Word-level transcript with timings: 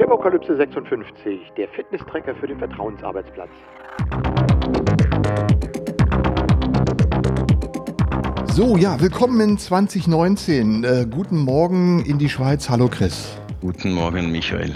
Chemokalypse 0.00 0.56
56, 0.56 1.52
der 1.58 1.68
Fitnesstrecker 1.68 2.34
für 2.36 2.46
den 2.46 2.58
Vertrauensarbeitsplatz. 2.58 3.50
So, 8.46 8.78
ja, 8.78 8.98
willkommen 8.98 9.40
in 9.42 9.58
2019. 9.58 10.84
Äh, 10.84 11.06
guten 11.10 11.40
Morgen 11.40 12.02
in 12.06 12.16
die 12.16 12.30
Schweiz. 12.30 12.70
Hallo 12.70 12.88
Chris. 12.88 13.38
Guten 13.60 13.92
Morgen, 13.92 14.32
Michael. 14.32 14.74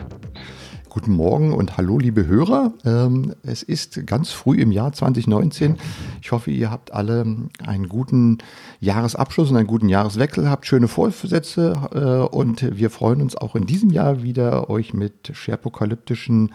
Guten 0.95 1.15
Morgen 1.15 1.53
und 1.53 1.77
hallo, 1.77 1.99
liebe 1.99 2.25
Hörer. 2.29 2.73
Ähm, 2.85 3.35
es 3.43 3.65
ist 3.65 4.07
ganz 4.07 4.31
früh 4.31 4.61
im 4.61 4.71
Jahr 4.71 4.93
2019. 4.93 5.77
Ich 6.23 6.31
hoffe, 6.31 6.53
ihr 6.53 6.71
habt 6.71 6.93
alle 6.93 7.27
einen 7.67 7.89
guten 7.89 8.39
Jahresabschluss 8.79 9.51
und 9.51 9.57
einen 9.57 9.67
guten 9.67 9.89
Jahreswechsel, 9.89 10.49
habt 10.49 10.67
schöne 10.67 10.87
Vorsätze 10.87 11.73
äh, 11.93 12.33
und 12.33 12.79
wir 12.79 12.91
freuen 12.91 13.23
uns 13.23 13.35
auch 13.35 13.57
in 13.57 13.67
diesem 13.67 13.91
Jahr 13.91 14.23
wieder, 14.23 14.71
euch 14.71 14.95
mit 14.95 15.33
scherpokalyptischen 15.33 16.53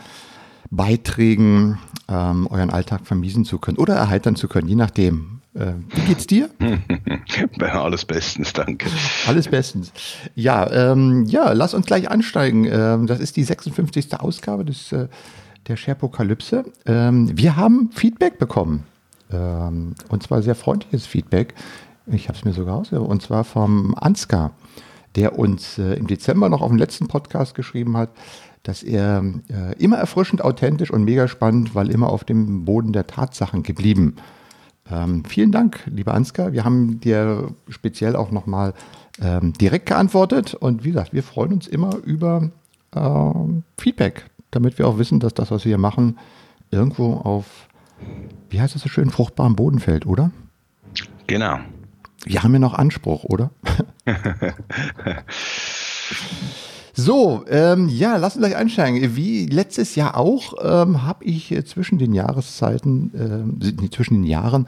Beiträgen 0.71 1.77
ähm, 2.07 2.47
euren 2.47 2.69
Alltag 2.69 3.07
vermiesen 3.07 3.43
zu 3.43 3.59
können 3.59 3.77
oder 3.77 3.95
erheitern 3.95 4.37
zu 4.37 4.47
können, 4.47 4.69
je 4.69 4.75
nachdem. 4.75 5.38
Äh, 5.55 5.73
wie 5.89 6.01
geht's 6.01 6.27
dir? 6.27 6.49
Alles 7.59 8.05
bestens, 8.05 8.53
danke. 8.53 8.87
Alles 9.27 9.47
bestens. 9.47 9.91
Ja, 10.35 10.69
ähm, 10.71 11.25
ja, 11.25 11.53
lass 11.53 11.73
uns 11.73 11.87
gleich 11.87 12.09
ansteigen. 12.09 12.65
Ähm, 12.65 13.07
das 13.07 13.19
ist 13.19 13.35
die 13.35 13.43
56. 13.43 14.19
Ausgabe 14.19 14.63
des, 14.63 14.91
äh, 14.91 15.07
der 15.67 15.75
Sherpokalypse. 15.75 16.65
Ähm, 16.85 17.35
wir 17.35 17.55
haben 17.55 17.89
Feedback 17.91 18.37
bekommen. 18.37 18.83
Ähm, 19.31 19.95
und 20.09 20.23
zwar 20.23 20.43
sehr 20.43 20.55
freundliches 20.55 21.07
Feedback. 21.07 21.55
Ich 22.05 22.27
habe 22.27 22.37
es 22.37 22.45
mir 22.45 22.53
sogar 22.53 22.75
aus. 22.77 22.91
Und 22.91 23.21
zwar 23.23 23.43
vom 23.43 23.95
Ansgar, 23.95 24.51
der 25.15 25.39
uns 25.39 25.79
äh, 25.79 25.95
im 25.95 26.05
Dezember 26.05 26.49
noch 26.49 26.61
auf 26.61 26.69
dem 26.69 26.77
letzten 26.77 27.07
Podcast 27.07 27.55
geschrieben 27.55 27.97
hat, 27.97 28.11
dass 28.61 28.83
er 28.83 29.23
äh, 29.47 29.73
immer 29.81 29.97
erfrischend 29.97 30.43
authentisch 30.43 30.91
und 30.91 31.05
mega 31.05 31.27
spannend, 31.27 31.73
weil 31.73 31.89
immer 31.89 32.09
auf 32.09 32.23
dem 32.23 32.65
Boden 32.65 32.93
der 32.93 33.07
Tatsachen 33.07 33.63
geblieben 33.63 34.15
ist 34.17 34.38
ähm, 34.91 35.23
vielen 35.25 35.51
Dank, 35.51 35.81
lieber 35.85 36.13
Ansgar. 36.13 36.51
Wir 36.53 36.65
haben 36.65 36.99
dir 36.99 37.53
speziell 37.67 38.15
auch 38.15 38.31
nochmal 38.31 38.73
ähm, 39.21 39.53
direkt 39.53 39.87
geantwortet 39.87 40.53
und 40.53 40.83
wie 40.83 40.89
gesagt, 40.89 41.13
wir 41.13 41.23
freuen 41.23 41.53
uns 41.53 41.67
immer 41.67 41.95
über 41.97 42.49
ähm, 42.95 43.63
Feedback, 43.77 44.25
damit 44.51 44.79
wir 44.79 44.87
auch 44.87 44.97
wissen, 44.97 45.19
dass 45.19 45.33
das, 45.33 45.51
was 45.51 45.65
wir 45.65 45.69
hier 45.69 45.77
machen, 45.77 46.17
irgendwo 46.71 47.13
auf, 47.15 47.67
wie 48.49 48.61
heißt 48.61 48.75
das 48.75 48.81
so 48.81 48.89
schön, 48.89 49.09
fruchtbarem 49.09 49.55
Boden 49.55 49.79
fällt, 49.79 50.05
oder? 50.05 50.31
Genau. 51.27 51.59
Wir 52.25 52.43
haben 52.43 52.53
ja 52.53 52.59
noch 52.59 52.73
Anspruch, 52.73 53.23
oder? 53.23 53.51
So, 56.99 57.45
ähm, 57.47 57.87
ja, 57.87 58.17
lass 58.17 58.35
uns 58.35 58.45
gleich 58.45 58.57
einsteigen. 58.57 59.15
Wie 59.15 59.45
letztes 59.45 59.95
Jahr 59.95 60.17
auch 60.17 60.53
ähm, 60.61 61.03
habe 61.03 61.23
ich 61.23 61.49
äh, 61.49 61.63
zwischen 61.63 61.97
den 61.97 62.13
Jahreszeiten, 62.13 63.55
äh, 63.81 63.89
zwischen 63.89 64.15
den 64.15 64.25
Jahren 64.25 64.67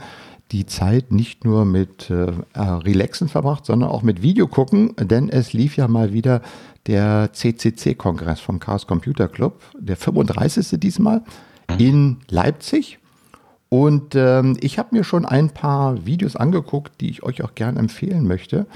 die 0.53 0.65
Zeit 0.65 1.11
nicht 1.11 1.43
nur 1.43 1.65
mit 1.65 2.09
äh, 2.09 2.27
äh 2.53 2.59
Relaxen 2.61 3.27
verbracht, 3.27 3.65
sondern 3.65 3.89
auch 3.89 4.01
mit 4.01 4.21
Video 4.21 4.47
gucken, 4.47 4.93
denn 4.97 5.27
es 5.27 5.51
lief 5.51 5.75
ja 5.75 5.89
mal 5.89 6.13
wieder 6.13 6.41
der 6.87 7.31
CCC-Kongress 7.33 8.39
vom 8.39 8.59
Chaos 8.59 8.87
Computer 8.87 9.27
Club, 9.27 9.61
der 9.77 9.97
35. 9.97 10.79
diesmal 10.79 11.23
in 11.79 12.17
Leipzig. 12.29 12.99
Und 13.67 14.15
ähm, 14.15 14.55
ich 14.61 14.79
habe 14.79 14.95
mir 14.95 15.03
schon 15.03 15.25
ein 15.25 15.49
paar 15.49 16.05
Videos 16.05 16.37
angeguckt, 16.37 17.01
die 17.01 17.09
ich 17.09 17.23
euch 17.23 17.43
auch 17.43 17.55
gerne 17.55 17.79
empfehlen 17.79 18.25
möchte. 18.25 18.67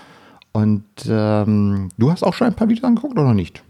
Und 0.55 0.85
ähm, 1.09 1.89
du 1.97 2.11
hast 2.13 2.23
auch 2.23 2.33
schon 2.33 2.47
ein 2.47 2.53
paar 2.53 2.69
Videos 2.69 2.85
angeguckt 2.85 3.19
oder 3.19 3.33
nicht? 3.33 3.61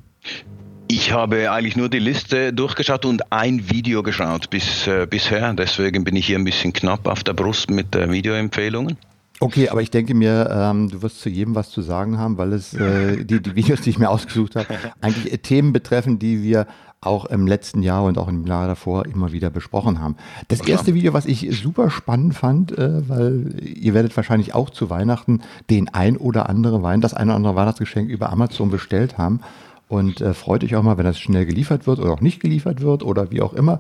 Ich 0.87 1.11
habe 1.11 1.51
eigentlich 1.51 1.75
nur 1.75 1.89
die 1.89 1.97
Liste 1.97 2.53
durchgeschaut 2.53 3.05
und 3.05 3.31
ein 3.31 3.71
Video 3.71 4.03
geschaut 4.03 4.51
bis, 4.51 4.85
äh, 4.85 5.07
bisher. 5.09 5.51
Deswegen 5.53 6.03
bin 6.03 6.15
ich 6.15 6.27
hier 6.27 6.37
ein 6.37 6.43
bisschen 6.43 6.73
knapp 6.73 7.07
auf 7.07 7.23
der 7.23 7.33
Brust 7.33 7.71
mit 7.71 7.95
äh, 7.95 8.11
Videoempfehlungen. 8.11 8.97
Okay, 9.39 9.69
aber 9.69 9.81
ich 9.81 9.89
denke 9.89 10.13
mir, 10.13 10.47
ähm, 10.51 10.91
du 10.91 11.01
wirst 11.01 11.21
zu 11.21 11.29
jedem 11.29 11.55
was 11.55 11.71
zu 11.71 11.81
sagen 11.81 12.19
haben, 12.19 12.37
weil 12.37 12.53
es 12.53 12.75
äh, 12.75 13.25
die, 13.25 13.41
die 13.41 13.55
Videos, 13.55 13.81
die 13.81 13.89
ich 13.89 13.97
mir 13.97 14.11
ausgesucht 14.11 14.55
habe, 14.55 14.67
eigentlich 15.01 15.33
äh, 15.33 15.39
Themen 15.39 15.73
betreffen, 15.73 16.19
die 16.19 16.43
wir 16.43 16.67
auch 17.05 17.25
im 17.25 17.47
letzten 17.47 17.81
Jahr 17.81 18.03
und 18.03 18.17
auch 18.17 18.27
im 18.27 18.45
Jahr 18.45 18.67
davor 18.67 19.05
immer 19.05 19.31
wieder 19.31 19.49
besprochen 19.49 19.99
haben. 19.99 20.15
Das 20.47 20.61
erste 20.61 20.93
Video, 20.93 21.13
was 21.13 21.25
ich 21.25 21.47
super 21.61 21.89
spannend 21.89 22.35
fand, 22.35 22.77
äh, 22.77 23.07
weil 23.07 23.55
ihr 23.61 23.93
werdet 23.93 24.15
wahrscheinlich 24.15 24.53
auch 24.53 24.69
zu 24.69 24.89
Weihnachten 24.89 25.41
den 25.69 25.93
ein 25.93 26.17
oder 26.17 26.49
andere 26.49 26.83
Wein, 26.83 27.01
das 27.01 27.13
ein 27.13 27.27
oder 27.27 27.35
andere 27.35 27.55
Weihnachtsgeschenk 27.55 28.09
über 28.09 28.31
Amazon 28.31 28.69
bestellt 28.69 29.17
haben. 29.17 29.41
Und 29.87 30.19
äh, 30.19 30.33
freut 30.33 30.63
euch 30.63 30.75
auch 30.75 30.81
mal, 30.81 30.97
wenn 30.97 31.05
das 31.05 31.19
schnell 31.19 31.45
geliefert 31.45 31.85
wird 31.85 31.99
oder 31.99 32.11
auch 32.11 32.21
nicht 32.21 32.39
geliefert 32.39 32.81
wird 32.81 33.03
oder 33.03 33.29
wie 33.29 33.41
auch 33.41 33.53
immer. 33.53 33.79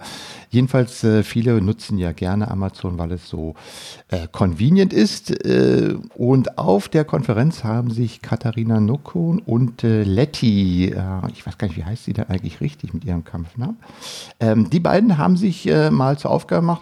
Jedenfalls, 0.51 1.03
äh, 1.03 1.23
viele 1.23 1.61
nutzen 1.61 1.97
ja 1.97 2.11
gerne 2.11 2.51
Amazon, 2.51 2.99
weil 2.99 3.11
es 3.11 3.27
so 3.27 3.55
äh, 4.09 4.27
convenient 4.31 4.93
ist. 4.93 5.31
Äh, 5.31 5.95
und 6.15 6.59
auf 6.59 6.89
der 6.89 7.05
Konferenz 7.05 7.63
haben 7.63 7.89
sich 7.89 8.21
Katharina 8.21 8.79
Nokon 8.79 9.39
und 9.39 9.83
äh, 9.83 10.03
Letty, 10.03 10.89
äh, 10.89 11.01
ich 11.33 11.45
weiß 11.45 11.57
gar 11.57 11.67
nicht, 11.67 11.77
wie 11.77 11.85
heißt 11.85 12.03
sie 12.03 12.13
da 12.13 12.23
eigentlich 12.23 12.61
richtig 12.61 12.93
mit 12.93 13.03
ihrem 13.03 13.23
Kampfnamen, 13.23 13.77
ähm, 14.39 14.69
die 14.69 14.79
beiden 14.79 15.17
haben 15.17 15.37
sich 15.37 15.65
mal 15.89 16.17
zur 16.17 16.31
Aufgabe 16.31 16.61
gemacht, 16.61 16.81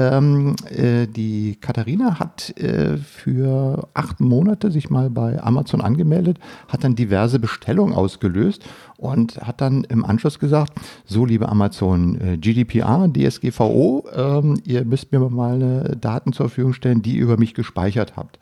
ähm, 0.00 0.56
äh, 0.70 1.06
die 1.06 1.56
Katharina 1.60 2.18
hat 2.18 2.56
äh, 2.58 2.96
für 2.96 3.88
acht 3.92 4.20
Monate 4.20 4.70
sich 4.70 4.88
mal 4.88 5.10
bei 5.10 5.42
Amazon 5.42 5.82
angemeldet, 5.82 6.38
hat 6.68 6.84
dann 6.84 6.94
diverse 6.94 7.38
Bestellungen 7.38 7.94
ausgelöst 7.94 8.64
und 8.96 9.36
hat 9.38 9.60
dann 9.60 9.84
im 9.84 10.04
Anschluss 10.04 10.38
gesagt, 10.38 10.72
so 11.04 11.26
liebe 11.26 11.48
Amazon, 11.48 12.18
äh, 12.18 12.38
GDPR, 12.38 13.10
DSGVO, 13.12 14.06
ähm, 14.14 14.60
ihr 14.64 14.84
müsst 14.84 15.12
mir 15.12 15.20
mal 15.20 15.96
Daten 16.00 16.32
zur 16.32 16.48
Verfügung 16.48 16.72
stellen, 16.72 17.02
die 17.02 17.16
ihr 17.16 17.24
über 17.24 17.36
mich 17.36 17.52
gespeichert 17.52 18.16
habt. 18.16 18.38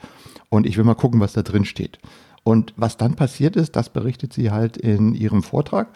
Und 0.50 0.64
ich 0.64 0.76
will 0.76 0.84
mal 0.84 0.94
gucken, 0.94 1.20
was 1.20 1.32
da 1.32 1.42
drin 1.42 1.64
steht. 1.64 1.98
Und 2.44 2.72
was 2.76 2.96
dann 2.96 3.14
passiert 3.14 3.56
ist, 3.56 3.74
das 3.74 3.90
berichtet 3.90 4.32
sie 4.32 4.50
halt 4.50 4.76
in 4.76 5.14
ihrem 5.14 5.42
Vortrag. 5.42 5.88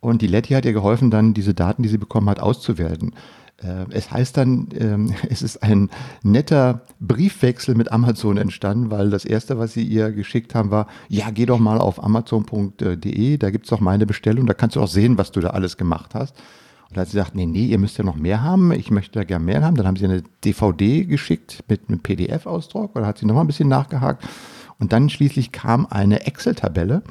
Und 0.00 0.22
die 0.22 0.26
Letty 0.26 0.54
hat 0.54 0.64
ihr 0.64 0.72
geholfen, 0.72 1.10
dann 1.10 1.34
diese 1.34 1.54
Daten, 1.54 1.82
die 1.82 1.88
sie 1.88 1.98
bekommen 1.98 2.28
hat, 2.28 2.40
auszuwerten. 2.40 3.14
Äh, 3.62 3.86
es 3.90 4.10
heißt 4.10 4.36
dann, 4.36 4.68
ähm, 4.78 5.14
es 5.28 5.42
ist 5.42 5.62
ein 5.62 5.90
netter 6.22 6.82
Briefwechsel 7.00 7.74
mit 7.74 7.92
Amazon 7.92 8.36
entstanden, 8.36 8.90
weil 8.90 9.10
das 9.10 9.24
erste, 9.24 9.58
was 9.58 9.72
sie 9.72 9.84
ihr 9.84 10.12
geschickt 10.12 10.54
haben, 10.54 10.70
war, 10.70 10.86
ja, 11.08 11.30
geh 11.30 11.46
doch 11.46 11.58
mal 11.58 11.78
auf 11.78 12.02
amazon.de, 12.02 13.36
da 13.36 13.50
gibt 13.50 13.66
es 13.66 13.70
doch 13.70 13.80
meine 13.80 14.06
Bestellung, 14.06 14.46
da 14.46 14.54
kannst 14.54 14.76
du 14.76 14.80
auch 14.80 14.88
sehen, 14.88 15.18
was 15.18 15.32
du 15.32 15.40
da 15.40 15.50
alles 15.50 15.76
gemacht 15.76 16.14
hast. 16.14 16.36
Und 16.88 16.96
da 16.96 17.02
hat 17.02 17.08
sie 17.08 17.18
gesagt, 17.18 17.36
nee, 17.36 17.46
nee, 17.46 17.66
ihr 17.66 17.78
müsst 17.78 17.98
ja 17.98 18.04
noch 18.04 18.16
mehr 18.16 18.42
haben, 18.42 18.72
ich 18.72 18.90
möchte 18.90 19.20
da 19.20 19.24
gern 19.24 19.44
mehr 19.44 19.62
haben. 19.62 19.76
Dann 19.76 19.86
haben 19.86 19.96
sie 19.96 20.06
eine 20.06 20.24
DVD 20.44 21.04
geschickt 21.04 21.62
mit 21.68 21.82
einem 21.88 22.00
PDF-Ausdruck, 22.00 22.96
oder 22.96 23.06
hat 23.06 23.18
sie 23.18 23.26
nochmal 23.26 23.44
ein 23.44 23.46
bisschen 23.46 23.68
nachgehakt. 23.68 24.26
Und 24.80 24.92
dann 24.92 25.08
schließlich 25.08 25.52
kam 25.52 25.86
eine 25.86 26.26
Excel-Tabelle, 26.26 27.02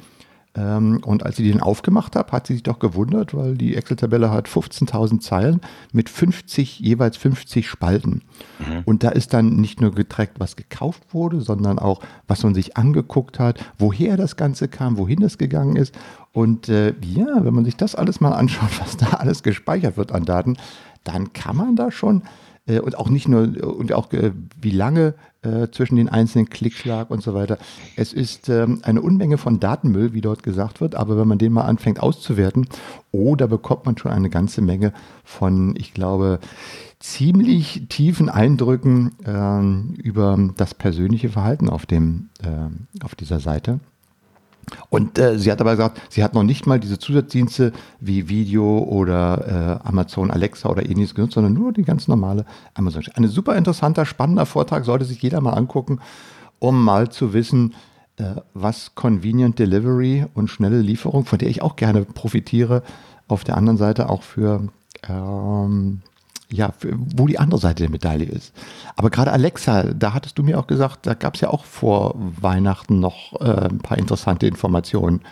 und 0.56 1.24
als 1.24 1.38
ich 1.38 1.50
den 1.50 1.60
aufgemacht 1.60 2.16
habe, 2.16 2.32
hat 2.32 2.48
sie 2.48 2.54
sich 2.54 2.64
doch 2.64 2.80
gewundert, 2.80 3.34
weil 3.34 3.56
die 3.56 3.76
Excel-Tabelle 3.76 4.32
hat 4.32 4.48
15.000 4.48 5.20
Zeilen 5.20 5.60
mit 5.92 6.08
50, 6.08 6.80
jeweils 6.80 7.16
50 7.16 7.68
Spalten. 7.68 8.22
Mhm. 8.58 8.82
Und 8.84 9.04
da 9.04 9.10
ist 9.10 9.32
dann 9.32 9.56
nicht 9.56 9.80
nur 9.80 9.92
getrackt, 9.92 10.40
was 10.40 10.56
gekauft 10.56 11.14
wurde, 11.14 11.40
sondern 11.40 11.78
auch, 11.78 12.00
was 12.26 12.42
man 12.42 12.54
sich 12.54 12.76
angeguckt 12.76 13.38
hat, 13.38 13.60
woher 13.78 14.16
das 14.16 14.34
Ganze 14.34 14.66
kam, 14.66 14.98
wohin 14.98 15.20
das 15.20 15.38
gegangen 15.38 15.76
ist. 15.76 15.94
Und 16.32 16.68
äh, 16.68 16.94
ja, 17.00 17.44
wenn 17.44 17.54
man 17.54 17.64
sich 17.64 17.76
das 17.76 17.94
alles 17.94 18.20
mal 18.20 18.32
anschaut, 18.32 18.70
was 18.80 18.96
da 18.96 19.18
alles 19.18 19.44
gespeichert 19.44 19.96
wird 19.96 20.10
an 20.10 20.24
Daten, 20.24 20.56
dann 21.04 21.32
kann 21.32 21.56
man 21.56 21.76
da 21.76 21.92
schon 21.92 22.22
und 22.66 22.96
auch 22.98 23.08
nicht 23.08 23.28
nur, 23.28 23.42
und 23.62 23.92
auch 23.92 24.12
äh, 24.12 24.32
wie 24.60 24.70
lange 24.70 25.14
äh, 25.42 25.68
zwischen 25.70 25.96
den 25.96 26.08
einzelnen 26.08 26.50
Klicks 26.50 26.84
lag 26.84 27.10
und 27.10 27.22
so 27.22 27.34
weiter. 27.34 27.58
Es 27.96 28.12
ist 28.12 28.48
ähm, 28.48 28.80
eine 28.82 29.00
Unmenge 29.00 29.38
von 29.38 29.60
Datenmüll, 29.60 30.12
wie 30.12 30.20
dort 30.20 30.42
gesagt 30.42 30.80
wird, 30.80 30.94
aber 30.94 31.16
wenn 31.18 31.28
man 31.28 31.38
den 31.38 31.52
mal 31.52 31.64
anfängt 31.64 32.00
auszuwerten, 32.00 32.68
oh, 33.10 33.36
da 33.36 33.46
bekommt 33.46 33.86
man 33.86 33.96
schon 33.96 34.12
eine 34.12 34.30
ganze 34.30 34.60
Menge 34.60 34.92
von, 35.24 35.74
ich 35.76 35.94
glaube, 35.94 36.40
ziemlich 36.98 37.86
tiefen 37.88 38.28
Eindrücken 38.28 39.12
äh, 39.24 40.00
über 40.02 40.38
das 40.56 40.74
persönliche 40.74 41.30
Verhalten 41.30 41.70
auf, 41.70 41.86
dem, 41.86 42.28
äh, 42.42 43.04
auf 43.04 43.14
dieser 43.14 43.40
Seite. 43.40 43.80
Und 44.88 45.18
äh, 45.18 45.38
sie 45.38 45.50
hat 45.50 45.60
aber 45.60 45.72
gesagt, 45.72 46.00
sie 46.08 46.22
hat 46.22 46.34
noch 46.34 46.42
nicht 46.42 46.66
mal 46.66 46.80
diese 46.80 46.98
Zusatzdienste 46.98 47.72
wie 48.00 48.28
Video 48.28 48.78
oder 48.78 49.80
äh, 49.82 49.88
Amazon 49.88 50.30
Alexa 50.30 50.68
oder 50.68 50.84
ähnliches 50.84 51.14
genutzt, 51.14 51.34
sondern 51.34 51.54
nur 51.54 51.72
die 51.72 51.82
ganz 51.82 52.08
normale 52.08 52.44
Amazon. 52.74 53.02
Ein 53.14 53.28
super 53.28 53.56
interessanter, 53.56 54.06
spannender 54.06 54.46
Vortrag, 54.46 54.84
sollte 54.84 55.04
sich 55.04 55.22
jeder 55.22 55.40
mal 55.40 55.54
angucken, 55.54 56.00
um 56.58 56.84
mal 56.84 57.08
zu 57.08 57.32
wissen, 57.32 57.74
äh, 58.16 58.36
was 58.54 58.94
Convenient 58.94 59.58
Delivery 59.58 60.26
und 60.34 60.48
schnelle 60.48 60.80
Lieferung, 60.80 61.24
von 61.24 61.38
der 61.38 61.48
ich 61.48 61.62
auch 61.62 61.76
gerne 61.76 62.04
profitiere, 62.04 62.82
auf 63.28 63.44
der 63.44 63.56
anderen 63.56 63.78
Seite 63.78 64.08
auch 64.08 64.22
für 64.22 64.68
ähm, 65.08 66.02
ja, 66.52 66.72
wo 66.82 67.26
die 67.26 67.38
andere 67.38 67.60
Seite 67.60 67.82
der 67.82 67.90
Medaille 67.90 68.26
ist. 68.26 68.52
Aber 68.96 69.10
gerade 69.10 69.32
Alexa, 69.32 69.84
da 69.94 70.14
hattest 70.14 70.38
du 70.38 70.42
mir 70.42 70.58
auch 70.58 70.66
gesagt, 70.66 71.06
da 71.06 71.14
gab 71.14 71.34
es 71.34 71.40
ja 71.40 71.48
auch 71.50 71.64
vor 71.64 72.14
Weihnachten 72.16 73.00
noch 73.00 73.40
äh, 73.40 73.68
ein 73.68 73.78
paar 73.78 73.98
interessante 73.98 74.46
Informationen. 74.46 75.22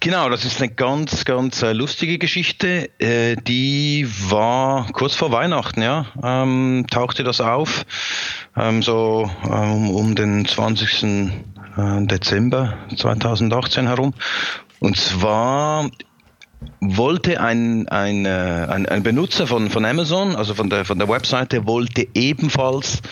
Genau, 0.00 0.30
das 0.30 0.46
ist 0.46 0.60
eine 0.60 0.72
ganz, 0.72 1.26
ganz 1.26 1.62
äh, 1.62 1.72
lustige 1.72 2.18
Geschichte. 2.18 2.88
Äh, 2.98 3.36
die 3.36 4.08
war 4.30 4.86
kurz 4.92 5.14
vor 5.14 5.32
Weihnachten, 5.32 5.82
ja, 5.82 6.06
ähm, 6.22 6.86
tauchte 6.90 7.24
das 7.24 7.42
auf, 7.42 7.84
ähm, 8.56 8.82
so 8.82 9.30
ähm, 9.44 9.90
um 9.90 10.14
den 10.14 10.46
20. 10.46 11.04
Äh, 11.76 12.06
Dezember 12.06 12.78
2018 12.96 13.86
herum. 13.86 14.14
Und 14.78 14.96
zwar 14.96 15.90
wollte 16.80 17.40
ein, 17.40 17.88
ein, 17.88 18.24
äh, 18.26 18.66
ein, 18.68 18.86
ein 18.86 19.02
Benutzer 19.02 19.46
von, 19.46 19.70
von 19.70 19.84
Amazon, 19.84 20.36
also 20.36 20.54
von 20.54 20.70
der, 20.70 20.84
von 20.84 20.98
der 20.98 21.08
Webseite, 21.08 21.66
wollte 21.66 22.06
ebenfalls 22.14 23.02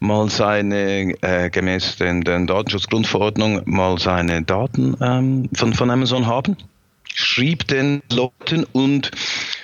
mal 0.00 0.28
seine, 0.30 1.14
äh, 1.22 1.50
gemäß 1.50 1.96
den, 1.96 2.22
den 2.22 2.46
Datenschutzgrundverordnung, 2.46 3.62
mal 3.66 3.98
seine 3.98 4.42
Daten 4.42 4.96
ähm, 5.00 5.48
von, 5.54 5.74
von 5.74 5.90
Amazon 5.90 6.26
haben, 6.26 6.56
schrieb 7.04 7.66
den 7.68 8.02
Leuten 8.10 8.64
und 8.72 9.10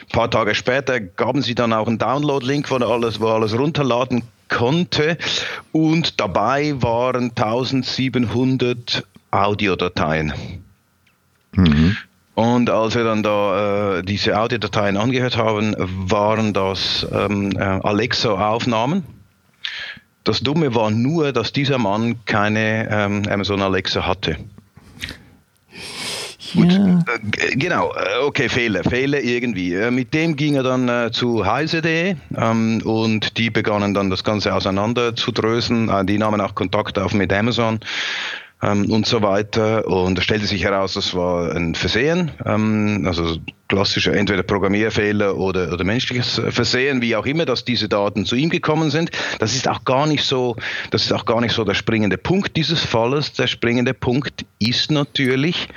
ein 0.03 0.13
paar 0.13 0.31
Tage 0.31 0.55
später 0.55 1.01
gaben 1.01 1.43
sie 1.43 1.55
dann 1.55 1.73
auch 1.73 1.89
einen 1.89 1.99
Download-Link, 1.99 2.71
wo 2.71 2.77
alles, 2.77 3.21
wo 3.21 3.29
alles 3.29 3.59
runterladen 3.59 4.23
konnte 4.49 5.19
und 5.73 6.21
dabei 6.21 6.81
waren 6.81 7.31
1700 7.31 9.05
Audiodateien. 9.31 10.33
Mhm. 11.53 11.97
Und 12.37 12.71
als 12.71 12.95
wir 12.95 13.03
dann 13.03 13.25
da 13.25 13.97
äh, 13.99 14.03
diese 14.05 14.39
Audiodateien 14.39 14.97
angehört 14.97 15.37
haben, 15.37 15.75
waren 15.79 16.53
das 16.53 17.05
ähm, 17.13 17.51
äh, 17.57 17.61
Alexa-Aufnahmen 17.63 19.03
das 20.27 20.41
Dumme 20.41 20.75
war 20.75 20.91
nur, 20.91 21.33
dass 21.33 21.53
dieser 21.53 21.79
Mann 21.79 22.25
keine 22.25 22.89
ähm, 22.91 23.23
Amazon 23.31 23.63
Alexa 23.63 24.07
hatte. 24.07 24.37
Ja. 26.53 26.63
Gut, 26.63 26.73
äh, 26.73 27.57
genau, 27.57 27.93
äh, 27.95 28.25
okay, 28.25 28.49
Fehler, 28.49 28.83
Fehler 28.83 29.21
irgendwie. 29.21 29.75
Äh, 29.75 29.91
mit 29.91 30.15
dem 30.15 30.35
ging 30.37 30.57
er 30.57 30.63
dann 30.65 30.89
äh, 30.89 31.11
zu 31.13 31.47
heise.de 31.47 32.17
ähm, 32.37 32.83
und 32.85 33.39
die 33.39 33.51
begannen 33.51 33.95
dann 33.95 34.11
das 34.11 34.25
Ganze 34.25 34.53
auseinander 34.55 35.15
zu 35.15 35.31
drösen. 35.31 35.89
Äh, 35.89 36.05
die 36.05 36.19
nahmen 36.19 36.41
auch 36.41 36.55
Kontakt 36.57 36.99
auf 36.99 37.15
mit 37.15 37.33
Amazon 37.33 37.79
ähm, 38.63 38.91
und 38.91 39.07
so 39.07 39.23
weiter. 39.23 39.87
Und 39.87 40.19
es 40.19 40.25
stellte 40.25 40.47
sich 40.47 40.65
heraus, 40.65 40.95
das 40.95 41.15
war 41.15 41.55
ein 41.55 41.75
Versehen, 41.75 42.31
ähm, 42.45 43.05
also 43.07 43.37
klassischer 43.69 44.15
entweder 44.15 44.43
Programmierfehler 44.43 45.37
oder, 45.37 45.73
oder 45.73 45.85
menschliches 45.85 46.41
Versehen, 46.51 47.03
wie 47.03 47.17
auch 47.17 47.27
immer, 47.27 47.45
dass 47.45 47.65
diese 47.65 47.89
Daten 47.89 48.25
zu 48.25 48.37
ihm 48.37 48.49
gekommen 48.49 48.91
sind. 48.91 49.11
Das 49.39 49.55
ist 49.55 49.69
auch 49.69 49.85
gar 49.85 50.07
nicht 50.07 50.25
so, 50.25 50.57
das 50.91 51.05
ist 51.05 51.13
auch 51.13 51.25
gar 51.25 51.41
nicht 51.41 51.53
so 51.53 51.65
der 51.65 51.75
springende 51.75 52.17
Punkt 52.17 52.57
dieses 52.57 52.81
Falles. 52.85 53.33
Der 53.33 53.47
springende 53.47 53.95
Punkt 53.95 54.47
ist 54.59 54.91
natürlich, 54.91 55.69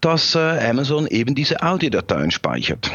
dass 0.00 0.34
äh, 0.34 0.38
Amazon 0.38 1.06
eben 1.06 1.34
diese 1.34 1.62
Audiodateien 1.62 2.30
speichert. 2.30 2.90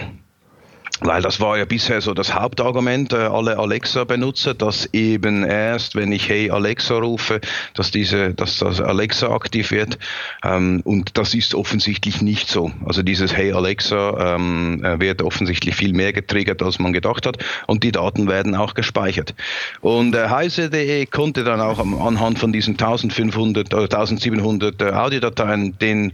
Weil 1.01 1.21
das 1.21 1.39
war 1.39 1.57
ja 1.57 1.65
bisher 1.65 2.01
so 2.01 2.13
das 2.13 2.33
Hauptargument 2.33 3.13
äh, 3.13 3.17
alle 3.17 3.57
Alexa-Benutzer, 3.57 4.53
dass 4.53 4.89
eben 4.93 5.45
erst, 5.45 5.95
wenn 5.95 6.11
ich 6.11 6.27
Hey 6.27 6.51
Alexa 6.51 6.97
rufe, 6.97 7.39
dass 7.73 7.91
diese, 7.91 8.33
dass 8.33 8.57
das 8.57 8.81
Alexa 8.81 9.31
aktiv 9.31 9.71
wird. 9.71 9.97
Ähm, 10.43 10.81
und 10.83 11.17
das 11.17 11.33
ist 11.33 11.55
offensichtlich 11.55 12.21
nicht 12.21 12.49
so. 12.49 12.71
Also 12.85 13.01
dieses 13.01 13.35
Hey 13.35 13.53
Alexa 13.53 14.35
ähm, 14.35 14.83
äh, 14.83 14.99
wird 14.99 15.21
offensichtlich 15.21 15.75
viel 15.75 15.93
mehr 15.93 16.11
getriggert, 16.11 16.61
als 16.61 16.79
man 16.79 16.91
gedacht 16.91 17.25
hat. 17.25 17.37
Und 17.67 17.83
die 17.83 17.93
Daten 17.93 18.27
werden 18.27 18.53
auch 18.55 18.73
gespeichert. 18.73 19.33
Und 19.79 20.15
äh, 20.15 20.27
heise.de 20.27 21.05
konnte 21.05 21.45
dann 21.45 21.61
auch 21.61 21.79
anhand 21.79 22.39
von 22.39 22.51
diesen 22.51 22.73
1500 22.73 23.73
oder 23.73 23.83
1700 23.83 24.81
äh, 24.81 24.91
Audiodateien 24.91 25.77
den 25.79 26.11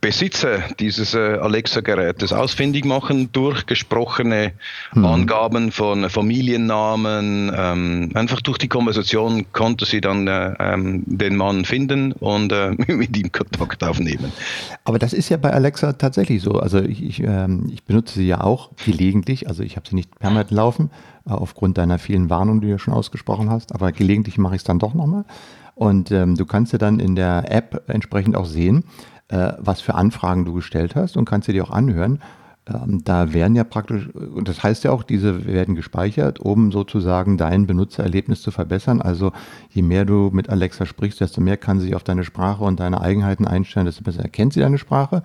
Besitzer 0.00 0.62
dieses 0.78 1.14
äh, 1.14 1.18
Alexa-Gerätes 1.18 2.32
ausfindig 2.32 2.84
machen 2.84 3.30
durch 3.32 3.66
gesprochene 4.04 4.52
mhm. 4.94 5.04
Angaben 5.04 5.72
von 5.72 6.08
Familiennamen. 6.10 7.50
Ähm, 7.54 8.10
einfach 8.14 8.40
durch 8.40 8.58
die 8.58 8.68
Konversation 8.68 9.46
konnte 9.52 9.84
sie 9.86 10.00
dann 10.00 10.26
äh, 10.26 10.54
ähm, 10.58 11.02
den 11.06 11.36
Mann 11.36 11.64
finden 11.64 12.12
und 12.12 12.52
äh, 12.52 12.70
mit 12.88 13.16
ihm 13.16 13.32
Kontakt 13.32 13.82
aufnehmen. 13.82 14.32
Aber 14.84 14.98
das 14.98 15.12
ist 15.12 15.28
ja 15.28 15.36
bei 15.36 15.52
Alexa 15.52 15.94
tatsächlich 15.94 16.42
so. 16.42 16.52
Also 16.52 16.80
ich, 16.80 17.02
ich, 17.02 17.22
ähm, 17.22 17.70
ich 17.72 17.84
benutze 17.84 18.14
sie 18.14 18.26
ja 18.26 18.42
auch 18.42 18.70
gelegentlich. 18.84 19.48
Also 19.48 19.62
ich 19.62 19.76
habe 19.76 19.88
sie 19.88 19.94
nicht 19.94 20.18
permanent 20.18 20.50
laufen, 20.50 20.90
äh, 21.26 21.30
aufgrund 21.30 21.78
deiner 21.78 21.98
vielen 21.98 22.30
Warnungen, 22.30 22.60
die 22.60 22.66
du 22.66 22.72
ja 22.72 22.78
schon 22.78 22.94
ausgesprochen 22.94 23.50
hast. 23.50 23.74
Aber 23.74 23.92
gelegentlich 23.92 24.38
mache 24.38 24.54
ich 24.54 24.60
es 24.60 24.64
dann 24.64 24.78
doch 24.78 24.94
nochmal. 24.94 25.24
Und 25.74 26.12
ähm, 26.12 26.36
du 26.36 26.46
kannst 26.46 26.72
ja 26.72 26.78
dann 26.78 27.00
in 27.00 27.16
der 27.16 27.50
App 27.50 27.84
entsprechend 27.88 28.36
auch 28.36 28.46
sehen, 28.46 28.84
äh, 29.28 29.52
was 29.58 29.80
für 29.80 29.94
Anfragen 29.94 30.44
du 30.44 30.52
gestellt 30.52 30.94
hast 30.94 31.16
und 31.16 31.24
kannst 31.24 31.46
sie 31.46 31.52
dir 31.52 31.64
auch 31.64 31.70
anhören. 31.70 32.20
Ähm, 32.66 33.02
da 33.04 33.34
werden 33.34 33.56
ja 33.56 33.64
praktisch, 33.64 34.08
und 34.14 34.48
das 34.48 34.62
heißt 34.62 34.84
ja 34.84 34.90
auch, 34.90 35.02
diese 35.02 35.44
werden 35.44 35.74
gespeichert, 35.74 36.40
um 36.40 36.72
sozusagen 36.72 37.36
dein 37.36 37.66
Benutzererlebnis 37.66 38.40
zu 38.40 38.50
verbessern. 38.50 39.02
Also 39.02 39.32
je 39.70 39.82
mehr 39.82 40.04
du 40.04 40.30
mit 40.32 40.48
Alexa 40.48 40.86
sprichst, 40.86 41.20
desto 41.20 41.40
mehr 41.40 41.58
kann 41.58 41.80
sie 41.80 41.94
auf 41.94 42.04
deine 42.04 42.24
Sprache 42.24 42.64
und 42.64 42.80
deine 42.80 43.00
Eigenheiten 43.02 43.46
einstellen, 43.46 43.86
desto 43.86 44.02
besser 44.02 44.22
erkennt 44.22 44.54
sie 44.54 44.60
deine 44.60 44.78
Sprache. 44.78 45.22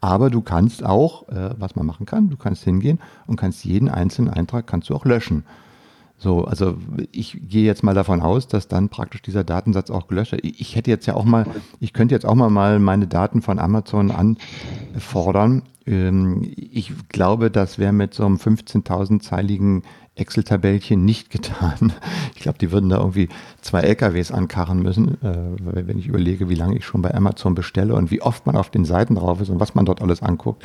Aber 0.00 0.30
du 0.30 0.42
kannst 0.42 0.84
auch, 0.84 1.28
äh, 1.28 1.50
was 1.58 1.74
man 1.74 1.86
machen 1.86 2.06
kann, 2.06 2.30
du 2.30 2.36
kannst 2.36 2.62
hingehen 2.62 3.00
und 3.26 3.36
kannst 3.36 3.64
jeden 3.64 3.88
einzelnen 3.88 4.30
Eintrag 4.30 4.66
kannst 4.66 4.88
du 4.88 4.94
auch 4.94 5.04
löschen. 5.04 5.44
So, 6.18 6.44
also 6.44 6.76
ich 7.12 7.38
gehe 7.46 7.64
jetzt 7.64 7.82
mal 7.82 7.94
davon 7.94 8.22
aus, 8.22 8.48
dass 8.48 8.68
dann 8.68 8.88
praktisch 8.88 9.20
dieser 9.22 9.44
Datensatz 9.44 9.90
auch 9.90 10.08
gelöscht 10.08 10.32
wird. 10.32 10.44
Ich 10.44 10.74
hätte 10.74 10.90
jetzt 10.90 11.06
ja 11.06 11.14
auch 11.14 11.24
mal, 11.24 11.46
ich 11.78 11.92
könnte 11.92 12.14
jetzt 12.14 12.24
auch 12.24 12.34
mal, 12.34 12.48
mal 12.48 12.78
meine 12.78 13.06
Daten 13.06 13.42
von 13.42 13.58
Amazon 13.58 14.10
anfordern. 14.10 15.62
Ähm, 15.86 16.42
ich 16.56 16.92
glaube, 17.08 17.50
das 17.50 17.78
wäre 17.78 17.92
mit 17.92 18.14
so 18.14 18.24
einem 18.24 18.36
15.000-zeiligen 18.36 19.82
Excel-Tabellchen 20.14 21.04
nicht 21.04 21.28
getan. 21.30 21.92
Ich 22.34 22.42
glaube, 22.42 22.58
die 22.58 22.72
würden 22.72 22.88
da 22.88 22.98
irgendwie 22.98 23.28
zwei 23.60 23.80
LKWs 23.80 24.32
ankarren 24.32 24.82
müssen, 24.82 25.22
äh, 25.22 25.36
wenn 25.58 25.98
ich 25.98 26.06
überlege, 26.06 26.48
wie 26.48 26.54
lange 26.54 26.76
ich 26.76 26.86
schon 26.86 27.02
bei 27.02 27.14
Amazon 27.14 27.54
bestelle 27.54 27.94
und 27.94 28.10
wie 28.10 28.22
oft 28.22 28.46
man 28.46 28.56
auf 28.56 28.70
den 28.70 28.84
Seiten 28.84 29.16
drauf 29.16 29.40
ist 29.40 29.50
und 29.50 29.60
was 29.60 29.74
man 29.74 29.84
dort 29.84 30.00
alles 30.00 30.22
anguckt, 30.22 30.64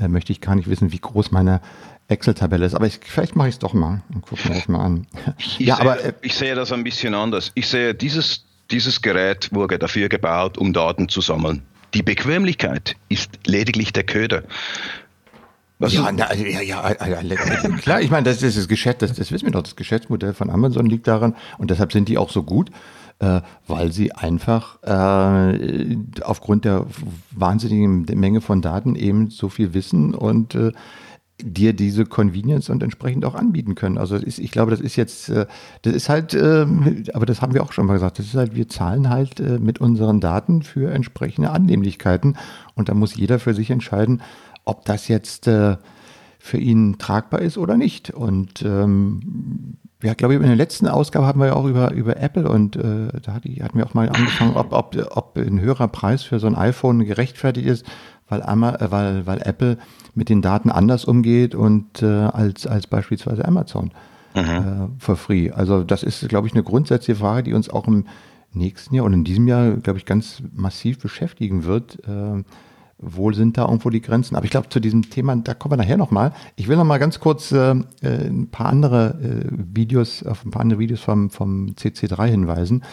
äh, 0.00 0.08
möchte 0.08 0.32
ich 0.32 0.40
gar 0.40 0.54
nicht 0.54 0.68
wissen, 0.68 0.92
wie 0.92 0.98
groß 0.98 1.30
meine 1.30 1.60
Excel-Tabelle 2.08 2.66
ist. 2.66 2.74
Aber 2.74 2.86
ich, 2.86 3.00
vielleicht 3.02 3.36
mache 3.36 3.48
ich 3.48 3.54
es 3.54 3.58
doch 3.58 3.74
mal 3.74 4.02
und 4.12 4.22
gucke 4.22 4.48
mir 4.48 4.54
das 4.54 4.68
mal 4.68 4.80
an. 4.80 5.06
Ich, 5.38 5.58
ja, 5.58 5.76
sehe, 5.76 5.84
aber, 5.84 6.04
äh, 6.04 6.12
ich 6.22 6.34
sehe 6.34 6.54
das 6.54 6.72
ein 6.72 6.84
bisschen 6.84 7.14
anders. 7.14 7.52
Ich 7.54 7.68
sehe, 7.68 7.94
dieses, 7.94 8.44
dieses 8.70 9.02
Gerät 9.02 9.52
wurde 9.52 9.78
dafür 9.78 10.08
gebaut, 10.08 10.58
um 10.58 10.72
Daten 10.72 11.08
zu 11.08 11.20
sammeln. 11.20 11.62
Die 11.94 12.02
Bequemlichkeit 12.02 12.96
ist 13.08 13.30
lediglich 13.46 13.92
der 13.92 14.04
Köder. 14.04 14.44
Was 15.80 15.94
ja, 15.94 16.12
na, 16.12 16.32
ja, 16.34 16.60
ja, 16.60 16.90
ja, 16.90 17.76
klar, 17.78 18.02
ich 18.02 18.10
meine, 18.10 18.24
das 18.24 18.42
ist 18.42 18.58
das 18.58 18.68
Geschäft, 18.68 19.00
das, 19.00 19.14
das 19.14 19.32
wissen 19.32 19.46
wir 19.46 19.52
doch, 19.52 19.62
das 19.62 19.76
Geschäftsmodell 19.76 20.34
von 20.34 20.50
Amazon 20.50 20.84
liegt 20.84 21.08
daran 21.08 21.34
und 21.56 21.70
deshalb 21.70 21.92
sind 21.92 22.06
die 22.10 22.18
auch 22.18 22.28
so 22.28 22.42
gut, 22.42 22.70
äh, 23.20 23.42
weil 23.66 23.92
sie 23.92 24.12
einfach 24.12 24.82
äh, 24.82 25.96
aufgrund 26.22 26.64
der 26.64 26.86
wahnsinnigen 27.30 28.06
Menge 28.18 28.40
von 28.40 28.62
Daten 28.62 28.96
eben 28.96 29.30
so 29.30 29.48
viel 29.48 29.74
wissen 29.74 30.14
und 30.14 30.54
äh, 30.54 30.72
dir 31.42 31.72
diese 31.72 32.04
Convenience 32.04 32.68
und 32.70 32.82
entsprechend 32.82 33.24
auch 33.24 33.34
anbieten 33.34 33.74
können. 33.74 33.98
Also 33.98 34.16
ist, 34.16 34.38
ich 34.38 34.50
glaube, 34.50 34.70
das 34.70 34.80
ist 34.80 34.96
jetzt, 34.96 35.28
äh, 35.28 35.46
das 35.82 35.94
ist 35.94 36.08
halt, 36.08 36.34
äh, 36.34 36.66
aber 37.12 37.26
das 37.26 37.42
haben 37.42 37.54
wir 37.54 37.62
auch 37.62 37.72
schon 37.72 37.86
mal 37.86 37.94
gesagt, 37.94 38.18
das 38.18 38.26
ist 38.26 38.34
halt, 38.34 38.54
wir 38.54 38.68
zahlen 38.68 39.08
halt 39.08 39.40
äh, 39.40 39.58
mit 39.58 39.80
unseren 39.80 40.20
Daten 40.20 40.62
für 40.62 40.92
entsprechende 40.92 41.50
Annehmlichkeiten 41.50 42.36
und 42.74 42.88
da 42.88 42.94
muss 42.94 43.16
jeder 43.16 43.38
für 43.38 43.54
sich 43.54 43.70
entscheiden, 43.70 44.22
ob 44.64 44.84
das 44.84 45.08
jetzt 45.08 45.46
für 45.46 46.58
ihn 46.58 46.98
tragbar 46.98 47.40
ist 47.40 47.58
oder 47.58 47.76
nicht. 47.76 48.10
Und 48.10 48.62
ähm, 48.62 49.76
ja, 50.02 50.14
glaube 50.14 50.34
ich, 50.34 50.40
in 50.40 50.46
der 50.46 50.56
letzten 50.56 50.88
Ausgabe 50.88 51.26
haben 51.26 51.40
wir 51.40 51.48
ja 51.48 51.52
auch 51.54 51.66
über, 51.66 51.92
über 51.92 52.16
Apple 52.16 52.48
und 52.48 52.76
äh, 52.76 53.08
da 53.22 53.34
hat 53.34 53.44
die, 53.44 53.62
hatten 53.62 53.78
wir 53.78 53.86
auch 53.86 53.94
mal 53.94 54.08
angefangen, 54.08 54.56
ob, 54.56 54.72
ob, 54.72 54.96
ob 55.10 55.36
ein 55.36 55.60
höherer 55.60 55.88
Preis 55.88 56.22
für 56.22 56.38
so 56.38 56.46
ein 56.46 56.56
iPhone 56.56 57.04
gerechtfertigt 57.04 57.66
ist, 57.66 57.84
weil, 58.28 58.40
weil, 58.40 59.26
weil 59.26 59.42
Apple 59.42 59.78
mit 60.14 60.28
den 60.28 60.42
Daten 60.42 60.70
anders 60.70 61.04
umgeht 61.04 61.54
und 61.54 62.02
äh, 62.02 62.06
als, 62.06 62.66
als 62.66 62.86
beispielsweise 62.86 63.44
Amazon 63.44 63.90
mhm. 64.34 64.40
äh, 64.40 64.88
for 64.98 65.16
free. 65.16 65.50
Also 65.50 65.84
das 65.84 66.02
ist, 66.02 66.28
glaube 66.28 66.46
ich, 66.46 66.54
eine 66.54 66.62
grundsätzliche 66.62 67.20
Frage, 67.20 67.42
die 67.42 67.54
uns 67.54 67.68
auch 67.68 67.86
im 67.86 68.06
nächsten 68.52 68.94
Jahr 68.94 69.04
und 69.04 69.12
in 69.12 69.24
diesem 69.24 69.46
Jahr, 69.48 69.72
glaube 69.72 69.98
ich, 69.98 70.06
ganz 70.06 70.42
massiv 70.54 70.98
beschäftigen 70.98 71.64
wird. 71.64 71.98
Äh, 72.06 72.42
wo 73.00 73.32
sind 73.32 73.56
da 73.56 73.64
irgendwo 73.64 73.90
die 73.90 74.02
Grenzen? 74.02 74.36
Aber 74.36 74.44
ich 74.44 74.50
glaube, 74.50 74.68
zu 74.68 74.78
diesem 74.78 75.08
Thema, 75.08 75.34
da 75.36 75.54
kommen 75.54 75.72
wir 75.72 75.76
nachher 75.78 75.96
nochmal. 75.96 76.32
Ich 76.56 76.68
will 76.68 76.76
nochmal 76.76 76.98
ganz 76.98 77.18
kurz 77.18 77.50
äh, 77.50 77.70
äh, 78.02 78.28
ein 78.28 78.48
paar 78.50 78.66
andere 78.66 79.18
äh, 79.22 79.48
Videos, 79.50 80.22
auf 80.24 80.44
ein 80.44 80.50
paar 80.50 80.62
andere 80.62 80.78
Videos 80.78 81.00
vom, 81.00 81.30
vom 81.30 81.70
CC3 81.70 82.26
hinweisen. 82.26 82.84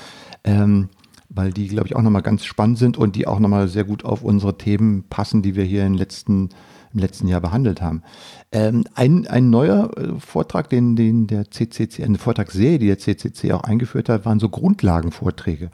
Ähm, 0.44 0.90
weil 1.30 1.52
die, 1.52 1.68
glaube 1.68 1.88
ich, 1.88 1.96
auch 1.96 2.02
nochmal 2.02 2.22
ganz 2.22 2.46
spannend 2.46 2.78
sind 2.78 2.98
und 2.98 3.18
die 3.18 3.28
auch 3.28 3.40
nochmal 3.40 3.68
sehr 3.68 3.84
gut 3.84 4.06
auf 4.06 4.24
unsere 4.24 4.58
Themen 4.58 5.04
passen, 5.10 5.42
die 5.42 5.56
wir 5.56 5.66
hier 5.66 5.86
im 5.86 5.94
letzten, 5.94 6.50
im 6.94 7.00
letzten 7.02 7.28
Jahr 7.28 7.42
behandelt 7.42 7.82
haben. 7.82 8.02
Ähm, 8.54 8.86
ein, 8.96 9.28
ein 9.28 9.50
neuer 9.50 9.92
äh, 9.98 10.20
Vortrag, 10.20 10.70
den, 10.70 10.96
den 10.96 11.28
der 11.28 11.52
CCC, 11.52 12.06
eine 12.06 12.18
Vortragsserie, 12.18 12.80
die 12.80 12.88
der 12.88 12.98
CCC 12.98 13.52
auch 13.52 13.64
eingeführt 13.64 14.08
hat, 14.08 14.26
waren 14.26 14.40
so 14.40 14.48
Grundlagenvorträge 14.48 15.70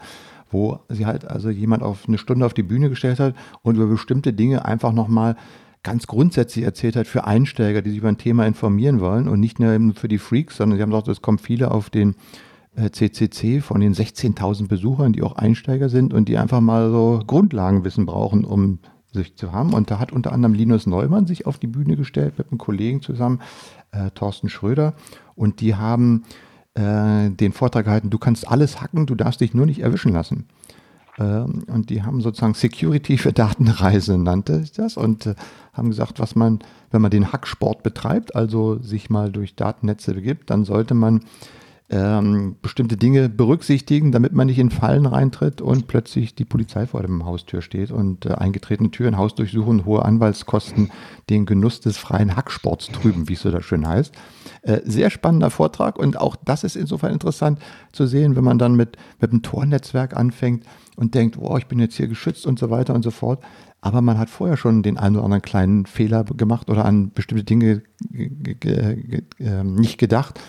wo 0.54 0.80
sie 0.90 1.06
halt 1.06 1.26
also 1.26 1.50
jemand 1.50 1.84
auf 1.84 2.08
eine 2.08 2.18
Stunde 2.18 2.46
auf 2.46 2.54
die 2.54 2.64
Bühne 2.64 2.90
gestellt 2.90 3.20
hat 3.20 3.36
und 3.62 3.76
über 3.76 3.88
bestimmte 3.88 4.34
Dinge 4.34 4.66
einfach 4.66 4.94
nochmal 4.94 5.36
ganz 5.84 6.08
grundsätzlich 6.08 6.64
erzählt 6.64 6.96
hat 6.96 7.08
für 7.08 7.26
Einsteiger, 7.26 7.82
die 7.82 7.90
sich 7.90 8.00
über 8.00 8.08
ein 8.08 8.18
Thema 8.18 8.46
informieren 8.46 9.02
wollen 9.02 9.28
und 9.28 9.40
nicht 9.40 9.60
nur 9.60 9.94
für 9.96 10.08
die 10.08 10.18
Freaks, 10.18 10.58
sondern 10.58 10.78
sie 10.78 10.82
haben 10.82 10.92
gesagt, 10.92 11.10
es 11.10 11.22
kommen 11.22 11.40
viele 11.40 11.72
auf 11.72 11.90
den 11.90 12.16
CCC 12.76 13.58
äh, 13.58 13.62
von 13.62 13.82
den 13.82 13.94
16.000 13.94 14.68
Besuchern, 14.68 15.14
die 15.14 15.22
auch 15.22 15.36
Einsteiger 15.36 15.90
sind 15.90 16.14
und 16.14 16.30
die 16.30 16.38
einfach 16.38 16.62
mal 16.62 16.90
so 16.90 17.22
Grundlagenwissen 17.26 18.06
brauchen, 18.06 18.46
um 18.46 18.80
sich 19.12 19.36
zu 19.36 19.52
haben. 19.52 19.74
Und 19.74 19.92
da 19.92 20.00
hat 20.00 20.12
unter 20.12 20.32
anderem 20.32 20.54
Linus 20.54 20.88
Neumann 20.88 21.28
sich 21.28 21.46
auf 21.46 21.60
die 21.60 21.68
Bühne 21.68 21.96
gestellt 21.96 22.38
mit 22.38 22.50
einem 22.50 22.58
Kollegen 22.58 23.02
zusammen, 23.02 23.42
äh, 23.92 24.10
Thorsten 24.12 24.50
Schröder. 24.50 24.96
Und 25.36 25.62
die 25.62 25.76
haben 25.76 26.24
äh, 26.76 27.30
den 27.30 27.54
Vortrag 27.54 27.86
gehalten, 27.86 28.10
du 28.10 28.18
kannst 28.18 28.48
alles 28.48 28.82
hacken, 28.82 29.06
du 29.06 29.16
darfst 29.16 29.42
dich 29.42 29.54
nur 29.54 29.66
nicht 29.66 29.80
erwischen 29.80 30.14
lassen. 30.14 30.48
Ähm, 31.20 31.64
und 31.68 31.90
die 31.90 32.04
haben 32.04 32.22
sozusagen 32.22 32.56
Security 32.56 33.18
für 33.18 33.34
Datenreise, 33.34 34.18
nannte 34.18 34.62
ich 34.64 34.72
das, 34.72 34.98
und 34.98 35.28
äh, 35.28 35.36
haben 35.74 35.90
gesagt, 35.90 36.20
was 36.20 36.36
man, 36.36 36.60
wenn 36.92 37.02
man 37.02 37.12
den 37.12 37.32
Hacksport 37.32 37.84
betreibt, 37.84 38.36
also 38.36 38.80
sich 38.80 39.10
mal 39.10 39.32
durch 39.32 39.56
Datennetze 39.56 40.14
begibt, 40.14 40.50
dann 40.50 40.66
sollte 40.66 40.94
man 40.94 41.22
ähm, 41.90 42.56
bestimmte 42.62 42.98
Dinge 42.98 43.30
berücksichtigen, 43.30 44.12
damit 44.12 44.34
man 44.34 44.48
nicht 44.48 44.58
in 44.58 44.72
Fallen 44.72 45.06
reintritt 45.06 45.62
und 45.62 45.88
plötzlich 45.88 46.34
die 46.34 46.46
Polizei 46.46 46.88
vor 46.88 47.02
dem 47.02 47.26
Haustür 47.26 47.62
steht 47.62 47.92
und 47.92 48.26
äh, 48.26 48.34
eingetretene 48.34 48.90
Türen, 48.90 49.18
Haus 49.18 49.36
durchsuchen, 49.36 49.86
hohe 49.86 50.04
Anwaltskosten, 50.04 50.92
den 51.30 51.46
Genuss 51.46 51.82
des 51.82 51.98
freien 51.98 52.36
Hacksports 52.36 52.88
trüben, 52.88 53.28
wie 53.28 53.34
es 53.34 53.42
so 53.42 53.52
da 53.52 53.62
schön 53.62 53.88
heißt. 53.88 54.16
Äh, 54.62 54.82
sehr 54.86 55.10
spannender 55.10 55.50
Vortrag 55.50 56.00
und 56.00 56.18
auch 56.18 56.36
das 56.36 56.64
ist 56.64 56.78
insofern 56.78 57.12
interessant 57.12 57.60
zu 57.92 58.08
sehen, 58.08 58.36
wenn 58.36 58.44
man 58.44 58.58
dann 58.58 58.76
mit, 58.76 58.98
mit 59.20 59.32
einem 59.32 59.42
Tornetzwerk 59.42 60.16
anfängt 60.16 60.66
und 60.96 61.16
denkt, 61.16 61.38
oh, 61.38 61.58
ich 61.58 61.68
bin 61.68 61.80
jetzt 61.80 61.96
hier 61.96 62.08
geschützt 62.08 62.48
und 62.48 62.60
so 62.60 62.70
weiter 62.70 62.96
und 62.96 63.04
so 63.04 63.12
fort. 63.12 63.44
Aber 63.82 64.02
man 64.02 64.18
hat 64.18 64.30
vorher 64.30 64.56
schon 64.56 64.82
den 64.82 64.98
einen 64.98 65.18
oder 65.18 65.26
anderen 65.26 65.42
kleinen 65.42 65.86
Fehler 65.86 66.24
gemacht 66.24 66.70
oder 66.70 66.86
an 66.86 67.12
bestimmte 67.12 67.44
Dinge 67.44 67.84
ähm, 69.40 69.76
nicht 69.76 69.98
gedacht 69.98 70.40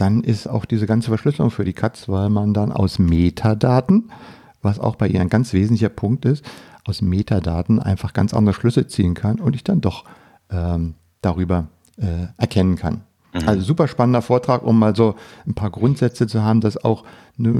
dann 0.00 0.22
ist 0.22 0.46
auch 0.46 0.64
diese 0.64 0.86
ganze 0.86 1.08
Verschlüsselung 1.08 1.50
für 1.50 1.64
die 1.64 1.72
Katz, 1.72 2.08
weil 2.08 2.30
man 2.30 2.54
dann 2.54 2.72
aus 2.72 2.98
Metadaten, 2.98 4.10
was 4.62 4.78
auch 4.78 4.96
bei 4.96 5.08
ihr 5.08 5.20
ein 5.20 5.28
ganz 5.28 5.52
wesentlicher 5.52 5.88
Punkt 5.88 6.24
ist, 6.24 6.44
aus 6.84 7.02
Metadaten 7.02 7.80
einfach 7.80 8.12
ganz 8.12 8.32
andere 8.32 8.54
Schlüsse 8.54 8.86
ziehen 8.86 9.14
kann 9.14 9.40
und 9.40 9.54
ich 9.54 9.64
dann 9.64 9.80
doch 9.80 10.04
ähm, 10.50 10.94
darüber 11.20 11.66
äh, 11.96 12.28
erkennen 12.36 12.76
kann. 12.76 13.02
Mhm. 13.34 13.48
Also 13.48 13.62
super 13.62 13.88
spannender 13.88 14.22
Vortrag, 14.22 14.62
um 14.62 14.78
mal 14.78 14.96
so 14.96 15.14
ein 15.46 15.54
paar 15.54 15.70
Grundsätze 15.70 16.26
zu 16.26 16.42
haben, 16.42 16.60
dass 16.60 16.82
auch 16.82 17.04
nur, 17.36 17.54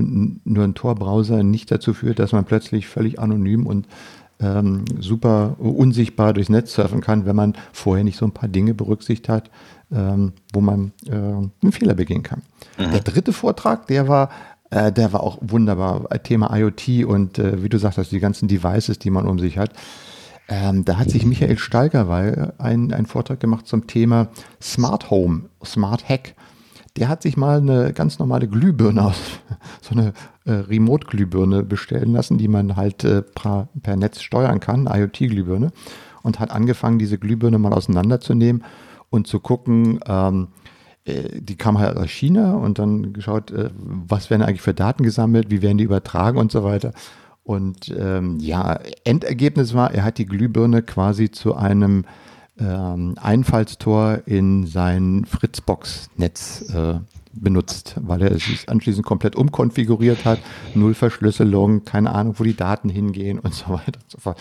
nur 0.45 0.65
ein 0.65 0.75
Tor-Browser 0.75 1.43
nicht 1.43 1.71
dazu 1.71 1.93
führt, 1.93 2.19
dass 2.19 2.33
man 2.33 2.45
plötzlich 2.45 2.87
völlig 2.87 3.19
anonym 3.21 3.67
und 3.67 3.87
ähm, 4.41 4.85
super 4.99 5.57
unsichtbar 5.59 6.33
durchs 6.33 6.49
Netz 6.49 6.73
surfen 6.73 7.01
kann, 7.01 7.27
wenn 7.27 7.37
man 7.37 7.55
vorher 7.73 8.05
nicht 8.05 8.17
so 8.19 8.25
ein 8.25 8.33
paar 8.33 8.49
Dinge 8.49 8.73
berücksichtigt 8.73 9.29
hat, 9.29 9.51
ähm, 9.93 10.33
wo 10.53 10.61
man 10.61 10.93
äh, 11.07 11.13
einen 11.13 11.73
Fehler 11.73 11.95
begehen 11.95 12.23
kann. 12.23 12.43
Mhm. 12.79 12.93
Der 12.93 13.01
dritte 13.01 13.33
Vortrag, 13.33 13.87
der 13.87 14.09
war 14.09 14.31
äh, 14.71 14.93
der 14.93 15.13
war 15.13 15.23
auch 15.23 15.39
wunderbar. 15.41 16.09
Thema 16.23 16.55
IoT 16.55 17.05
und 17.07 17.39
äh, 17.39 17.63
wie 17.63 17.69
du 17.69 17.79
sagst, 17.79 18.13
die 18.13 18.21
ganzen 18.21 18.49
Devices, 18.49 18.99
die 18.99 19.11
man 19.11 19.27
um 19.27 19.39
sich 19.39 19.59
hat. 19.59 19.73
Ähm, 20.49 20.85
da 20.85 20.97
hat 20.97 21.11
sich 21.11 21.27
Michael 21.27 21.59
Stalgerweil 21.59 22.55
einen, 22.59 22.93
einen 22.93 23.07
Vortrag 23.07 23.39
gemacht 23.41 23.67
zum 23.67 23.87
Thema 23.87 24.29
Smart 24.63 25.11
Home, 25.11 25.43
Smart 25.65 26.09
Hack. 26.09 26.35
Der 26.97 27.09
hat 27.09 27.23
sich 27.23 27.37
mal 27.37 27.59
eine 27.59 27.93
ganz 27.93 28.19
normale 28.19 28.49
Glühbirne 28.49 29.05
aus, 29.05 29.21
so 29.83 29.93
eine 29.95 30.15
äh, 30.47 30.53
Remote-Glühbirne 30.53 31.63
bestellen 31.63 32.13
lassen, 32.13 32.39
die 32.39 32.49
man 32.49 32.77
halt 32.77 33.05
äh, 33.05 33.23
per, 33.23 33.69
per 33.83 33.97
Netz 33.97 34.23
steuern 34.23 34.59
kann, 34.59 34.87
IoT-Glühbirne, 34.87 35.71
und 36.23 36.41
hat 36.41 36.51
angefangen, 36.51 36.99
diese 36.99 37.19
Glühbirne 37.19 37.59
mal 37.59 37.75
auseinanderzunehmen 37.75 38.65
und 39.11 39.27
zu 39.27 39.41
gucken, 39.41 40.01
ähm, 40.07 40.49
äh, 41.05 41.41
die 41.41 41.57
kam 41.57 41.79
halt 41.79 41.97
aus 41.97 42.11
China 42.11 42.55
und 42.55 42.79
dann 42.79 43.13
geschaut, 43.13 43.51
äh, 43.51 43.71
was 43.75 44.31
werden 44.31 44.43
eigentlich 44.43 44.63
für 44.63 44.75
Daten 44.75 45.03
gesammelt, 45.03 45.51
wie 45.51 45.63
werden 45.63 45.79
die 45.79 45.85
übertragen 45.85 46.39
und 46.39 46.53
so 46.53 46.65
weiter. 46.65 46.93
Und 47.43 47.95
ähm, 47.99 48.39
ja, 48.41 48.79
Endergebnis 49.05 49.73
war, 49.73 49.93
er 49.95 50.05
hat 50.05 50.19
die 50.19 50.27
Glühbirne 50.27 50.83
quasi 50.83 51.31
zu 51.31 51.55
einem 51.57 52.05
ähm, 52.61 53.15
Einfallstor 53.21 54.21
in 54.27 54.67
sein 54.67 55.25
Fritzbox-Netz 55.25 56.75
äh, 56.75 57.01
benutzt, 57.33 57.95
weil 58.01 58.23
er 58.23 58.33
es 58.33 58.67
anschließend 58.67 59.07
komplett 59.07 59.37
umkonfiguriert 59.37 60.25
hat. 60.25 60.41
Null 60.75 60.95
Verschlüsselung, 60.95 61.85
keine 61.85 62.13
Ahnung, 62.15 62.35
wo 62.37 62.45
die 62.45 62.57
Daten 62.57 62.89
hingehen 62.89 63.39
und 63.39 63.55
so 63.55 63.71
weiter 63.71 64.01
und 64.03 64.11
so 64.11 64.19
fort. 64.19 64.39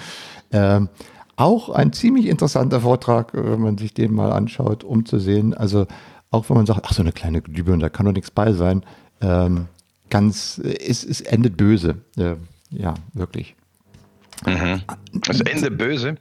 Ähm, 0.51 0.89
auch 1.38 1.70
ein 1.70 1.94
ziemlich 1.94 2.25
interessanter 2.25 2.82
Vortrag, 2.82 3.34
äh, 3.34 3.51
wenn 3.51 3.62
man 3.62 3.77
sich 3.77 3.94
den 3.94 4.13
mal 4.13 4.34
anschaut, 4.34 4.84
um 4.84 5.06
zu 5.06 5.20
sehen. 5.20 5.53
Also 5.53 5.88
auch 6.29 6.50
wenn 6.50 6.58
man 6.58 6.65
sagt, 6.65 6.82
ach 6.84 6.94
so 6.94 7.01
eine 7.01 7.13
kleine 7.13 7.41
Glühbirne, 7.41 7.82
da 7.82 7.89
kann 7.89 8.06
doch 8.06 8.13
nichts 8.13 8.32
bei 8.32 8.51
sein. 8.51 8.84
Ähm, 9.22 9.67
ganz, 10.10 10.60
es, 10.60 11.06
es 11.06 11.22
endet 11.22 11.56
böse. 11.56 12.01
Äh, 12.17 12.36
ja, 12.72 12.96
wirklich. 13.13 13.56
Mhm. 14.46 14.82
Das 15.13 15.41
Ende 15.41 15.72
böse? 15.72 16.17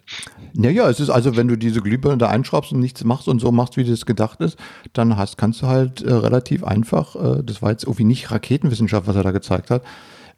Naja, 0.55 0.89
es 0.89 1.01
ist 1.01 1.11
also, 1.11 1.37
wenn 1.37 1.49
du 1.49 1.57
diese 1.57 1.83
Glühbirne 1.83 2.19
da 2.19 2.29
einschraubst 2.29 2.73
und 2.73 2.81
nichts 2.81 3.05
machst 3.05 3.29
und 3.29 3.41
so 3.41 3.53
machst, 3.53 3.77
wie 3.77 3.85
das 3.85 4.07
gedacht 4.07 4.41
ist, 4.41 4.59
dann 4.95 5.17
hast, 5.17 5.37
kannst 5.37 5.63
du 5.63 5.67
halt 5.67 6.03
äh, 6.03 6.13
relativ 6.13 6.65
einfach, 6.65 7.17
äh, 7.17 7.43
das 7.43 7.61
war 7.61 7.71
jetzt 7.73 7.85
irgendwie 7.85 8.05
nicht 8.05 8.31
Raketenwissenschaft, 8.31 9.07
was 9.07 9.17
er 9.17 9.23
da 9.23 9.33
gezeigt 9.33 9.71
hat, 9.71 9.83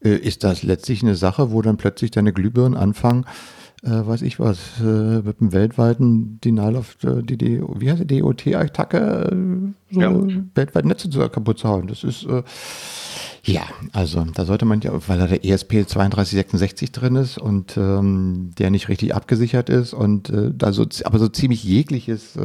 äh, 0.03 0.17
ist 0.17 0.43
das 0.43 0.63
letztlich 0.63 1.03
eine 1.03 1.15
Sache, 1.15 1.53
wo 1.53 1.63
dann 1.63 1.77
plötzlich 1.77 2.11
deine 2.11 2.33
Glühbirnen 2.33 2.77
anfangen, 2.77 3.27
äh, 3.83 3.91
weiß 3.91 4.23
ich 4.23 4.41
was, 4.41 4.59
äh, 4.81 5.23
mit 5.23 5.41
einem 5.41 5.53
weltweiten 5.53 6.41
Denial 6.41 6.77
of 6.77 6.97
äh, 7.05 7.23
die, 7.23 7.37
die, 7.37 7.63
wie 7.63 7.91
heißt 7.91 8.03
die 8.03 8.21
DOT-Attacke, 8.21 9.31
äh, 9.31 9.95
so 9.95 10.01
ja. 10.01 10.13
weltweit 10.55 10.85
Netze 10.85 11.11
zu, 11.11 11.21
kaputt 11.29 11.59
zu 11.59 11.69
hauen. 11.69 11.87
Das 11.87 12.05
ist 12.05 12.25
äh, 12.25 12.43
ja, 13.45 13.63
also 13.93 14.25
da 14.35 14.45
sollte 14.45 14.65
man 14.65 14.81
ja, 14.81 14.93
weil 15.07 15.19
da 15.19 15.27
der 15.27 15.45
ESP 15.45 15.87
3266 15.87 16.93
drin 16.93 17.17
ist 17.17 17.39
und 17.39 17.77
ähm, 17.77 18.51
der 18.59 18.71
nicht 18.71 18.89
richtig 18.89 19.15
abgesichert 19.15 19.71
ist 19.71 19.95
und 19.95 20.29
äh, 20.31 20.51
da 20.53 20.73
so, 20.73 20.85
aber 21.05 21.19
so 21.19 21.29
ziemlich 21.29 21.63
jegliches, 21.65 22.39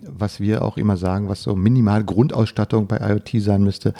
was 0.00 0.40
wir 0.40 0.62
auch 0.62 0.76
immer 0.76 0.96
sagen, 0.96 1.28
was 1.28 1.42
so 1.42 1.56
minimal 1.56 2.04
Grundausstattung 2.04 2.86
bei 2.86 2.98
IoT 2.98 3.42
sein 3.42 3.62
müsste, 3.62 3.94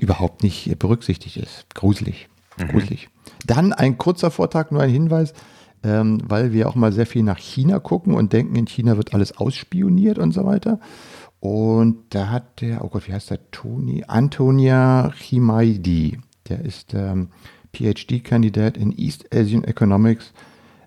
überhaupt 0.00 0.42
nicht 0.42 0.78
berücksichtigt 0.78 1.36
ist. 1.36 1.66
Gruselig. 1.74 2.28
Mhm. 2.58 2.68
Gruselig. 2.68 3.08
Dann 3.46 3.72
ein 3.72 3.98
kurzer 3.98 4.30
Vortrag, 4.30 4.72
nur 4.72 4.82
ein 4.82 4.90
Hinweis 4.90 5.34
ähm, 5.86 6.20
weil 6.26 6.52
wir 6.52 6.68
auch 6.68 6.74
mal 6.74 6.92
sehr 6.92 7.06
viel 7.06 7.22
nach 7.22 7.38
China 7.38 7.78
gucken 7.78 8.14
und 8.14 8.32
denken, 8.32 8.56
in 8.56 8.66
China 8.66 8.96
wird 8.96 9.14
alles 9.14 9.36
ausspioniert 9.38 10.18
und 10.18 10.32
so 10.32 10.44
weiter. 10.44 10.80
Und 11.38 11.98
da 12.10 12.30
hat 12.30 12.60
der, 12.60 12.84
oh 12.84 12.88
Gott, 12.88 13.06
wie 13.06 13.12
heißt 13.12 13.30
der? 13.30 13.50
Toni, 13.52 14.04
Antonia 14.08 15.12
Chimaidi, 15.16 16.18
der 16.48 16.64
ist 16.64 16.92
ähm, 16.92 17.28
PhD-Kandidat 17.72 18.76
in 18.76 18.90
East 18.98 19.32
Asian 19.32 19.62
Economics, 19.62 20.32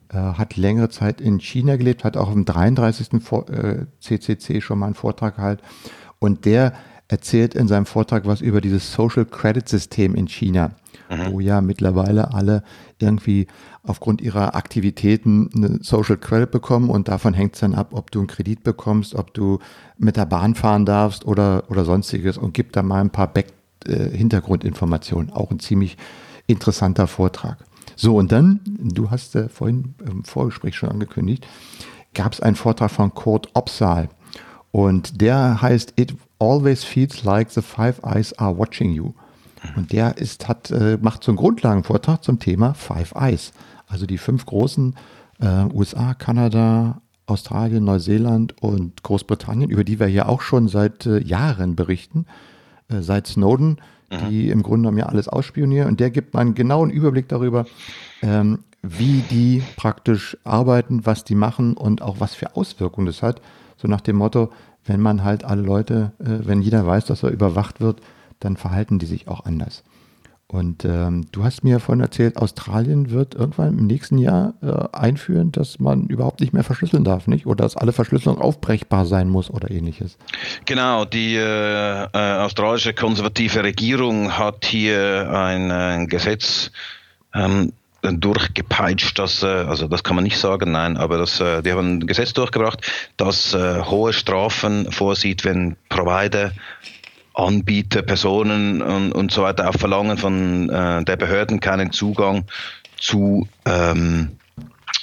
äh, 0.10 0.18
hat 0.18 0.58
längere 0.58 0.90
Zeit 0.90 1.22
in 1.22 1.40
China 1.40 1.78
gelebt, 1.78 2.04
hat 2.04 2.18
auch 2.18 2.34
im 2.34 2.44
33. 2.44 3.24
Vor 3.24 3.50
äh, 3.50 3.86
CCC 4.02 4.60
schon 4.60 4.80
mal 4.80 4.88
einen 4.88 4.96
Vortrag 4.96 5.38
gehalten. 5.38 5.64
Und 6.20 6.44
der 6.44 6.74
erzählt 7.08 7.56
in 7.56 7.70
seinem 7.70 7.86
Vortrag 7.86 8.26
was 8.26 8.42
über 8.42 8.60
dieses 8.60 8.92
Social 8.92 9.26
Credit 9.26 9.68
System 9.68 10.14
in 10.14 10.28
China, 10.28 10.72
mhm. 11.10 11.32
wo 11.32 11.40
ja 11.40 11.62
mittlerweile 11.62 12.34
alle 12.34 12.64
irgendwie 13.00 13.48
aufgrund 13.84 14.22
ihrer 14.22 14.56
Aktivitäten 14.56 15.50
eine 15.56 15.80
Social 15.82 16.18
Credit 16.18 16.52
bekommen 16.52 16.90
und 16.90 17.08
davon 17.08 17.34
hängt 17.34 17.56
es 17.56 17.62
dann 17.62 17.76
ab, 17.76 17.90
ob 17.92 18.12
du 18.12 18.20
einen 18.20 18.28
Kredit 18.28 18.64
bekommst, 18.64 19.16
ob 19.16 19.34
du 19.34 19.60
mit 19.98 20.18
der 20.18 20.26
Bahn 20.26 20.56
fahren 20.56 20.86
darfst 20.86 21.26
oder, 21.26 21.64
oder 21.70 21.86
sonstiges 21.86 22.38
und 22.38 22.54
gibt 22.54 22.76
da 22.76 22.84
mal 22.84 23.02
ein 23.02 23.10
paar 23.10 23.28
Back 23.28 23.48
äh, 23.86 24.10
Hintergrundinformationen. 24.10 25.32
Auch 25.32 25.52
ein 25.52 25.60
ziemlich 25.60 25.98
interessanter 26.48 27.08
Vortrag. 27.08 27.58
So, 27.96 28.16
und 28.18 28.32
dann, 28.32 28.62
du 28.66 29.12
hast 29.12 29.36
äh, 29.36 29.50
vorhin 29.50 29.96
im 30.06 30.24
Vorgespräch 30.24 30.76
schon 30.76 30.90
angekündigt, 30.90 31.48
gab 32.14 32.34
es 32.34 32.42
einen 32.42 32.56
Vortrag 32.56 32.92
von 32.92 33.14
Kurt 33.14 33.50
Opsal. 33.54 34.10
Und 34.72 35.22
der 35.22 35.62
heißt 35.62 35.94
It 35.96 36.16
Always 36.40 36.84
Feels 36.84 37.24
Like 37.24 37.52
the 37.52 37.62
Five 37.62 38.02
Eyes 38.04 38.38
Are 38.38 38.58
Watching 38.58 38.92
You. 38.92 39.14
Und 39.76 39.92
der 39.92 40.18
ist, 40.18 40.48
hat, 40.48 40.72
äh, 40.72 40.98
macht 41.02 41.24
so 41.24 41.32
einen 41.32 41.38
Grundlagenvortrag 41.38 42.24
zum 42.24 42.40
Thema 42.40 42.74
Five 42.74 43.14
Eyes. 43.16 43.52
Also 43.88 44.06
die 44.06 44.18
fünf 44.18 44.46
großen 44.46 44.96
äh, 45.40 45.66
USA, 45.74 46.14
Kanada, 46.14 47.02
Australien, 47.26 47.84
Neuseeland 47.84 48.62
und 48.62 49.04
Großbritannien, 49.04 49.70
über 49.70 49.84
die 49.84 50.00
wir 50.00 50.08
ja 50.08 50.28
auch 50.28 50.42
schon 50.42 50.68
seit 50.68 51.06
äh, 51.06 51.22
Jahren 51.22 51.76
berichten, 51.76 52.26
äh, 52.90 53.02
seit 53.02 53.28
Snowden, 53.28 53.78
mhm. 54.12 54.30
die 54.30 54.50
im 54.50 54.64
Grunde 54.64 54.84
genommen 54.84 54.98
ja 54.98 55.06
alles 55.06 55.28
ausspionieren. 55.28 55.88
Und 55.88 56.00
der 56.00 56.10
gibt 56.10 56.34
mal 56.34 56.42
einen 56.42 56.56
genauen 56.56 56.90
Überblick 56.90 57.28
darüber, 57.30 57.66
ähm, 58.22 58.60
wie 58.82 59.24
die 59.30 59.62
praktisch 59.76 60.38
arbeiten, 60.44 61.06
was 61.06 61.24
die 61.24 61.36
machen 61.36 61.76
und 61.76 62.02
auch 62.02 62.20
was 62.20 62.34
für 62.34 62.56
Auswirkungen 62.56 63.08
das 63.08 63.22
hat. 63.22 63.42
So 63.78 63.88
nach 63.88 64.02
dem 64.02 64.16
Motto, 64.16 64.52
wenn 64.86 65.02
man 65.02 65.24
halt 65.24 65.44
alle 65.44 65.62
Leute, 65.62 66.14
äh, 66.20 66.48
wenn 66.48 66.62
jeder 66.62 66.86
weiß, 66.86 67.06
dass 67.06 67.24
er 67.24 67.30
überwacht 67.30 67.82
wird, 67.82 68.02
dann 68.40 68.58
verhalten 68.58 69.00
die 69.00 69.06
sich 69.06 69.28
auch 69.28 69.46
anders. 69.46 69.84
Und 70.52 70.84
ähm, 70.84 71.28
du 71.32 71.44
hast 71.44 71.64
mir 71.64 71.80
vorhin 71.80 72.02
erzählt, 72.02 72.38
Australien 72.38 73.12
wird 73.12 73.36
irgendwann 73.36 73.78
im 73.78 73.86
nächsten 73.86 74.18
Jahr 74.18 74.56
äh, 74.64 74.98
einführen, 74.98 75.52
dass 75.52 75.80
man 75.80 76.08
überhaupt 76.08 76.40
nicht 76.40 76.54
mehr 76.54 76.64
verschlüsseln 76.64 77.04
darf, 77.04 77.28
nicht? 77.28 77.46
Oder 77.46 77.66
dass 77.66 77.78
alle 77.78 77.94
Verschlüsselung 77.94 78.42
aufbrechbar 78.42 79.06
sein 79.06 79.30
muss 79.30 79.52
oder 79.52 79.70
ähnliches. 79.70 80.18
Genau, 80.66 81.06
die 81.06 81.36
äh, 81.36 82.04
äh, 82.04 82.40
australische 82.40 82.96
konservative 82.96 83.64
Regierung 83.64 84.40
hat 84.40 84.66
hier 84.66 85.30
ein, 85.32 85.70
ein 85.70 86.08
Gesetz 86.08 86.72
ähm, 87.36 87.74
durchgepeitscht, 88.02 89.20
dass, 89.20 89.44
äh, 89.44 89.46
also 89.46 89.88
das 89.88 90.04
kann 90.04 90.16
man 90.16 90.24
nicht 90.24 90.40
sagen, 90.40 90.72
nein, 90.72 90.98
aber 90.98 91.20
das, 91.20 91.40
äh, 91.40 91.62
die 91.62 91.72
haben 91.72 92.00
ein 92.00 92.08
Gesetz 92.08 92.34
durchgebracht, 92.34 92.82
das 93.18 93.54
äh, 93.54 93.84
hohe 93.84 94.14
Strafen 94.14 94.92
vorsieht, 94.92 95.46
wenn 95.46 95.76
Provider 95.90 96.54
Anbieter, 97.40 98.02
Personen 98.02 98.82
und, 98.82 99.12
und 99.14 99.32
so 99.32 99.44
weiter 99.44 99.70
auch 99.70 99.76
verlangen 99.76 100.18
von 100.18 100.70
äh, 100.70 101.04
der 101.04 101.16
Behörden 101.16 101.60
keinen 101.60 101.92
Zugang 101.92 102.46
zu, 102.98 103.48
ähm, 103.66 104.38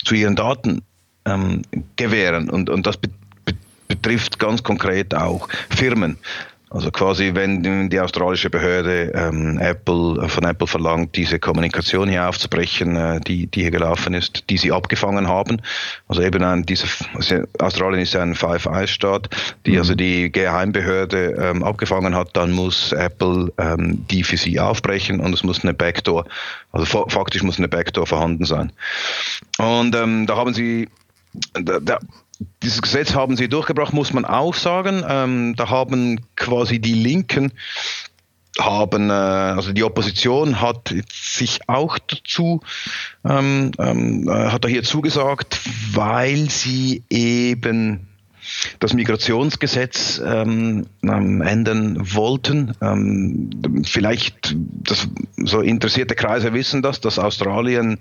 zu 0.05 0.15
ihren 0.15 0.37
Daten 0.37 0.83
ähm, 1.25 1.63
gewähren. 1.97 2.51
Und, 2.51 2.71
und 2.71 2.87
das 2.87 2.97
be 2.97 3.11
betrifft 3.89 4.41
ganz 4.41 4.65
konkret 4.65 5.15
auch 5.15 5.49
Firmen. 5.71 6.19
Also 6.77 6.91
quasi, 6.91 7.31
wenn 7.33 7.89
die 7.89 8.01
australische 8.01 8.51
Behörde 8.51 9.11
ähm, 9.15 9.59
Apple 9.59 10.29
von 10.29 10.45
Apple 10.45 10.67
verlangt, 10.67 11.17
diese 11.17 11.39
Kommunikation 11.39 12.07
hier 12.07 12.29
aufzubrechen, 12.29 12.97
äh, 12.97 13.19
die, 13.21 13.47
die 13.47 13.63
hier 13.63 13.71
gelaufen 13.71 14.13
ist, 14.13 14.51
die 14.51 14.59
sie 14.59 14.73
abgefangen 14.73 15.27
haben. 15.27 15.63
Also 16.07 16.21
eben 16.21 16.45
ein, 16.45 16.67
diese, 16.67 16.87
also 17.15 17.45
Australien 17.59 18.03
ist 18.03 18.15
ein 18.15 18.35
Five 18.35 18.67
Eyes 18.67 18.91
Staat, 18.91 19.31
die 19.65 19.73
mhm. 19.73 19.79
also 19.79 19.95
die 19.95 20.31
Geheimbehörde 20.31 21.37
ähm, 21.41 21.63
abgefangen 21.63 22.15
hat, 22.15 22.37
dann 22.37 22.53
muss 22.53 22.93
Apple 22.93 23.51
ähm, 23.57 24.05
die 24.11 24.23
für 24.23 24.37
sie 24.37 24.61
aufbrechen 24.61 25.21
und 25.21 25.33
es 25.33 25.43
muss 25.43 25.63
eine 25.63 25.73
Backdoor, 25.73 26.27
also 26.73 27.07
faktisch 27.09 27.43
muss 27.43 27.57
eine 27.57 27.69
Backdoor 27.69 28.07
vorhanden 28.07 28.45
sein. 28.45 28.71
Und 29.57 29.97
ähm, 29.97 30.27
da 30.27 30.37
haben 30.37 30.53
sie 30.53 30.89
da, 31.55 31.81
da, 31.81 31.99
dieses 32.63 32.83
Gesetz 32.83 33.15
haben 33.15 33.37
sie 33.37 33.49
durchgebracht, 33.49 33.93
muss 33.93 34.13
man 34.13 34.25
auch 34.25 34.55
sagen. 34.55 35.05
Ähm, 35.09 35.55
da 35.57 35.71
haben 35.71 36.21
quasi 36.37 36.79
die 36.79 36.95
Linken 36.95 37.53
haben, 38.59 39.11
äh, 39.11 39.13
also 39.13 39.73
die 39.73 39.85
Opposition 39.85 40.61
hat 40.61 40.95
sich 41.11 41.69
auch 41.69 41.99
dazu, 41.99 42.61
ähm, 43.25 43.73
ähm, 43.79 44.29
äh, 44.29 44.51
hat 44.51 44.65
da 44.65 44.69
hier 44.69 44.83
zugesagt, 44.83 45.61
weil 45.93 46.49
sie 46.51 47.03
eben 47.11 48.09
das 48.81 48.95
Migrationsgesetz 48.95 50.21
ähm, 50.25 50.87
ähm, 51.03 51.41
ändern 51.43 51.99
wollten. 52.15 52.75
Ähm, 52.81 53.51
vielleicht, 53.85 54.57
das, 54.57 55.09
so 55.37 55.61
interessierte 55.61 56.15
Kreise 56.15 56.53
wissen 56.53 56.83
das, 56.83 57.01
dass 57.01 57.19
Australien 57.19 57.99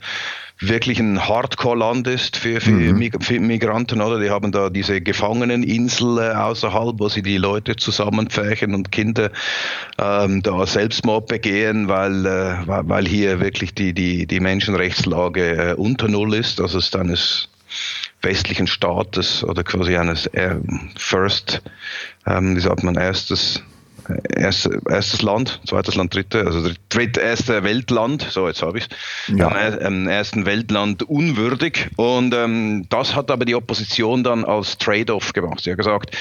wirklich 0.59 0.99
ein 0.99 1.27
Hardcore-Land 1.27 2.07
ist 2.07 2.37
für, 2.37 2.61
für, 2.61 2.71
mhm. 2.71 3.11
für, 3.19 3.39
Migranten, 3.39 4.01
oder? 4.01 4.19
Die 4.19 4.29
haben 4.29 4.51
da 4.51 4.69
diese 4.69 5.01
Gefangeneninsel 5.01 6.17
äh, 6.19 6.33
außerhalb, 6.33 6.97
wo 6.97 7.09
sie 7.09 7.21
die 7.21 7.37
Leute 7.37 7.75
zusammenpferchen 7.75 8.73
und 8.73 8.91
Kinder 8.91 9.31
ähm, 9.97 10.41
da 10.43 10.65
Selbstmord 10.65 11.27
begehen, 11.27 11.89
weil, 11.89 12.25
äh, 12.25 12.55
weil 12.65 13.05
hier 13.05 13.41
wirklich 13.41 13.73
die, 13.73 13.93
die, 13.93 14.27
die 14.27 14.39
Menschenrechtslage 14.39 15.71
äh, 15.71 15.73
unter 15.73 16.07
Null 16.07 16.35
ist. 16.35 16.61
Also 16.61 16.77
es 16.77 16.85
ist 16.85 16.95
eines 16.95 17.49
westlichen 18.25 18.67
Staates 18.67 19.43
oder 19.43 19.63
quasi 19.63 19.95
eines 19.95 20.27
äh, 20.27 20.55
First, 20.97 21.61
ähm, 22.25 22.55
wie 22.57 22.59
sagt 22.59 22.83
man, 22.83 22.95
erstes 22.95 23.63
erst, 24.35 24.69
erstes 24.89 25.21
Land, 25.21 25.61
zweites 25.67 25.95
Land, 25.95 26.13
dritte, 26.13 26.45
also 26.45 26.69
dritte, 26.89 27.21
erste 27.21 27.63
Weltland, 27.63 28.27
so 28.29 28.47
jetzt 28.47 28.61
habe 28.61 28.77
ich 28.77 28.87
es, 29.27 29.37
ja. 29.37 29.79
ähm, 29.79 30.07
ersten 30.07 30.45
Weltland 30.45 31.03
unwürdig. 31.03 31.87
Und 31.95 32.33
ähm, 32.33 32.85
das 32.89 33.15
hat 33.15 33.31
aber 33.31 33.45
die 33.45 33.55
Opposition 33.55 34.23
dann 34.23 34.45
als 34.45 34.77
Trade-off 34.77 35.33
gemacht. 35.33 35.61
Sie 35.63 35.71
hat 35.71 35.77
gesagt, 35.77 36.15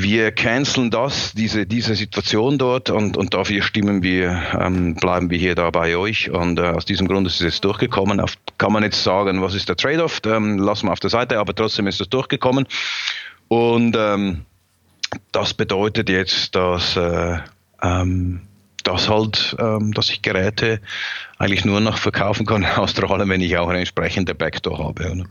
wir 0.00 0.30
canceln 0.30 0.90
das, 0.90 1.32
diese, 1.32 1.66
diese 1.66 1.96
Situation 1.96 2.56
dort 2.56 2.88
und, 2.88 3.16
und 3.16 3.34
dafür 3.34 3.62
stimmen 3.62 4.00
wir, 4.04 4.40
ähm, 4.56 4.94
bleiben 4.94 5.28
wir 5.28 5.38
hier 5.38 5.56
da 5.56 5.70
bei 5.70 5.96
euch. 5.96 6.30
Und 6.30 6.60
äh, 6.60 6.68
aus 6.68 6.84
diesem 6.84 7.08
Grund 7.08 7.26
ist 7.26 7.40
es 7.40 7.60
durchgekommen. 7.60 8.20
Auf, 8.20 8.34
kann 8.58 8.72
man 8.72 8.84
jetzt 8.84 9.02
sagen, 9.02 9.42
was 9.42 9.54
ist 9.54 9.68
der 9.68 9.76
Trade-off? 9.76 10.20
Ähm, 10.24 10.58
lassen 10.58 10.86
wir 10.86 10.92
auf 10.92 11.00
der 11.00 11.10
Seite, 11.10 11.40
aber 11.40 11.52
trotzdem 11.52 11.88
ist 11.88 12.00
es 12.00 12.08
durchgekommen. 12.08 12.66
Und 13.48 13.96
ähm, 13.98 14.44
das 15.32 15.52
bedeutet 15.52 16.08
jetzt, 16.08 16.54
dass, 16.54 16.96
äh, 16.96 17.38
ähm, 17.82 18.42
dass 18.84 19.08
halt, 19.08 19.56
ähm, 19.58 19.92
dass 19.94 20.10
ich 20.10 20.22
Geräte 20.22 20.80
eigentlich 21.38 21.64
nur 21.64 21.80
noch 21.80 21.98
verkaufen 21.98 22.46
kann 22.46 22.62
in 22.62 22.68
Australien, 22.68 23.28
wenn 23.28 23.40
ich 23.40 23.58
auch 23.58 23.68
eine 23.68 23.80
entsprechende 23.80 24.36
Backdoor 24.36 24.78
habe. 24.78 25.10
Oder? 25.10 25.24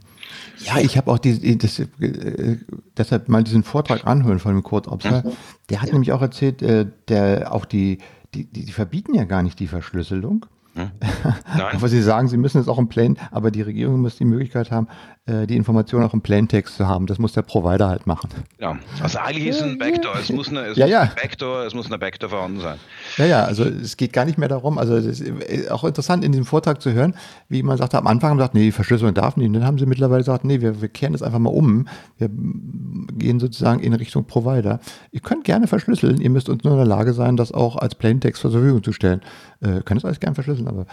Ja, 0.60 0.80
ich 0.80 0.98
habe 0.98 1.12
auch 1.12 1.20
die, 1.20 1.58
das, 1.58 1.80
äh, 1.80 2.58
deshalb 2.98 3.30
mal 3.30 3.44
diesen 3.44 3.64
Vortrag 3.64 4.06
anhören 4.08 4.40
von 4.40 4.54
dem 4.54 4.64
Kurt 4.64 4.88
Opser. 4.88 5.24
Mhm. 5.26 5.32
Der 5.70 5.82
hat 5.82 5.92
nämlich 5.92 6.12
auch 6.12 6.22
erzählt, 6.22 6.62
äh, 6.62 6.86
der 7.08 7.54
auch 7.54 7.66
die, 7.66 8.00
die, 8.34 8.46
die 8.46 8.72
verbieten 8.72 9.14
ja 9.14 9.26
gar 9.26 9.44
nicht 9.44 9.60
die 9.60 9.68
Verschlüsselung. 9.68 10.46
Hm? 10.74 10.92
Nein. 11.58 11.76
aber 11.76 11.88
Sie 11.90 12.02
sagen, 12.02 12.28
Sie 12.28 12.38
müssen 12.38 12.62
es 12.62 12.68
auch 12.68 12.78
im 12.78 12.88
Plain, 12.88 13.18
aber 13.32 13.52
die 13.52 13.62
Regierung 13.62 14.02
muss 14.02 14.18
die 14.18 14.26
Möglichkeit 14.26 14.72
haben, 14.72 14.88
die 15.28 15.58
Information 15.58 16.04
auch 16.04 16.14
im 16.14 16.22
Plaintext 16.22 16.78
zu 16.78 16.88
haben. 16.88 17.06
Das 17.06 17.20
muss 17.20 17.34
der 17.34 17.42
Provider 17.42 17.90
halt 17.90 18.08
machen. 18.08 18.30
Ja, 18.60 18.78
also 19.02 19.20
eigentlich 19.20 19.48
ist 19.48 19.58
es 19.58 19.64
ein 19.64 19.78
Backdoor. 19.78 20.16
Es 20.18 20.32
muss 20.32 20.48
eine, 20.50 20.62
es 20.62 20.78
ja, 20.78 20.86
muss 20.86 20.92
ja. 20.92 21.12
Backdoor, 21.22 21.66
es 21.66 21.74
muss 21.74 21.88
eine 21.88 21.98
Backdoor 21.98 22.30
vorhanden 22.30 22.62
sein. 22.62 22.78
Ja, 23.18 23.26
ja, 23.26 23.44
also 23.44 23.64
es 23.66 23.98
geht 23.98 24.14
gar 24.14 24.26
nicht 24.26 24.38
mehr 24.38 24.48
darum, 24.48 24.78
also 24.78 24.96
es 24.96 25.20
ist 25.20 25.70
auch 25.72 25.84
interessant 25.84 26.24
in 26.24 26.32
diesem 26.32 26.46
Vortrag 26.46 26.82
zu 26.82 26.94
hören, 26.94 27.14
wie 27.50 27.62
man 27.64 27.78
sagt, 27.78 27.94
am 27.96 28.08
Anfang 28.08 28.32
haben 28.32 28.38
gesagt, 28.38 28.54
nee, 28.54 28.64
die 28.64 28.72
Verschlüsselung 28.72 29.14
darf 29.14 29.38
nicht. 29.38 29.48
Und 29.48 29.54
dann 29.54 29.66
haben 29.66 29.78
sie 29.78 29.86
mittlerweile 29.86 30.22
gesagt, 30.22 30.46
nee, 30.46 30.62
wir, 30.62 30.82
wir 30.82 30.88
kehren 30.88 31.14
das 31.14 31.22
einfach 31.22 31.40
mal 31.40 31.50
um. 31.50 31.88
Wir 32.18 32.30
gehen 32.30 33.40
sozusagen 33.40 33.82
in 33.82 33.94
Richtung 33.94 34.26
Provider. 34.26 34.80
Ihr 35.12 35.20
könnt 35.20 35.44
gerne 35.44 35.68
verschlüsseln, 35.68 36.22
ihr 36.22 36.30
müsst 36.30 36.50
uns 36.50 36.64
nur 36.64 36.74
in 36.74 36.80
der 36.80 36.88
Lage 36.88 37.14
sein, 37.14 37.38
das 37.38 37.52
auch 37.52 37.76
als 37.76 37.96
Plaintext 37.96 38.42
zur 38.42 38.52
Verfügung 38.52 38.84
zu 38.84 38.94
stellen. 38.94 39.22
Äh, 39.62 39.82
könnt 39.84 40.00
es 40.00 40.06
alles 40.06 40.20
gerne 40.20 40.36
verschlüsseln, 40.36 40.68
aber 40.68 40.86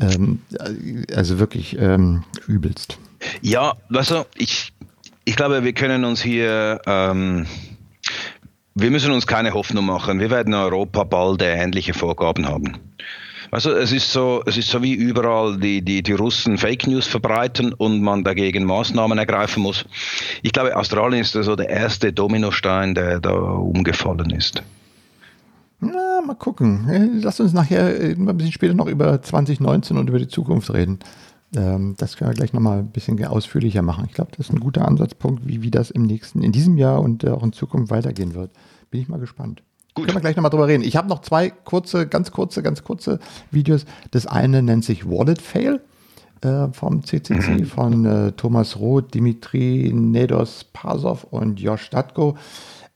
ähm, 0.00 0.40
also 1.14 1.38
wirklich 1.38 1.76
ähm, 1.78 2.24
übelst. 2.46 2.98
Ja, 3.42 3.74
also 3.92 4.26
ich, 4.36 4.72
ich 5.24 5.36
glaube, 5.36 5.64
wir 5.64 5.72
können 5.72 6.04
uns 6.04 6.22
hier, 6.22 6.80
ähm, 6.86 7.46
wir 8.74 8.90
müssen 8.90 9.12
uns 9.12 9.26
keine 9.26 9.54
Hoffnung 9.54 9.86
machen. 9.86 10.20
Wir 10.20 10.30
werden 10.30 10.52
in 10.52 10.58
Europa 10.58 11.04
bald 11.04 11.42
ähnliche 11.42 11.94
Vorgaben 11.94 12.46
haben. 12.46 12.78
Also 13.50 13.70
es 13.72 13.92
ist 13.92 14.12
so, 14.12 14.42
es 14.46 14.56
ist 14.56 14.68
so 14.68 14.82
wie 14.82 14.92
überall 14.92 15.56
die, 15.58 15.82
die, 15.82 16.02
die 16.02 16.12
Russen 16.12 16.58
Fake 16.58 16.86
News 16.86 17.06
verbreiten 17.06 17.72
und 17.72 18.02
man 18.02 18.24
dagegen 18.24 18.64
Maßnahmen 18.64 19.18
ergreifen 19.18 19.62
muss. 19.62 19.84
Ich 20.42 20.52
glaube, 20.52 20.76
Australien 20.76 21.22
ist 21.22 21.32
so 21.32 21.56
der 21.56 21.68
erste 21.68 22.12
Dominostein, 22.12 22.94
der 22.94 23.20
da 23.20 23.32
umgefallen 23.32 24.30
ist. 24.30 24.62
Na, 25.80 26.20
mal 26.24 26.34
gucken. 26.34 27.20
Lass 27.22 27.38
uns 27.40 27.52
nachher 27.52 28.00
äh, 28.00 28.12
ein 28.12 28.36
bisschen 28.36 28.52
später 28.52 28.74
noch 28.74 28.86
über 28.86 29.20
2019 29.20 29.96
und 29.96 30.08
über 30.08 30.18
die 30.18 30.28
Zukunft 30.28 30.72
reden. 30.72 30.98
Ähm, 31.56 31.94
das 31.96 32.16
können 32.16 32.30
wir 32.30 32.34
gleich 32.34 32.52
nochmal 32.52 32.80
ein 32.80 32.90
bisschen 32.90 33.22
ausführlicher 33.24 33.82
machen. 33.82 34.04
Ich 34.06 34.14
glaube, 34.14 34.30
das 34.36 34.48
ist 34.48 34.52
ein 34.52 34.60
guter 34.60 34.86
Ansatzpunkt, 34.86 35.46
wie, 35.46 35.62
wie 35.62 35.70
das 35.70 35.90
im 35.90 36.02
nächsten, 36.02 36.42
in 36.42 36.52
diesem 36.52 36.76
Jahr 36.76 37.00
und 37.00 37.24
äh, 37.24 37.30
auch 37.30 37.42
in 37.42 37.52
Zukunft 37.52 37.90
weitergehen 37.90 38.34
wird. 38.34 38.50
Bin 38.90 39.00
ich 39.00 39.08
mal 39.08 39.18
gespannt. 39.18 39.62
Gut. 39.94 40.06
Können 40.06 40.16
wir 40.18 40.20
gleich 40.20 40.36
nochmal 40.36 40.50
drüber 40.50 40.68
reden. 40.68 40.84
Ich 40.84 40.96
habe 40.96 41.08
noch 41.08 41.22
zwei 41.22 41.48
kurze, 41.48 42.06
ganz 42.06 42.30
kurze, 42.30 42.62
ganz 42.62 42.84
kurze 42.84 43.18
Videos. 43.50 43.86
Das 44.10 44.26
eine 44.26 44.62
nennt 44.62 44.84
sich 44.84 45.08
Wallet 45.08 45.40
Fail 45.40 45.80
äh, 46.42 46.68
vom 46.72 47.02
CCC 47.02 47.50
mhm. 47.50 47.64
von 47.64 48.04
äh, 48.04 48.32
Thomas 48.32 48.78
Roth, 48.78 49.14
Dimitri 49.14 49.90
Nedos 49.94 50.64
Pasov 50.64 51.24
und 51.24 51.58
Josh 51.58 51.88
Datko. 51.88 52.36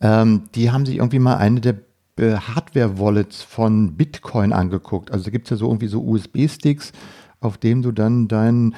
Ähm, 0.02 0.42
die 0.54 0.70
haben 0.70 0.84
sich 0.84 0.96
irgendwie 0.96 1.18
mal 1.18 1.36
eine 1.36 1.60
der 1.60 1.76
äh, 2.18 2.36
Hardware-Wallets 2.36 3.42
von 3.42 3.96
Bitcoin 3.96 4.52
angeguckt. 4.52 5.10
Also 5.10 5.24
da 5.24 5.30
gibt 5.30 5.46
es 5.46 5.50
ja 5.50 5.56
so 5.56 5.68
irgendwie 5.68 5.88
so 5.88 6.02
USB-Sticks, 6.02 6.92
auf 7.40 7.58
dem 7.58 7.82
du 7.82 7.92
dann 7.92 8.28
dein, 8.28 8.74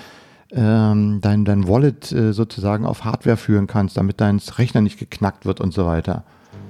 ähm, 0.51 1.20
dein, 1.20 1.44
dein 1.44 1.68
Wallet 1.68 2.12
äh, 2.12 2.33
sozusagen 2.33 2.87
auf 2.87 3.05
Hardware 3.05 3.37
führen 3.37 3.66
kannst, 3.66 3.96
damit 3.96 4.20
dein 4.20 4.38
Rechner 4.38 4.81
nicht 4.81 4.98
geknackt 4.98 5.44
wird 5.46 5.61
und 5.61 5.72
so 5.72 5.87
weiter. 5.87 6.25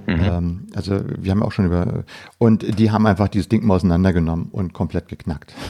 Mhm. 0.06 0.20
Ähm, 0.20 0.66
also 0.74 1.00
wir 1.06 1.30
haben 1.30 1.42
auch 1.42 1.52
schon 1.52 1.66
über 1.66 2.04
und 2.38 2.78
die 2.78 2.90
haben 2.90 3.06
einfach 3.06 3.28
dieses 3.28 3.48
Ding 3.48 3.66
mal 3.66 3.76
auseinandergenommen 3.76 4.48
und 4.50 4.72
komplett 4.72 5.08
geknackt. 5.08 5.54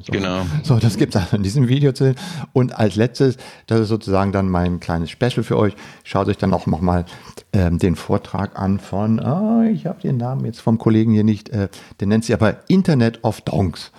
So, 0.00 0.12
genau. 0.12 0.46
So, 0.62 0.78
das 0.78 0.96
gibt 0.96 1.14
es 1.14 1.20
also 1.20 1.36
in 1.36 1.42
diesem 1.42 1.68
Video 1.68 1.92
zu 1.92 2.04
sehen. 2.04 2.16
Und 2.52 2.74
als 2.74 2.96
letztes, 2.96 3.36
das 3.66 3.80
ist 3.80 3.88
sozusagen 3.88 4.32
dann 4.32 4.48
mein 4.48 4.80
kleines 4.80 5.10
Special 5.10 5.42
für 5.42 5.58
euch. 5.58 5.74
Schaut 6.04 6.26
euch 6.28 6.38
dann 6.38 6.54
auch 6.54 6.66
nochmal 6.66 7.04
ähm, 7.52 7.78
den 7.78 7.94
Vortrag 7.94 8.58
an 8.58 8.80
von, 8.80 9.20
oh, 9.20 9.62
ich 9.62 9.86
habe 9.86 10.00
den 10.00 10.16
Namen 10.16 10.46
jetzt 10.46 10.60
vom 10.60 10.78
Kollegen 10.78 11.12
hier 11.12 11.22
nicht, 11.22 11.50
äh, 11.50 11.68
der 12.00 12.08
nennt 12.08 12.24
sich 12.24 12.34
aber 12.34 12.68
Internet 12.68 13.22
of 13.24 13.42
Donks. 13.42 13.92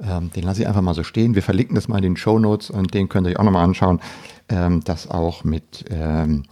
Ähm, 0.00 0.30
den 0.30 0.44
lasse 0.44 0.62
ich 0.62 0.68
einfach 0.68 0.80
mal 0.80 0.94
so 0.94 1.02
stehen. 1.02 1.34
Wir 1.34 1.42
verlinken 1.42 1.74
das 1.74 1.88
mal 1.88 1.96
in 1.96 2.02
den 2.02 2.16
Show 2.16 2.38
Notes 2.38 2.70
und 2.70 2.94
den 2.94 3.08
könnt 3.08 3.26
ihr 3.26 3.32
euch 3.32 3.38
auch 3.38 3.44
nochmal 3.44 3.64
anschauen, 3.64 4.00
ähm, 4.48 4.82
das 4.84 5.10
auch 5.10 5.42
mit 5.44 5.84
ähm, 5.90 6.44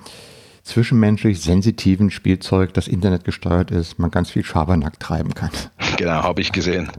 zwischenmenschlich 0.66 1.40
sensitiven 1.40 2.10
Spielzeug, 2.10 2.74
das 2.74 2.88
Internet 2.88 3.24
gesteuert 3.24 3.70
ist, 3.70 4.00
man 4.00 4.10
ganz 4.10 4.30
viel 4.30 4.44
Schabernack 4.44 4.98
treiben 4.98 5.32
kann. 5.32 5.50
genau, 5.96 6.24
habe 6.24 6.40
ich 6.40 6.50
gesehen. 6.50 6.90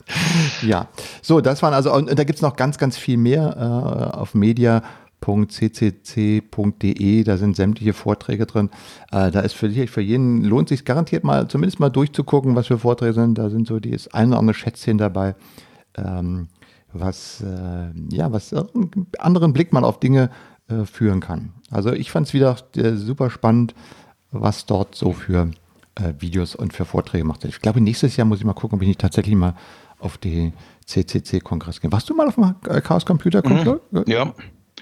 ja, 0.62 0.86
so, 1.20 1.40
das 1.40 1.60
waren 1.62 1.74
also, 1.74 1.92
und 1.92 2.16
da 2.16 2.22
gibt 2.22 2.36
es 2.36 2.42
noch 2.42 2.54
ganz, 2.54 2.78
ganz 2.78 2.96
viel 2.96 3.16
mehr 3.16 3.56
äh, 3.56 4.16
auf 4.16 4.34
media.ccc.de, 4.34 4.84
da 7.24 7.36
sind 7.36 7.56
sämtliche 7.56 7.92
Vorträge 7.92 8.46
drin. 8.46 8.70
Äh, 9.10 9.32
da 9.32 9.40
ist 9.40 9.54
für, 9.54 9.68
für 9.88 10.00
jeden, 10.00 10.44
lohnt 10.44 10.68
sich 10.68 10.84
garantiert 10.84 11.24
mal, 11.24 11.48
zumindest 11.48 11.80
mal 11.80 11.90
durchzugucken, 11.90 12.54
was 12.54 12.68
für 12.68 12.78
Vorträge 12.78 13.14
sind. 13.14 13.36
Da 13.36 13.50
sind 13.50 13.66
so 13.66 13.80
das 13.80 14.06
eine 14.14 14.28
oder 14.28 14.38
andere 14.38 14.54
Schätzchen 14.54 14.96
dabei. 14.96 15.34
Ähm, 16.04 16.48
was, 16.92 17.42
äh, 17.42 17.90
ja, 18.10 18.32
was 18.32 18.52
einen 18.52 19.06
anderen 19.18 19.52
Blick 19.52 19.72
mal 19.72 19.84
auf 19.84 20.00
Dinge 20.00 20.30
äh, 20.68 20.84
führen 20.84 21.20
kann. 21.20 21.52
Also 21.70 21.92
ich 21.92 22.10
fand 22.10 22.26
es 22.28 22.34
wieder 22.34 22.56
äh, 22.76 22.92
super 22.94 23.30
spannend, 23.30 23.74
was 24.30 24.66
dort 24.66 24.94
so 24.94 25.12
für 25.12 25.50
äh, 25.96 26.14
Videos 26.18 26.54
und 26.54 26.72
für 26.72 26.84
Vorträge 26.84 27.24
macht. 27.24 27.44
Ich 27.44 27.60
glaube, 27.60 27.80
nächstes 27.80 28.16
Jahr 28.16 28.26
muss 28.26 28.38
ich 28.38 28.44
mal 28.44 28.54
gucken, 28.54 28.76
ob 28.76 28.82
ich 28.82 28.88
nicht 28.88 29.00
tatsächlich 29.00 29.34
mal 29.34 29.54
auf 29.98 30.18
die 30.18 30.52
CCC-Kongress 30.86 31.80
gehe. 31.80 31.92
Warst 31.92 32.08
du 32.08 32.14
mal 32.14 32.28
auf 32.28 32.36
dem 32.36 32.54
äh, 32.68 32.80
Chaos 32.80 33.04
Computer? 33.04 33.46
Mhm. 33.46 33.80
Ja. 34.06 34.32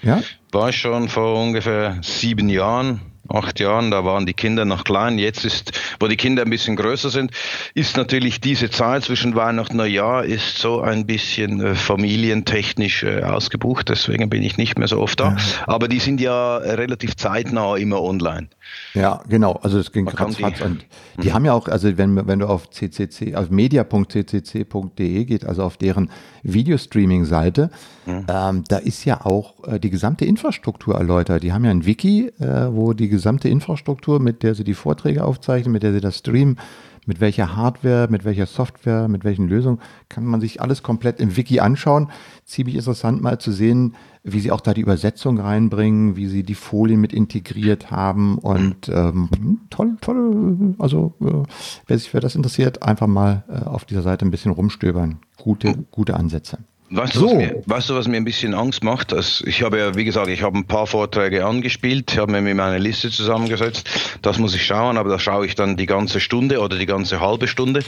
Ja? 0.03 0.21
War 0.51 0.69
ich 0.69 0.77
schon 0.77 1.09
vor 1.09 1.41
ungefähr 1.41 1.97
sieben 2.03 2.49
Jahren 2.49 3.01
acht 3.29 3.59
Jahren, 3.59 3.91
da 3.91 4.03
waren 4.03 4.25
die 4.25 4.33
Kinder 4.33 4.65
noch 4.65 4.83
klein. 4.83 5.17
Jetzt 5.17 5.45
ist, 5.45 5.79
wo 5.99 6.07
die 6.07 6.17
Kinder 6.17 6.43
ein 6.43 6.49
bisschen 6.49 6.75
größer 6.75 7.09
sind, 7.09 7.31
ist 7.73 7.95
natürlich 7.95 8.41
diese 8.41 8.69
Zeit 8.69 9.03
zwischen 9.03 9.35
Weihnachten 9.35 9.67
und 9.67 9.77
Neujahr 9.77 10.23
ist 10.23 10.57
so 10.57 10.81
ein 10.81 11.05
bisschen 11.05 11.61
äh, 11.61 11.75
familientechnisch 11.75 13.03
äh, 13.03 13.23
ausgebucht. 13.23 13.89
Deswegen 13.89 14.29
bin 14.29 14.43
ich 14.43 14.57
nicht 14.57 14.77
mehr 14.77 14.87
so 14.87 14.99
oft 14.99 15.19
da. 15.19 15.37
Aber 15.65 15.87
die 15.87 15.99
sind 15.99 16.21
ja 16.21 16.57
relativ 16.57 17.15
zeitnah 17.15 17.75
immer 17.75 18.01
online. 18.01 18.49
Ja, 18.93 19.21
genau. 19.29 19.53
Also 19.53 19.79
es 19.79 19.91
ging 19.91 20.07
ratzfatz. 20.07 20.61
Und 20.61 20.85
die 21.21 21.29
mhm. 21.29 21.33
haben 21.33 21.45
ja 21.45 21.53
auch, 21.53 21.67
also 21.67 21.97
wenn, 21.97 22.27
wenn 22.27 22.39
du 22.39 22.47
auf 22.47 22.69
ccc, 22.69 23.35
auf 23.35 23.49
media.ccc.de 23.49 25.25
geht, 25.25 25.45
also 25.45 25.63
auf 25.63 25.77
deren 25.77 26.09
Videostreaming-Seite, 26.43 27.69
mhm. 28.05 28.25
ähm, 28.27 28.63
da 28.67 28.77
ist 28.77 29.05
ja 29.05 29.25
auch 29.25 29.67
äh, 29.67 29.79
die 29.79 29.89
gesamte 29.89 30.25
Infrastruktur 30.25 30.95
erläutert. 30.95 31.43
Die 31.43 31.53
haben 31.53 31.65
ja 31.65 31.71
ein 31.71 31.85
Wiki, 31.85 32.31
äh, 32.39 32.67
wo 32.71 32.93
die 32.93 33.09
gesamte 33.09 33.49
Infrastruktur, 33.49 34.19
mit 34.19 34.43
der 34.43 34.55
sie 34.55 34.63
die 34.63 34.73
Vorträge 34.73 35.23
aufzeichnen, 35.23 35.71
mit 35.71 35.83
der 35.83 35.93
sie 35.93 36.01
das 36.01 36.17
streamen, 36.17 36.57
mit 37.05 37.21
welcher 37.21 37.55
Hardware, 37.55 38.07
mit 38.09 38.25
welcher 38.25 38.45
Software, 38.45 39.07
mit 39.07 39.23
welchen 39.23 39.47
Lösungen, 39.47 39.79
kann 40.09 40.25
man 40.25 40.41
sich 40.41 40.61
alles 40.61 40.83
komplett 40.83 41.19
im 41.19 41.37
Wiki 41.37 41.59
anschauen. 41.59 42.11
Ziemlich 42.45 42.75
interessant 42.75 43.21
mal 43.21 43.39
zu 43.39 43.51
sehen, 43.51 43.95
wie 44.27 44.39
sie 44.39 44.51
auch 44.51 44.61
da 44.61 44.73
die 44.73 44.81
Übersetzung 44.81 45.39
reinbringen, 45.39 46.15
wie 46.15 46.27
sie 46.27 46.43
die 46.43 46.55
Folien 46.55 46.99
mit 46.99 47.13
integriert 47.13 47.91
haben 47.91 48.37
und 48.37 48.89
ähm, 48.89 49.29
toll, 49.69 49.97
toll, 50.01 50.75
also 50.79 51.13
äh, 51.21 51.43
wer 51.87 51.97
sich 51.97 52.09
für 52.09 52.19
das 52.19 52.35
interessiert, 52.35 52.83
einfach 52.83 53.07
mal 53.07 53.43
äh, 53.49 53.65
auf 53.65 53.85
dieser 53.85 54.01
Seite 54.01 54.25
ein 54.25 54.31
bisschen 54.31 54.51
rumstöbern. 54.51 55.19
Gute, 55.37 55.85
gute 55.91 56.15
Ansätze. 56.15 56.59
Weißt 56.89 57.15
du, 57.15 57.19
so. 57.19 57.27
was 57.27 57.33
mir, 57.33 57.63
weißt 57.65 57.89
du, 57.89 57.95
was 57.95 58.07
mir 58.07 58.17
ein 58.17 58.23
bisschen 58.23 58.53
Angst 58.53 58.83
macht? 58.83 59.13
Also 59.13 59.45
ich 59.45 59.61
habe 59.61 59.77
ja, 59.77 59.95
wie 59.95 60.05
gesagt, 60.05 60.29
ich 60.29 60.41
habe 60.41 60.57
ein 60.57 60.65
paar 60.65 60.87
Vorträge 60.87 61.45
angespielt, 61.45 62.17
habe 62.17 62.41
mir 62.41 62.55
meine 62.55 62.77
Liste 62.77 63.09
zusammengesetzt. 63.09 63.89
Das 64.21 64.39
muss 64.39 64.55
ich 64.55 64.65
schauen, 64.65 64.97
aber 64.97 65.09
da 65.09 65.19
schaue 65.19 65.45
ich 65.45 65.55
dann 65.55 65.75
die 65.75 65.85
ganze 65.85 66.19
Stunde 66.21 66.61
oder 66.61 66.77
die 66.77 66.85
ganze 66.85 67.19
halbe 67.19 67.47
Stunde. 67.47 67.81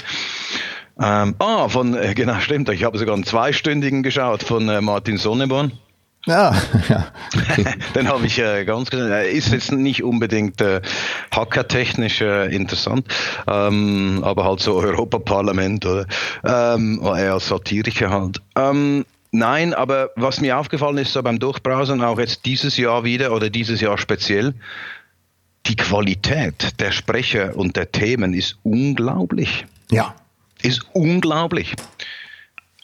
Ähm, 1.02 1.36
ah, 1.40 1.70
von, 1.70 1.96
äh, 1.96 2.14
genau, 2.16 2.40
stimmt, 2.42 2.70
ich 2.70 2.84
habe 2.84 2.98
sogar 2.98 3.16
einen 3.16 3.24
zweistündigen 3.24 4.04
geschaut 4.04 4.44
von 4.44 4.68
äh, 4.68 4.82
Martin 4.82 5.18
Sonneborn. 5.18 5.72
Ja, 6.26 6.54
ja. 6.90 7.08
Okay. 7.52 7.66
Den 7.96 8.08
habe 8.08 8.26
ich 8.26 8.38
äh, 8.40 8.66
ganz 8.66 8.90
gesehen. 8.90 9.12
Er 9.12 9.30
ist 9.30 9.52
jetzt 9.52 9.72
nicht 9.72 10.04
unbedingt 10.04 10.62
äh, 10.62 10.82
hackertechnisch 11.34 12.22
äh, 12.22 12.54
interessant, 12.54 13.08
ähm, 13.48 14.22
aber 14.24 14.46
halt 14.46 14.60
so 14.60 14.76
Europaparlament 14.76 15.86
oder 15.86 16.06
ähm, 16.44 17.02
eher 17.04 17.40
Satiriker 17.40 18.10
halt. 18.10 18.42
Ähm, 18.56 19.06
nein, 19.32 19.74
aber 19.74 20.10
was 20.16 20.42
mir 20.42 20.58
aufgefallen 20.58 20.98
ist, 20.98 21.14
so 21.14 21.24
beim 21.24 21.40
Durchbrowsen, 21.40 22.04
auch 22.04 22.20
jetzt 22.20 22.46
dieses 22.46 22.78
Jahr 22.78 23.04
wieder 23.04 23.32
oder 23.32 23.50
dieses 23.50 23.82
Jahr 23.82 23.98
speziell, 23.98 24.54
die 25.66 25.76
Qualität 25.76 26.80
der 26.80 26.92
Sprecher 26.92 27.56
und 27.56 27.76
der 27.76 27.92
Themen 27.92 28.34
ist 28.34 28.58
unglaublich. 28.64 29.66
Ja. 29.92 30.16
Ist 30.62 30.86
unglaublich. 30.94 31.76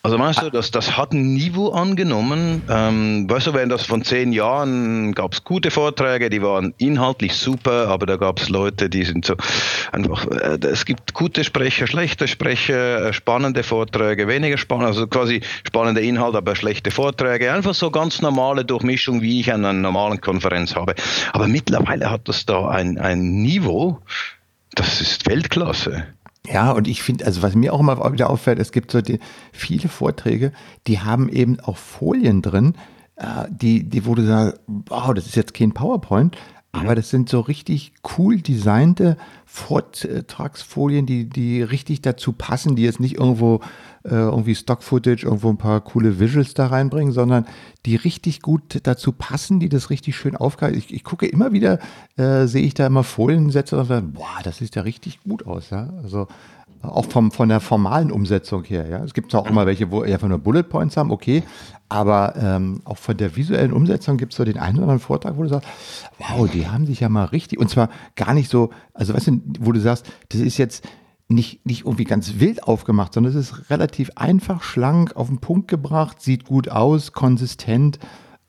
Also 0.05 0.19
meinst 0.19 0.39
du, 0.39 0.51
dass 0.51 0.69
das 0.69 0.97
hat 0.97 1.13
ein 1.13 1.33
Niveau 1.33 1.69
angenommen? 1.69 2.61
Ähm, 2.69 3.27
weißt 3.27 3.47
du, 3.47 3.53
wenn 3.55 3.69
das 3.69 3.87
von 3.87 4.03
zehn 4.03 4.33
Jahren 4.33 5.13
gab 5.13 5.33
es 5.33 5.43
gute 5.43 5.71
Vorträge, 5.71 6.29
die 6.29 6.43
waren 6.43 6.75
inhaltlich 6.77 7.33
super, 7.33 7.87
aber 7.87 8.05
da 8.05 8.15
gab 8.17 8.39
es 8.39 8.49
Leute, 8.49 8.87
die 8.87 9.03
sind 9.03 9.25
so 9.25 9.33
einfach. 9.91 10.27
Äh, 10.27 10.59
es 10.67 10.85
gibt 10.85 11.15
gute 11.15 11.43
Sprecher, 11.43 11.87
schlechte 11.87 12.27
Sprecher, 12.27 13.07
äh, 13.07 13.13
spannende 13.13 13.63
Vorträge, 13.63 14.27
weniger 14.27 14.59
spannend, 14.59 14.85
also 14.85 15.07
quasi 15.07 15.41
spannende 15.65 16.01
Inhalte, 16.01 16.37
aber 16.37 16.55
schlechte 16.55 16.91
Vorträge. 16.91 17.51
Einfach 17.51 17.73
so 17.73 17.89
ganz 17.89 18.21
normale 18.21 18.63
Durchmischung, 18.63 19.23
wie 19.23 19.39
ich 19.39 19.51
an 19.51 19.65
einer 19.65 19.73
normalen 19.73 20.21
Konferenz 20.21 20.75
habe. 20.75 20.93
Aber 21.33 21.47
mittlerweile 21.47 22.11
hat 22.11 22.27
das 22.27 22.45
da 22.45 22.67
ein, 22.67 22.99
ein 22.99 23.41
Niveau, 23.41 24.01
das 24.75 25.01
ist 25.01 25.27
Weltklasse. 25.27 26.14
Ja, 26.51 26.71
und 26.71 26.87
ich 26.87 27.01
finde, 27.03 27.25
also 27.25 27.41
was 27.41 27.55
mir 27.55 27.73
auch 27.73 27.79
immer 27.79 28.13
wieder 28.13 28.29
auffällt, 28.29 28.59
es 28.59 28.71
gibt 28.71 28.91
so 28.91 29.01
die, 29.01 29.19
viele 29.51 29.89
Vorträge, 29.89 30.51
die 30.87 30.99
haben 30.99 31.29
eben 31.29 31.59
auch 31.59 31.77
Folien 31.77 32.41
drin, 32.41 32.75
äh, 33.15 33.45
die, 33.49 33.83
die, 33.83 34.05
wo 34.05 34.15
du 34.15 34.25
sagst, 34.25 34.59
wow, 34.67 35.13
das 35.13 35.25
ist 35.25 35.35
jetzt 35.35 35.53
kein 35.53 35.73
PowerPoint, 35.73 36.37
aber 36.71 36.93
das 36.95 37.09
sind 37.09 37.29
so 37.29 37.39
richtig 37.39 37.93
cool 38.17 38.41
designte 38.41 39.17
Vortragsfolien, 39.45 41.05
die, 41.05 41.29
die 41.29 41.61
richtig 41.61 42.01
dazu 42.01 42.33
passen, 42.33 42.75
die 42.75 42.83
jetzt 42.83 42.99
nicht 42.99 43.15
irgendwo 43.15 43.61
irgendwie 44.09 44.55
Stock-Footage, 44.55 45.25
irgendwo 45.25 45.49
ein 45.49 45.57
paar 45.57 45.81
coole 45.81 46.19
Visuals 46.19 46.53
da 46.53 46.67
reinbringen, 46.67 47.13
sondern 47.13 47.45
die 47.85 47.95
richtig 47.95 48.41
gut 48.41 48.79
dazu 48.83 49.11
passen, 49.11 49.59
die 49.59 49.69
das 49.69 49.89
richtig 49.89 50.15
schön 50.15 50.35
aufgreifen. 50.35 50.77
Ich, 50.77 50.93
ich 50.93 51.03
gucke 51.03 51.25
immer 51.25 51.51
wieder, 51.51 51.79
äh, 52.17 52.45
sehe 52.45 52.63
ich 52.63 52.73
da 52.73 52.85
immer 52.87 53.03
Foliensätze 53.03 53.77
und 53.77 53.85
sage, 53.85 54.05
boah, 54.07 54.41
das 54.43 54.57
sieht 54.57 54.75
ja 54.75 54.83
richtig 54.83 55.21
gut 55.23 55.47
aus. 55.47 55.69
Ja? 55.69 55.89
Also 56.03 56.27
auch 56.81 57.05
vom, 57.05 57.31
von 57.31 57.49
der 57.49 57.59
formalen 57.59 58.11
Umsetzung 58.11 58.63
her. 58.63 58.87
Ja? 58.87 59.03
Es 59.03 59.13
gibt 59.13 59.33
auch 59.33 59.47
immer 59.47 59.65
welche, 59.65 59.91
wo 59.91 60.01
einfach 60.01 60.27
nur 60.27 60.39
Bullet 60.39 60.63
Points 60.63 60.97
haben, 60.97 61.11
okay. 61.11 61.43
Aber 61.89 62.35
ähm, 62.37 62.81
auch 62.85 62.97
von 62.97 63.17
der 63.17 63.35
visuellen 63.35 63.73
Umsetzung 63.73 64.17
gibt 64.17 64.33
es 64.33 64.37
so 64.37 64.43
den 64.43 64.57
einen 64.57 64.77
oder 64.77 64.83
anderen 64.83 64.99
Vortrag, 64.99 65.37
wo 65.37 65.43
du 65.43 65.49
sagst, 65.49 65.67
wow, 66.17 66.49
die 66.49 66.67
haben 66.67 66.85
sich 66.85 66.99
ja 66.99 67.09
mal 67.09 67.25
richtig, 67.25 67.59
und 67.59 67.69
zwar 67.69 67.89
gar 68.15 68.33
nicht 68.33 68.49
so, 68.49 68.71
also 68.93 69.13
weißt 69.13 69.27
du, 69.27 69.41
wo 69.59 69.71
du 69.71 69.79
sagst, 69.79 70.05
das 70.29 70.41
ist 70.41 70.57
jetzt 70.57 70.87
nicht, 71.27 71.65
nicht 71.65 71.85
irgendwie 71.85 72.03
ganz 72.03 72.39
wild 72.39 72.63
aufgemacht, 72.63 73.13
sondern 73.13 73.33
es 73.33 73.51
ist 73.51 73.69
relativ 73.69 74.11
einfach, 74.15 74.63
schlank, 74.63 75.15
auf 75.15 75.27
den 75.27 75.39
Punkt 75.39 75.67
gebracht, 75.67 76.21
sieht 76.21 76.45
gut 76.45 76.69
aus, 76.69 77.13
konsistent. 77.13 77.99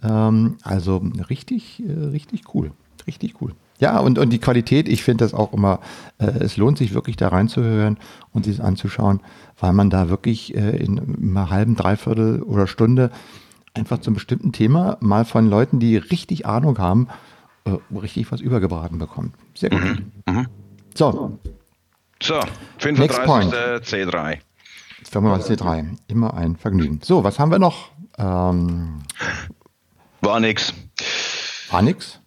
Ähm, 0.02 0.56
also 0.62 1.02
richtig, 1.30 1.82
äh, 1.86 1.92
richtig 1.92 2.54
cool. 2.54 2.72
Richtig 3.06 3.40
cool. 3.40 3.52
Ja, 3.78 4.00
und, 4.00 4.18
und 4.18 4.30
die 4.30 4.38
Qualität, 4.38 4.88
ich 4.88 5.02
finde 5.02 5.24
das 5.24 5.34
auch 5.34 5.52
immer, 5.52 5.80
äh, 6.18 6.26
es 6.26 6.56
lohnt 6.56 6.78
sich 6.78 6.94
wirklich 6.94 7.16
da 7.16 7.28
reinzuhören 7.28 7.98
und 8.32 8.44
sich 8.44 8.62
anzuschauen, 8.62 9.20
weil 9.58 9.72
man 9.72 9.90
da 9.90 10.08
wirklich 10.08 10.54
äh, 10.54 10.76
in 10.76 11.30
einer 11.30 11.50
halben, 11.50 11.76
dreiviertel 11.76 12.42
oder 12.42 12.66
Stunde 12.66 13.10
einfach 13.74 13.98
zum 13.98 14.14
bestimmten 14.14 14.52
Thema 14.52 14.96
mal 15.00 15.24
von 15.24 15.48
Leuten, 15.48 15.78
die 15.78 15.96
richtig 15.96 16.46
Ahnung 16.46 16.78
haben, 16.78 17.08
äh, 17.64 17.76
richtig 17.94 18.32
was 18.32 18.40
übergebraten 18.40 18.98
bekommt. 18.98 19.34
Sehr 19.54 19.70
gut. 19.70 19.80
Mhm. 19.80 20.12
Mhm. 20.26 20.46
So. 20.94 21.38
So, 22.22 22.40
35. 22.78 23.52
C3. 23.82 24.38
35 25.10 25.58
C3. 25.60 25.96
Immer 26.08 26.34
ein 26.34 26.56
Vergnügen. 26.56 27.00
So, 27.02 27.22
was 27.24 27.38
haben 27.38 27.50
wir 27.50 27.58
noch? 27.58 27.90
Ähm, 28.18 29.02
War 30.22 30.40
nix. 30.40 30.72
War 31.70 31.82
nix? 31.82 32.20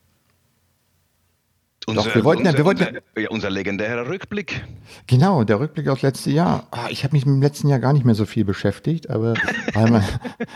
Unser, 1.90 2.04
Doch, 2.04 2.16
wir 2.16 2.24
wollten, 2.24 2.46
unser, 2.46 2.58
wir 2.58 2.66
wollten 2.66 2.86
unser, 3.16 3.32
unser, 3.32 3.50
legendärer 3.50 4.08
Rückblick. 4.08 4.62
Genau, 5.08 5.44
der 5.44 5.60
Rückblick 5.60 5.88
aufs 5.88 6.04
letzte 6.04 6.30
Jahr. 6.30 6.68
Ah, 6.70 6.88
ich 6.90 7.04
habe 7.04 7.16
mich 7.16 7.26
im 7.26 7.42
letzten 7.42 7.68
Jahr 7.68 7.80
gar 7.80 7.94
nicht 7.94 8.06
mehr 8.06 8.14
so 8.14 8.26
viel 8.26 8.46
beschäftigt, 8.46 9.10
aber 9.10 9.34
weil 9.74 9.90
man, 9.90 10.04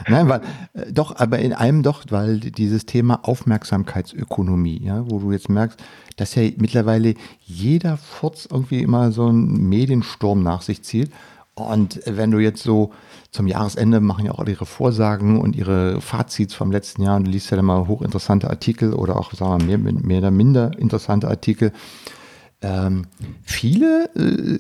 nein, 0.08 0.30
weil 0.30 0.42
äh, 0.74 0.92
doch, 0.92 1.16
aber 1.16 1.40
in 1.40 1.54
einem 1.54 1.82
doch, 1.82 2.04
weil 2.10 2.40
dieses 2.40 2.86
Thema 2.86 3.22
Aufmerksamkeitsökonomie, 3.24 4.84
ja, 4.84 5.10
wo 5.10 5.20
du 5.20 5.32
jetzt 5.32 5.50
merkst, 5.50 5.80
dass 6.18 6.36
ja 6.36 6.44
mittlerweile 6.58 7.16
jeder 7.42 7.98
Furz 7.98 8.48
irgendwie 8.50 8.82
immer 8.82 9.12
so 9.12 9.26
einen 9.26 9.68
Mediensturm 9.68 10.44
nach 10.44 10.62
sich 10.62 10.84
zieht. 10.84 11.12
Und 11.56 12.02
wenn 12.06 12.30
du 12.30 12.40
jetzt 12.40 12.62
so 12.62 12.92
zum 13.34 13.48
Jahresende 13.48 14.00
machen 14.00 14.26
ja 14.26 14.32
auch 14.32 14.46
ihre 14.46 14.68
Vorsagen 14.68 15.40
und 15.40 15.56
ihre 15.56 16.00
Fazits 16.02 16.54
vom 16.54 16.72
letzten 16.72 17.02
Jahr 17.02 17.18
und 17.18 17.26
du 17.26 17.32
liest 17.32 17.50
ja 17.50 17.58
dann 17.58 17.66
mal 17.66 17.88
hochinteressante 17.88 18.50
Artikel 18.50 18.94
oder 18.94 19.18
auch, 19.18 19.34
sagen 19.34 19.68
wir, 19.68 19.78
mehr, 19.80 19.94
mehr 19.94 20.20
oder 20.20 20.32
minder 20.32 20.72
interessante 20.78 21.28
Artikel. 21.28 21.72
Ähm, 22.62 23.08
viele 23.42 24.06
äh, 24.16 24.60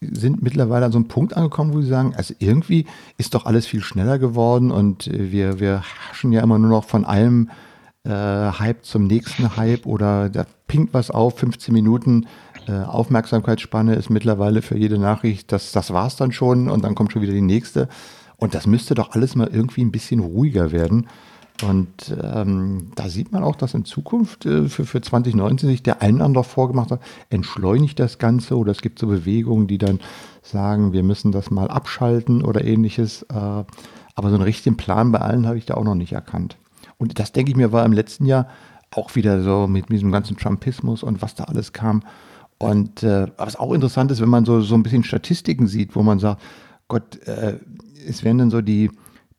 sind 0.00 0.42
mittlerweile 0.42 0.86
an 0.86 0.92
so 0.92 0.98
einem 0.98 1.08
Punkt 1.08 1.36
angekommen, 1.36 1.74
wo 1.74 1.80
sie 1.80 1.88
sagen, 1.88 2.14
also 2.16 2.34
irgendwie 2.38 2.86
ist 3.18 3.34
doch 3.34 3.46
alles 3.46 3.66
viel 3.66 3.82
schneller 3.82 4.20
geworden 4.20 4.70
und 4.70 5.10
wir, 5.12 5.58
wir 5.58 5.82
haschen 6.10 6.30
ja 6.30 6.40
immer 6.40 6.58
nur 6.58 6.70
noch 6.70 6.84
von 6.84 7.04
einem 7.04 7.50
äh, 8.04 8.10
Hype 8.10 8.84
zum 8.84 9.08
nächsten 9.08 9.56
Hype 9.56 9.86
oder 9.86 10.30
da 10.30 10.46
pinkt 10.68 10.94
was 10.94 11.10
auf, 11.10 11.40
15 11.40 11.74
Minuten 11.74 12.22
äh, 12.22 12.43
Aufmerksamkeitsspanne 12.72 13.94
ist 13.94 14.10
mittlerweile 14.10 14.62
für 14.62 14.76
jede 14.76 14.98
Nachricht, 14.98 15.52
das, 15.52 15.72
das 15.72 15.92
war's 15.92 16.16
dann 16.16 16.32
schon 16.32 16.68
und 16.68 16.84
dann 16.84 16.94
kommt 16.94 17.12
schon 17.12 17.22
wieder 17.22 17.32
die 17.32 17.40
nächste. 17.40 17.88
Und 18.36 18.54
das 18.54 18.66
müsste 18.66 18.94
doch 18.94 19.12
alles 19.12 19.36
mal 19.36 19.48
irgendwie 19.48 19.82
ein 19.82 19.92
bisschen 19.92 20.20
ruhiger 20.20 20.72
werden. 20.72 21.06
Und 21.62 22.14
ähm, 22.20 22.90
da 22.96 23.08
sieht 23.08 23.30
man 23.30 23.44
auch, 23.44 23.54
dass 23.54 23.74
in 23.74 23.84
Zukunft 23.84 24.44
äh, 24.44 24.68
für, 24.68 24.84
für 24.84 25.00
2019 25.00 25.68
sich 25.68 25.82
der 25.84 26.02
ein 26.02 26.20
andere 26.20 26.42
vorgemacht 26.42 26.90
hat, 26.90 27.00
entschleunigt 27.30 27.98
das 28.00 28.18
Ganze 28.18 28.58
oder 28.58 28.72
es 28.72 28.82
gibt 28.82 28.98
so 28.98 29.06
Bewegungen, 29.06 29.68
die 29.68 29.78
dann 29.78 30.00
sagen, 30.42 30.92
wir 30.92 31.04
müssen 31.04 31.30
das 31.30 31.52
mal 31.52 31.68
abschalten 31.68 32.44
oder 32.44 32.64
ähnliches. 32.64 33.22
Äh, 33.22 33.34
aber 33.34 34.28
so 34.28 34.34
einen 34.34 34.42
richtigen 34.42 34.76
Plan 34.76 35.12
bei 35.12 35.20
allen 35.20 35.46
habe 35.46 35.58
ich 35.58 35.66
da 35.66 35.74
auch 35.74 35.84
noch 35.84 35.94
nicht 35.94 36.12
erkannt. 36.12 36.56
Und 36.98 37.18
das, 37.18 37.32
denke 37.32 37.52
ich 37.52 37.56
mir, 37.56 37.72
war 37.72 37.84
im 37.84 37.92
letzten 37.92 38.26
Jahr 38.26 38.48
auch 38.90 39.14
wieder 39.14 39.42
so 39.42 39.66
mit 39.66 39.88
diesem 39.90 40.12
ganzen 40.12 40.36
Trumpismus 40.36 41.02
und 41.02 41.22
was 41.22 41.34
da 41.34 41.44
alles 41.44 41.72
kam. 41.72 42.02
Und 42.64 43.02
äh, 43.02 43.26
was 43.36 43.56
auch 43.56 43.72
interessant 43.72 44.10
ist, 44.10 44.20
wenn 44.20 44.28
man 44.28 44.44
so, 44.44 44.60
so 44.60 44.74
ein 44.74 44.82
bisschen 44.82 45.04
Statistiken 45.04 45.66
sieht, 45.66 45.94
wo 45.94 46.02
man 46.02 46.18
sagt, 46.18 46.42
Gott, 46.88 47.16
äh, 47.26 47.58
es 48.06 48.24
werden 48.24 48.38
dann 48.38 48.50
so 48.50 48.60
die, 48.60 48.90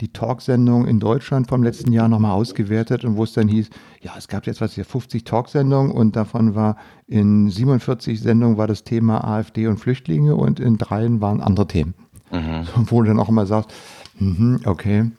die 0.02 0.12
Talksendungen 0.12 0.88
in 0.88 1.00
Deutschland 1.00 1.48
vom 1.48 1.64
letzten 1.64 1.92
Jahr 1.92 2.08
nochmal 2.08 2.32
ausgewertet 2.32 3.06
und 3.06 3.16
wo 3.16 3.24
es 3.24 3.34
dann 3.34 3.48
hieß, 3.48 3.70
ja, 4.02 4.14
es 4.18 4.28
gab 4.28 4.46
jetzt 4.46 4.62
was 4.62 4.74
hier 4.74 4.86
50 4.86 5.24
Talksendungen 5.24 5.92
und 5.92 6.16
davon 6.16 6.56
war 6.56 6.78
in 7.08 7.50
47 7.50 8.20
Sendungen 8.20 8.58
war 8.58 8.68
das 8.68 8.84
Thema 8.84 9.24
AfD 9.24 9.68
und 9.68 9.78
Flüchtlinge 9.78 10.36
und 10.36 10.60
in 10.60 10.78
dreien 10.78 11.22
waren 11.22 11.42
andere 11.42 11.68
Themen. 11.68 11.94
Mhm. 12.32 12.68
Wo 12.88 13.02
du 13.02 13.08
dann 13.08 13.20
auch 13.20 13.30
immer 13.30 13.46
sagst, 13.46 13.72
mh, 14.20 14.60
okay, 14.66 15.12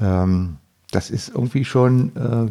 ähm, 0.00 0.56
das 0.90 1.10
ist 1.10 1.28
irgendwie 1.28 1.64
schon, 1.64 2.16
äh, 2.16 2.50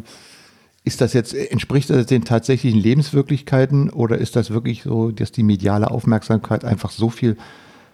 ist 0.88 1.02
das 1.02 1.12
jetzt, 1.12 1.34
entspricht 1.34 1.90
das 1.90 2.06
den 2.06 2.24
tatsächlichen 2.24 2.80
Lebenswirklichkeiten 2.80 3.90
oder 3.90 4.16
ist 4.16 4.36
das 4.36 4.50
wirklich 4.50 4.82
so, 4.82 5.10
dass 5.10 5.30
die 5.30 5.42
mediale 5.42 5.90
Aufmerksamkeit 5.90 6.64
einfach 6.64 6.90
so 6.90 7.10
viel 7.10 7.36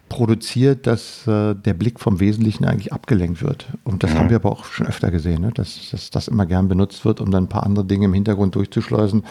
produziert, 0.07 0.87
dass 0.87 1.27
äh, 1.27 1.55
der 1.55 1.73
Blick 1.73 1.99
vom 1.99 2.21
Wesentlichen 2.21 2.63
eigentlich 2.63 2.93
abgelenkt 2.93 3.41
wird. 3.41 3.67
Und 3.83 4.03
das 4.03 4.13
mhm. 4.13 4.17
haben 4.17 4.29
wir 4.29 4.37
aber 4.37 4.49
auch 4.51 4.63
schon 4.63 4.87
öfter 4.87 5.11
gesehen, 5.11 5.41
ne? 5.41 5.51
dass, 5.53 5.89
dass 5.91 6.09
das 6.09 6.29
immer 6.29 6.45
gern 6.45 6.69
benutzt 6.69 7.03
wird, 7.03 7.19
um 7.19 7.31
dann 7.31 7.45
ein 7.45 7.49
paar 7.49 7.65
andere 7.65 7.83
Dinge 7.83 8.05
im 8.05 8.13
Hintergrund 8.13 8.55
durchzuschleusen. 8.55 9.25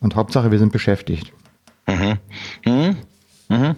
Und 0.00 0.16
Hauptsache, 0.16 0.50
wir 0.50 0.58
sind 0.58 0.72
beschäftigt. 0.72 1.30
Mhm. 1.86 2.16
Mhm. 2.64 2.96
Mhm. 3.50 3.74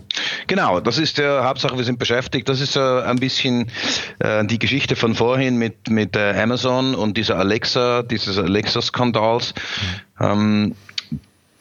Genau, 0.48 0.80
das 0.80 0.98
ist 0.98 1.16
der 1.16 1.44
Hauptsache, 1.44 1.78
wir 1.78 1.84
sind 1.84 1.98
beschäftigt. 1.98 2.46
Das 2.48 2.60
ist 2.60 2.76
äh, 2.76 2.80
ein 2.80 3.16
bisschen 3.16 3.70
äh, 4.18 4.44
die 4.44 4.58
Geschichte 4.58 4.96
von 4.96 5.14
vorhin 5.14 5.56
mit, 5.56 5.88
mit 5.88 6.14
äh, 6.14 6.34
Amazon 6.38 6.94
und 6.94 7.16
dieser 7.16 7.38
Alexa, 7.38 8.02
dieses 8.02 8.36
Alexa-Skandals. 8.38 9.54
Mhm. 10.18 10.24
Ähm, 10.24 10.74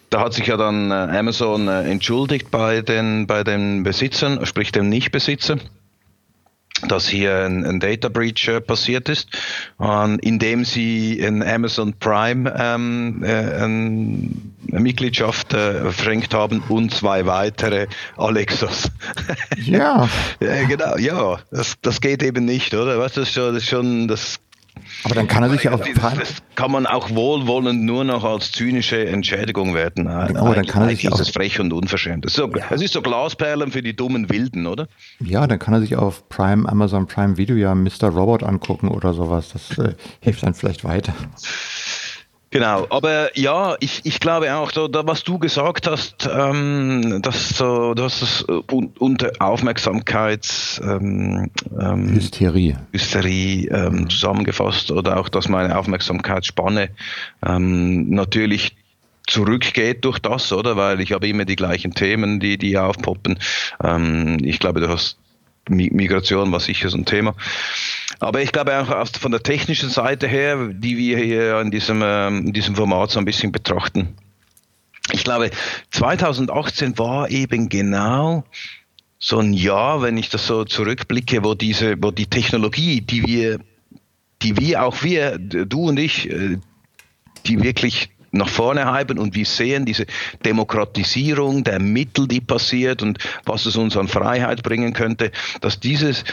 da 0.09 0.19
hat 0.19 0.33
sich 0.33 0.47
ja 0.47 0.57
dann 0.57 0.91
äh, 0.91 0.93
Amazon 0.93 1.69
äh, 1.69 1.89
entschuldigt 1.89 2.51
bei 2.51 2.81
den, 2.81 3.27
bei 3.27 3.45
den 3.45 3.83
Besitzern, 3.83 4.45
sprich 4.45 4.73
dem 4.73 4.89
Nichtbesitzer 4.89 5.57
dass 6.87 7.07
hier 7.07 7.45
ein, 7.45 7.65
ein 7.65 7.79
Data 7.79 8.09
Breach 8.09 8.47
äh, 8.47 8.61
passiert 8.61 9.09
ist, 9.09 9.29
äh, 9.79 10.15
indem 10.21 10.65
sie 10.65 11.19
in 11.19 11.43
Amazon 11.43 11.93
Prime 11.93 12.53
ähm, 12.57 13.23
äh, 13.23 13.27
eine 13.27 14.79
Mitgliedschaft 14.79 15.53
äh, 15.53 15.91
verschenkt 15.91 16.33
haben 16.33 16.63
und 16.69 16.93
zwei 16.93 17.25
weitere 17.25 17.87
Alexas. 18.17 18.89
Ja. 19.57 20.09
ja 20.39 20.63
genau, 20.67 20.97
ja, 20.97 21.39
das, 21.51 21.75
das 21.81 22.01
geht 22.01 22.23
eben 22.23 22.45
nicht, 22.45 22.73
oder? 22.73 22.99
Weißt 22.99 23.17
du, 23.17 23.21
das 23.21 23.29
ist 23.29 23.35
schon, 23.35 23.53
das, 23.53 23.63
ist 23.63 23.69
schon, 23.69 24.07
das 24.07 24.39
aber 25.03 25.15
dann 25.15 25.27
kann 25.27 25.43
er 25.43 25.49
sich 25.49 25.63
ja 25.63 25.73
auch. 25.73 25.79
Das, 25.79 26.15
das 26.15 26.43
kann 26.55 26.71
man 26.71 26.85
auch 26.85 27.09
wohlwollend 27.09 27.83
nur 27.83 28.03
noch 28.03 28.23
als 28.23 28.51
zynische 28.51 29.05
Entschädigung 29.05 29.73
werten. 29.73 30.05
Genau, 30.27 30.53
dann 30.53 30.65
kann 30.65 30.83
er 30.83 30.89
sich 30.89 31.05
ist 31.05 31.19
es 31.19 31.29
frech 31.29 31.59
und 31.59 31.73
unverschämt. 31.73 32.25
Es 32.25 32.33
ist, 32.33 32.37
so, 32.37 32.49
ja. 32.51 32.67
ist 32.67 32.93
so 32.93 33.01
Glasperlen 33.01 33.71
für 33.71 33.81
die 33.81 33.95
dummen 33.95 34.29
Wilden, 34.29 34.67
oder? 34.67 34.87
Ja, 35.19 35.47
dann 35.47 35.59
kann 35.59 35.73
er 35.73 35.81
sich 35.81 35.95
auf 35.95 36.27
Prime, 36.29 36.67
Amazon 36.69 37.07
Prime 37.07 37.37
Video 37.37 37.55
ja 37.55 37.73
Mr. 37.75 38.09
Robot 38.09 38.43
angucken 38.43 38.89
oder 38.89 39.13
sowas. 39.13 39.49
Das 39.53 39.77
äh, 39.77 39.95
hilft 40.19 40.43
dann 40.43 40.53
vielleicht 40.53 40.83
weiter. 40.83 41.13
Genau, 42.51 42.85
aber 42.89 43.37
ja, 43.39 43.77
ich, 43.79 44.01
ich 44.03 44.19
glaube 44.19 44.53
auch, 44.53 44.73
so, 44.73 44.89
da, 44.89 45.07
was 45.07 45.23
du 45.23 45.39
gesagt 45.39 45.87
hast, 45.87 46.29
ähm, 46.29 47.21
dass 47.21 47.49
so, 47.49 47.93
du 47.93 48.03
hast 48.03 48.21
es 48.21 48.45
äh, 48.49 48.75
unter 48.99 49.31
Aufmerksamkeits 49.39 50.81
ähm, 50.83 51.49
ähm, 51.79 52.13
Hysterie, 52.13 52.75
Hysterie 52.91 53.67
ähm, 53.67 54.09
zusammengefasst 54.09 54.91
oder 54.91 55.17
auch, 55.17 55.29
dass 55.29 55.47
meine 55.47 55.77
Aufmerksamkeitsspanne 55.77 56.89
ähm, 57.45 58.09
natürlich 58.09 58.75
zurückgeht 59.27 60.03
durch 60.03 60.19
das, 60.19 60.51
oder? 60.51 60.75
Weil 60.75 60.99
ich 60.99 61.13
habe 61.13 61.29
immer 61.29 61.45
die 61.45 61.55
gleichen 61.55 61.93
Themen, 61.93 62.41
die, 62.41 62.57
die 62.57 62.77
aufpoppen. 62.77 63.39
Ähm, 63.81 64.39
ich 64.41 64.59
glaube, 64.59 64.81
du 64.81 64.89
hast 64.89 65.20
Migration 65.71 66.51
war 66.51 66.59
sicher 66.59 66.89
so 66.89 66.97
ein 66.97 67.05
Thema. 67.05 67.35
Aber 68.19 68.41
ich 68.41 68.51
glaube 68.51 68.77
auch 68.77 69.07
von 69.19 69.31
der 69.31 69.41
technischen 69.41 69.89
Seite 69.89 70.27
her, 70.27 70.69
die 70.71 70.97
wir 70.97 71.17
hier 71.17 71.59
in 71.61 71.71
diesem, 71.71 72.01
ähm, 72.03 72.47
in 72.47 72.53
diesem 72.53 72.75
Format 72.75 73.11
so 73.11 73.19
ein 73.19 73.25
bisschen 73.25 73.51
betrachten. 73.51 74.15
Ich 75.11 75.23
glaube, 75.23 75.49
2018 75.91 76.97
war 76.97 77.29
eben 77.29 77.69
genau 77.69 78.43
so 79.17 79.39
ein 79.39 79.53
Jahr, 79.53 80.01
wenn 80.01 80.17
ich 80.17 80.29
das 80.29 80.47
so 80.47 80.65
zurückblicke, 80.65 81.43
wo 81.43 81.53
diese, 81.53 81.95
wo 82.01 82.11
die 82.11 82.27
Technologie, 82.27 83.01
die 83.01 83.25
wir, 83.25 83.59
die 84.41 84.57
wir, 84.57 84.83
auch 84.83 85.03
wir, 85.03 85.37
du 85.37 85.89
und 85.89 85.97
ich, 85.97 86.29
äh, 86.29 86.57
die 87.45 87.63
wirklich 87.63 88.09
nach 88.31 88.49
vorne 88.49 88.85
halten 88.85 89.19
und 89.19 89.35
wir 89.35 89.45
sehen 89.45 89.85
diese 89.85 90.05
Demokratisierung 90.45 91.63
der 91.63 91.79
Mittel, 91.79 92.27
die 92.27 92.41
passiert 92.41 93.01
und 93.01 93.19
was 93.45 93.65
es 93.65 93.75
uns 93.75 93.97
an 93.97 94.07
Freiheit 94.07 94.63
bringen 94.63 94.93
könnte, 94.93 95.31
dass 95.59 95.79
dieses, 95.79 96.23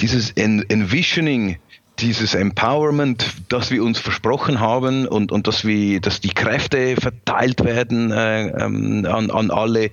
dieses 0.00 0.30
Envisioning, 0.32 1.58
dieses 1.98 2.34
Empowerment, 2.34 3.26
das 3.48 3.70
wir 3.70 3.84
uns 3.84 3.98
versprochen 3.98 4.58
haben 4.60 5.06
und, 5.06 5.30
und 5.30 5.46
dass, 5.46 5.64
wir, 5.64 6.00
dass 6.00 6.20
die 6.20 6.34
Kräfte 6.34 6.96
verteilt 6.96 7.62
werden 7.64 8.10
äh, 8.10 8.48
ähm, 8.48 9.06
an, 9.06 9.30
an 9.30 9.50
alle, 9.50 9.90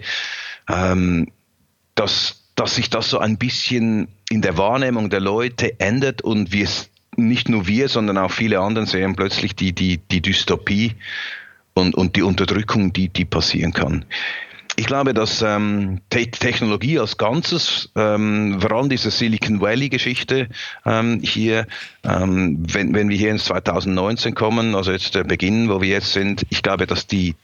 ähm, 0.68 1.28
dass, 1.96 2.44
dass 2.56 2.76
sich 2.76 2.90
das 2.90 3.10
so 3.10 3.20
ein 3.20 3.38
bisschen 3.38 4.08
in 4.30 4.42
der 4.42 4.58
Wahrnehmung 4.58 5.10
der 5.10 5.20
Leute 5.20 5.80
ändert 5.80 6.22
und 6.22 6.52
wir 6.52 6.68
nicht 7.18 7.50
nur 7.50 7.68
wir, 7.68 7.90
sondern 7.90 8.18
auch 8.18 8.32
viele 8.32 8.62
andere 8.62 8.86
sehen 8.86 9.16
plötzlich 9.16 9.56
die, 9.56 9.74
die, 9.74 9.98
die 9.98 10.22
Dystopie 10.22 10.96
und, 11.74 11.96
und 11.96 12.16
die 12.16 12.24
Unterdrückung, 12.24 12.94
die, 12.94 13.10
die 13.10 13.26
passieren 13.26 13.74
kann. 13.74 14.06
Ich 14.78 14.86
glaube, 14.86 15.14
dass 15.14 15.42
ähm, 15.42 16.00
Te 16.10 16.32
Technologie 16.32 16.98
als 16.98 17.18
Ganzes, 17.18 17.92
ähm, 17.96 18.58
vor 18.62 18.72
allem 18.72 18.90
diese 18.90 19.12
Silicon 19.12 19.60
Valley-Geschichte 19.60 20.48
ähm, 20.86 21.20
hier, 21.22 21.68
ähm, 22.04 22.64
wenn, 22.72 22.94
wenn 22.94 23.10
wir 23.10 23.18
hier 23.18 23.32
ins 23.32 23.46
2019 23.46 24.34
kommen, 24.34 24.76
also 24.76 24.92
jetzt 24.92 25.14
der 25.14 25.26
Beginn, 25.26 25.70
wo 25.70 25.82
wir 25.82 25.90
jetzt 25.90 26.14
sind, 26.14 26.46
ich 26.50 26.64
glaube, 26.64 26.88
dass 26.88 27.06
die, 27.06 27.36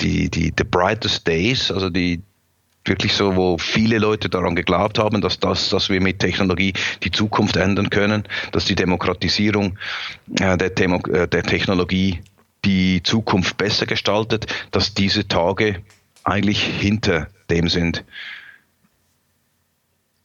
die, 0.00 0.28
die 0.28 0.52
the 0.56 0.64
brightest 0.64 1.26
days, 1.26 1.70
also 1.70 1.88
die 1.88 2.22
wirklich 2.84 3.14
so, 3.14 3.36
wo 3.36 3.58
viele 3.58 3.98
Leute 3.98 4.28
daran 4.28 4.56
geglaubt 4.56 4.98
haben, 4.98 5.20
dass 5.20 5.38
das, 5.38 5.70
dass 5.70 5.88
wir 5.88 6.00
mit 6.00 6.18
Technologie 6.18 6.74
die 7.02 7.10
Zukunft 7.10 7.56
ändern 7.56 7.90
können, 7.90 8.24
dass 8.50 8.64
die 8.64 8.74
Demokratisierung 8.74 9.78
äh, 10.40 10.56
der, 10.56 10.70
Demo 10.70 10.98
äh, 11.06 11.28
der 11.28 11.44
Technologie 11.44 12.20
die 12.64 13.02
Zukunft 13.02 13.56
besser 13.56 13.86
gestaltet, 13.86 14.46
dass 14.70 14.94
diese 14.94 15.26
Tage 15.26 15.82
eigentlich 16.24 16.62
hinter 16.62 17.28
dem 17.50 17.68
sind. 17.68 18.04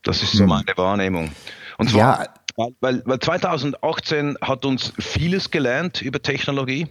Das 0.03 0.23
ist 0.23 0.33
so 0.33 0.43
hm. 0.43 0.49
meine 0.49 0.77
Wahrnehmung. 0.77 1.31
Und 1.77 1.89
zwar, 1.89 2.23
ja. 2.57 2.67
weil, 2.79 3.01
weil 3.05 3.19
2018 3.19 4.37
hat 4.41 4.65
uns 4.65 4.93
vieles 4.99 5.51
gelernt 5.51 6.01
über 6.01 6.21
Technologie. 6.21 6.87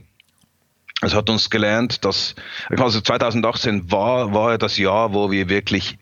Es 1.02 1.14
hat 1.14 1.28
uns 1.28 1.50
gelernt, 1.50 2.04
dass, 2.04 2.34
also 2.70 3.00
2018 3.00 3.90
war, 3.90 4.32
war 4.32 4.58
das 4.58 4.78
Jahr, 4.78 5.12
wo 5.12 5.30
wir 5.30 5.48
wirklich 5.48 5.98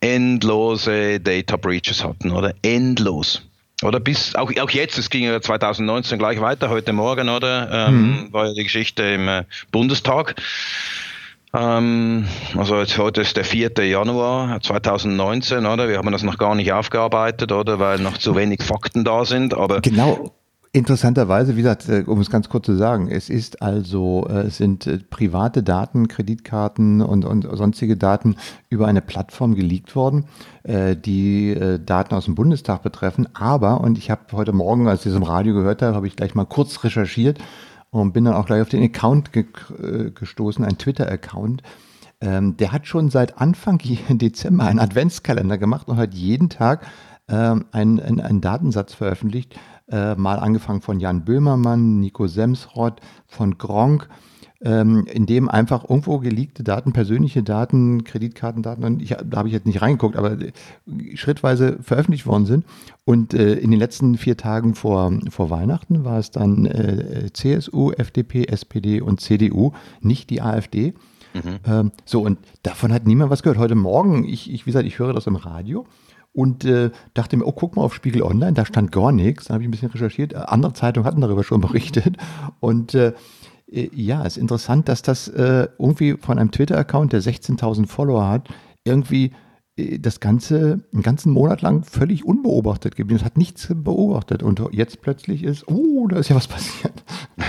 endlose 0.00 1.20
Data 1.20 1.56
Breaches 1.56 2.02
hatten, 2.02 2.30
oder? 2.30 2.54
Endlos. 2.62 3.42
Oder 3.82 4.00
bis, 4.00 4.34
auch, 4.34 4.50
auch 4.60 4.70
jetzt, 4.70 4.98
es 4.98 5.10
ging 5.10 5.24
ja 5.24 5.40
2019 5.40 6.18
gleich 6.18 6.40
weiter, 6.40 6.68
heute 6.68 6.92
Morgen, 6.92 7.28
oder? 7.28 7.88
Ähm, 7.88 8.02
mhm. 8.02 8.32
War 8.32 8.46
ja 8.46 8.54
die 8.54 8.62
Geschichte 8.62 9.02
im 9.02 9.28
äh, 9.28 9.44
Bundestag. 9.70 10.36
Ähm, 11.54 12.26
also 12.56 12.78
jetzt 12.78 12.96
heute 12.96 13.20
ist 13.20 13.36
der 13.36 13.44
4. 13.44 13.72
Januar 13.84 14.60
2019, 14.60 15.66
oder? 15.66 15.88
Wir 15.88 15.98
haben 15.98 16.10
das 16.12 16.22
noch 16.22 16.38
gar 16.38 16.54
nicht 16.54 16.72
aufgearbeitet, 16.72 17.52
oder? 17.52 17.78
Weil 17.78 17.98
noch 17.98 18.18
zu 18.18 18.34
wenig 18.36 18.62
Fakten 18.62 19.04
da 19.04 19.24
sind, 19.24 19.54
aber. 19.54 19.80
Genau. 19.80 20.32
Interessanterweise, 20.74 21.54
wie 21.54 21.60
gesagt, 21.60 21.86
äh, 21.90 22.02
um 22.06 22.18
es 22.20 22.30
ganz 22.30 22.48
kurz 22.48 22.64
zu 22.64 22.74
sagen, 22.74 23.10
es 23.10 23.28
ist 23.28 23.60
also, 23.60 24.26
äh, 24.30 24.44
es 24.46 24.56
sind 24.56 24.86
äh, 24.86 24.96
private 25.10 25.62
Daten, 25.62 26.08
Kreditkarten 26.08 27.02
und, 27.02 27.26
und 27.26 27.46
sonstige 27.52 27.98
Daten 27.98 28.36
über 28.70 28.86
eine 28.86 29.02
Plattform 29.02 29.54
geleakt 29.54 29.94
worden, 29.94 30.24
die 30.64 31.78
Daten 31.84 32.14
aus 32.14 32.26
dem 32.26 32.36
Bundestag 32.36 32.82
betreffen. 32.82 33.28
Aber, 33.34 33.80
und 33.80 33.98
ich 33.98 34.10
habe 34.10 34.22
heute 34.32 34.52
Morgen, 34.52 34.86
als 34.86 35.00
ich 35.00 35.06
es 35.10 35.16
im 35.16 35.24
Radio 35.24 35.54
gehört 35.54 35.82
habe, 35.82 35.96
habe 35.96 36.06
ich 36.06 36.14
gleich 36.14 36.36
mal 36.36 36.44
kurz 36.44 36.84
recherchiert 36.84 37.38
und 37.90 38.12
bin 38.12 38.24
dann 38.24 38.34
auch 38.34 38.46
gleich 38.46 38.62
auf 38.62 38.68
den 38.68 38.84
Account 38.84 39.32
ge 39.32 39.46
gestoßen, 40.14 40.64
ein 40.64 40.78
Twitter-Account. 40.78 41.62
ähm, 42.20 42.56
der 42.56 42.70
hat 42.70 42.86
schon 42.86 43.10
seit 43.10 43.38
Anfang 43.38 43.82
Dezember 44.08 44.64
einen 44.64 44.78
Adventskalender 44.78 45.58
gemacht 45.58 45.88
und 45.88 45.96
hat 45.96 46.14
jeden 46.14 46.48
Tag 46.48 46.86
ähm, 47.28 47.64
einen, 47.72 48.00
einen, 48.00 48.20
einen 48.20 48.40
Datensatz 48.40 48.94
veröffentlicht. 48.94 49.58
Äh, 49.92 50.16
mal 50.16 50.38
angefangen 50.38 50.80
von 50.80 50.98
Jan 50.98 51.24
Böhmermann, 51.24 52.00
Nico 52.00 52.26
Semsrott, 52.26 53.00
von 53.26 53.58
Gronk 53.58 54.08
ähm, 54.64 55.06
in 55.06 55.26
dem 55.26 55.48
einfach 55.48 55.88
irgendwo 55.88 56.18
geleakte 56.18 56.62
Daten, 56.62 56.92
persönliche 56.92 57.42
Daten, 57.42 58.04
Kreditkartendaten, 58.04 58.84
und 58.84 59.02
ich, 59.02 59.16
da 59.24 59.38
habe 59.38 59.48
ich 59.48 59.54
jetzt 59.54 59.66
nicht 59.66 59.82
reingeguckt, 59.82 60.16
aber 60.16 60.32
äh, 60.40 60.52
schrittweise 61.14 61.78
veröffentlicht 61.82 62.26
worden 62.26 62.46
sind. 62.46 62.64
Und 63.04 63.34
äh, 63.34 63.54
in 63.54 63.70
den 63.70 63.80
letzten 63.80 64.16
vier 64.16 64.36
Tagen 64.36 64.74
vor, 64.74 65.12
vor 65.30 65.50
Weihnachten 65.50 66.04
war 66.04 66.18
es 66.18 66.30
dann 66.30 66.66
äh, 66.66 67.30
CSU, 67.32 67.90
FDP, 67.90 68.44
SPD 68.44 69.00
und 69.00 69.20
CDU, 69.20 69.72
nicht 70.00 70.30
die 70.30 70.40
AfD. 70.40 70.94
Mhm. 71.34 71.58
Ähm, 71.66 71.92
so, 72.04 72.22
und 72.22 72.38
davon 72.62 72.92
hat 72.92 73.06
niemand 73.06 73.30
was 73.30 73.42
gehört. 73.42 73.58
Heute 73.58 73.74
Morgen, 73.74 74.24
ich, 74.24 74.52
ich 74.52 74.64
wie 74.64 74.70
gesagt, 74.70 74.86
ich 74.86 74.98
höre 74.98 75.12
das 75.12 75.26
im 75.26 75.36
Radio 75.36 75.86
und 76.32 76.64
äh, 76.64 76.90
dachte 77.14 77.36
mir, 77.36 77.44
oh, 77.44 77.52
guck 77.52 77.76
mal 77.76 77.82
auf 77.82 77.94
Spiegel 77.94 78.22
Online, 78.22 78.54
da 78.54 78.64
stand 78.64 78.90
gar 78.90 79.12
nichts. 79.12 79.46
Dann 79.46 79.54
habe 79.54 79.64
ich 79.64 79.68
ein 79.68 79.70
bisschen 79.70 79.90
recherchiert. 79.90 80.34
Andere 80.34 80.72
Zeitungen 80.72 81.06
hatten 81.06 81.20
darüber 81.20 81.44
schon 81.44 81.60
berichtet. 81.62 82.16
Und 82.60 82.94
äh, 82.94 83.12
äh, 83.70 83.90
ja, 83.94 84.20
es 84.24 84.36
ist 84.36 84.42
interessant, 84.42 84.88
dass 84.88 85.02
das 85.02 85.28
äh, 85.28 85.68
irgendwie 85.78 86.14
von 86.14 86.38
einem 86.38 86.50
Twitter-Account, 86.50 87.12
der 87.12 87.22
16.000 87.22 87.86
Follower 87.86 88.28
hat, 88.28 88.48
irgendwie 88.84 89.26
äh, 89.26 89.32
das 89.76 90.20
Ganze 90.20 90.80
einen 90.92 91.02
ganzen 91.02 91.32
Monat 91.32 91.62
lang 91.62 91.82
völlig 91.82 92.26
unbeobachtet 92.26 92.94
geblieben. 92.94 93.18
Es 93.20 93.24
hat 93.24 93.38
nichts 93.38 93.68
beobachtet 93.70 94.42
und 94.42 94.60
jetzt 94.72 95.00
plötzlich 95.00 95.42
ist, 95.42 95.66
oh, 95.66 96.06
da 96.08 96.18
ist 96.18 96.28
ja 96.28 96.36
was 96.36 96.46
passiert. 96.46 96.92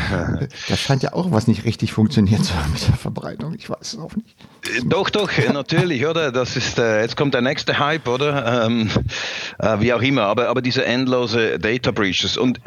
das 0.69 0.79
scheint 0.79 1.03
ja 1.03 1.11
auch 1.13 1.31
was 1.31 1.47
nicht 1.47 1.65
richtig 1.65 1.91
funktioniert 1.91 2.45
zu 2.45 2.55
haben 2.55 2.71
mit 2.71 2.87
der 2.87 2.95
Verbreitung. 2.95 3.55
Ich 3.55 3.69
weiß 3.69 3.93
es 3.93 3.99
auch 3.99 4.15
nicht. 4.15 4.37
Äh, 4.73 4.85
doch, 4.85 5.09
doch, 5.09 5.29
natürlich, 5.51 6.05
oder? 6.07 6.31
Das 6.31 6.55
ist, 6.55 6.79
äh, 6.79 7.01
jetzt 7.01 7.17
kommt 7.17 7.33
der 7.33 7.41
nächste 7.41 7.77
Hype, 7.77 8.07
oder? 8.07 8.67
Ähm, 8.67 8.89
äh, 9.59 9.81
wie 9.81 9.91
auch 9.91 10.01
immer, 10.01 10.23
aber, 10.23 10.47
aber 10.47 10.61
diese 10.61 10.85
endlose 10.85 11.59
Data 11.59 11.91
Breaches 11.91 12.37
und 12.37 12.61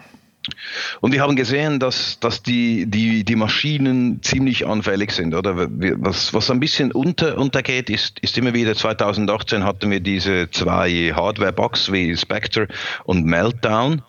und 1.00 1.12
wir 1.12 1.22
haben 1.22 1.36
gesehen, 1.36 1.78
dass, 1.78 2.20
dass 2.20 2.42
die, 2.42 2.86
die, 2.86 3.24
die 3.24 3.36
Maschinen 3.36 4.22
ziemlich 4.22 4.66
anfällig 4.66 5.12
sind. 5.12 5.34
Oder? 5.34 5.56
Was, 5.56 6.32
was 6.34 6.50
ein 6.50 6.60
bisschen 6.60 6.92
unter, 6.92 7.38
untergeht, 7.38 7.90
ist, 7.90 8.18
ist 8.20 8.38
immer 8.38 8.54
wieder 8.54 8.74
2018 8.74 9.64
hatten 9.64 9.90
wir 9.90 10.00
diese 10.00 10.50
zwei 10.50 11.12
Hardware-Bugs 11.14 11.92
wie 11.92 12.16
Spectre 12.16 12.68
und 13.04 13.24
Meltdown. 13.24 14.02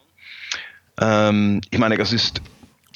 Ähm, 1.00 1.62
ich 1.69 1.80
meine, 1.80 1.97
das 1.97 2.13
ist 2.13 2.41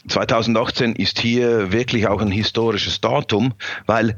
2018 0.08 0.96
ist 0.96 1.20
hier 1.20 1.72
wirklich 1.72 2.08
auch 2.08 2.22
ein 2.22 2.32
historisches 2.32 3.02
Datum, 3.02 3.54
weil 3.86 4.16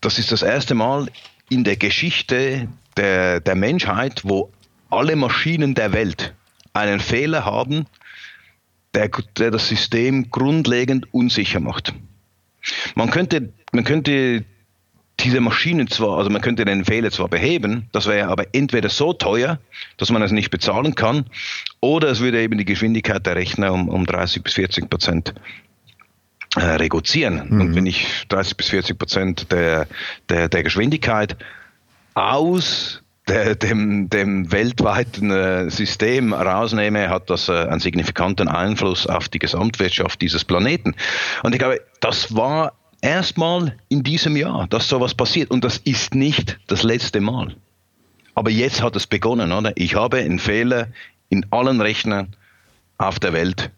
das 0.00 0.18
ist 0.18 0.32
das 0.32 0.42
erste 0.42 0.74
Mal 0.74 1.08
in 1.48 1.64
der 1.64 1.76
Geschichte 1.76 2.68
der, 2.96 3.40
der 3.40 3.54
Menschheit, 3.54 4.22
wo 4.24 4.50
alle 4.90 5.16
Maschinen 5.16 5.74
der 5.74 5.92
Welt 5.92 6.34
einen 6.72 7.00
Fehler 7.00 7.44
haben, 7.44 7.86
der, 8.94 9.10
der 9.38 9.50
das 9.50 9.68
System 9.68 10.30
grundlegend 10.30 11.12
unsicher 11.12 11.60
macht. 11.60 11.94
Man 12.94 13.10
könnte, 13.10 13.52
man 13.72 13.84
könnte 13.84 14.44
diese 15.20 15.40
Maschinen 15.40 15.88
zwar, 15.88 16.18
also 16.18 16.30
man 16.30 16.42
könnte 16.42 16.64
den 16.64 16.84
Fehler 16.84 17.10
zwar 17.10 17.28
beheben, 17.28 17.88
das 17.92 18.06
wäre 18.06 18.28
aber 18.28 18.46
entweder 18.52 18.88
so 18.88 19.12
teuer, 19.12 19.58
dass 19.96 20.10
man 20.10 20.22
es 20.22 20.32
nicht 20.32 20.50
bezahlen 20.50 20.94
kann, 20.94 21.26
oder 21.80 22.08
es 22.08 22.20
würde 22.20 22.42
eben 22.42 22.58
die 22.58 22.64
Geschwindigkeit 22.64 23.24
der 23.26 23.36
Rechner 23.36 23.72
um, 23.72 23.88
um 23.88 24.06
30 24.06 24.42
bis 24.42 24.54
40 24.54 24.90
Prozent 24.90 25.34
äh, 26.56 26.60
reduzieren. 26.60 27.48
Mhm. 27.48 27.60
Und 27.60 27.74
wenn 27.74 27.86
ich 27.86 28.26
30 28.28 28.56
bis 28.56 28.68
40 28.68 28.98
Prozent 28.98 29.52
der, 29.52 29.86
der, 30.28 30.48
der 30.48 30.62
Geschwindigkeit 30.62 31.36
aus 32.14 33.03
der, 33.28 33.54
dem, 33.54 34.10
dem 34.10 34.52
weltweiten 34.52 35.30
äh, 35.30 35.70
System 35.70 36.32
rausnehme, 36.32 37.08
hat 37.08 37.30
das 37.30 37.48
äh, 37.48 37.52
einen 37.52 37.80
signifikanten 37.80 38.48
Einfluss 38.48 39.06
auf 39.06 39.28
die 39.28 39.38
Gesamtwirtschaft 39.38 40.20
dieses 40.20 40.44
Planeten. 40.44 40.94
Und 41.42 41.54
ich 41.54 41.58
glaube, 41.58 41.80
das 42.00 42.34
war 42.36 42.74
erstmal 43.00 43.76
in 43.88 44.02
diesem 44.02 44.36
Jahr, 44.36 44.66
dass 44.68 44.88
sowas 44.88 45.14
passiert. 45.14 45.50
Und 45.50 45.64
das 45.64 45.78
ist 45.78 46.14
nicht 46.14 46.58
das 46.66 46.82
letzte 46.82 47.20
Mal. 47.20 47.56
Aber 48.34 48.50
jetzt 48.50 48.82
hat 48.82 48.96
es 48.96 49.06
begonnen, 49.06 49.52
oder? 49.52 49.72
Ich 49.76 49.94
habe 49.94 50.18
einen 50.18 50.38
Fehler 50.38 50.88
in 51.28 51.46
allen 51.50 51.80
Rechnern 51.80 52.34
auf 52.98 53.18
der 53.18 53.32
Welt. 53.32 53.70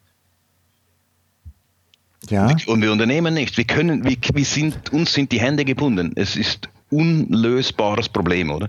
Ja. 2.30 2.48
Und 2.66 2.82
wir 2.82 2.90
unternehmen 2.90 3.34
nichts. 3.34 3.56
Wir 3.56 3.64
können, 3.64 4.04
wir, 4.04 4.16
wir 4.32 4.44
sind, 4.44 4.92
uns 4.92 5.12
sind 5.12 5.30
die 5.30 5.40
Hände 5.40 5.64
gebunden. 5.64 6.12
Es 6.16 6.36
ist 6.36 6.68
unlösbares 6.90 8.08
Problem, 8.08 8.50
oder? 8.50 8.68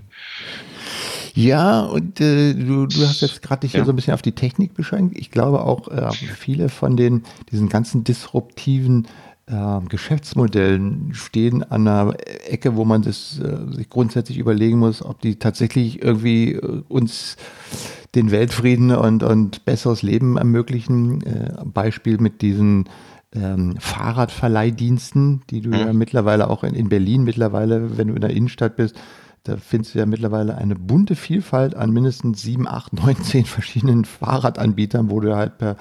Ja, 1.34 1.82
und 1.82 2.20
äh, 2.20 2.52
du, 2.52 2.86
du 2.86 3.06
hast 3.06 3.20
jetzt 3.20 3.42
gerade 3.42 3.60
dich 3.60 3.72
ja. 3.72 3.78
hier 3.78 3.84
so 3.84 3.92
ein 3.92 3.96
bisschen 3.96 4.14
auf 4.14 4.22
die 4.22 4.32
Technik 4.32 4.74
beschränkt. 4.74 5.16
Ich 5.16 5.30
glaube 5.30 5.60
auch, 5.62 5.88
äh, 5.88 6.10
viele 6.10 6.68
von 6.68 6.96
den 6.96 7.22
diesen 7.52 7.68
ganzen 7.68 8.02
disruptiven 8.02 9.06
äh, 9.46 9.80
Geschäftsmodellen 9.88 11.14
stehen 11.14 11.62
an 11.62 11.86
einer 11.86 12.14
Ecke, 12.48 12.76
wo 12.76 12.84
man 12.84 13.02
das, 13.02 13.38
äh, 13.38 13.72
sich 13.72 13.88
grundsätzlich 13.88 14.38
überlegen 14.38 14.78
muss, 14.78 15.00
ob 15.04 15.20
die 15.20 15.36
tatsächlich 15.36 16.02
irgendwie 16.02 16.54
äh, 16.54 16.82
uns 16.88 17.36
den 18.14 18.30
Weltfrieden 18.30 18.90
und, 18.90 19.22
und 19.22 19.64
besseres 19.64 20.02
Leben 20.02 20.38
ermöglichen. 20.38 21.22
Äh, 21.22 21.64
Beispiel 21.64 22.18
mit 22.18 22.42
diesen 22.42 22.88
ähm, 23.34 23.76
Fahrradverleihdiensten, 23.78 25.42
die 25.50 25.60
du 25.60 25.70
mhm. 25.70 25.74
ja 25.74 25.92
mittlerweile 25.92 26.48
auch 26.48 26.64
in, 26.64 26.74
in 26.74 26.88
Berlin 26.88 27.24
mittlerweile, 27.24 27.98
wenn 27.98 28.08
du 28.08 28.14
in 28.14 28.20
der 28.20 28.30
Innenstadt 28.30 28.76
bist, 28.76 28.96
da 29.44 29.56
findest 29.56 29.94
du 29.94 29.98
ja 29.98 30.06
mittlerweile 30.06 30.56
eine 30.56 30.74
bunte 30.74 31.14
Vielfalt 31.14 31.74
an 31.74 31.90
mindestens 31.90 32.42
sieben, 32.42 32.66
acht, 32.66 32.92
neun, 32.92 33.16
zehn 33.16 33.44
verschiedenen 33.44 34.04
Fahrradanbietern, 34.04 35.10
wo 35.10 35.20
du 35.20 35.36
halt 35.36 35.58
per 35.58 35.76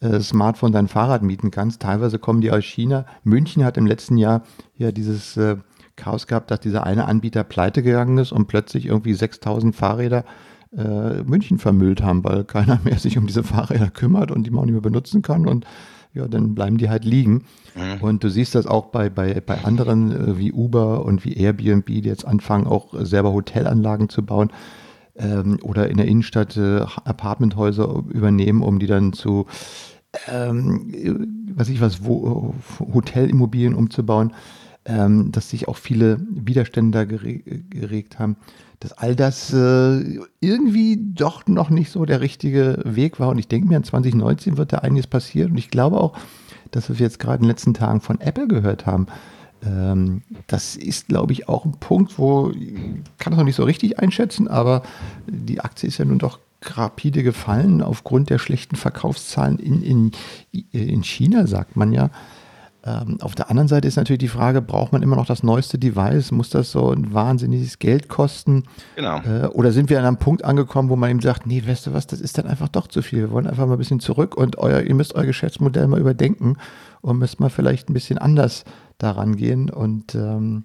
äh, 0.00 0.20
Smartphone 0.20 0.72
dein 0.72 0.88
Fahrrad 0.88 1.22
mieten 1.22 1.50
kannst. 1.50 1.82
Teilweise 1.82 2.18
kommen 2.18 2.40
die 2.40 2.50
aus 2.50 2.64
China. 2.64 3.06
München 3.22 3.64
hat 3.64 3.76
im 3.76 3.86
letzten 3.86 4.16
Jahr 4.16 4.42
ja 4.76 4.92
dieses 4.92 5.36
äh, 5.36 5.56
Chaos 5.96 6.26
gehabt, 6.26 6.50
dass 6.50 6.60
dieser 6.60 6.84
eine 6.84 7.04
Anbieter 7.04 7.44
pleite 7.44 7.82
gegangen 7.82 8.18
ist 8.18 8.32
und 8.32 8.46
plötzlich 8.46 8.86
irgendwie 8.86 9.14
6000 9.14 9.76
Fahrräder 9.76 10.24
äh, 10.76 11.22
München 11.22 11.58
vermüllt 11.58 12.02
haben, 12.02 12.24
weil 12.24 12.44
keiner 12.44 12.80
mehr 12.84 12.98
sich 12.98 13.18
um 13.18 13.26
diese 13.26 13.42
Fahrräder 13.42 13.90
kümmert 13.90 14.30
und 14.30 14.44
die 14.44 14.50
man 14.50 14.60
auch 14.60 14.64
nicht 14.64 14.72
mehr 14.72 14.80
benutzen 14.80 15.22
kann 15.22 15.46
und 15.46 15.66
ja, 16.14 16.28
dann 16.28 16.54
bleiben 16.54 16.78
die 16.78 16.88
halt 16.88 17.04
liegen. 17.04 17.44
Mhm. 17.74 18.02
Und 18.02 18.24
du 18.24 18.28
siehst 18.28 18.54
das 18.54 18.66
auch 18.66 18.86
bei, 18.86 19.08
bei, 19.08 19.40
bei 19.40 19.64
anderen 19.64 20.12
äh, 20.12 20.38
wie 20.38 20.52
Uber 20.52 21.04
und 21.04 21.24
wie 21.24 21.34
Airbnb, 21.34 21.86
die 21.86 22.00
jetzt 22.00 22.26
anfangen, 22.26 22.66
auch 22.66 22.94
selber 23.04 23.32
Hotelanlagen 23.32 24.08
zu 24.08 24.24
bauen 24.24 24.50
ähm, 25.16 25.58
oder 25.62 25.88
in 25.88 25.96
der 25.96 26.06
Innenstadt 26.06 26.56
äh, 26.56 26.80
Apartmenthäuser 27.04 28.02
übernehmen, 28.10 28.62
um 28.62 28.78
die 28.78 28.86
dann 28.86 29.12
zu, 29.12 29.46
ähm, 30.28 31.46
was 31.54 31.68
ich 31.68 31.80
was, 31.80 32.04
wo, 32.04 32.54
Hotelimmobilien 32.80 33.74
umzubauen, 33.74 34.34
ähm, 34.84 35.32
dass 35.32 35.50
sich 35.50 35.68
auch 35.68 35.76
viele 35.76 36.20
Widerstände 36.30 36.98
da 36.98 37.04
geregt 37.04 38.18
haben 38.18 38.36
dass 38.82 38.92
all 38.92 39.14
das 39.14 39.52
äh, 39.52 40.18
irgendwie 40.40 40.98
doch 41.00 41.46
noch 41.46 41.70
nicht 41.70 41.92
so 41.92 42.04
der 42.04 42.20
richtige 42.20 42.80
Weg 42.84 43.20
war. 43.20 43.28
Und 43.28 43.38
ich 43.38 43.46
denke 43.46 43.68
mir, 43.68 43.76
in 43.76 43.84
2019 43.84 44.56
wird 44.56 44.72
da 44.72 44.78
einiges 44.78 45.06
passieren. 45.06 45.52
Und 45.52 45.58
ich 45.58 45.70
glaube 45.70 46.00
auch, 46.00 46.18
dass 46.72 46.88
wir 46.88 46.96
jetzt 46.96 47.20
gerade 47.20 47.36
in 47.36 47.42
den 47.42 47.50
letzten 47.50 47.74
Tagen 47.74 48.00
von 48.00 48.20
Apple 48.20 48.48
gehört 48.48 48.84
haben. 48.84 49.06
Ähm, 49.64 50.22
das 50.48 50.74
ist, 50.74 51.06
glaube 51.06 51.32
ich, 51.32 51.48
auch 51.48 51.64
ein 51.64 51.78
Punkt, 51.78 52.18
wo 52.18 52.50
ich 52.50 52.74
kann 53.18 53.30
das 53.30 53.36
noch 53.36 53.44
nicht 53.44 53.54
so 53.54 53.62
richtig 53.62 54.00
einschätzen, 54.00 54.48
aber 54.48 54.82
die 55.28 55.60
Aktie 55.60 55.88
ist 55.88 55.98
ja 55.98 56.04
nun 56.04 56.18
doch 56.18 56.40
rapide 56.62 57.22
gefallen 57.22 57.82
aufgrund 57.82 58.30
der 58.30 58.38
schlechten 58.38 58.74
Verkaufszahlen 58.74 59.60
in, 59.60 59.82
in, 59.82 60.12
in 60.72 61.04
China, 61.04 61.46
sagt 61.46 61.76
man 61.76 61.92
ja. 61.92 62.10
Ähm, 62.84 63.18
auf 63.20 63.34
der 63.34 63.48
anderen 63.48 63.68
Seite 63.68 63.86
ist 63.86 63.96
natürlich 63.96 64.18
die 64.18 64.28
Frage, 64.28 64.60
braucht 64.60 64.92
man 64.92 65.02
immer 65.02 65.14
noch 65.14 65.26
das 65.26 65.42
neueste 65.42 65.78
Device? 65.78 66.32
Muss 66.32 66.50
das 66.50 66.72
so 66.72 66.90
ein 66.90 67.14
wahnsinniges 67.14 67.78
Geld 67.78 68.08
kosten? 68.08 68.64
Genau. 68.96 69.18
Äh, 69.18 69.46
oder 69.46 69.70
sind 69.70 69.88
wir 69.88 70.00
an 70.00 70.04
einem 70.04 70.16
Punkt 70.16 70.44
angekommen, 70.44 70.88
wo 70.88 70.96
man 70.96 71.10
eben 71.10 71.20
sagt, 71.20 71.46
nee, 71.46 71.62
weißt 71.64 71.86
du 71.86 71.92
was, 71.94 72.08
das 72.08 72.20
ist 72.20 72.38
dann 72.38 72.46
einfach 72.46 72.68
doch 72.68 72.88
zu 72.88 73.02
viel. 73.02 73.20
Wir 73.20 73.30
wollen 73.30 73.46
einfach 73.46 73.66
mal 73.66 73.74
ein 73.74 73.78
bisschen 73.78 74.00
zurück 74.00 74.36
und 74.36 74.58
euer, 74.58 74.80
ihr 74.80 74.94
müsst 74.94 75.14
euer 75.14 75.26
Geschäftsmodell 75.26 75.86
mal 75.86 76.00
überdenken 76.00 76.56
und 77.02 77.18
müsst 77.18 77.38
mal 77.38 77.50
vielleicht 77.50 77.88
ein 77.88 77.94
bisschen 77.94 78.18
anders 78.18 78.64
daran 78.98 79.36
gehen. 79.36 79.70
Und 79.70 80.16
ähm, 80.16 80.64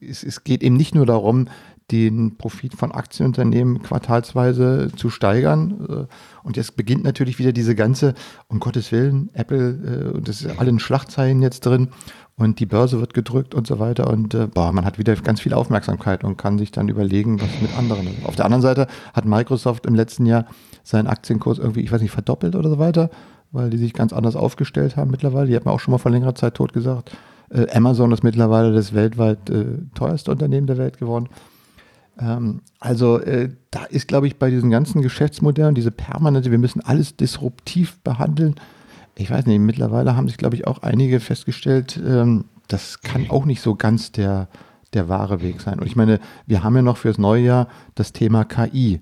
es, 0.00 0.22
es 0.22 0.44
geht 0.44 0.62
eben 0.62 0.76
nicht 0.76 0.94
nur 0.94 1.06
darum, 1.06 1.48
den 1.90 2.36
Profit 2.36 2.74
von 2.74 2.92
Aktienunternehmen 2.92 3.82
quartalsweise 3.82 4.90
zu 4.94 5.10
steigern. 5.10 5.86
Äh, 5.88 6.46
und 6.46 6.56
jetzt 6.56 6.76
beginnt 6.76 7.04
natürlich 7.04 7.38
wieder 7.38 7.52
diese 7.52 7.74
ganze, 7.74 8.14
um 8.48 8.60
Gottes 8.60 8.92
Willen, 8.92 9.30
Apple, 9.32 10.10
äh, 10.12 10.16
und 10.16 10.28
das 10.28 10.42
ist 10.42 10.58
alle 10.58 10.70
in 10.70 10.78
Schlagzeilen 10.78 11.42
jetzt 11.42 11.66
drin 11.66 11.88
und 12.36 12.58
die 12.60 12.66
Börse 12.66 13.00
wird 13.00 13.12
gedrückt 13.12 13.54
und 13.54 13.66
so 13.66 13.78
weiter. 13.78 14.08
Und 14.08 14.34
äh, 14.34 14.46
boah, 14.46 14.72
man 14.72 14.84
hat 14.84 14.98
wieder 14.98 15.14
ganz 15.16 15.40
viel 15.40 15.52
Aufmerksamkeit 15.52 16.24
und 16.24 16.38
kann 16.38 16.58
sich 16.58 16.70
dann 16.70 16.88
überlegen, 16.88 17.40
was 17.40 17.48
mit 17.60 17.76
anderen 17.76 18.06
ist. 18.06 18.24
Auf 18.24 18.36
der 18.36 18.46
anderen 18.46 18.62
Seite 18.62 18.86
hat 19.12 19.24
Microsoft 19.24 19.86
im 19.86 19.94
letzten 19.94 20.26
Jahr 20.26 20.46
seinen 20.82 21.06
Aktienkurs 21.06 21.58
irgendwie, 21.58 21.80
ich 21.80 21.92
weiß 21.92 22.00
nicht, 22.00 22.12
verdoppelt 22.12 22.54
oder 22.54 22.70
so 22.70 22.78
weiter, 22.78 23.10
weil 23.52 23.68
die 23.68 23.76
sich 23.76 23.92
ganz 23.92 24.12
anders 24.12 24.36
aufgestellt 24.36 24.96
haben 24.96 25.10
mittlerweile. 25.10 25.48
Die 25.48 25.56
hat 25.56 25.64
man 25.64 25.74
auch 25.74 25.80
schon 25.80 25.92
mal 25.92 25.98
vor 25.98 26.10
längerer 26.10 26.34
Zeit 26.34 26.54
tot 26.54 26.72
gesagt 26.72 27.10
Amazon 27.74 28.12
ist 28.12 28.22
mittlerweile 28.22 28.72
das 28.72 28.94
weltweit 28.94 29.50
teuerste 29.96 30.30
Unternehmen 30.30 30.68
der 30.68 30.78
Welt 30.78 30.98
geworden. 30.98 31.28
Ähm, 32.20 32.60
also 32.78 33.18
äh, 33.18 33.50
da 33.70 33.84
ist, 33.84 34.08
glaube 34.08 34.26
ich, 34.26 34.36
bei 34.36 34.50
diesen 34.50 34.70
ganzen 34.70 35.02
Geschäftsmodellen, 35.02 35.74
diese 35.74 35.90
permanente, 35.90 36.50
wir 36.50 36.58
müssen 36.58 36.80
alles 36.80 37.16
disruptiv 37.16 37.98
behandeln. 38.00 38.56
Ich 39.16 39.30
weiß 39.30 39.46
nicht, 39.46 39.58
mittlerweile 39.58 40.16
haben 40.16 40.28
sich, 40.28 40.36
glaube 40.36 40.56
ich, 40.56 40.66
auch 40.66 40.82
einige 40.82 41.20
festgestellt, 41.20 42.00
ähm, 42.04 42.44
das 42.68 43.00
kann 43.00 43.28
auch 43.30 43.46
nicht 43.46 43.60
so 43.60 43.74
ganz 43.74 44.12
der, 44.12 44.48
der 44.92 45.08
wahre 45.08 45.42
Weg 45.42 45.60
sein. 45.60 45.80
Und 45.80 45.86
ich 45.86 45.96
meine, 45.96 46.20
wir 46.46 46.62
haben 46.62 46.76
ja 46.76 46.82
noch 46.82 46.98
fürs 46.98 47.18
neue 47.18 47.42
Jahr 47.42 47.68
das 47.94 48.12
Thema 48.12 48.44
KI 48.44 49.00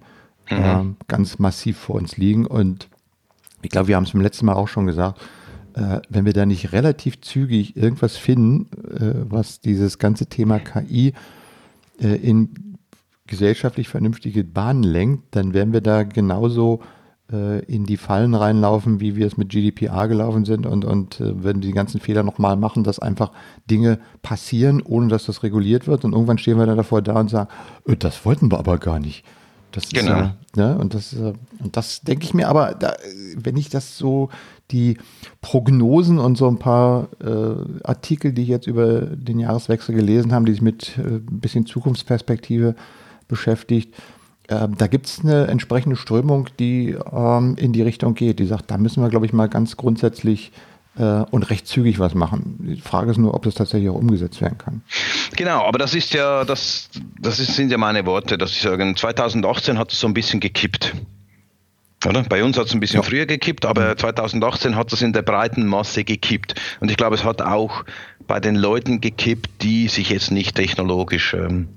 mhm. 0.50 0.56
äh, 0.56 0.84
ganz 1.06 1.38
massiv 1.38 1.76
vor 1.76 1.96
uns 1.96 2.16
liegen. 2.16 2.46
Und 2.46 2.88
ich 3.62 3.70
glaube, 3.70 3.88
wir 3.88 3.96
haben 3.96 4.04
es 4.04 4.12
beim 4.12 4.22
letzten 4.22 4.46
Mal 4.46 4.54
auch 4.54 4.68
schon 4.68 4.86
gesagt, 4.86 5.20
äh, 5.74 6.00
wenn 6.08 6.24
wir 6.24 6.32
da 6.32 6.46
nicht 6.46 6.72
relativ 6.72 7.20
zügig 7.20 7.76
irgendwas 7.76 8.16
finden, 8.16 8.68
äh, 8.88 9.30
was 9.30 9.60
dieses 9.60 9.98
ganze 9.98 10.26
Thema 10.26 10.58
KI 10.58 11.12
äh, 12.00 12.16
in 12.16 12.67
gesellschaftlich 13.28 13.88
vernünftige 13.88 14.42
Bahnen 14.42 14.82
lenkt, 14.82 15.36
dann 15.36 15.54
werden 15.54 15.72
wir 15.72 15.80
da 15.80 16.02
genauso 16.02 16.80
äh, 17.32 17.64
in 17.66 17.84
die 17.84 17.96
Fallen 17.96 18.34
reinlaufen, 18.34 19.00
wie 19.00 19.14
wir 19.14 19.26
es 19.26 19.36
mit 19.36 19.50
GDPR 19.50 20.08
gelaufen 20.08 20.44
sind 20.44 20.66
und, 20.66 20.84
und 20.84 21.20
äh, 21.20 21.44
wenn 21.44 21.60
die 21.60 21.72
ganzen 21.72 22.00
Fehler 22.00 22.24
nochmal 22.24 22.56
machen, 22.56 22.84
dass 22.84 22.98
einfach 22.98 23.30
Dinge 23.70 24.00
passieren, 24.22 24.82
ohne 24.82 25.08
dass 25.08 25.26
das 25.26 25.42
reguliert 25.42 25.86
wird 25.86 26.04
und 26.04 26.12
irgendwann 26.12 26.38
stehen 26.38 26.58
wir 26.58 26.66
dann 26.66 26.76
davor 26.76 27.02
da 27.02 27.20
und 27.20 27.30
sagen, 27.30 27.50
äh, 27.86 27.96
das 27.96 28.24
wollten 28.24 28.50
wir 28.50 28.58
aber 28.58 28.78
gar 28.78 28.98
nicht. 28.98 29.24
Das 29.72 29.90
genau. 29.90 30.20
Ist, 30.20 30.56
äh, 30.56 30.60
ne? 30.60 30.78
und 30.78 30.94
das, 30.94 31.12
äh, 31.12 31.34
und 31.62 31.76
das 31.76 32.00
denke 32.00 32.24
ich 32.24 32.32
mir 32.32 32.48
aber, 32.48 32.74
da, 32.74 32.94
wenn 33.36 33.56
ich 33.56 33.68
das 33.68 33.98
so, 33.98 34.30
die 34.70 34.98
Prognosen 35.40 36.18
und 36.18 36.36
so 36.36 36.46
ein 36.46 36.58
paar 36.58 37.08
äh, 37.22 37.84
Artikel, 37.84 38.32
die 38.32 38.42
ich 38.42 38.48
jetzt 38.48 38.66
über 38.66 39.00
den 39.00 39.38
Jahreswechsel 39.38 39.94
gelesen 39.94 40.32
habe, 40.32 40.44
die 40.44 40.52
sich 40.52 40.62
mit 40.62 40.98
äh, 40.98 41.02
ein 41.02 41.40
bisschen 41.40 41.64
Zukunftsperspektive 41.66 42.74
beschäftigt, 43.28 43.94
ähm, 44.48 44.76
da 44.78 44.86
gibt 44.86 45.06
es 45.06 45.20
eine 45.22 45.46
entsprechende 45.46 45.96
Strömung, 45.96 46.48
die 46.58 46.96
ähm, 47.12 47.56
in 47.58 47.72
die 47.72 47.82
Richtung 47.82 48.14
geht, 48.14 48.38
die 48.38 48.46
sagt, 48.46 48.70
da 48.70 48.78
müssen 48.78 49.02
wir, 49.02 49.10
glaube 49.10 49.26
ich, 49.26 49.32
mal 49.32 49.48
ganz 49.48 49.76
grundsätzlich 49.76 50.52
äh, 50.96 51.02
und 51.02 51.50
recht 51.50 51.66
zügig 51.66 51.98
was 51.98 52.14
machen. 52.14 52.56
Die 52.60 52.80
Frage 52.80 53.10
ist 53.10 53.18
nur, 53.18 53.34
ob 53.34 53.42
das 53.42 53.54
tatsächlich 53.54 53.90
auch 53.90 53.96
umgesetzt 53.96 54.40
werden 54.40 54.56
kann. 54.56 54.82
Genau, 55.36 55.64
aber 55.64 55.78
das 55.78 55.94
ist 55.94 56.14
ja, 56.14 56.44
das, 56.44 56.88
das 57.20 57.40
ist, 57.40 57.56
sind 57.56 57.70
ja 57.70 57.76
meine 57.76 58.06
Worte, 58.06 58.38
dass 58.38 58.52
ich 58.52 58.62
sage, 58.62 58.90
2018 58.94 59.78
hat 59.78 59.92
es 59.92 60.00
so 60.00 60.06
ein 60.06 60.14
bisschen 60.14 60.40
gekippt. 60.40 60.94
Oder? 62.06 62.22
Bei 62.22 62.42
uns 62.44 62.56
hat 62.56 62.66
es 62.66 62.74
ein 62.74 62.80
bisschen 62.80 63.00
ja. 63.00 63.02
früher 63.02 63.26
gekippt, 63.26 63.66
aber 63.66 63.96
2018 63.96 64.76
hat 64.76 64.92
es 64.92 65.02
in 65.02 65.12
der 65.12 65.22
breiten 65.22 65.66
Masse 65.66 66.04
gekippt. 66.04 66.54
Und 66.80 66.90
ich 66.90 66.96
glaube, 66.96 67.16
es 67.16 67.24
hat 67.24 67.42
auch 67.42 67.84
bei 68.26 68.40
den 68.40 68.54
Leuten 68.54 69.00
gekippt, 69.00 69.62
die 69.62 69.88
sich 69.88 70.10
jetzt 70.10 70.30
nicht 70.30 70.54
technologisch 70.54 71.34
ähm, 71.34 71.68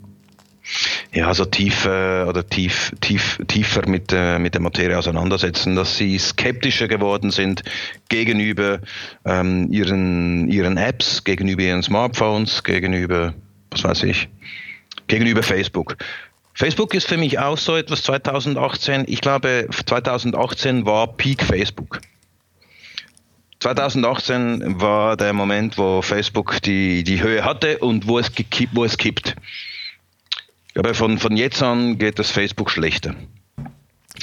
ja, 1.14 1.34
so 1.34 1.46
tief 1.46 1.86
oder 1.86 2.48
tief, 2.48 2.94
tief, 3.02 3.38
tiefer 3.48 3.88
mit, 3.88 4.14
äh, 4.14 4.40
mit 4.40 4.54
der 4.54 4.62
Materie 4.62 4.98
auseinandersetzen, 4.98 5.76
dass 5.76 5.98
sie 5.98 6.18
skeptischer 6.18 6.88
geworden 6.88 7.32
sind 7.32 7.64
gegenüber 8.08 8.80
ähm, 9.26 9.72
ihren, 9.72 10.48
ihren 10.48 10.78
Apps, 10.78 11.24
gegenüber 11.24 11.64
ihren 11.64 11.84
Smartphones, 11.84 12.64
gegenüber, 12.64 13.34
was 13.72 13.84
weiß 13.84 14.04
ich, 14.04 14.30
gegenüber 15.08 15.44
Facebook. 15.44 15.98
Facebook 16.54 16.94
ist 16.94 17.08
für 17.08 17.18
mich 17.18 17.40
auch 17.40 17.58
so 17.58 17.76
etwas 17.76 18.04
2018. 18.04 19.06
Ich 19.08 19.22
glaube, 19.22 19.68
2018 19.86 20.86
war 20.86 21.08
Peak 21.18 21.44
Facebook. 21.44 22.00
2018 23.60 24.82
war 24.82 25.18
der 25.18 25.34
Moment, 25.34 25.78
wo 25.78 26.02
Facebook 26.02 26.62
die, 26.64 27.04
die 27.04 27.22
Höhe 27.22 27.44
hatte 27.44 27.78
und 27.80 28.08
wo 28.08 28.18
es, 28.18 28.34
gekippt, 28.34 28.76
wo 28.76 28.86
es 28.86 28.98
kippt. 28.98 29.36
Aber 30.76 30.94
von, 30.94 31.18
von 31.18 31.36
jetzt 31.36 31.62
an 31.62 31.98
geht 31.98 32.20
das 32.20 32.30
Facebook 32.30 32.72
schlechter. 32.72 33.16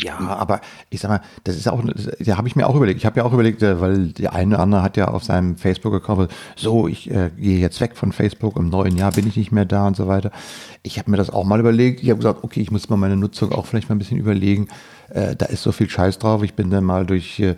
Ja, 0.00 0.18
aber 0.18 0.60
ich 0.90 1.00
sag 1.00 1.08
mal, 1.08 1.20
das 1.44 1.56
ist 1.56 1.68
auch, 1.68 1.82
da 2.20 2.36
habe 2.36 2.46
ich 2.46 2.54
mir 2.54 2.68
auch 2.68 2.76
überlegt. 2.76 2.98
Ich 2.98 3.06
habe 3.06 3.18
ja 3.18 3.24
auch 3.24 3.32
überlegt, 3.32 3.62
äh, 3.62 3.80
weil 3.80 4.08
der 4.08 4.32
eine 4.32 4.54
oder 4.54 4.62
andere 4.62 4.82
hat 4.82 4.96
ja 4.96 5.08
auf 5.08 5.24
seinem 5.24 5.56
Facebook-Account 5.56 6.30
so, 6.56 6.86
ich 6.86 7.10
äh, 7.10 7.30
gehe 7.36 7.58
jetzt 7.58 7.80
weg 7.80 7.96
von 7.96 8.12
Facebook, 8.12 8.56
im 8.56 8.68
neuen 8.68 8.96
Jahr 8.96 9.12
bin 9.12 9.26
ich 9.26 9.36
nicht 9.36 9.50
mehr 9.50 9.64
da 9.64 9.86
und 9.86 9.96
so 9.96 10.06
weiter. 10.06 10.30
Ich 10.82 10.98
habe 10.98 11.10
mir 11.10 11.16
das 11.16 11.30
auch 11.30 11.44
mal 11.44 11.58
überlegt. 11.58 12.02
Ich 12.02 12.10
habe 12.10 12.18
gesagt, 12.18 12.44
okay, 12.44 12.60
ich 12.60 12.70
muss 12.70 12.88
mal 12.88 12.96
meine 12.96 13.16
Nutzung 13.16 13.50
auch 13.50 13.66
vielleicht 13.66 13.88
mal 13.88 13.96
ein 13.96 13.98
bisschen 13.98 14.18
überlegen. 14.18 14.68
Äh, 15.10 15.34
da 15.34 15.46
ist 15.46 15.62
so 15.62 15.72
viel 15.72 15.90
Scheiß 15.90 16.18
drauf. 16.18 16.42
Ich 16.42 16.54
bin 16.54 16.70
dann 16.70 16.84
mal 16.84 17.04
durch 17.04 17.40
äh, 17.40 17.56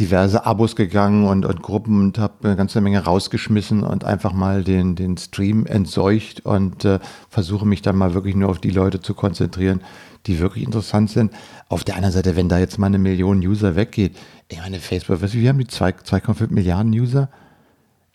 diverse 0.00 0.46
Abos 0.46 0.74
gegangen 0.76 1.26
und, 1.26 1.44
und 1.44 1.62
Gruppen 1.62 2.00
und 2.00 2.18
habe 2.18 2.48
eine 2.48 2.56
ganze 2.56 2.80
Menge 2.80 3.04
rausgeschmissen 3.04 3.82
und 3.82 4.04
einfach 4.04 4.32
mal 4.32 4.64
den, 4.64 4.96
den 4.96 5.18
Stream 5.18 5.66
entseucht 5.66 6.44
und 6.46 6.86
äh, 6.86 6.98
versuche 7.28 7.66
mich 7.66 7.82
dann 7.82 7.96
mal 7.96 8.14
wirklich 8.14 8.34
nur 8.34 8.48
auf 8.48 8.58
die 8.58 8.70
Leute 8.70 9.00
zu 9.00 9.12
konzentrieren, 9.12 9.82
die 10.26 10.38
wirklich 10.38 10.64
interessant 10.64 11.10
sind. 11.10 11.32
Auf 11.68 11.84
der 11.84 11.96
anderen 11.96 12.14
Seite, 12.14 12.34
wenn 12.34 12.48
da 12.48 12.58
jetzt 12.58 12.78
mal 12.78 12.86
eine 12.86 12.98
Million 12.98 13.40
User 13.40 13.76
weggeht, 13.76 14.16
ich 14.48 14.58
meine, 14.58 14.80
Facebook, 14.80 15.20
was, 15.20 15.34
wir 15.34 15.48
haben 15.48 15.58
die 15.58 15.66
2,5 15.66 16.50
Milliarden 16.50 16.92
User. 16.92 17.28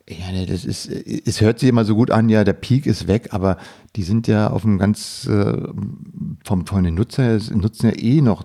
Ich 0.08 0.20
meine, 0.20 0.46
das 0.46 0.66
ist, 0.66 0.88
es 0.88 1.40
hört 1.40 1.60
sich 1.60 1.70
immer 1.70 1.86
so 1.86 1.96
gut 1.96 2.12
an, 2.12 2.30
ja, 2.30 2.44
der 2.44 2.54
Peak 2.54 2.88
ist 2.88 3.08
weg, 3.08 3.30
aber 3.32 3.58
die 3.96 4.04
sind 4.04 4.28
ja 4.28 4.50
auf 4.50 4.66
einem 4.66 4.80
ganz, 4.80 5.28
äh, 5.28 5.68
vom, 6.44 6.66
von 6.66 6.84
den 6.84 6.96
Nutzern, 6.96 7.42
nutzen 7.56 7.90
ja 7.90 7.96
eh 7.96 8.22
noch 8.22 8.44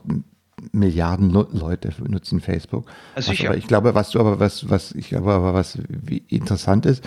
Milliarden 0.72 1.30
Leute 1.30 1.92
nutzen 2.06 2.40
Facebook. 2.40 2.86
Also 3.14 3.32
was, 3.32 3.40
aber 3.44 3.56
ich 3.56 3.66
glaube, 3.66 3.94
was 3.94 4.10
du 4.10 4.20
aber 4.20 4.40
was 4.40 4.68
was 4.68 4.92
ich 4.92 5.16
aber 5.16 5.54
was 5.54 5.78
wie 5.88 6.18
interessant 6.28 6.86
ist, 6.86 7.04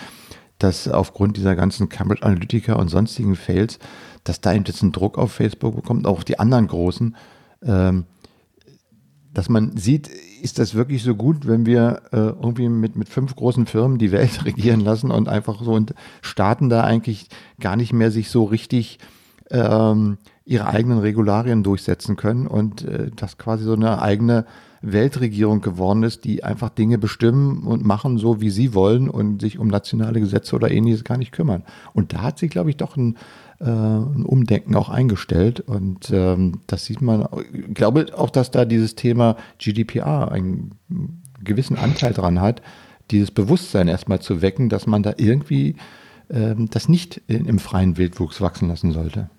dass 0.58 0.88
aufgrund 0.88 1.36
dieser 1.36 1.56
ganzen 1.56 1.88
Cambridge 1.88 2.22
Analytica 2.24 2.74
und 2.74 2.88
sonstigen 2.88 3.36
Fails, 3.36 3.78
dass 4.24 4.40
da 4.40 4.52
jetzt 4.52 4.82
ein 4.82 4.92
Druck 4.92 5.18
auf 5.18 5.32
Facebook 5.32 5.76
bekommt, 5.76 6.06
auch 6.06 6.22
die 6.22 6.38
anderen 6.38 6.66
großen, 6.66 7.16
ähm, 7.62 8.04
dass 9.32 9.48
man 9.48 9.76
sieht, 9.76 10.08
ist 10.08 10.58
das 10.58 10.74
wirklich 10.74 11.02
so 11.02 11.14
gut, 11.16 11.46
wenn 11.46 11.66
wir 11.66 12.02
äh, 12.12 12.16
irgendwie 12.16 12.68
mit, 12.68 12.96
mit 12.96 13.08
fünf 13.08 13.34
großen 13.34 13.66
Firmen 13.66 13.98
die 13.98 14.12
Welt 14.12 14.44
regieren 14.46 14.80
lassen 14.80 15.10
und 15.10 15.28
einfach 15.28 15.62
so 15.62 15.72
und 15.72 15.94
Staaten 16.22 16.68
da 16.68 16.84
eigentlich 16.84 17.28
gar 17.60 17.76
nicht 17.76 17.92
mehr 17.92 18.10
sich 18.10 18.30
so 18.30 18.44
richtig 18.44 18.98
ähm, 19.50 20.18
ihre 20.44 20.66
eigenen 20.66 20.98
Regularien 20.98 21.62
durchsetzen 21.62 22.16
können 22.16 22.46
und 22.46 22.84
äh, 22.84 23.10
das 23.14 23.38
quasi 23.38 23.64
so 23.64 23.74
eine 23.74 24.00
eigene 24.02 24.44
Weltregierung 24.82 25.62
geworden 25.62 26.02
ist, 26.02 26.24
die 26.24 26.44
einfach 26.44 26.68
Dinge 26.68 26.98
bestimmen 26.98 27.62
und 27.62 27.84
machen 27.84 28.18
so, 28.18 28.40
wie 28.40 28.50
sie 28.50 28.74
wollen 28.74 29.08
und 29.08 29.40
sich 29.40 29.58
um 29.58 29.68
nationale 29.68 30.20
Gesetze 30.20 30.54
oder 30.54 30.70
ähnliches 30.70 31.04
gar 31.04 31.16
nicht 31.16 31.32
kümmern. 31.32 31.62
Und 31.94 32.12
da 32.12 32.20
hat 32.20 32.38
sich, 32.38 32.50
glaube 32.50 32.68
ich, 32.68 32.76
doch 32.76 32.96
ein, 32.96 33.16
äh, 33.60 33.64
ein 33.64 34.26
Umdenken 34.26 34.74
auch 34.74 34.90
eingestellt 34.90 35.60
und 35.60 36.10
ähm, 36.10 36.60
das 36.66 36.84
sieht 36.84 37.00
man, 37.00 37.26
ich 37.52 37.74
glaube 37.74 38.06
auch, 38.16 38.30
dass 38.30 38.50
da 38.50 38.66
dieses 38.66 38.94
Thema 38.94 39.36
GDPR 39.58 40.30
einen 40.30 40.72
gewissen 41.42 41.78
Anteil 41.78 42.12
dran 42.12 42.40
hat, 42.40 42.60
dieses 43.10 43.30
Bewusstsein 43.30 43.88
erstmal 43.88 44.20
zu 44.20 44.42
wecken, 44.42 44.68
dass 44.68 44.86
man 44.86 45.02
da 45.02 45.14
irgendwie 45.16 45.76
das 46.34 46.88
nicht 46.88 47.20
im 47.28 47.58
freien 47.58 47.96
Wildwuchs 47.96 48.40
wachsen 48.40 48.68
lassen 48.68 48.92
sollte. 48.92 49.30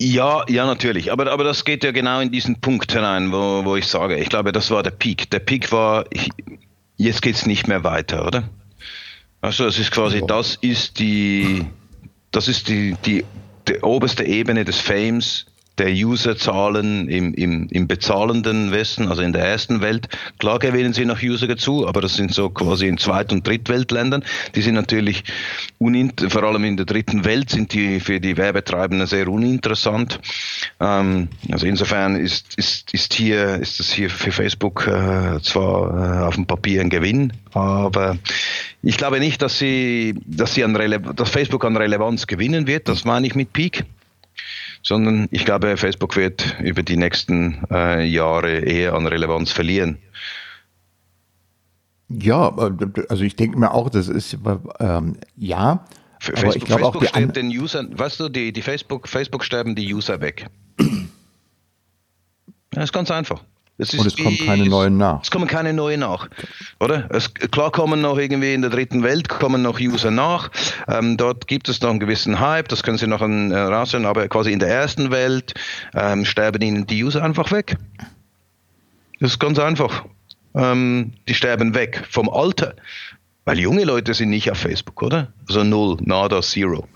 Ja, 0.00 0.44
ja, 0.48 0.66
natürlich. 0.66 1.10
Aber, 1.10 1.30
aber 1.32 1.42
das 1.42 1.64
geht 1.64 1.82
ja 1.82 1.90
genau 1.90 2.20
in 2.20 2.30
diesen 2.30 2.60
Punkt 2.60 2.92
hinein, 2.92 3.32
wo, 3.32 3.64
wo 3.64 3.76
ich 3.76 3.86
sage, 3.86 4.16
ich 4.16 4.28
glaube, 4.28 4.52
das 4.52 4.70
war 4.70 4.82
der 4.82 4.92
Peak. 4.92 5.30
Der 5.30 5.40
Peak 5.40 5.72
war, 5.72 6.04
jetzt 6.96 7.22
geht 7.22 7.34
es 7.34 7.46
nicht 7.46 7.66
mehr 7.66 7.82
weiter, 7.82 8.26
oder? 8.26 8.48
Also 9.40 9.64
das 9.64 9.78
ist 9.78 9.90
quasi, 9.90 10.22
das 10.26 10.56
ist 10.60 10.98
die, 10.98 11.64
das 12.30 12.48
ist 12.48 12.68
die, 12.68 12.96
die, 13.04 13.24
die 13.66 13.80
oberste 13.80 14.24
Ebene 14.24 14.64
des 14.64 14.78
Fames 14.78 15.46
der 15.78 15.92
Userzahlen 15.92 17.08
im, 17.08 17.34
im, 17.34 17.68
im 17.70 17.86
bezahlenden 17.86 18.72
Westen, 18.72 19.08
also 19.08 19.22
in 19.22 19.32
der 19.32 19.44
ersten 19.44 19.80
Welt. 19.80 20.08
Klar 20.38 20.58
gewinnen 20.58 20.92
sie 20.92 21.04
noch 21.04 21.22
User 21.22 21.46
dazu, 21.46 21.86
aber 21.86 22.00
das 22.00 22.14
sind 22.14 22.34
so 22.34 22.50
quasi 22.50 22.86
in 22.86 22.98
Zweit- 22.98 23.32
und 23.32 23.46
Drittweltländern. 23.46 24.24
Die 24.54 24.62
sind 24.62 24.74
natürlich, 24.74 25.24
vor 25.78 26.42
allem 26.42 26.64
in 26.64 26.76
der 26.76 26.86
dritten 26.86 27.24
Welt, 27.24 27.50
sind 27.50 27.72
die 27.72 28.00
für 28.00 28.20
die 28.20 28.36
Werbetreibenden 28.36 29.06
sehr 29.06 29.28
uninteressant. 29.28 30.20
Ähm, 30.80 31.28
also 31.50 31.66
insofern 31.66 32.16
ist, 32.16 32.56
ist, 32.56 32.92
ist, 32.92 33.14
hier, 33.14 33.56
ist 33.56 33.80
das 33.80 33.90
hier 33.90 34.10
für 34.10 34.32
Facebook 34.32 34.86
äh, 34.86 35.40
zwar 35.42 36.22
äh, 36.22 36.24
auf 36.24 36.34
dem 36.34 36.46
Papier 36.46 36.80
ein 36.80 36.90
Gewinn, 36.90 37.32
aber 37.52 38.16
ich 38.82 38.96
glaube 38.96 39.18
nicht, 39.20 39.42
dass, 39.42 39.58
sie, 39.58 40.14
dass, 40.26 40.54
sie 40.54 40.64
an 40.64 40.74
dass 41.16 41.30
Facebook 41.30 41.64
an 41.64 41.76
Relevanz 41.76 42.26
gewinnen 42.26 42.66
wird. 42.66 42.88
Das 42.88 43.04
meine 43.04 43.26
ich 43.26 43.34
mit 43.34 43.52
Peak 43.52 43.84
sondern 44.88 45.28
ich 45.30 45.44
glaube, 45.44 45.76
Facebook 45.76 46.16
wird 46.16 46.56
über 46.60 46.82
die 46.82 46.96
nächsten 46.96 47.62
äh, 47.70 48.06
Jahre 48.06 48.60
eher 48.60 48.94
an 48.94 49.06
Relevanz 49.06 49.52
verlieren. 49.52 49.98
Ja, 52.08 52.56
also 53.10 53.22
ich 53.22 53.36
denke 53.36 53.58
mir 53.58 53.72
auch, 53.72 53.90
das 53.90 54.08
ist 54.08 54.38
ähm, 54.80 55.18
ja. 55.36 55.84
Aber 56.26 56.36
Facebook, 56.38 56.56
ich 56.56 56.64
glaube 56.64 56.86
auch 56.86 56.98
die 56.98 57.06
stirbt 57.06 57.36
den 57.36 57.48
Usern, 57.48 57.98
weißt 57.98 58.18
du, 58.18 58.30
die, 58.30 58.50
die 58.50 58.62
Facebook, 58.62 59.08
Facebook 59.08 59.44
sterben 59.44 59.74
die 59.74 59.92
User 59.92 60.22
weg. 60.22 60.46
das 62.70 62.84
ist 62.84 62.92
ganz 62.94 63.10
einfach. 63.10 63.44
Und 63.78 64.06
es 64.06 64.16
kommen 64.16 64.38
keine 64.38 64.66
neuen 64.66 64.96
nach. 64.96 65.22
Es 65.22 65.30
kommen 65.30 65.46
keine 65.46 65.72
neuen 65.72 66.00
nach, 66.00 66.28
oder? 66.80 67.08
Es, 67.10 67.32
klar 67.32 67.70
kommen 67.70 68.00
noch 68.00 68.18
irgendwie 68.18 68.52
in 68.52 68.62
der 68.62 68.70
dritten 68.70 69.04
Welt 69.04 69.28
kommen 69.28 69.62
noch 69.62 69.78
User 69.78 70.10
nach. 70.10 70.50
Ähm, 70.88 71.16
dort 71.16 71.46
gibt 71.46 71.68
es 71.68 71.80
noch 71.80 71.90
einen 71.90 72.00
gewissen 72.00 72.40
Hype, 72.40 72.68
das 72.68 72.82
können 72.82 72.98
Sie 72.98 73.06
noch 73.06 73.22
äh, 73.22 73.56
raushören, 73.56 74.04
aber 74.04 74.26
quasi 74.28 74.52
in 74.52 74.58
der 74.58 74.68
ersten 74.68 75.12
Welt 75.12 75.54
ähm, 75.94 76.24
sterben 76.24 76.60
Ihnen 76.60 76.86
die 76.86 77.04
User 77.04 77.22
einfach 77.22 77.52
weg. 77.52 77.76
Das 79.20 79.32
ist 79.32 79.38
ganz 79.38 79.58
einfach. 79.58 80.04
Ähm, 80.54 81.12
die 81.28 81.34
sterben 81.34 81.74
weg 81.74 82.04
vom 82.10 82.28
Alter. 82.28 82.74
Weil 83.44 83.60
junge 83.60 83.84
Leute 83.84 84.12
sind 84.12 84.30
nicht 84.30 84.50
auf 84.50 84.58
Facebook, 84.58 85.02
oder? 85.02 85.32
Also 85.48 85.64
null, 85.64 85.96
nada, 86.00 86.42
zero. 86.42 86.86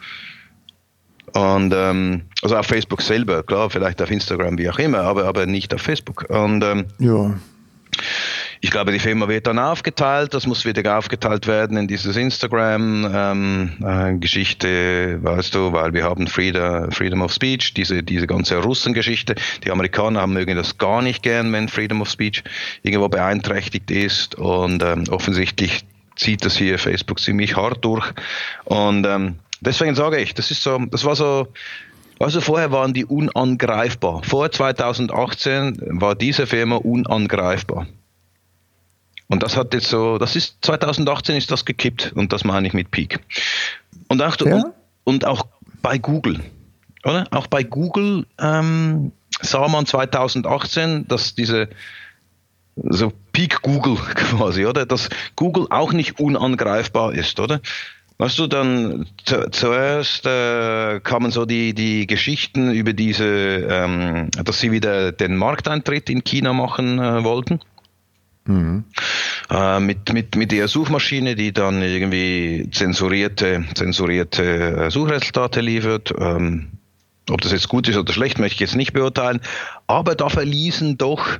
Und 1.34 1.72
ähm, 1.74 2.22
also 2.42 2.56
auf 2.56 2.66
Facebook 2.66 3.02
selber, 3.02 3.42
klar, 3.42 3.68
vielleicht 3.70 4.00
auf 4.02 4.10
Instagram, 4.10 4.58
wie 4.58 4.68
auch 4.68 4.78
immer, 4.78 5.00
aber, 5.00 5.24
aber 5.24 5.46
nicht 5.46 5.72
auf 5.74 5.80
Facebook. 5.80 6.26
Und 6.28 6.62
ähm, 6.62 6.84
ja. 6.98 7.32
ich 8.60 8.70
glaube, 8.70 8.92
die 8.92 8.98
Firma 8.98 9.26
wird 9.28 9.46
dann 9.46 9.58
aufgeteilt, 9.58 10.34
das 10.34 10.46
muss 10.46 10.66
wieder 10.66 10.98
aufgeteilt 10.98 11.46
werden 11.46 11.78
in 11.78 11.88
dieses 11.88 12.16
Instagram-Geschichte, 12.16 14.68
ähm, 14.68 15.20
äh, 15.20 15.24
weißt 15.24 15.54
du, 15.54 15.72
weil 15.72 15.94
wir 15.94 16.04
haben 16.04 16.26
Freedom, 16.26 16.90
Freedom 16.90 17.22
of 17.22 17.32
Speech, 17.32 17.72
diese, 17.72 18.02
diese 18.02 18.26
ganze 18.26 18.58
Russengeschichte. 18.58 19.34
Die 19.64 19.70
Amerikaner 19.70 20.20
haben 20.20 20.34
mögen 20.34 20.56
das 20.56 20.76
gar 20.76 21.00
nicht 21.00 21.22
gern, 21.22 21.50
wenn 21.52 21.68
Freedom 21.68 22.02
of 22.02 22.10
Speech 22.10 22.44
irgendwo 22.82 23.08
beeinträchtigt 23.08 23.90
ist 23.90 24.34
und 24.34 24.82
ähm, 24.82 25.04
offensichtlich 25.08 25.86
zieht 26.16 26.44
das 26.44 26.56
hier 26.56 26.78
Facebook 26.78 27.20
ziemlich 27.20 27.56
hart 27.56 27.84
durch. 27.84 28.12
Und 28.64 29.06
ähm, 29.06 29.36
deswegen 29.62 29.94
sage 29.94 30.18
ich, 30.18 30.34
das 30.34 30.50
ist 30.50 30.62
so, 30.62 30.78
das 30.90 31.04
war 31.04 31.16
so, 31.16 31.48
also 32.18 32.40
vorher 32.40 32.70
waren 32.70 32.92
die 32.92 33.04
unangreifbar. 33.04 34.22
Vor 34.22 34.50
2018 34.50 35.78
war 36.00 36.14
diese 36.14 36.46
Firma 36.46 36.76
unangreifbar. 36.76 37.86
Und 39.28 39.42
das 39.42 39.56
hat 39.56 39.72
jetzt 39.72 39.88
so, 39.88 40.18
das 40.18 40.36
ist 40.36 40.58
2018 40.60 41.36
ist 41.36 41.50
das 41.50 41.64
gekippt 41.64 42.12
und 42.14 42.32
das 42.32 42.44
meine 42.44 42.66
ich 42.66 42.74
mit 42.74 42.90
Peak. 42.90 43.18
Und 44.08 44.22
auch, 44.22 44.36
ja? 44.40 44.56
und, 44.56 44.64
und, 45.04 45.24
auch 45.24 45.46
bei 45.80 45.96
Google, 45.96 46.40
oder? 47.02 47.26
Auch 47.30 47.46
bei 47.46 47.62
Google 47.62 48.26
ähm, 48.38 49.12
sah 49.40 49.68
man 49.68 49.86
2018, 49.86 51.08
dass 51.08 51.34
diese 51.34 51.70
so 52.76 53.12
Peak 53.32 53.62
Google 53.62 53.96
quasi, 54.14 54.66
oder? 54.66 54.84
Dass 54.84 55.08
Google 55.34 55.66
auch 55.70 55.92
nicht 55.92 56.20
unangreifbar 56.20 57.14
ist, 57.14 57.40
oder? 57.40 57.60
Weißt 58.18 58.38
du, 58.38 58.46
dann 58.46 59.06
zuerst 59.24 60.26
äh, 60.26 61.00
kamen 61.00 61.30
so 61.30 61.44
die, 61.44 61.74
die 61.74 62.06
Geschichten 62.06 62.72
über 62.72 62.92
diese, 62.92 63.24
ähm, 63.24 64.28
dass 64.44 64.60
sie 64.60 64.70
wieder 64.70 65.12
den 65.12 65.36
Markteintritt 65.36 66.08
in 66.10 66.22
China 66.22 66.52
machen 66.52 66.98
äh, 66.98 67.24
wollten. 67.24 67.60
Mhm. 68.44 68.84
Äh, 69.50 69.80
mit, 69.80 70.12
mit, 70.12 70.36
mit 70.36 70.52
der 70.52 70.68
Suchmaschine, 70.68 71.36
die 71.36 71.52
dann 71.52 71.82
irgendwie 71.82 72.68
zensurierte, 72.72 73.64
zensurierte 73.74 74.42
äh, 74.42 74.90
Suchresultate 74.90 75.60
liefert. 75.60 76.12
Ähm, 76.18 76.68
ob 77.30 77.40
das 77.40 77.52
jetzt 77.52 77.68
gut 77.68 77.88
ist 77.88 77.96
oder 77.96 78.12
schlecht, 78.12 78.38
möchte 78.38 78.54
ich 78.54 78.60
jetzt 78.60 78.76
nicht 78.76 78.92
beurteilen. 78.92 79.40
Aber 79.86 80.14
da 80.14 80.28
verließen 80.28 80.98
doch 80.98 81.38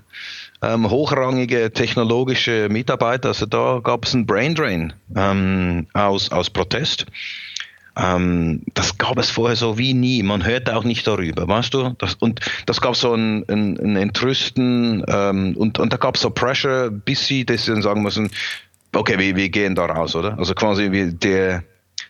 ähm, 0.63 0.89
hochrangige 0.89 1.73
technologische 1.73 2.69
Mitarbeiter. 2.71 3.29
Also 3.29 3.47
da 3.47 3.81
gab 3.83 4.05
es 4.05 4.15
einen 4.15 4.27
Braindrain 4.27 4.93
ähm, 5.17 5.87
aus, 5.93 6.31
aus 6.31 6.51
Protest. 6.51 7.07
Ähm, 7.97 8.63
das 8.73 8.97
gab 8.97 9.19
es 9.19 9.31
vorher 9.31 9.57
so 9.57 9.77
wie 9.77 9.93
nie. 9.93 10.23
Man 10.23 10.47
hört 10.47 10.71
auch 10.71 10.85
nicht 10.85 11.07
darüber, 11.07 11.47
weißt 11.47 11.75
du? 11.75 11.95
Das, 11.99 12.15
und 12.15 12.41
das 12.67 12.81
gab 12.81 12.97
so 12.97 13.13
ein, 13.13 13.45
ein, 13.49 13.79
ein 13.79 13.97
Entrüsten 13.97 15.05
ähm, 15.09 15.55
und, 15.57 15.79
und 15.79 15.93
da 15.93 15.97
gab 15.97 16.15
es 16.15 16.23
so 16.23 16.31
Pressure, 16.31 16.91
bis 16.91 17.27
sie 17.27 17.45
das 17.45 17.67
dann 17.67 17.83
sagen 17.83 18.03
müssen, 18.03 18.31
okay, 18.95 19.19
wir, 19.19 19.37
wir 19.37 19.49
gehen 19.49 19.75
da 19.75 19.87
raus, 19.87 20.15
oder? 20.15 20.39
Also 20.39 20.55
quasi 20.55 20.91
wie 20.93 21.13
der, 21.13 21.65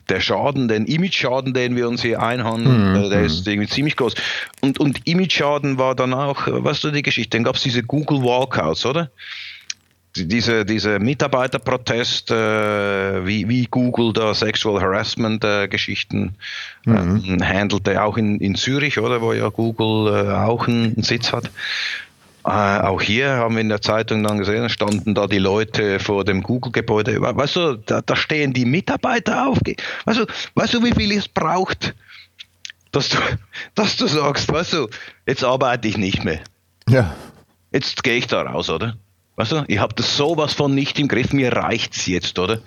der 0.08 0.20
Schaden, 0.20 0.68
den 0.68 0.86
Image-Schaden, 0.86 1.54
den 1.54 1.76
wir 1.76 1.88
uns 1.88 2.02
hier 2.02 2.22
einhandeln, 2.22 2.90
mhm. 2.90 3.04
Äh, 3.04 3.08
der 3.08 3.22
ist 3.22 3.46
mhm. 3.46 3.52
irgendwie 3.52 3.68
ziemlich 3.68 3.96
groß. 3.96 4.14
Und, 4.60 4.80
und 4.80 5.06
Image-Schaden 5.06 5.78
war 5.78 5.94
dann 5.94 6.14
auch, 6.14 6.46
weißt 6.46 6.84
du, 6.84 6.90
die 6.90 7.02
Geschichte, 7.02 7.36
dann 7.36 7.44
gab 7.44 7.56
es 7.56 7.62
diese 7.62 7.82
Google 7.82 8.22
Walkouts, 8.22 8.86
oder? 8.86 9.10
diese, 10.14 10.64
diese 10.64 10.98
Mitarbeiterprotest, 10.98 12.30
äh, 12.30 13.26
wie, 13.26 13.48
wie 13.48 13.66
Google 13.66 14.12
da 14.12 14.34
Sexual 14.34 14.80
Harassment 14.80 15.42
äh, 15.44 15.68
mhm. 16.84 17.38
äh, 17.40 17.44
handelte, 17.44 18.02
auch 18.02 18.16
in, 18.18 18.38
in 18.38 18.54
Zürich, 18.54 18.98
oder, 18.98 19.22
wo 19.22 19.32
ja 19.32 19.48
Google 19.48 20.26
äh, 20.26 20.32
auch 20.32 20.68
einen 20.68 21.02
Sitz 21.02 21.32
hat. 21.32 21.50
Äh, 22.44 22.48
auch 22.48 23.00
hier 23.00 23.30
haben 23.30 23.54
wir 23.54 23.60
in 23.60 23.68
der 23.68 23.80
Zeitung 23.80 24.22
dann 24.24 24.38
gesehen, 24.38 24.68
standen 24.68 25.14
da 25.14 25.28
die 25.28 25.38
Leute 25.38 26.00
vor 26.00 26.24
dem 26.24 26.42
Google-Gebäude. 26.42 27.20
Weißt 27.20 27.56
du, 27.56 27.76
da, 27.76 28.02
da, 28.02 28.16
stehen 28.16 28.52
die 28.52 28.64
Mitarbeiter 28.64 29.46
auf. 29.48 29.58
Weißt 30.04 30.18
du, 30.18 30.26
weißt 30.54 30.74
du, 30.74 30.84
wie 30.84 30.92
viel 30.92 31.12
es 31.12 31.28
braucht, 31.28 31.94
dass 32.90 33.10
du, 33.10 33.18
dass 33.74 33.96
du 33.96 34.08
sagst, 34.08 34.52
weißt 34.52 34.72
du, 34.72 34.88
jetzt 35.26 35.44
arbeite 35.44 35.86
ich 35.86 35.96
nicht 35.96 36.24
mehr. 36.24 36.40
Ja. 36.88 37.14
Jetzt 37.70 38.02
gehe 38.02 38.16
ich 38.16 38.26
da 38.26 38.42
raus, 38.42 38.68
oder? 38.70 38.96
Weißt 39.36 39.52
du, 39.52 39.64
ich 39.68 39.78
habe 39.78 39.94
das 39.94 40.16
sowas 40.16 40.52
von 40.52 40.74
nicht 40.74 40.98
im 40.98 41.08
Griff, 41.08 41.32
mir 41.32 41.52
reicht's 41.52 42.06
jetzt, 42.06 42.38
oder? 42.38 42.58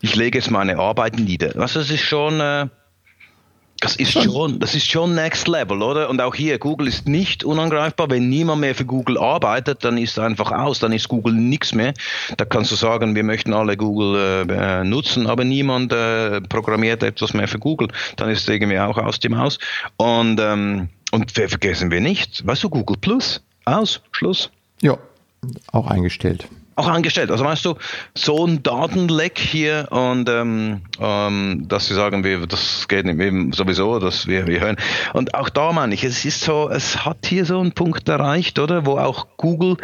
Ich 0.00 0.16
lege 0.16 0.38
jetzt 0.38 0.50
meine 0.50 0.78
Arbeit 0.78 1.18
nieder. 1.18 1.54
Weißt 1.54 1.76
du, 1.76 1.80
das 1.80 1.90
ist 1.90 2.02
schon, 2.02 2.40
äh, 2.40 2.66
das 3.80 3.96
ist 3.96 4.12
schon, 4.12 4.58
das 4.58 4.74
ist 4.74 4.90
schon 4.90 5.14
Next 5.14 5.46
Level, 5.46 5.82
oder? 5.82 6.10
Und 6.10 6.20
auch 6.20 6.34
hier, 6.34 6.58
Google 6.58 6.88
ist 6.88 7.06
nicht 7.06 7.44
unangreifbar. 7.44 8.10
Wenn 8.10 8.28
niemand 8.28 8.60
mehr 8.60 8.74
für 8.74 8.84
Google 8.84 9.18
arbeitet, 9.18 9.84
dann 9.84 9.98
ist 9.98 10.12
es 10.12 10.18
einfach 10.18 10.50
aus, 10.50 10.80
dann 10.80 10.92
ist 10.92 11.08
Google 11.08 11.34
nichts 11.34 11.74
mehr. 11.74 11.94
Da 12.36 12.44
kannst 12.44 12.72
du 12.72 12.76
sagen, 12.76 13.14
wir 13.14 13.22
möchten 13.22 13.52
alle 13.52 13.76
Google 13.76 14.48
äh, 14.50 14.84
nutzen, 14.84 15.26
aber 15.26 15.44
niemand 15.44 15.92
äh, 15.92 16.40
programmiert 16.40 17.02
etwas 17.02 17.34
mehr 17.34 17.46
für 17.46 17.58
Google. 17.58 17.88
Dann 18.16 18.30
ist 18.30 18.42
es 18.42 18.48
irgendwie 18.48 18.78
auch 18.78 18.98
aus 18.98 19.20
dem 19.20 19.38
Haus. 19.38 19.58
Und, 19.96 20.40
ähm, 20.40 20.88
und 21.12 21.30
vergessen 21.30 21.90
wir 21.90 22.00
nicht, 22.00 22.44
weißt 22.46 22.64
du, 22.64 22.70
Google 22.70 22.96
Plus, 23.00 23.42
aus, 23.64 24.00
Schluss. 24.10 24.50
Ja, 24.82 24.98
auch 25.72 25.86
eingestellt 25.86 26.48
auch 26.78 26.88
angestellt. 26.88 27.30
Also 27.30 27.44
weißt 27.44 27.64
du, 27.64 27.74
so 28.14 28.46
ein 28.46 28.62
Datenleck 28.62 29.38
hier 29.38 29.88
und 29.90 30.28
ähm, 30.28 30.82
ähm, 31.00 31.64
dass 31.68 31.88
sie 31.88 31.94
sagen, 31.94 32.22
wir, 32.22 32.46
das 32.46 32.86
geht 32.88 33.04
nicht 33.04 33.16
mehr 33.16 33.52
sowieso, 33.52 33.98
dass 33.98 34.26
wir, 34.26 34.46
wir 34.46 34.60
hören. 34.60 34.76
Und 35.12 35.34
auch 35.34 35.48
da 35.48 35.72
meine 35.72 35.94
ich, 35.94 36.04
es 36.04 36.24
ist 36.24 36.42
so, 36.42 36.70
es 36.70 37.04
hat 37.04 37.26
hier 37.26 37.44
so 37.44 37.58
einen 37.60 37.72
Punkt 37.72 38.08
erreicht, 38.08 38.58
oder, 38.58 38.86
wo 38.86 38.98
auch 38.98 39.26
Google 39.36 39.76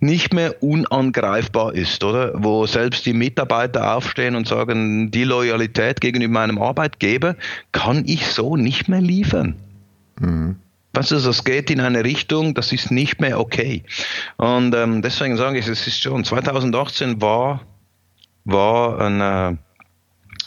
nicht 0.00 0.34
mehr 0.34 0.62
unangreifbar 0.62 1.74
ist, 1.74 2.02
oder, 2.02 2.32
wo 2.34 2.66
selbst 2.66 3.06
die 3.06 3.12
Mitarbeiter 3.12 3.96
aufstehen 3.96 4.34
und 4.34 4.48
sagen, 4.48 5.10
die 5.10 5.24
Loyalität 5.24 6.00
gegenüber 6.00 6.40
meinem 6.40 6.60
Arbeitgeber 6.60 7.36
kann 7.72 8.04
ich 8.06 8.26
so 8.26 8.56
nicht 8.56 8.88
mehr 8.88 9.00
liefern. 9.00 9.56
Mhm. 10.18 10.56
Weißt 10.92 11.12
du, 11.12 11.20
das 11.20 11.44
geht 11.44 11.70
in 11.70 11.80
eine 11.80 12.02
Richtung, 12.02 12.54
das 12.54 12.72
ist 12.72 12.90
nicht 12.90 13.20
mehr 13.20 13.38
okay. 13.38 13.84
Und 14.38 14.74
ähm, 14.74 15.02
deswegen 15.02 15.36
sage 15.36 15.58
ich, 15.58 15.68
es 15.68 15.86
ist 15.86 16.02
schon, 16.02 16.24
2018 16.24 17.22
war, 17.22 17.60
war 18.44 19.00
ein, 19.00 19.20
äh, 19.20 19.56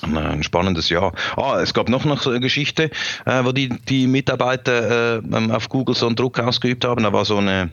ein 0.01 0.43
spannendes 0.43 0.89
Jahr. 0.89 1.13
Ah, 1.37 1.61
es 1.61 1.73
gab 1.73 1.87
noch, 1.87 2.03
noch 2.03 2.21
so 2.21 2.29
eine 2.29 2.41
Geschichte, 2.41 2.91
äh, 3.25 3.45
wo 3.45 3.53
die, 3.53 3.69
die 3.69 4.05
Mitarbeiter 4.05 5.17
äh, 5.17 5.21
ähm, 5.33 5.49
auf 5.49 5.69
Google 5.69 5.95
so 5.95 6.07
einen 6.07 6.17
Druck 6.17 6.39
ausgeübt 6.39 6.83
haben. 6.83 7.03
Da 7.03 7.13
war 7.13 7.23
so 7.23 7.37
eine, 7.37 7.69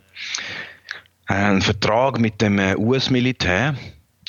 ein 1.27 1.63
Vertrag 1.63 2.21
mit 2.21 2.41
dem 2.41 2.61
äh, 2.61 2.77
US-Militär. 2.77 3.75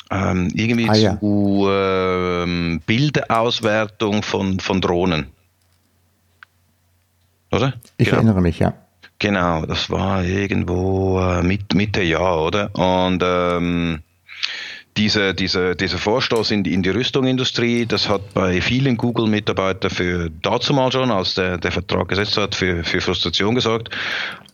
Ähm, 0.09 0.49
irgendwie 0.55 0.89
ah, 0.89 0.95
ja. 0.95 1.19
zu 1.19 1.67
äh, 1.69 2.79
Bilderauswertung 2.85 4.23
von, 4.23 4.59
von 4.59 4.81
Drohnen 4.81 5.27
oder? 7.51 7.73
Ich 7.97 8.05
genau. 8.05 8.17
erinnere 8.17 8.41
mich, 8.41 8.59
ja. 8.59 8.73
Genau, 9.19 9.65
das 9.65 9.89
war 9.91 10.23
irgendwo 10.23 11.19
äh, 11.19 11.43
mit, 11.43 11.75
Mitte 11.75 12.01
Jahr, 12.01 12.41
oder? 12.43 12.71
Und 12.73 13.21
ähm, 13.23 13.99
diese, 14.97 15.33
diese, 15.33 15.75
dieser 15.75 15.97
Vorstoß 15.97 16.51
in 16.51 16.63
die, 16.63 16.73
in 16.73 16.81
die 16.81 16.89
Rüstungsindustrie, 16.89 17.85
das 17.85 18.09
hat 18.09 18.33
bei 18.33 18.61
vielen 18.61 18.97
Google-Mitarbeitern 18.97 19.91
für 19.91 20.29
dazu 20.41 20.73
mal 20.73 20.91
schon, 20.91 21.11
als 21.11 21.35
der, 21.35 21.57
der 21.57 21.71
Vertrag 21.71 22.09
gesetzt 22.09 22.37
hat, 22.37 22.55
für, 22.55 22.83
für 22.83 22.99
Frustration 22.99 23.55
gesorgt. 23.55 23.89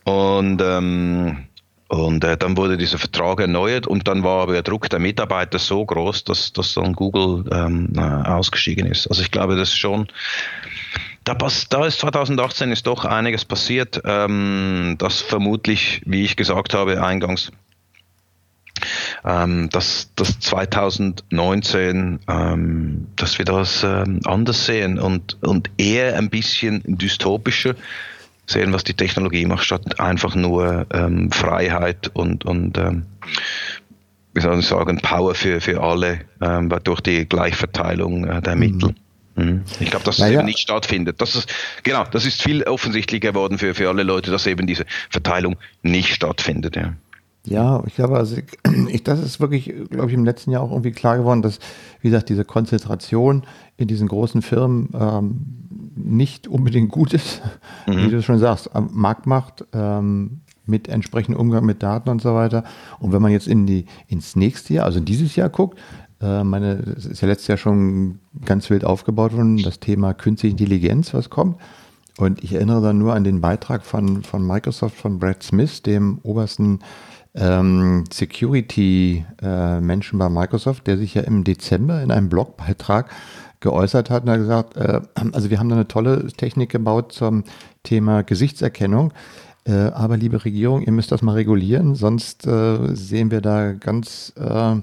Und, 0.04 0.60
ähm, 0.62 1.44
und 1.88 2.22
äh, 2.22 2.36
dann 2.36 2.56
wurde 2.56 2.76
dieser 2.76 2.98
Vertrag 2.98 3.40
erneuert 3.40 3.86
und 3.86 4.06
dann 4.06 4.22
war 4.22 4.42
aber 4.42 4.52
der 4.52 4.62
Druck 4.62 4.90
der 4.90 4.98
Mitarbeiter 4.98 5.58
so 5.58 5.84
groß, 5.84 6.24
dass, 6.24 6.52
dass 6.52 6.74
dann 6.74 6.92
Google 6.92 7.44
ähm, 7.50 7.92
äh, 7.96 8.00
ausgestiegen 8.00 8.86
ist. 8.86 9.06
Also 9.06 9.22
ich 9.22 9.30
glaube, 9.30 9.56
das 9.56 9.70
ist 9.70 9.78
schon 9.78 10.08
da, 11.28 11.48
da 11.68 11.86
ist 11.86 12.00
2018 12.00 12.72
ist 12.72 12.86
doch 12.86 13.04
einiges 13.04 13.44
passiert, 13.44 14.00
ähm, 14.04 14.96
das 14.98 15.20
vermutlich, 15.20 16.00
wie 16.06 16.24
ich 16.24 16.36
gesagt 16.36 16.72
habe, 16.72 17.02
eingangs, 17.02 17.52
ähm, 19.24 19.68
dass, 19.70 20.10
dass 20.16 20.40
2019, 20.40 22.20
ähm, 22.28 23.06
dass 23.16 23.38
wir 23.38 23.44
das 23.44 23.82
ähm, 23.82 24.20
anders 24.24 24.64
sehen 24.64 24.98
und, 24.98 25.36
und 25.42 25.70
eher 25.76 26.16
ein 26.16 26.30
bisschen 26.30 26.82
dystopischer 26.86 27.74
sehen, 28.46 28.72
was 28.72 28.84
die 28.84 28.94
Technologie 28.94 29.44
macht, 29.44 29.64
statt 29.64 30.00
einfach 30.00 30.34
nur 30.34 30.86
ähm, 30.94 31.30
Freiheit 31.30 32.10
und, 32.14 32.46
und 32.46 32.78
ähm, 32.78 33.04
wie 34.32 34.40
soll 34.40 34.60
ich 34.60 34.66
sagen, 34.66 34.98
Power 35.02 35.34
für, 35.34 35.60
für 35.60 35.82
alle 35.82 36.20
ähm, 36.40 36.72
durch 36.84 37.00
die 37.00 37.28
Gleichverteilung 37.28 38.24
äh, 38.24 38.40
der 38.40 38.56
Mittel. 38.56 38.90
Mhm. 38.90 39.07
Mhm. 39.38 39.62
Ich 39.80 39.90
glaube, 39.90 40.04
dass 40.04 40.16
es 40.16 40.20
naja. 40.20 40.38
eben 40.38 40.46
nicht 40.46 40.58
stattfindet. 40.58 41.20
Das 41.20 41.34
ist, 41.34 41.52
genau, 41.82 42.04
das 42.10 42.26
ist 42.26 42.42
viel 42.42 42.62
offensichtlicher 42.64 43.32
geworden 43.32 43.58
für, 43.58 43.74
für 43.74 43.88
alle 43.88 44.02
Leute, 44.02 44.30
dass 44.30 44.46
eben 44.46 44.66
diese 44.66 44.84
Verteilung 45.10 45.56
nicht 45.82 46.14
stattfindet. 46.14 46.76
Ja. 46.76 46.94
Ja, 47.44 47.82
ich 47.86 47.94
glaube, 47.94 48.16
also 48.16 48.36
ich, 48.88 49.04
das 49.04 49.20
ist 49.20 49.40
wirklich, 49.40 49.72
glaube 49.90 50.08
ich, 50.08 50.14
im 50.14 50.24
letzten 50.24 50.50
Jahr 50.50 50.62
auch 50.62 50.70
irgendwie 50.70 50.92
klar 50.92 51.16
geworden, 51.16 51.42
dass, 51.42 51.58
wie 52.00 52.10
gesagt, 52.10 52.28
diese 52.28 52.44
Konzentration 52.44 53.44
in 53.76 53.88
diesen 53.88 54.08
großen 54.08 54.42
Firmen 54.42 54.90
ähm, 54.92 55.46
nicht 55.96 56.46
unbedingt 56.46 56.90
gut 56.90 57.14
ist, 57.14 57.40
mhm. 57.86 58.04
wie 58.04 58.10
du 58.10 58.22
schon 58.22 58.38
sagst, 58.38 58.70
Marktmacht 58.74 59.64
ähm, 59.72 60.40
mit 60.66 60.88
entsprechendem 60.88 61.40
Umgang 61.40 61.64
mit 61.64 61.82
Daten 61.82 62.10
und 62.10 62.20
so 62.20 62.34
weiter. 62.34 62.64
Und 62.98 63.12
wenn 63.12 63.22
man 63.22 63.32
jetzt 63.32 63.48
in 63.48 63.66
die, 63.66 63.86
ins 64.06 64.36
nächste 64.36 64.74
Jahr, 64.74 64.84
also 64.84 65.00
dieses 65.00 65.34
Jahr 65.34 65.48
guckt, 65.48 65.78
meine, 66.20 66.82
es 66.96 67.06
ist 67.06 67.20
ja 67.20 67.28
letztes 67.28 67.48
Jahr 67.48 67.58
schon 67.58 68.18
ganz 68.44 68.70
wild 68.70 68.84
aufgebaut 68.84 69.34
worden, 69.34 69.62
das 69.62 69.78
Thema 69.78 70.14
künstliche 70.14 70.52
Intelligenz, 70.52 71.14
was 71.14 71.30
kommt. 71.30 71.58
Und 72.18 72.42
ich 72.42 72.54
erinnere 72.54 72.82
dann 72.82 72.98
nur 72.98 73.14
an 73.14 73.22
den 73.22 73.40
Beitrag 73.40 73.84
von, 73.84 74.24
von 74.24 74.44
Microsoft, 74.44 74.96
von 74.96 75.20
Brad 75.20 75.44
Smith, 75.44 75.82
dem 75.82 76.18
obersten 76.24 76.80
ähm, 77.36 78.02
Security-Menschen 78.12 80.18
äh, 80.18 80.18
bei 80.18 80.28
Microsoft, 80.28 80.88
der 80.88 80.98
sich 80.98 81.14
ja 81.14 81.22
im 81.22 81.44
Dezember 81.44 82.02
in 82.02 82.10
einem 82.10 82.28
Blogbeitrag 82.28 83.08
geäußert 83.60 84.10
hat 84.10 84.24
und 84.24 84.30
hat 84.30 84.38
gesagt, 84.38 84.76
äh, 84.76 85.00
also 85.32 85.50
wir 85.50 85.60
haben 85.60 85.68
da 85.68 85.76
eine 85.76 85.86
tolle 85.86 86.26
Technik 86.28 86.70
gebaut 86.70 87.12
zum 87.12 87.44
Thema 87.84 88.22
Gesichtserkennung. 88.22 89.12
Äh, 89.64 89.72
aber 89.72 90.16
liebe 90.16 90.44
Regierung, 90.44 90.82
ihr 90.82 90.92
müsst 90.92 91.12
das 91.12 91.22
mal 91.22 91.34
regulieren, 91.34 91.94
sonst 91.94 92.46
äh, 92.46 92.94
sehen 92.94 93.30
wir 93.30 93.40
da 93.40 93.72
ganz 93.72 94.32
äh, 94.36 94.76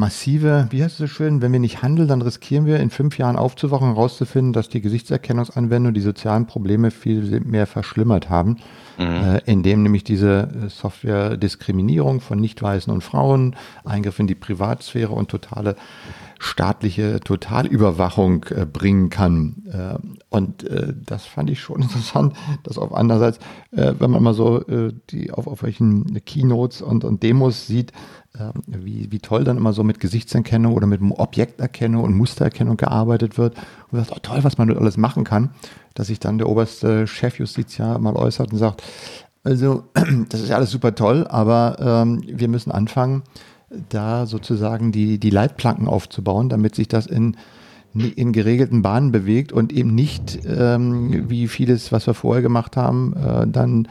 massive, 0.00 0.66
wie 0.70 0.82
heißt 0.82 0.94
es 0.94 0.98
so 0.98 1.06
schön, 1.06 1.42
wenn 1.42 1.52
wir 1.52 1.60
nicht 1.60 1.82
handeln, 1.82 2.08
dann 2.08 2.22
riskieren 2.22 2.66
wir 2.66 2.80
in 2.80 2.90
fünf 2.90 3.18
Jahren 3.18 3.36
aufzuwachen 3.36 3.90
und 3.90 3.94
herauszufinden, 3.94 4.52
dass 4.52 4.68
die 4.68 4.80
Gesichtserkennungsanwendung 4.80 5.94
die 5.94 6.00
sozialen 6.00 6.46
Probleme 6.46 6.90
viel 6.90 7.40
mehr 7.40 7.66
verschlimmert 7.66 8.28
haben, 8.28 8.56
mhm. 8.98 9.04
äh, 9.04 9.38
indem 9.44 9.84
nämlich 9.84 10.02
diese 10.02 10.48
äh, 10.64 10.68
Software 10.68 11.36
Diskriminierung 11.36 12.20
von 12.20 12.40
Nicht-Weißen 12.40 12.92
und 12.92 13.04
Frauen, 13.04 13.54
Eingriff 13.84 14.18
in 14.18 14.26
die 14.26 14.34
Privatsphäre 14.34 15.12
und 15.12 15.30
totale 15.30 15.76
staatliche 16.42 17.20
Totalüberwachung 17.20 18.46
äh, 18.48 18.64
bringen 18.64 19.10
kann. 19.10 19.62
Äh, 19.70 19.98
und 20.30 20.64
äh, 20.64 20.94
das 21.04 21.26
fand 21.26 21.50
ich 21.50 21.60
schon 21.60 21.82
interessant, 21.82 22.34
dass 22.62 22.78
auf 22.78 22.94
andererseits, 22.94 23.38
äh, 23.72 23.92
wenn 23.98 24.10
man 24.10 24.22
mal 24.22 24.34
so 24.34 24.64
die 25.10 25.30
auf, 25.30 25.46
auf 25.46 25.62
welchen 25.62 26.24
Keynotes 26.24 26.80
und, 26.80 27.04
und 27.04 27.22
Demos 27.22 27.66
sieht, 27.66 27.92
wie, 28.66 29.10
wie 29.10 29.18
toll 29.18 29.44
dann 29.44 29.56
immer 29.56 29.72
so 29.72 29.82
mit 29.82 30.00
Gesichtserkennung 30.00 30.74
oder 30.74 30.86
mit 30.86 31.00
Objekterkennung 31.02 32.04
und 32.04 32.14
Mustererkennung 32.14 32.76
gearbeitet 32.76 33.38
wird. 33.38 33.56
Und 33.90 33.98
sagt, 33.98 34.12
oh, 34.12 34.18
toll, 34.22 34.44
was 34.44 34.58
man 34.58 34.68
dort 34.68 34.80
alles 34.80 34.96
machen 34.96 35.24
kann, 35.24 35.50
dass 35.94 36.06
sich 36.06 36.20
dann 36.20 36.38
der 36.38 36.48
oberste 36.48 37.06
Chefjustiziar 37.06 37.98
mal 37.98 38.14
äußert 38.14 38.52
und 38.52 38.58
sagt, 38.58 38.82
also 39.42 39.84
das 40.28 40.40
ist 40.40 40.48
ja 40.48 40.56
alles 40.56 40.70
super 40.70 40.94
toll, 40.94 41.26
aber 41.28 41.76
ähm, 41.80 42.22
wir 42.26 42.48
müssen 42.48 42.70
anfangen, 42.70 43.22
da 43.88 44.26
sozusagen 44.26 44.92
die, 44.92 45.18
die 45.18 45.30
Leitplanken 45.30 45.86
aufzubauen, 45.86 46.48
damit 46.48 46.74
sich 46.74 46.88
das 46.88 47.06
in, 47.06 47.36
in 47.94 48.32
geregelten 48.32 48.82
Bahnen 48.82 49.12
bewegt 49.12 49.52
und 49.52 49.72
eben 49.72 49.94
nicht, 49.94 50.40
ähm, 50.46 51.28
wie 51.28 51.48
vieles, 51.48 51.92
was 51.92 52.06
wir 52.06 52.14
vorher 52.14 52.42
gemacht 52.42 52.76
haben, 52.76 53.14
äh, 53.16 53.46
dann 53.46 53.88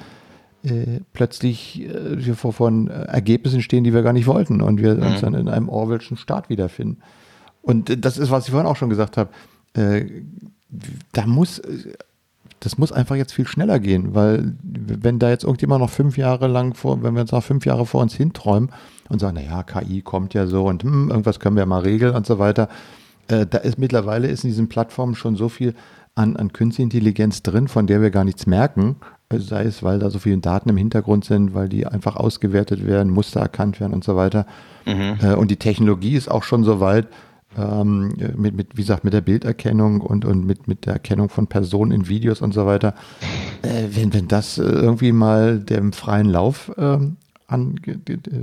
äh, 0.63 0.99
plötzlich 1.13 1.81
äh, 1.81 2.33
vor, 2.33 2.53
von 2.53 2.87
Ergebnissen 2.87 3.61
stehen, 3.61 3.83
die 3.83 3.93
wir 3.93 4.01
gar 4.01 4.13
nicht 4.13 4.27
wollten 4.27 4.61
und 4.61 4.81
wir 4.81 4.95
mhm. 4.95 5.03
uns 5.03 5.21
dann 5.21 5.33
in 5.33 5.47
einem 5.47 5.69
Orwellschen 5.69 6.17
Staat 6.17 6.49
wiederfinden. 6.49 7.01
Und 7.61 8.05
das 8.05 8.17
ist, 8.17 8.31
was 8.31 8.45
ich 8.45 8.51
vorhin 8.51 8.67
auch 8.67 8.75
schon 8.75 8.89
gesagt 8.89 9.17
habe. 9.17 9.29
Äh, 9.73 10.05
da 11.13 11.25
muss 11.25 11.61
das 12.59 12.77
muss 12.77 12.91
einfach 12.91 13.15
jetzt 13.15 13.33
viel 13.33 13.47
schneller 13.47 13.79
gehen, 13.79 14.15
weil 14.15 14.53
wenn 14.61 15.19
da 15.19 15.29
jetzt 15.29 15.43
irgendjemand 15.43 15.81
noch 15.81 15.89
fünf 15.89 16.17
Jahre 16.17 16.47
lang 16.47 16.73
vor, 16.73 17.01
wenn 17.03 17.13
wir 17.13 17.21
uns 17.21 17.31
noch 17.31 17.43
fünf 17.43 17.65
Jahre 17.65 17.85
vor 17.85 18.01
uns 18.01 18.13
hinträumen 18.13 18.69
und 19.07 19.19
sagen, 19.19 19.35
naja, 19.35 19.63
KI 19.63 20.01
kommt 20.01 20.33
ja 20.33 20.45
so 20.45 20.65
und 20.65 20.83
hm, 20.83 21.09
irgendwas 21.09 21.39
können 21.39 21.55
wir 21.55 21.65
mal 21.65 21.81
regeln 21.81 22.15
und 22.15 22.25
so 22.25 22.39
weiter, 22.39 22.67
äh, 23.27 23.45
da 23.45 23.59
ist 23.59 23.77
mittlerweile 23.77 24.27
ist 24.27 24.43
in 24.43 24.49
diesen 24.49 24.69
Plattformen 24.69 25.15
schon 25.15 25.35
so 25.35 25.47
viel 25.47 25.73
an, 26.15 26.35
an 26.35 26.51
künstliche 26.51 26.83
Intelligenz 26.83 27.43
drin, 27.43 27.67
von 27.67 27.87
der 27.87 28.01
wir 28.01 28.11
gar 28.11 28.25
nichts 28.25 28.45
merken, 28.45 28.97
sei 29.37 29.63
es, 29.63 29.83
weil 29.83 29.99
da 29.99 30.09
so 30.09 30.19
viele 30.19 30.37
Daten 30.39 30.69
im 30.69 30.77
Hintergrund 30.77 31.23
sind, 31.23 31.53
weil 31.53 31.69
die 31.69 31.85
einfach 31.85 32.15
ausgewertet 32.15 32.85
werden, 32.85 33.11
Muster 33.11 33.41
erkannt 33.41 33.79
werden 33.79 33.93
und 33.93 34.03
so 34.03 34.15
weiter. 34.15 34.45
Mhm. 34.85 35.17
Äh, 35.21 35.35
und 35.35 35.51
die 35.51 35.57
Technologie 35.57 36.15
ist 36.15 36.29
auch 36.29 36.43
schon 36.43 36.63
so 36.63 36.79
weit, 36.79 37.07
ähm, 37.57 38.13
mit, 38.35 38.55
mit, 38.55 38.77
wie 38.77 38.81
gesagt, 38.81 39.03
mit 39.03 39.13
der 39.13 39.21
Bilderkennung 39.21 40.01
und, 40.01 40.25
und 40.25 40.45
mit, 40.45 40.67
mit 40.67 40.85
der 40.85 40.93
Erkennung 40.93 41.29
von 41.29 41.47
Personen 41.47 41.91
in 41.91 42.07
Videos 42.07 42.41
und 42.41 42.53
so 42.53 42.65
weiter. 42.65 42.95
Äh, 43.61 43.87
wenn, 43.91 44.13
wenn 44.13 44.27
das 44.27 44.57
äh, 44.57 44.63
irgendwie 44.63 45.11
mal 45.11 45.59
dem 45.59 45.93
freien 45.93 46.29
Lauf 46.29 46.71
ähm, 46.77 47.17
an, 47.47 47.75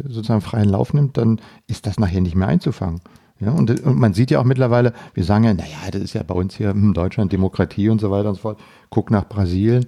sozusagen 0.09 0.41
freien 0.41 0.69
Lauf 0.69 0.93
nimmt, 0.93 1.17
dann 1.17 1.41
ist 1.67 1.87
das 1.87 1.99
nachher 1.99 2.21
nicht 2.21 2.37
mehr 2.37 2.49
einzufangen. 2.49 3.01
Ja, 3.39 3.51
und, 3.51 3.81
und 3.85 3.99
man 3.99 4.15
sieht 4.15 4.31
ja 4.31 4.41
auch 4.41 4.45
mittlerweile, 4.45 4.93
wir 5.15 5.25
sagen 5.25 5.45
ja, 5.45 5.53
naja, 5.53 5.91
das 5.93 6.01
ist 6.01 6.15
ja 6.15 6.23
bei 6.23 6.35
uns 6.35 6.57
hier 6.57 6.71
in 6.71 6.95
Deutschland 6.95 7.33
Demokratie 7.33 7.91
und 7.91 8.01
so 8.01 8.11
weiter 8.11 8.31
und 8.31 8.37
so 8.37 8.43
fort. 8.43 8.61
Guck 8.89 9.11
nach 9.11 9.29
Brasilien, 9.29 9.87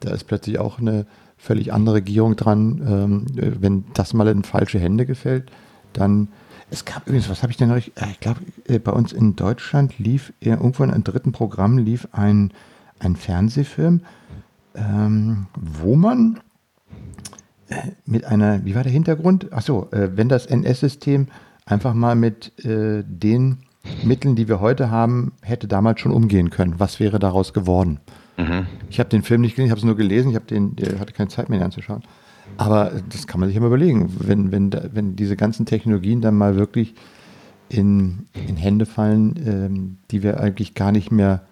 da 0.00 0.10
ist 0.10 0.24
plötzlich 0.24 0.58
auch 0.58 0.78
eine 0.78 1.06
völlig 1.36 1.72
andere 1.72 1.96
Regierung 1.96 2.36
dran. 2.36 2.82
Ähm, 2.86 3.26
wenn 3.60 3.84
das 3.94 4.14
mal 4.14 4.28
in 4.28 4.44
falsche 4.44 4.78
Hände 4.78 5.06
gefällt, 5.06 5.50
dann 5.92 6.28
es 6.70 6.84
gab 6.84 7.06
übrigens, 7.06 7.28
was 7.28 7.42
habe 7.42 7.52
ich 7.52 7.56
denn 7.56 7.68
noch? 7.68 7.76
Ich 7.76 7.92
glaube, 8.20 8.40
äh, 8.66 8.78
bei 8.78 8.92
uns 8.92 9.12
in 9.12 9.36
Deutschland 9.36 9.98
lief 9.98 10.32
irgendwo 10.40 10.82
in 10.82 10.90
einem 10.90 11.04
dritten 11.04 11.32
Programm 11.32 11.78
lief 11.78 12.08
ein, 12.12 12.52
ein 12.98 13.16
Fernsehfilm, 13.16 14.00
ähm, 14.74 15.46
wo 15.54 15.94
man 15.94 16.40
äh, 17.68 17.92
mit 18.06 18.24
einer, 18.24 18.64
wie 18.64 18.74
war 18.74 18.82
der 18.82 18.92
Hintergrund? 18.92 19.52
Achso, 19.52 19.88
äh, 19.92 20.16
wenn 20.16 20.28
das 20.28 20.46
NS-System 20.46 21.28
einfach 21.66 21.94
mal 21.94 22.16
mit 22.16 22.58
äh, 22.64 23.04
den 23.06 23.58
Mitteln, 24.02 24.34
die 24.34 24.48
wir 24.48 24.60
heute 24.60 24.90
haben, 24.90 25.32
hätte 25.42 25.68
damals 25.68 26.00
schon 26.00 26.12
umgehen 26.12 26.50
können. 26.50 26.80
Was 26.80 27.00
wäre 27.00 27.18
daraus 27.18 27.52
geworden? 27.52 28.00
Mhm. 28.36 28.66
Ich 28.90 28.98
habe 28.98 29.10
den 29.10 29.22
Film 29.22 29.40
nicht 29.40 29.52
gesehen, 29.52 29.66
ich 29.66 29.70
habe 29.70 29.78
es 29.78 29.84
nur 29.84 29.96
gelesen, 29.96 30.32
ich 30.32 30.38
den, 30.38 30.76
hatte 30.98 31.12
keine 31.12 31.28
Zeit 31.28 31.48
mehr 31.48 31.64
anzuschauen. 31.64 32.02
Aber 32.56 32.92
das 33.08 33.26
kann 33.26 33.40
man 33.40 33.48
sich 33.48 33.56
immer 33.56 33.66
überlegen, 33.66 34.14
wenn, 34.18 34.52
wenn, 34.52 34.70
wenn 34.92 35.16
diese 35.16 35.36
ganzen 35.36 35.66
Technologien 35.66 36.20
dann 36.20 36.36
mal 36.36 36.56
wirklich 36.56 36.94
in, 37.68 38.26
in 38.34 38.56
Hände 38.56 38.86
fallen, 38.86 39.34
ähm, 39.46 39.96
die 40.10 40.22
wir 40.22 40.40
eigentlich 40.40 40.74
gar 40.74 40.92
nicht 40.92 41.10
mehr, 41.10 41.42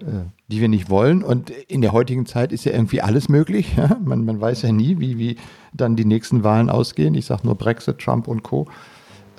äh, 0.00 0.26
die 0.48 0.60
wir 0.60 0.68
nicht 0.68 0.90
wollen. 0.90 1.22
Und 1.22 1.50
in 1.50 1.80
der 1.80 1.92
heutigen 1.92 2.26
Zeit 2.26 2.52
ist 2.52 2.64
ja 2.64 2.72
irgendwie 2.72 3.00
alles 3.00 3.28
möglich. 3.28 3.74
Ja? 3.76 3.96
Man, 4.04 4.24
man 4.24 4.40
weiß 4.40 4.62
ja 4.62 4.72
nie, 4.72 5.00
wie, 5.00 5.18
wie 5.18 5.36
dann 5.72 5.96
die 5.96 6.04
nächsten 6.04 6.44
Wahlen 6.44 6.70
ausgehen. 6.70 7.14
Ich 7.14 7.26
sage 7.26 7.42
nur 7.44 7.56
Brexit, 7.56 7.98
Trump 7.98 8.28
und 8.28 8.42
Co. 8.42 8.66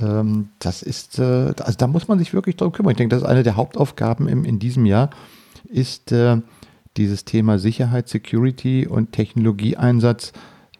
Ähm, 0.01 0.49
das 0.59 0.81
ist, 0.81 1.19
äh, 1.19 1.53
also 1.57 1.77
da 1.77 1.87
muss 1.87 2.07
man 2.07 2.19
sich 2.19 2.33
wirklich 2.33 2.57
darum 2.57 2.73
kümmern. 2.73 2.91
Ich 2.91 2.97
denke, 2.97 3.15
das 3.15 3.23
ist 3.23 3.29
eine 3.29 3.43
der 3.43 3.55
Hauptaufgaben 3.55 4.27
im, 4.27 4.43
in 4.43 4.59
diesem 4.59 4.85
Jahr, 4.85 5.11
ist 5.69 6.11
äh, 6.11 6.41
dieses 6.97 7.25
Thema 7.25 7.59
Sicherheit, 7.59 8.07
Security 8.07 8.87
und 8.87 9.11
Technologieeinsatz 9.11 10.33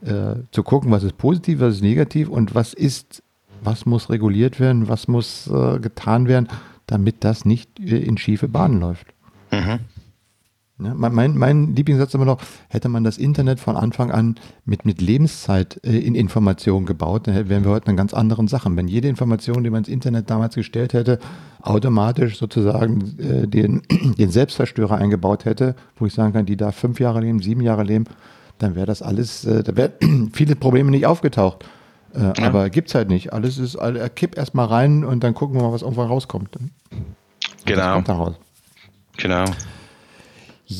äh, 0.05 0.36
zu 0.51 0.64
gucken, 0.64 0.91
was 0.91 1.03
ist 1.03 1.18
positiv, 1.18 1.59
was 1.59 1.76
ist 1.76 1.82
negativ 1.82 2.30
und 2.30 2.53
was 2.55 2.74
ist, 2.74 3.24
was 3.64 3.86
muss 3.86 4.09
reguliert 4.09 4.59
werden, 4.59 4.88
was 4.88 5.07
muss 5.07 5.47
äh, 5.47 5.80
getan 5.80 6.28
werden, 6.28 6.47
damit 6.88 7.24
das 7.24 7.45
nicht 7.45 7.80
äh, 7.80 7.97
in 7.97 8.18
schiefe 8.18 8.47
Bahnen 8.47 8.80
läuft. 8.80 9.07
Mhm. 9.51 9.80
Ja, 10.80 10.93
mein, 10.95 11.38
mein 11.38 11.76
Lieblingssatz 11.76 12.09
ist 12.09 12.15
immer 12.15 12.26
noch, 12.26 12.41
hätte 12.67 12.89
man 12.89 13.03
das 13.03 13.19
Internet 13.19 13.59
von 13.59 13.78
Anfang 13.78 14.09
an 14.09 14.36
mit, 14.65 14.86
mit 14.86 15.01
Lebenszeit 15.01 15.80
äh, 15.84 15.99
in 15.99 16.15
Informationen 16.15 16.88
gebaut, 16.88 17.28
dann 17.28 17.47
wären 17.47 17.63
wir 17.63 17.71
heute 17.71 17.91
in 17.91 17.95
ganz 17.95 18.13
anderen 18.13 18.47
Sachen. 18.47 18.76
Wenn 18.76 18.88
jede 18.88 19.07
Information, 19.07 19.63
die 19.63 19.69
man 19.69 19.80
ins 19.80 19.88
Internet 19.88 20.32
damals 20.32 20.55
gestellt 20.55 20.93
hätte, 20.93 21.19
automatisch 21.61 22.39
sozusagen 22.39 23.19
äh, 23.19 23.47
den, 23.47 23.84
den 24.17 24.32
Selbstverstörer 24.32 24.97
eingebaut 24.97 25.45
hätte, 25.45 25.76
wo 25.97 26.07
ich 26.07 26.13
sagen 26.13 26.34
kann, 26.34 26.47
die 26.47 26.57
darf 26.57 26.76
fünf 26.76 26.99
Jahre 26.99 27.21
leben, 27.21 27.39
sieben 27.39 27.61
Jahre 27.61 27.84
leben, 27.84 28.05
dann 28.57 28.76
wäre 28.76 28.88
das 28.88 29.03
alles, 29.03 29.45
äh, 29.45 29.61
da 29.61 29.76
wären 29.76 30.32
viele 30.34 30.55
Probleme 30.55 30.89
nicht 30.89 31.05
aufgetaucht. 31.05 31.65
Äh, 32.15 32.19
ja. 32.19 32.47
Aber 32.47 32.69
es 32.76 32.95
halt 32.95 33.09
nicht. 33.09 33.32
Alles 33.32 33.59
ist, 33.59 33.76
all, 33.76 34.09
kipp 34.09 34.38
erstmal 34.38 34.65
rein 34.65 35.03
und 35.05 35.24
dann 35.24 35.36
gucken 35.36 35.55
wir 35.55 35.63
mal, 35.63 35.71
was 35.71 35.84
irgendwann 35.84 36.07
rauskommt. 36.07 36.49
Genau. 37.65 38.01
daraus. 38.01 38.36
Genau. 39.17 39.45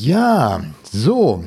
Ja, 0.00 0.60
so. 0.90 1.44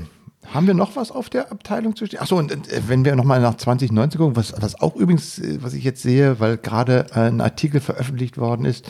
Haben 0.54 0.68
wir 0.68 0.74
noch 0.74 0.96
was 0.96 1.12
auf 1.12 1.30
der 1.30 1.52
Abteilung 1.52 1.96
zu 1.98 2.06
stehen? 2.06 2.22
Achso, 2.22 2.38
und 2.38 2.52
äh, 2.52 2.82
wenn 2.88 3.04
wir 3.04 3.16
nochmal 3.18 3.42
nach 3.42 3.56
2019 3.56 4.18
gucken, 4.20 4.36
was, 4.38 4.54
was 4.62 4.80
auch 4.80 4.96
übrigens, 4.96 5.40
äh, 5.40 5.58
was 5.62 5.74
ich 5.74 5.84
jetzt 5.84 6.02
sehe, 6.02 6.40
weil 6.40 6.58
gerade 6.58 7.08
ein 7.14 7.42
Artikel 7.42 7.82
veröffentlicht 7.82 8.38
worden 8.38 8.66
ist, 8.66 8.86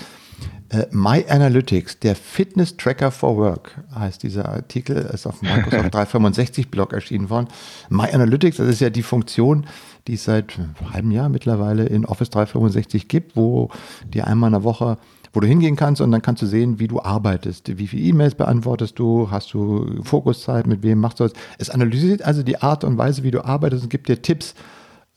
Äh, 0.69 0.85
My 0.91 1.25
Analytics, 1.29 1.99
der 1.99 2.13
Fitness 2.15 2.75
Tracker 2.75 3.09
for 3.09 3.37
Work, 3.37 3.81
heißt 3.95 4.21
dieser 4.21 4.49
Artikel, 4.49 4.97
ist 4.97 5.25
auf 5.25 5.39
dem 5.39 5.49
Microsoft 5.49 5.93
365 5.93 6.69
Blog 6.69 6.91
erschienen 6.93 7.29
worden. 7.29 7.47
My 7.89 8.11
Analytics, 8.11 8.57
das 8.57 8.67
ist 8.67 8.81
ja 8.81 8.89
die 8.89 9.01
Funktion, 9.01 9.65
die 10.07 10.15
es 10.15 10.25
seit 10.25 10.57
einem 10.59 10.75
halben 10.93 11.11
Jahr 11.11 11.29
mittlerweile 11.29 11.85
in 11.85 12.05
Office 12.05 12.29
365 12.31 13.07
gibt, 13.07 13.35
wo 13.37 13.69
dir 14.13 14.27
einmal 14.27 14.49
in 14.49 14.53
der 14.55 14.63
Woche 14.63 14.97
wo 15.38 15.39
du 15.39 15.45
hingehen 15.45 15.75
kannst 15.75 16.01
und 16.01 16.11
dann 16.11 16.23
kannst 16.23 16.41
du 16.41 16.47
sehen, 16.47 16.79
wie 16.79 16.88
du 16.88 16.99
arbeitest. 16.99 17.77
Wie 17.77 17.85
viele 17.85 18.01
E-Mails 18.01 18.33
beantwortest 18.33 18.97
du? 18.97 19.29
Hast 19.29 19.53
du 19.53 20.01
Fokuszeit? 20.01 20.65
Mit 20.65 20.81
wem 20.81 20.99
machst 20.99 21.19
du 21.19 21.25
das? 21.25 21.33
Es 21.59 21.69
analysiert 21.69 22.23
also 22.23 22.41
die 22.41 22.59
Art 22.59 22.83
und 22.83 22.97
Weise, 22.97 23.21
wie 23.21 23.29
du 23.29 23.45
arbeitest 23.45 23.83
und 23.83 23.89
gibt 23.89 24.07
dir 24.09 24.19
Tipps, 24.19 24.55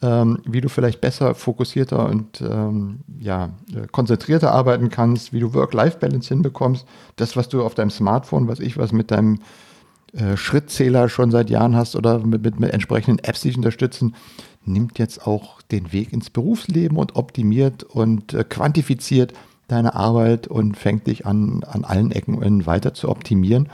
ähm, 0.03 0.41
wie 0.45 0.61
du 0.61 0.69
vielleicht 0.69 1.01
besser, 1.01 1.35
fokussierter 1.35 2.07
und 2.07 2.43
ähm, 2.43 3.01
ja, 3.19 3.49
äh, 3.75 3.87
konzentrierter 3.91 4.53
arbeiten 4.53 4.91
kannst, 4.91 5.33
wie 5.33 5.41
du 5.41 5.55
Work-Life-Balance 5.55 6.29
hinbekommst. 6.29 6.85
Das, 7.17 7.35
was 7.35 7.49
du 7.49 7.63
auf 7.63 7.75
deinem 7.75 7.91
Smartphone, 7.91 8.47
was 8.47 8.61
ich 8.61 8.77
was 8.77 8.93
mit 8.93 9.11
deinem 9.11 9.39
äh, 10.13 10.37
Schrittzähler 10.37 11.09
schon 11.09 11.31
seit 11.31 11.49
Jahren 11.49 11.75
hast 11.75 11.97
oder 11.97 12.19
mit, 12.19 12.43
mit, 12.43 12.61
mit 12.61 12.75
entsprechenden 12.75 13.25
Apps, 13.25 13.41
die 13.41 13.49
dich 13.49 13.57
unterstützen, 13.57 14.15
nimmt 14.67 14.99
jetzt 14.99 15.27
auch 15.27 15.63
den 15.63 15.95
Weg 15.95 16.13
ins 16.13 16.29
Berufsleben 16.29 16.99
und 16.99 17.17
optimiert 17.17 17.85
und 17.85 18.35
äh, 18.35 18.45
quantifiziert 18.45 19.33
deine 19.73 19.95
Arbeit 19.95 20.47
und 20.49 20.77
fängt 20.77 21.07
dich 21.07 21.27
an, 21.27 21.63
an 21.65 21.85
allen 21.85 22.13
Ecken 22.13 22.67
weiter 22.67 22.95
zu 22.95 23.09
optimieren. 23.09 23.69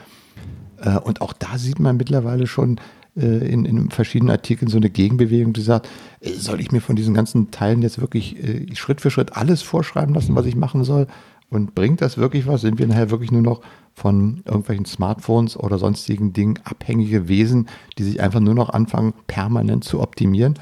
Äh, 0.80 0.98
und 0.98 1.20
auch 1.20 1.32
da 1.32 1.58
sieht 1.58 1.78
man 1.78 1.96
mittlerweile 1.96 2.46
schon, 2.46 2.78
äh, 3.16 3.48
in, 3.48 3.64
in 3.64 3.90
verschiedenen 3.90 4.30
Artikeln 4.30 4.70
so 4.70 4.76
eine 4.76 4.90
Gegenbewegung, 4.90 5.52
die 5.52 5.62
sagt, 5.62 5.88
äh, 6.20 6.30
soll 6.32 6.60
ich 6.60 6.72
mir 6.72 6.80
von 6.80 6.96
diesen 6.96 7.14
ganzen 7.14 7.50
Teilen 7.50 7.82
jetzt 7.82 8.00
wirklich 8.00 8.36
Schritt 8.74 9.00
für 9.00 9.10
Schritt 9.10 9.36
alles 9.36 9.62
vorschreiben 9.62 10.14
lassen, 10.14 10.34
was 10.34 10.46
ich 10.46 10.56
machen 10.56 10.84
soll? 10.84 11.06
Und 11.48 11.74
bringt 11.74 12.00
das 12.00 12.18
wirklich 12.18 12.46
was? 12.46 12.62
Sind 12.62 12.78
wir 12.78 12.88
nachher 12.88 13.10
wirklich 13.10 13.30
nur 13.30 13.42
noch 13.42 13.60
von 13.94 14.42
irgendwelchen 14.44 14.84
Smartphones 14.84 15.56
oder 15.56 15.78
sonstigen 15.78 16.32
Dingen 16.32 16.58
abhängige 16.64 17.28
Wesen, 17.28 17.68
die 17.98 18.02
sich 18.02 18.20
einfach 18.20 18.40
nur 18.40 18.54
noch 18.54 18.70
anfangen, 18.70 19.14
permanent 19.28 19.84
zu 19.84 20.00
optimieren? 20.00 20.54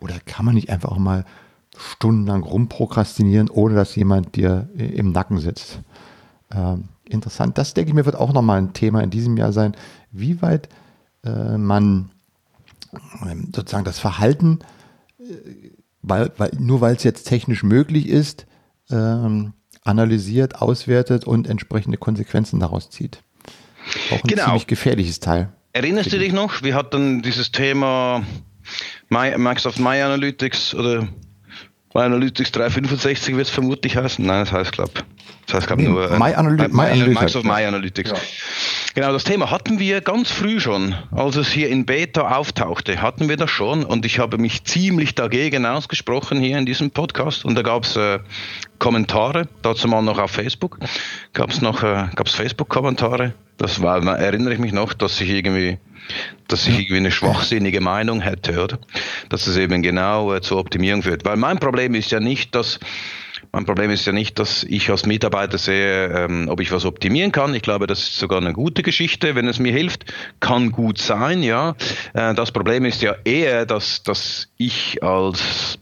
Oder 0.00 0.14
kann 0.24 0.46
man 0.46 0.54
nicht 0.54 0.70
einfach 0.70 0.92
auch 0.92 0.98
mal 0.98 1.24
stundenlang 1.76 2.42
rumprokrastinieren, 2.42 3.50
ohne 3.50 3.74
dass 3.74 3.96
jemand 3.96 4.36
dir 4.36 4.68
im 4.76 5.12
Nacken 5.12 5.38
sitzt? 5.38 5.80
Ähm, 6.54 6.88
interessant. 7.08 7.58
Das, 7.58 7.74
denke 7.74 7.90
ich 7.90 7.94
mir, 7.94 8.06
wird 8.06 8.16
auch 8.16 8.32
nochmal 8.32 8.58
ein 8.58 8.72
Thema 8.72 9.02
in 9.02 9.10
diesem 9.10 9.36
Jahr 9.36 9.52
sein. 9.52 9.76
Wie 10.10 10.40
weit 10.42 10.68
äh, 11.24 11.58
man 11.58 12.10
ähm, 13.22 13.50
sozusagen 13.54 13.84
das 13.84 13.98
Verhalten, 13.98 14.60
äh, 15.18 15.24
weil, 16.02 16.32
weil, 16.36 16.50
nur 16.58 16.80
weil 16.80 16.96
es 16.96 17.02
jetzt 17.02 17.24
technisch 17.24 17.62
möglich 17.62 18.08
ist, 18.08 18.46
ähm, 18.90 19.54
analysiert, 19.82 20.60
auswertet 20.60 21.24
und 21.24 21.48
entsprechende 21.48 21.98
Konsequenzen 21.98 22.60
daraus 22.60 22.90
zieht. 22.90 23.22
Auch 24.10 24.22
ein 24.22 24.28
genau. 24.28 24.44
ziemlich 24.44 24.66
gefährliches 24.66 25.20
Teil. 25.20 25.52
Erinnerst 25.72 26.12
du 26.12 26.18
dich 26.18 26.32
noch? 26.32 26.62
Wir 26.62 26.74
hatten 26.74 27.22
dieses 27.22 27.52
Thema 27.52 28.22
My, 29.08 29.36
Microsoft 29.36 29.78
My 29.78 30.00
Analytics 30.00 30.74
oder 30.74 31.08
My 31.94 32.02
Analytics 32.02 32.50
365 32.50 33.36
wird 33.36 33.46
es 33.46 33.52
vermutlich 33.52 33.96
heißen. 33.96 34.24
Nein, 34.26 34.44
das 34.44 34.52
heißt, 34.52 34.72
glaube 34.72 34.92
das 35.46 35.54
heißt, 35.54 35.66
glaube 35.68 35.82
nee, 35.82 35.88
nur 35.88 36.10
äh, 36.10 36.18
My, 36.18 36.34
Analy 36.34 36.68
My, 36.68 36.96
My, 36.96 37.08
Microsoft 37.08 37.44
My 37.44 37.64
Analytics. 37.64 38.10
Ja. 38.10 38.16
Genau, 38.94 39.12
das 39.12 39.24
Thema 39.24 39.50
hatten 39.50 39.80
wir 39.80 40.00
ganz 40.02 40.30
früh 40.30 40.60
schon, 40.60 40.94
als 41.10 41.34
es 41.34 41.50
hier 41.50 41.68
in 41.68 41.84
Beta 41.84 42.36
auftauchte, 42.36 43.02
hatten 43.02 43.28
wir 43.28 43.36
das 43.36 43.50
schon? 43.50 43.84
Und 43.84 44.06
ich 44.06 44.20
habe 44.20 44.38
mich 44.38 44.62
ziemlich 44.62 45.16
dagegen 45.16 45.66
ausgesprochen 45.66 46.38
hier 46.38 46.58
in 46.58 46.64
diesem 46.64 46.92
Podcast. 46.92 47.44
Und 47.44 47.56
da 47.56 47.62
gab 47.62 47.82
es 47.82 47.96
äh, 47.96 48.20
Kommentare, 48.78 49.48
dazu 49.62 49.88
mal 49.88 50.00
noch 50.00 50.20
auf 50.20 50.30
Facebook, 50.30 50.78
gab 51.32 51.50
es 51.50 51.60
noch 51.60 51.82
äh, 51.82 52.06
gab's 52.14 52.36
Facebook-Kommentare, 52.36 53.34
das 53.56 53.82
war, 53.82 54.00
erinnere 54.16 54.54
ich 54.54 54.60
mich 54.60 54.72
noch, 54.72 54.92
dass 54.92 55.20
ich 55.20 55.28
irgendwie 55.28 55.78
dass 56.46 56.68
ich 56.68 56.74
irgendwie 56.74 56.98
eine 56.98 57.10
schwachsinnige 57.10 57.80
Meinung 57.80 58.20
hätte, 58.20 58.62
oder? 58.62 58.78
Dass 59.30 59.48
es 59.48 59.56
eben 59.56 59.82
genau 59.82 60.34
äh, 60.34 60.40
zur 60.40 60.58
Optimierung 60.58 61.02
führt. 61.02 61.24
Weil 61.24 61.36
mein 61.36 61.58
Problem 61.58 61.94
ist 61.94 62.12
ja 62.12 62.20
nicht, 62.20 62.54
dass 62.54 62.78
mein 63.54 63.66
Problem 63.66 63.90
ist 63.90 64.04
ja 64.04 64.12
nicht, 64.12 64.40
dass 64.40 64.64
ich 64.64 64.90
als 64.90 65.06
Mitarbeiter 65.06 65.58
sehe, 65.58 66.08
ähm, 66.08 66.48
ob 66.48 66.60
ich 66.60 66.72
was 66.72 66.84
optimieren 66.84 67.30
kann. 67.30 67.54
Ich 67.54 67.62
glaube, 67.62 67.86
das 67.86 68.00
ist 68.00 68.18
sogar 68.18 68.40
eine 68.40 68.52
gute 68.52 68.82
Geschichte, 68.82 69.36
wenn 69.36 69.46
es 69.46 69.60
mir 69.60 69.72
hilft. 69.72 70.12
Kann 70.40 70.72
gut 70.72 70.98
sein, 70.98 71.40
ja. 71.40 71.76
Äh, 72.14 72.34
das 72.34 72.50
Problem 72.50 72.84
ist 72.84 73.00
ja 73.00 73.14
eher, 73.24 73.64
dass, 73.64 74.02
dass 74.02 74.48
ich 74.56 75.04
als 75.04 75.78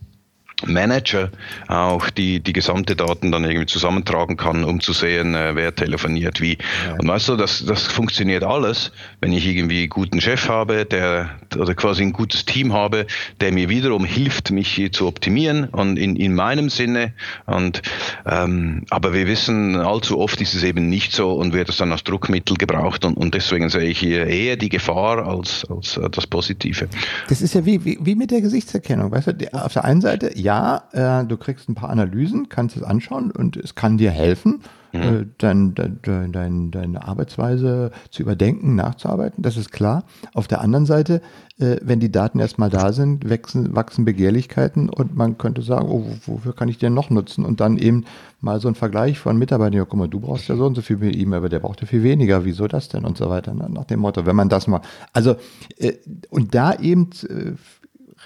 Manager 0.66 1.30
auch 1.68 2.10
die, 2.10 2.40
die 2.40 2.52
gesamte 2.52 2.96
Daten 2.96 3.32
dann 3.32 3.44
irgendwie 3.44 3.66
zusammentragen 3.66 4.36
kann, 4.36 4.64
um 4.64 4.80
zu 4.80 4.92
sehen, 4.92 5.34
äh, 5.34 5.54
wer 5.54 5.74
telefoniert 5.74 6.40
wie. 6.40 6.58
Ja. 6.86 6.96
Und 6.98 7.08
weißt 7.08 7.30
du, 7.30 7.36
das, 7.36 7.64
das 7.64 7.86
funktioniert 7.86 8.44
alles, 8.44 8.92
wenn 9.20 9.32
ich 9.32 9.46
irgendwie 9.46 9.80
einen 9.80 9.88
guten 9.88 10.20
Chef 10.20 10.48
habe, 10.48 10.84
der 10.84 11.30
oder 11.56 11.74
quasi 11.74 12.02
ein 12.02 12.12
gutes 12.12 12.44
Team 12.44 12.72
habe, 12.72 13.06
der 13.40 13.52
mir 13.52 13.68
wiederum 13.68 14.04
hilft, 14.04 14.50
mich 14.50 14.68
hier 14.68 14.92
zu 14.92 15.06
optimieren 15.06 15.64
und 15.64 15.98
in, 15.98 16.16
in 16.16 16.34
meinem 16.34 16.70
Sinne. 16.70 17.12
Und 17.46 17.82
ähm, 18.26 18.84
aber 18.90 19.12
wir 19.12 19.26
wissen, 19.26 19.76
allzu 19.76 20.18
oft 20.18 20.40
ist 20.40 20.54
es 20.54 20.62
eben 20.62 20.88
nicht 20.88 21.12
so 21.12 21.32
und 21.32 21.52
wird 21.52 21.68
es 21.68 21.76
dann 21.76 21.92
als 21.92 22.04
Druckmittel 22.04 22.56
gebraucht 22.56 23.04
und, 23.04 23.16
und 23.16 23.34
deswegen 23.34 23.68
sehe 23.68 23.88
ich 23.88 23.98
hier 23.98 24.26
eher 24.26 24.56
die 24.56 24.68
Gefahr 24.68 25.26
als, 25.26 25.64
als 25.68 25.96
äh, 25.96 26.08
das 26.10 26.26
Positive. 26.26 26.88
Das 27.28 27.42
ist 27.42 27.54
ja 27.54 27.64
wie, 27.64 27.84
wie, 27.84 27.98
wie 28.00 28.14
mit 28.14 28.30
der 28.30 28.40
Gesichtserkennung. 28.40 29.10
Weißt 29.10 29.28
du, 29.28 29.32
auf 29.52 29.72
der 29.72 29.84
einen 29.84 30.00
Seite, 30.00 30.32
ja, 30.36 30.51
ja, 30.52 31.20
äh, 31.20 31.24
du 31.24 31.36
kriegst 31.38 31.68
ein 31.68 31.74
paar 31.74 31.88
Analysen, 31.88 32.48
kannst 32.50 32.76
es 32.76 32.82
anschauen 32.82 33.30
und 33.30 33.56
es 33.56 33.74
kann 33.74 33.96
dir 33.96 34.10
helfen, 34.10 34.60
mhm. 34.92 35.00
äh, 35.00 35.26
dein, 35.38 35.74
dein, 35.74 36.30
dein, 36.32 36.70
deine 36.70 37.08
Arbeitsweise 37.08 37.90
zu 38.10 38.22
überdenken, 38.22 38.74
nachzuarbeiten, 38.74 39.42
das 39.42 39.56
ist 39.56 39.72
klar. 39.72 40.04
Auf 40.34 40.48
der 40.48 40.60
anderen 40.60 40.84
Seite, 40.84 41.22
äh, 41.58 41.76
wenn 41.80 42.00
die 42.00 42.12
Daten 42.12 42.38
erstmal 42.38 42.68
da 42.68 42.92
sind, 42.92 43.30
wachsen, 43.30 43.74
wachsen 43.74 44.04
Begehrlichkeiten 44.04 44.90
und 44.90 45.16
man 45.16 45.38
könnte 45.38 45.62
sagen, 45.62 45.88
oh, 45.88 46.04
wofür 46.26 46.54
kann 46.54 46.68
ich 46.68 46.76
den 46.76 46.92
noch 46.92 47.08
nutzen? 47.08 47.46
Und 47.46 47.60
dann 47.60 47.78
eben 47.78 48.04
mal 48.42 48.60
so 48.60 48.68
ein 48.68 48.74
Vergleich 48.74 49.18
von 49.18 49.38
Mitarbeitern, 49.38 49.72
ja, 49.72 49.84
guck 49.86 49.98
mal, 49.98 50.08
du 50.08 50.20
brauchst 50.20 50.48
ja 50.48 50.56
so 50.56 50.66
und 50.66 50.74
so 50.74 50.82
viel 50.82 50.98
mit 50.98 51.16
ihm, 51.16 51.32
aber 51.32 51.48
der 51.48 51.60
braucht 51.60 51.80
ja 51.80 51.86
viel 51.86 52.02
weniger, 52.02 52.44
wieso 52.44 52.68
das 52.68 52.90
denn? 52.90 53.06
Und 53.06 53.16
so 53.16 53.30
weiter, 53.30 53.54
ne? 53.54 53.70
nach 53.70 53.84
dem 53.84 54.00
Motto, 54.00 54.26
wenn 54.26 54.36
man 54.36 54.50
das 54.50 54.66
mal, 54.66 54.82
also, 55.14 55.36
äh, 55.78 55.94
und 56.28 56.54
da 56.54 56.74
eben 56.74 57.08
äh, 57.26 57.52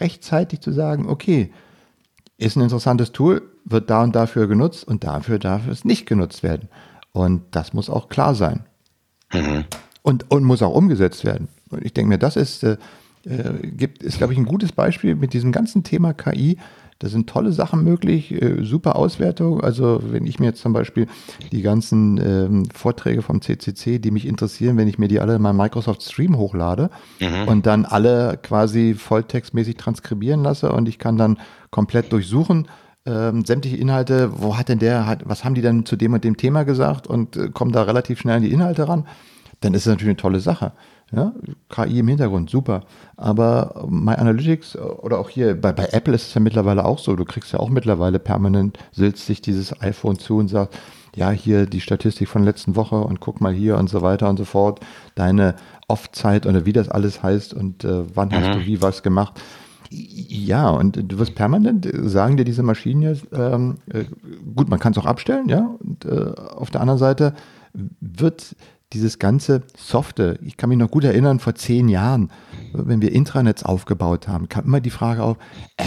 rechtzeitig 0.00 0.60
zu 0.60 0.72
sagen, 0.72 1.08
okay, 1.08 1.52
ist 2.38 2.56
ein 2.56 2.62
interessantes 2.62 3.12
Tool, 3.12 3.42
wird 3.64 3.90
da 3.90 4.02
und 4.02 4.14
dafür 4.14 4.46
genutzt 4.46 4.86
und 4.86 5.04
dafür 5.04 5.38
darf 5.38 5.66
es 5.68 5.84
nicht 5.84 6.06
genutzt 6.06 6.42
werden. 6.42 6.68
Und 7.12 7.42
das 7.50 7.72
muss 7.72 7.88
auch 7.88 8.08
klar 8.08 8.34
sein. 8.34 8.64
Mhm. 9.32 9.64
Und, 10.02 10.30
und 10.30 10.44
muss 10.44 10.62
auch 10.62 10.74
umgesetzt 10.74 11.24
werden. 11.24 11.48
Und 11.70 11.84
ich 11.84 11.94
denke 11.94 12.10
mir, 12.10 12.18
das 12.18 12.36
ist, 12.36 12.62
äh, 12.62 12.76
äh 13.24 13.66
gibt, 13.66 14.02
ist, 14.02 14.18
glaube 14.18 14.32
ich, 14.32 14.38
ein 14.38 14.44
gutes 14.44 14.72
Beispiel 14.72 15.14
mit 15.14 15.32
diesem 15.32 15.50
ganzen 15.50 15.82
Thema 15.82 16.12
KI. 16.12 16.58
Da 16.98 17.08
sind 17.08 17.28
tolle 17.28 17.52
Sachen 17.52 17.84
möglich, 17.84 18.32
äh, 18.32 18.64
super 18.64 18.96
Auswertung. 18.96 19.60
Also 19.60 20.00
wenn 20.02 20.26
ich 20.26 20.38
mir 20.38 20.46
jetzt 20.46 20.62
zum 20.62 20.72
Beispiel 20.72 21.06
die 21.52 21.60
ganzen 21.60 22.18
ähm, 22.18 22.68
Vorträge 22.74 23.20
vom 23.20 23.42
CCC, 23.42 23.98
die 23.98 24.10
mich 24.10 24.26
interessieren, 24.26 24.78
wenn 24.78 24.88
ich 24.88 24.98
mir 24.98 25.08
die 25.08 25.20
alle 25.20 25.36
in 25.36 25.42
meinem 25.42 25.58
Microsoft 25.58 26.02
Stream 26.02 26.38
hochlade 26.38 26.88
mhm. 27.20 27.48
und 27.48 27.66
dann 27.66 27.84
alle 27.84 28.38
quasi 28.42 28.94
volltextmäßig 28.94 29.76
transkribieren 29.76 30.42
lasse 30.42 30.72
und 30.72 30.88
ich 30.88 30.98
kann 30.98 31.18
dann 31.18 31.38
komplett 31.70 32.12
durchsuchen, 32.12 32.68
ähm, 33.04 33.44
sämtliche 33.44 33.76
Inhalte, 33.76 34.30
wo 34.40 34.56
hat 34.56 34.68
denn 34.68 34.78
der, 34.78 35.06
hat, 35.06 35.28
was 35.28 35.44
haben 35.44 35.54
die 35.54 35.62
denn 35.62 35.84
zu 35.84 35.96
dem 35.96 36.14
und 36.14 36.24
dem 36.24 36.36
Thema 36.36 36.64
gesagt 36.64 37.06
und 37.06 37.36
äh, 37.36 37.48
kommen 37.50 37.72
da 37.72 37.82
relativ 37.82 38.20
schnell 38.20 38.36
an 38.36 38.42
die 38.42 38.52
Inhalte 38.52 38.88
ran, 38.88 39.06
dann 39.60 39.74
ist 39.74 39.86
das 39.86 39.92
natürlich 39.92 40.10
eine 40.10 40.16
tolle 40.16 40.40
Sache. 40.40 40.72
Ja, 41.12 41.32
KI 41.68 42.00
im 42.00 42.08
Hintergrund, 42.08 42.50
super. 42.50 42.82
Aber 43.16 43.86
My 43.88 44.14
Analytics 44.14 44.74
äh, 44.74 44.78
oder 44.78 45.20
auch 45.20 45.30
hier 45.30 45.58
bei, 45.60 45.72
bei 45.72 45.86
Apple 45.92 46.14
ist 46.14 46.28
es 46.28 46.34
ja 46.34 46.40
mittlerweile 46.40 46.84
auch 46.84 46.98
so. 46.98 47.14
Du 47.14 47.24
kriegst 47.24 47.52
ja 47.52 47.60
auch 47.60 47.68
mittlerweile 47.68 48.18
permanent, 48.18 48.76
sitzt 48.90 49.24
sich 49.24 49.40
dieses 49.40 49.80
iPhone 49.80 50.18
zu 50.18 50.38
und 50.38 50.48
sagt, 50.48 50.76
ja, 51.14 51.30
hier 51.30 51.66
die 51.66 51.80
Statistik 51.80 52.28
von 52.28 52.42
letzten 52.42 52.74
Woche 52.74 52.96
und 52.96 53.20
guck 53.20 53.40
mal 53.40 53.52
hier 53.52 53.78
und 53.78 53.88
so 53.88 54.02
weiter 54.02 54.28
und 54.28 54.36
so 54.36 54.44
fort. 54.44 54.80
Deine 55.14 55.54
Off-Zeit 55.86 56.44
oder 56.44 56.66
wie 56.66 56.72
das 56.72 56.88
alles 56.88 57.22
heißt 57.22 57.54
und 57.54 57.84
äh, 57.84 58.04
wann 58.14 58.28
mhm. 58.28 58.34
hast 58.34 58.54
du 58.54 58.58
mhm. 58.58 58.66
wie 58.66 58.82
was 58.82 59.04
gemacht. 59.04 59.40
Ja, 59.90 60.70
und 60.70 60.96
du 60.96 61.18
wirst 61.18 61.36
permanent, 61.36 61.86
äh, 61.86 62.08
sagen 62.08 62.36
dir 62.36 62.44
diese 62.44 62.64
Maschinen 62.64 63.02
jetzt, 63.02 63.26
ähm, 63.32 63.76
äh, 63.92 64.04
gut, 64.54 64.68
man 64.68 64.80
kann 64.80 64.92
es 64.92 64.98
auch 64.98 65.06
abstellen, 65.06 65.48
ja. 65.48 65.76
Und 65.78 66.04
äh, 66.04 66.32
auf 66.34 66.70
der 66.70 66.80
anderen 66.80 66.98
Seite 66.98 67.34
wird 68.00 68.56
dieses 68.92 69.18
ganze 69.18 69.62
Softe, 69.76 70.38
ich 70.42 70.56
kann 70.56 70.68
mich 70.68 70.78
noch 70.78 70.90
gut 70.90 71.04
erinnern, 71.04 71.40
vor 71.40 71.54
zehn 71.54 71.88
Jahren, 71.88 72.30
wenn 72.72 73.02
wir 73.02 73.12
Intranets 73.12 73.64
aufgebaut 73.64 74.28
haben, 74.28 74.48
kam 74.48 74.64
immer 74.64 74.80
die 74.80 74.90
Frage 74.90 75.22
auf, 75.22 75.36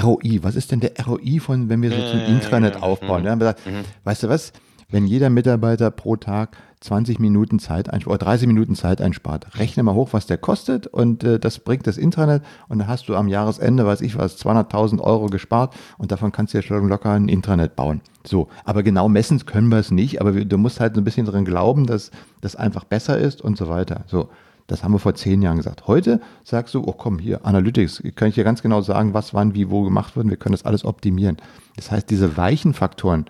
ROI, 0.02 0.40
was 0.42 0.56
ist 0.56 0.72
denn 0.72 0.82
der 0.82 0.92
ROI 1.06 1.40
von, 1.40 1.70
wenn 1.70 1.82
wir 1.82 1.92
so 1.92 1.98
ein 1.98 2.26
Intranet 2.26 2.84
aufbauen? 2.84 3.24
Ja, 3.24 3.36
gesagt, 3.36 3.66
mhm. 3.66 3.86
weißt 4.04 4.24
du 4.24 4.30
was, 4.30 4.52
wenn 4.90 5.06
jeder 5.06 5.30
Mitarbeiter 5.30 5.92
pro 5.92 6.16
Tag 6.16 6.58
20 6.82 7.20
Minuten 7.20 7.60
Zeit 7.60 7.90
einspart, 7.90 8.16
oder 8.16 8.26
30 8.26 8.48
Minuten 8.48 8.76
Zeit 8.76 9.02
einspart. 9.02 9.60
Rechne 9.60 9.84
mal 9.84 9.96
hoch, 9.96 10.10
was 10.12 10.28
der 10.28 10.38
kostet 10.38 10.88
und 10.88 11.24
äh, 11.24 11.40
das 11.40 11.60
bringt 11.60 11.88
das 11.88 11.98
Internet 11.98 12.44
und 12.70 12.80
dann 12.80 12.88
hast 12.88 13.10
du 13.10 13.16
am 13.16 13.28
Jahresende, 13.28 13.86
weiß 13.86 14.02
ich 14.02 14.18
was, 14.18 14.38
200.000 14.40 15.02
Euro 15.02 15.28
gespart 15.28 15.76
und 15.98 16.12
davon 16.12 16.32
kannst 16.32 16.54
du 16.54 16.60
ja 16.60 16.62
schon 16.62 16.88
locker 16.88 17.12
ein 17.12 17.28
Intranet 17.28 17.76
bauen. 17.76 18.02
So, 18.26 18.48
aber 18.64 18.84
genau 18.84 19.10
messen 19.10 19.46
können 19.46 19.70
wir 19.70 19.78
es 19.78 19.92
nicht, 19.92 20.22
aber 20.22 20.32
du 20.32 20.58
musst 20.58 20.80
halt 20.80 20.96
so 20.96 21.02
ein 21.02 21.04
bisschen 21.04 21.26
dran 21.26 21.46
glauben, 21.46 21.86
dass 21.86 22.12
das 22.42 22.56
einfach 22.56 22.86
besser 22.86 23.18
ist 23.18 23.42
und 23.42 23.58
so 23.58 23.68
weiter. 23.68 24.04
So, 24.08 24.30
das 24.68 24.84
haben 24.84 24.94
wir 24.94 25.00
vor 25.00 25.16
zehn 25.16 25.42
Jahren 25.42 25.58
gesagt. 25.58 25.88
Heute 25.88 26.22
sagst 26.44 26.74
du, 26.76 26.84
oh 26.86 26.94
komm, 26.94 27.20
hier, 27.20 27.46
Analytics, 27.46 28.04
kann 28.16 28.30
ich 28.30 28.36
dir 28.36 28.44
ganz 28.44 28.62
genau 28.62 28.82
sagen, 28.82 29.14
was 29.14 29.34
wann, 29.34 29.54
wie, 29.54 29.70
wo 29.70 29.84
gemacht 29.84 30.16
wird. 30.16 30.30
Wir 30.30 30.38
können 30.38 30.54
das 30.54 30.64
alles 30.64 30.86
optimieren. 30.86 31.38
Das 31.76 31.92
heißt, 31.92 32.10
diese 32.10 32.38
weichen 32.38 32.74
Faktoren, 32.74 33.26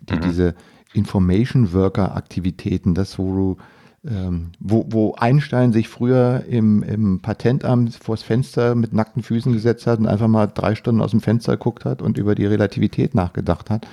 die 0.00 0.16
mhm. 0.16 0.20
diese 0.22 0.54
Information 0.92 1.72
Worker 1.72 2.16
Aktivitäten, 2.16 2.94
das, 2.94 3.18
wo 3.18 3.56
ähm, 4.04 4.50
wo, 4.58 4.84
wo 4.90 5.14
Einstein 5.14 5.72
sich 5.72 5.88
früher 5.88 6.44
im, 6.48 6.82
im 6.82 7.20
Patentamt 7.20 7.94
vors 7.94 8.22
Fenster 8.22 8.74
mit 8.74 8.92
nackten 8.92 9.22
Füßen 9.22 9.52
gesetzt 9.52 9.86
hat 9.86 10.00
und 10.00 10.06
einfach 10.06 10.28
mal 10.28 10.46
drei 10.46 10.74
Stunden 10.74 11.00
aus 11.00 11.12
dem 11.12 11.20
Fenster 11.20 11.52
geguckt 11.52 11.84
hat 11.84 12.02
und 12.02 12.18
über 12.18 12.34
die 12.34 12.46
Relativität 12.46 13.14
nachgedacht 13.14 13.70
hat. 13.70 13.86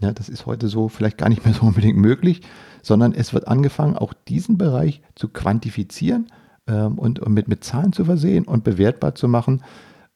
Ja, 0.00 0.12
das 0.12 0.30
ist 0.30 0.46
heute 0.46 0.68
so 0.68 0.88
vielleicht 0.88 1.18
gar 1.18 1.28
nicht 1.28 1.44
mehr 1.44 1.52
so 1.52 1.66
unbedingt 1.66 1.98
möglich, 1.98 2.40
sondern 2.82 3.12
es 3.12 3.34
wird 3.34 3.48
angefangen, 3.48 3.96
auch 3.96 4.14
diesen 4.28 4.56
Bereich 4.56 5.02
zu 5.14 5.28
quantifizieren 5.28 6.28
ähm, 6.66 6.98
und, 6.98 7.20
und 7.20 7.34
mit, 7.34 7.48
mit 7.48 7.62
Zahlen 7.62 7.92
zu 7.92 8.06
versehen 8.06 8.46
und 8.46 8.64
bewertbar 8.64 9.14
zu 9.14 9.28
machen. 9.28 9.62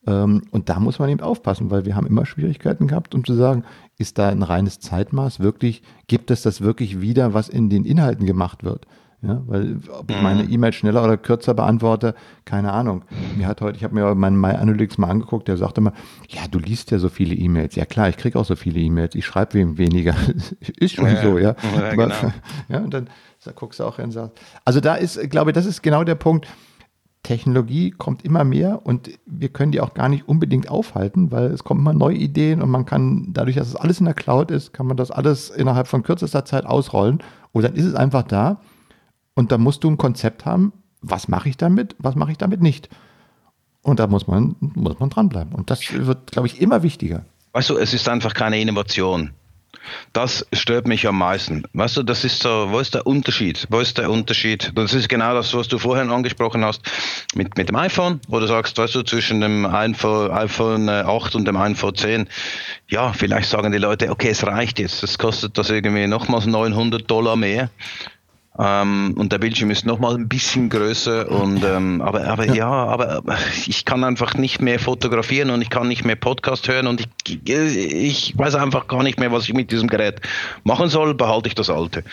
Ähm, 0.06 0.42
und 0.50 0.70
da 0.70 0.80
muss 0.80 0.98
man 0.98 1.10
eben 1.10 1.20
aufpassen, 1.20 1.70
weil 1.70 1.84
wir 1.84 1.96
haben 1.96 2.06
immer 2.06 2.24
Schwierigkeiten 2.24 2.86
gehabt, 2.86 3.14
um 3.14 3.24
zu 3.24 3.34
sagen, 3.34 3.64
ist 3.98 4.18
da 4.18 4.28
ein 4.28 4.42
reines 4.42 4.80
Zeitmaß 4.80 5.40
wirklich, 5.40 5.82
gibt 6.06 6.30
es 6.30 6.42
das 6.42 6.60
wirklich 6.60 7.00
wieder, 7.00 7.34
was 7.34 7.48
in 7.48 7.70
den 7.70 7.84
Inhalten 7.84 8.26
gemacht 8.26 8.64
wird? 8.64 8.86
Ja, 9.26 9.42
weil 9.46 9.78
ob 9.98 10.10
ich 10.10 10.20
meine 10.20 10.44
mhm. 10.44 10.52
E-Mail 10.52 10.72
schneller 10.74 11.02
oder 11.02 11.16
kürzer 11.16 11.54
beantworte, 11.54 12.14
keine 12.44 12.72
Ahnung. 12.72 13.04
Mir 13.36 13.46
hat 13.46 13.62
heute, 13.62 13.78
ich 13.78 13.84
habe 13.84 13.94
mir 13.94 14.14
meinen 14.14 14.38
MyAnalytics 14.38 14.98
mal 14.98 15.08
angeguckt, 15.08 15.48
der 15.48 15.56
sagte 15.56 15.80
immer, 15.80 15.94
ja, 16.28 16.42
du 16.50 16.58
liest 16.58 16.90
ja 16.90 16.98
so 16.98 17.08
viele 17.08 17.34
E-Mails. 17.34 17.74
Ja 17.74 17.86
klar, 17.86 18.10
ich 18.10 18.18
kriege 18.18 18.38
auch 18.38 18.44
so 18.44 18.54
viele 18.54 18.80
E-Mails. 18.80 19.14
Ich 19.14 19.24
schreibe 19.24 19.54
wem 19.54 19.78
weniger. 19.78 20.14
ist 20.78 20.96
schon 20.96 21.06
ja, 21.06 21.22
so, 21.22 21.38
ja. 21.38 21.56
Ja, 21.74 21.86
Aber, 21.90 21.90
genau. 21.90 22.32
ja, 22.68 22.78
und 22.80 22.92
dann 22.92 23.08
da 23.44 23.52
guckst 23.52 23.80
du 23.80 23.84
auch 23.84 23.96
hin 23.96 24.06
und 24.06 24.12
sagst. 24.12 24.38
Also 24.64 24.80
da 24.80 24.94
ist, 24.94 25.30
glaube 25.30 25.50
ich, 25.50 25.54
das 25.54 25.66
ist 25.66 25.82
genau 25.82 26.04
der 26.04 26.14
Punkt. 26.14 26.46
Technologie 27.24 27.90
kommt 27.90 28.24
immer 28.24 28.44
mehr 28.44 28.86
und 28.86 29.10
wir 29.26 29.48
können 29.48 29.72
die 29.72 29.80
auch 29.80 29.94
gar 29.94 30.08
nicht 30.08 30.28
unbedingt 30.28 30.68
aufhalten, 30.68 31.32
weil 31.32 31.46
es 31.46 31.64
kommen 31.64 31.80
immer 31.80 31.94
neue 31.94 32.16
Ideen 32.16 32.62
und 32.62 32.70
man 32.70 32.84
kann, 32.84 33.30
dadurch, 33.32 33.56
dass 33.56 33.66
es 33.66 33.74
alles 33.74 33.98
in 33.98 34.04
der 34.04 34.14
Cloud 34.14 34.52
ist, 34.52 34.72
kann 34.72 34.86
man 34.86 34.96
das 34.96 35.10
alles 35.10 35.50
innerhalb 35.50 35.88
von 35.88 36.02
kürzester 36.02 36.44
Zeit 36.44 36.66
ausrollen 36.66 37.22
und 37.50 37.62
dann 37.62 37.74
ist 37.74 37.86
es 37.86 37.94
einfach 37.94 38.22
da 38.22 38.60
und 39.34 39.50
da 39.50 39.58
musst 39.58 39.82
du 39.82 39.90
ein 39.90 39.98
Konzept 39.98 40.44
haben, 40.44 40.72
was 41.00 41.26
mache 41.26 41.48
ich 41.48 41.56
damit, 41.56 41.96
was 41.98 42.14
mache 42.14 42.30
ich 42.30 42.38
damit 42.38 42.60
nicht. 42.60 42.88
Und 43.82 44.00
da 44.00 44.06
muss 44.06 44.26
man, 44.26 44.56
muss 44.60 44.98
man 44.98 45.10
dranbleiben. 45.10 45.54
Und 45.54 45.70
das 45.70 45.80
wird, 45.92 46.32
glaube 46.32 46.48
ich, 46.48 46.60
immer 46.60 46.82
wichtiger. 46.82 47.24
Weißt 47.52 47.68
du, 47.70 47.76
es 47.76 47.92
ist 47.92 48.08
einfach 48.08 48.32
keine 48.32 48.58
Innovation. 48.58 49.30
Das 50.12 50.46
stört 50.52 50.86
mich 50.86 51.06
am 51.06 51.18
meisten. 51.18 51.64
Weißt 51.72 51.96
du, 51.96 52.02
das 52.02 52.24
ist 52.24 52.42
so, 52.42 52.70
wo 52.70 52.78
ist 52.78 52.94
der 52.94 53.06
Unterschied? 53.06 53.66
Wo 53.70 53.80
ist 53.80 53.98
der 53.98 54.10
Unterschied? 54.10 54.72
Das 54.74 54.94
ist 54.94 55.08
genau 55.08 55.34
das, 55.34 55.54
was 55.54 55.68
du 55.68 55.78
vorhin 55.78 56.10
angesprochen 56.10 56.64
hast 56.64 56.82
mit, 57.34 57.56
mit 57.56 57.68
dem 57.68 57.76
iPhone, 57.76 58.20
wo 58.28 58.40
du 58.40 58.46
sagst, 58.46 58.78
weißt 58.78 58.94
du, 58.94 59.02
zwischen 59.02 59.40
dem 59.40 59.66
iPhone, 59.66 60.30
iPhone 60.30 60.88
8 60.88 61.34
und 61.34 61.46
dem 61.46 61.56
iPhone 61.56 61.94
10, 61.94 62.28
ja, 62.88 63.12
vielleicht 63.12 63.48
sagen 63.48 63.72
die 63.72 63.78
Leute, 63.78 64.10
okay, 64.10 64.28
es 64.28 64.46
reicht 64.46 64.78
jetzt, 64.78 65.02
es 65.02 65.18
kostet 65.18 65.58
das 65.58 65.70
irgendwie 65.70 66.06
nochmals 66.06 66.46
900 66.46 67.10
Dollar 67.10 67.36
mehr. 67.36 67.70
Ähm, 68.56 69.14
und 69.16 69.32
der 69.32 69.38
Bildschirm 69.38 69.72
ist 69.72 69.84
nochmal 69.84 70.14
ein 70.14 70.28
bisschen 70.28 70.68
größer 70.68 71.28
und 71.28 71.64
ähm, 71.64 72.00
aber, 72.00 72.24
aber 72.28 72.46
ja. 72.46 72.54
ja. 72.54 72.70
aber 72.70 73.22
ich 73.66 73.84
kann 73.84 74.04
einfach 74.04 74.34
nicht 74.34 74.62
mehr 74.62 74.78
fotografieren 74.78 75.50
und 75.50 75.60
ich 75.60 75.70
kann 75.70 75.88
nicht 75.88 76.04
mehr 76.04 76.14
Podcast 76.14 76.68
hören 76.68 76.86
und 76.86 77.00
ich, 77.00 77.48
ich 77.48 78.38
weiß 78.38 78.54
einfach 78.54 78.86
gar 78.86 79.02
nicht 79.02 79.18
mehr, 79.18 79.32
was 79.32 79.48
ich 79.48 79.54
mit 79.54 79.72
diesem 79.72 79.88
Gerät 79.88 80.20
machen 80.62 80.88
soll, 80.88 81.14
behalte 81.14 81.48
ich 81.48 81.56
das 81.56 81.68
alte. 81.68 82.04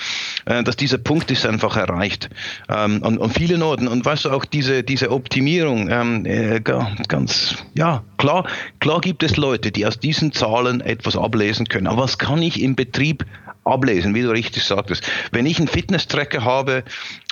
Äh, 0.45 0.63
dass 0.63 0.75
dieser 0.75 0.97
Punkt 0.97 1.29
ist 1.29 1.45
einfach 1.45 1.77
erreicht. 1.77 2.29
Ähm, 2.69 3.03
an, 3.03 3.21
an 3.21 3.29
vielen 3.29 3.61
Orten. 3.61 3.87
Und 3.87 4.03
weißt 4.03 4.25
du, 4.25 4.31
auch 4.31 4.45
diese, 4.45 4.81
diese 4.81 5.11
Optimierung, 5.11 5.89
ähm, 5.91 6.25
äh, 6.25 6.59
ganz, 6.59 7.55
ja, 7.75 8.01
klar, 8.17 8.47
klar 8.79 8.99
gibt 9.01 9.21
es 9.21 9.37
Leute, 9.37 9.71
die 9.71 9.85
aus 9.85 9.99
diesen 9.99 10.31
Zahlen 10.31 10.81
etwas 10.81 11.15
ablesen 11.15 11.67
können. 11.67 11.85
Aber 11.85 12.01
was 12.01 12.17
kann 12.17 12.41
ich 12.41 12.61
im 12.63 12.75
Betrieb 12.75 13.25
ablesen, 13.63 14.15
wie 14.15 14.23
du 14.23 14.31
richtig 14.31 14.63
sagtest. 14.63 15.03
Wenn 15.31 15.45
ich 15.45 15.59
einen 15.59 15.67
Fitness-Tracker 15.67 16.43
habe 16.43 16.83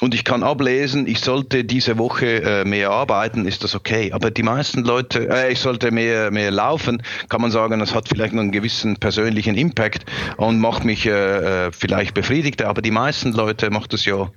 und 0.01 0.13
ich 0.13 0.23
kann 0.23 0.43
ablesen, 0.43 1.07
ich 1.07 1.19
sollte 1.19 1.63
diese 1.63 1.97
Woche 1.97 2.43
äh, 2.43 2.65
mehr 2.65 2.91
arbeiten, 2.91 3.45
ist 3.45 3.63
das 3.63 3.75
okay. 3.75 4.11
Aber 4.11 4.29
die 4.29 4.43
meisten 4.43 4.83
Leute, 4.83 5.27
äh, 5.29 5.51
ich 5.51 5.59
sollte 5.59 5.91
mehr, 5.91 6.31
mehr 6.31 6.51
laufen, 6.51 7.01
kann 7.29 7.41
man 7.41 7.51
sagen, 7.51 7.79
das 7.79 7.95
hat 7.95 8.07
vielleicht 8.07 8.33
noch 8.33 8.41
einen 8.41 8.51
gewissen 8.51 8.97
persönlichen 8.97 9.55
Impact 9.55 10.05
und 10.37 10.59
macht 10.59 10.85
mich 10.85 11.05
äh, 11.05 11.67
äh 11.67 11.71
vielleicht 11.71 12.13
befriedigter. 12.13 12.67
Aber 12.67 12.81
die 12.81 12.91
meisten 12.91 13.33
Leute 13.33 13.69
macht 13.69 13.93
das 13.93 14.05
ja 14.05 14.29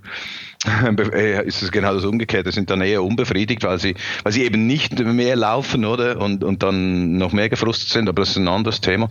ist 1.45 1.63
es 1.63 1.73
genau 1.73 1.95
das 1.95 2.05
Umgekehrte, 2.05 2.53
sind 2.53 2.71
dann 2.71 2.81
eher 2.83 3.03
unbefriedigt, 3.03 3.65
weil 3.65 3.81
sie, 3.81 3.95
weil 4.23 4.33
sie 4.33 4.45
eben 4.45 4.67
nicht 4.67 4.99
mehr 4.99 5.35
laufen, 5.35 5.85
oder? 5.85 6.21
Und, 6.21 6.45
und 6.45 6.63
dann 6.63 7.19
noch 7.19 7.33
mehr 7.33 7.49
gefrustet 7.49 7.89
sind, 7.89 8.09
aber 8.09 8.23
das 8.23 8.31
ist 8.31 8.37
ein 8.37 8.49
anderes 8.49 8.81
Thema. 8.81 9.09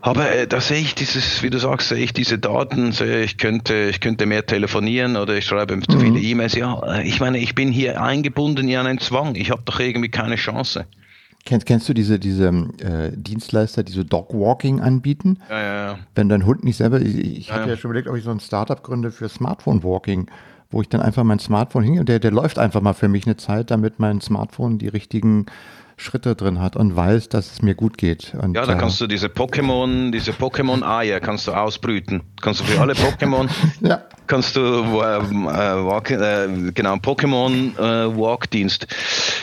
Aber 0.00 0.30
äh, 0.30 0.46
da 0.46 0.60
sehe 0.60 0.78
ich 0.78 0.94
dieses, 0.94 1.42
wie 1.42 1.50
du 1.50 1.58
sagst, 1.58 1.88
sehe 1.88 1.98
ich 1.98 2.12
diese 2.12 2.38
Daten, 2.38 2.92
sehe 2.92 3.22
ich 3.22 3.38
könnte, 3.38 3.88
ich 3.90 4.00
könnte 4.00 4.26
mehr 4.26 4.44
telefonieren 4.44 5.16
oder 5.16 5.36
ich 5.36 5.46
schreibe 5.46 5.74
mhm. 5.74 5.88
zu 5.88 5.98
viele 5.98 6.20
E-Mails. 6.20 6.54
Ja, 6.54 6.80
äh, 6.98 7.08
ich 7.08 7.20
meine, 7.20 7.38
ich 7.38 7.54
bin 7.54 7.72
hier 7.72 8.02
eingebunden 8.02 8.68
in 8.68 8.76
einen 8.76 8.98
Zwang. 8.98 9.34
Ich 9.34 9.50
habe 9.50 9.62
doch 9.64 9.80
irgendwie 9.80 10.10
keine 10.10 10.36
Chance. 10.36 10.86
Kennst, 11.44 11.66
kennst 11.66 11.88
du 11.88 11.94
diese, 11.94 12.18
diese 12.18 12.48
äh, 12.48 13.10
Dienstleister, 13.14 13.82
die 13.82 13.92
so 13.92 14.04
Dogwalking 14.04 14.80
anbieten? 14.80 15.38
Ja, 15.48 15.60
ja, 15.60 15.74
ja. 15.86 15.98
Wenn 16.14 16.28
dein 16.28 16.44
Hund 16.44 16.62
nicht 16.62 16.76
selber, 16.76 17.00
ich, 17.00 17.16
ich 17.16 17.48
ja, 17.48 17.54
hatte 17.54 17.70
ja 17.70 17.76
schon 17.76 17.90
überlegt, 17.90 18.08
ob 18.08 18.16
ich 18.16 18.24
so 18.24 18.30
ein 18.30 18.40
Startup 18.40 18.82
gründe 18.82 19.10
für 19.10 19.28
Smartphone-Walking, 19.28 20.30
wo 20.70 20.80
ich 20.82 20.88
dann 20.88 21.00
einfach 21.00 21.24
mein 21.24 21.38
Smartphone 21.38 21.84
hingehe 21.84 22.00
und 22.00 22.08
der, 22.08 22.18
der 22.18 22.30
läuft 22.30 22.58
einfach 22.58 22.80
mal 22.80 22.92
für 22.92 23.08
mich 23.08 23.26
eine 23.26 23.36
Zeit, 23.36 23.70
damit 23.70 23.98
mein 23.98 24.20
Smartphone 24.20 24.78
die 24.78 24.88
richtigen 24.88 25.46
Schritte 26.00 26.36
drin 26.36 26.60
hat 26.60 26.76
und 26.76 26.94
weiß, 26.94 27.28
dass 27.28 27.52
es 27.52 27.62
mir 27.62 27.74
gut 27.74 27.98
geht. 27.98 28.34
Und, 28.40 28.54
ja, 28.54 28.64
da 28.64 28.74
äh, 28.74 28.78
kannst 28.78 29.00
du 29.00 29.06
diese 29.06 29.26
Pokémon, 29.26 30.12
diese 30.12 30.30
Pokémon-Eier 30.30 31.20
kannst 31.20 31.48
du 31.48 31.52
ausbrüten. 31.52 32.22
Kannst 32.40 32.60
du 32.60 32.64
für 32.64 32.80
alle 32.80 32.92
Pokémon, 32.92 33.48
ja. 33.80 34.02
kannst 34.26 34.54
du 34.54 34.60
ähm, 34.60 35.48
äh, 35.48 35.48
walk, 35.48 36.10
äh, 36.10 36.70
genau, 36.72 36.94
Pokémon 36.94 37.76
äh, 37.76 38.16
Walk-Dienst. 38.16 38.86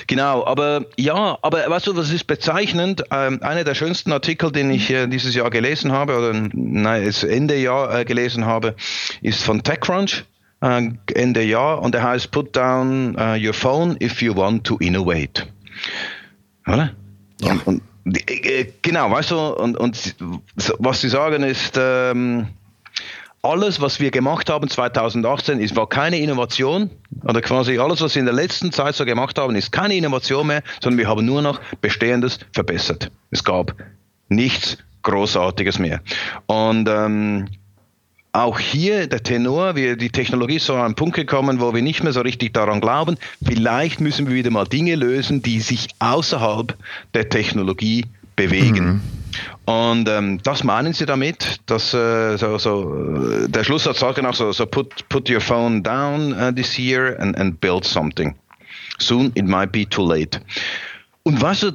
Genau, 0.07 0.45
aber 0.45 0.85
ja, 0.97 1.37
aber 1.41 1.69
weißt 1.69 1.87
du, 1.87 1.97
was 1.97 2.11
ist 2.11 2.25
bezeichnend? 2.25 3.03
Ähm, 3.11 3.39
einer 3.43 3.63
der 3.63 3.75
schönsten 3.75 4.11
Artikel, 4.13 4.51
den 4.51 4.69
ich 4.69 4.89
äh, 4.89 5.07
dieses 5.07 5.35
Jahr 5.35 5.49
gelesen 5.49 5.91
habe, 5.91 6.17
oder 6.17 6.31
nein, 6.53 7.11
Ende 7.27 7.57
Jahr 7.57 7.99
äh, 7.99 8.05
gelesen 8.05 8.45
habe, 8.45 8.75
ist 9.21 9.43
von 9.43 9.61
TechCrunch. 9.61 10.23
Ende 10.61 11.43
Jahr 11.43 11.81
und 11.81 11.93
der 11.93 12.03
heißt 12.03 12.31
Put 12.31 12.55
down 12.55 13.15
your 13.39 13.53
phone 13.53 13.97
if 14.01 14.21
you 14.21 14.35
want 14.35 14.63
to 14.65 14.77
innovate. 14.77 15.45
Oder? 16.67 16.91
Ja. 17.41 17.51
Und, 17.51 17.67
und, 17.67 17.81
äh, 18.29 18.71
genau, 18.81 19.11
weißt 19.11 19.31
du, 19.31 19.37
und, 19.37 19.77
und 19.77 20.15
was 20.79 21.01
sie 21.01 21.09
sagen 21.09 21.43
ist, 21.43 21.75
ähm, 21.77 22.47
alles, 23.41 23.79
was 23.79 23.99
wir 23.99 24.09
gemacht 24.11 24.49
haben 24.49 24.67
2018, 24.67 25.59
ist, 25.59 25.75
war 25.75 25.87
keine 25.87 26.17
Innovation. 26.17 26.89
Oder 27.23 27.41
quasi 27.41 27.77
alles, 27.77 28.01
was 28.01 28.15
wir 28.15 28.21
in 28.21 28.25
der 28.25 28.33
letzten 28.33 28.71
Zeit 28.71 28.95
so 28.95 29.05
gemacht 29.05 29.37
haben, 29.37 29.55
ist 29.55 29.71
keine 29.71 29.95
Innovation 29.95 30.47
mehr, 30.47 30.63
sondern 30.81 30.97
wir 30.97 31.07
haben 31.07 31.25
nur 31.25 31.41
noch 31.41 31.61
Bestehendes 31.81 32.39
verbessert. 32.53 33.11
Es 33.29 33.43
gab 33.43 33.75
nichts 34.29 34.77
Großartiges 35.03 35.77
mehr. 35.77 36.01
Und 36.47 36.89
ähm, 36.89 37.47
auch 38.35 38.59
hier 38.59 39.07
der 39.07 39.23
Tenor, 39.23 39.75
wir, 39.75 39.95
die 39.95 40.09
Technologie 40.09 40.57
ist 40.57 40.65
so 40.65 40.75
an 40.75 40.81
einen 40.81 40.95
Punkt 40.95 41.15
gekommen, 41.15 41.59
wo 41.59 41.73
wir 41.73 41.81
nicht 41.81 42.03
mehr 42.03 42.11
so 42.11 42.21
richtig 42.21 42.53
daran 42.53 42.81
glauben. 42.81 43.17
Vielleicht 43.43 44.01
müssen 44.01 44.27
wir 44.27 44.35
wieder 44.35 44.51
mal 44.51 44.65
Dinge 44.65 44.95
lösen, 44.95 45.41
die 45.41 45.61
sich 45.61 45.87
außerhalb 45.99 46.75
der 47.13 47.29
Technologie 47.29 48.05
bewegen. 48.35 48.85
Mhm. 48.85 49.01
Und 49.65 50.09
ähm, 50.09 50.39
das 50.43 50.63
meinen 50.63 50.93
sie 50.93 51.05
damit, 51.05 51.59
dass 51.65 51.93
äh, 51.93 52.37
so, 52.37 52.57
so, 52.57 53.43
äh, 53.45 53.49
der 53.49 53.63
Schlusssatz 53.63 53.99
sagt 53.99 54.15
genau 54.15 54.31
so, 54.31 54.51
so 54.51 54.65
put, 54.65 55.07
put 55.09 55.29
your 55.29 55.41
phone 55.41 55.81
down 55.81 56.33
uh, 56.33 56.51
this 56.53 56.77
year 56.77 57.17
and, 57.19 57.37
and 57.37 57.59
build 57.59 57.85
something. 57.85 58.35
Soon 58.99 59.31
it 59.35 59.45
might 59.45 59.71
be 59.71 59.85
too 59.85 60.05
late. 60.07 60.39
Und 61.23 61.41
weißt 61.41 61.63
du, 61.63 61.71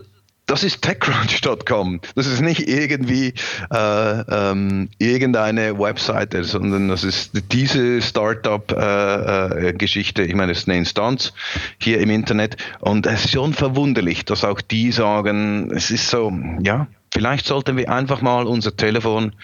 das 0.51 0.65
ist 0.65 0.83
TechCrunch.com. 0.83 2.01
Das 2.17 2.27
ist 2.27 2.41
nicht 2.41 2.69
irgendwie 2.69 3.35
äh, 3.71 4.21
ähm, 4.29 4.89
irgendeine 4.99 5.79
Webseite, 5.79 6.43
sondern 6.43 6.89
das 6.89 7.05
ist 7.05 7.31
diese 7.53 8.03
Startup-Geschichte. 8.03 10.23
Äh, 10.23 10.25
äh, 10.25 10.29
ich 10.29 10.35
meine, 10.35 10.51
es 10.51 10.59
ist 10.59 10.69
eine 10.69 10.79
Instanz 10.79 11.33
hier 11.79 12.01
im 12.01 12.11
Internet 12.11 12.57
und 12.81 13.07
es 13.07 13.27
ist 13.27 13.35
schon 13.35 13.55
verwunderlich, 13.55 14.25
dass 14.25 14.43
auch 14.43 14.61
die 14.61 14.91
sagen, 14.91 15.71
es 15.71 15.93
ist 15.93 16.11
so, 16.11 16.33
ja, 16.61 16.89
vielleicht 17.13 17.47
sollten 17.47 17.77
wir 17.77 17.89
einfach 17.89 18.21
mal 18.21 18.49
unser 18.49 18.77
Telefon 18.77 19.37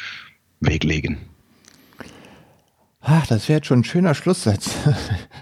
weglegen. 0.58 1.18
Ach, 3.00 3.24
das 3.28 3.48
wäre 3.48 3.58
jetzt 3.58 3.68
schon 3.68 3.78
ein 3.80 3.84
schöner 3.84 4.16
Schlusssatz. 4.16 4.70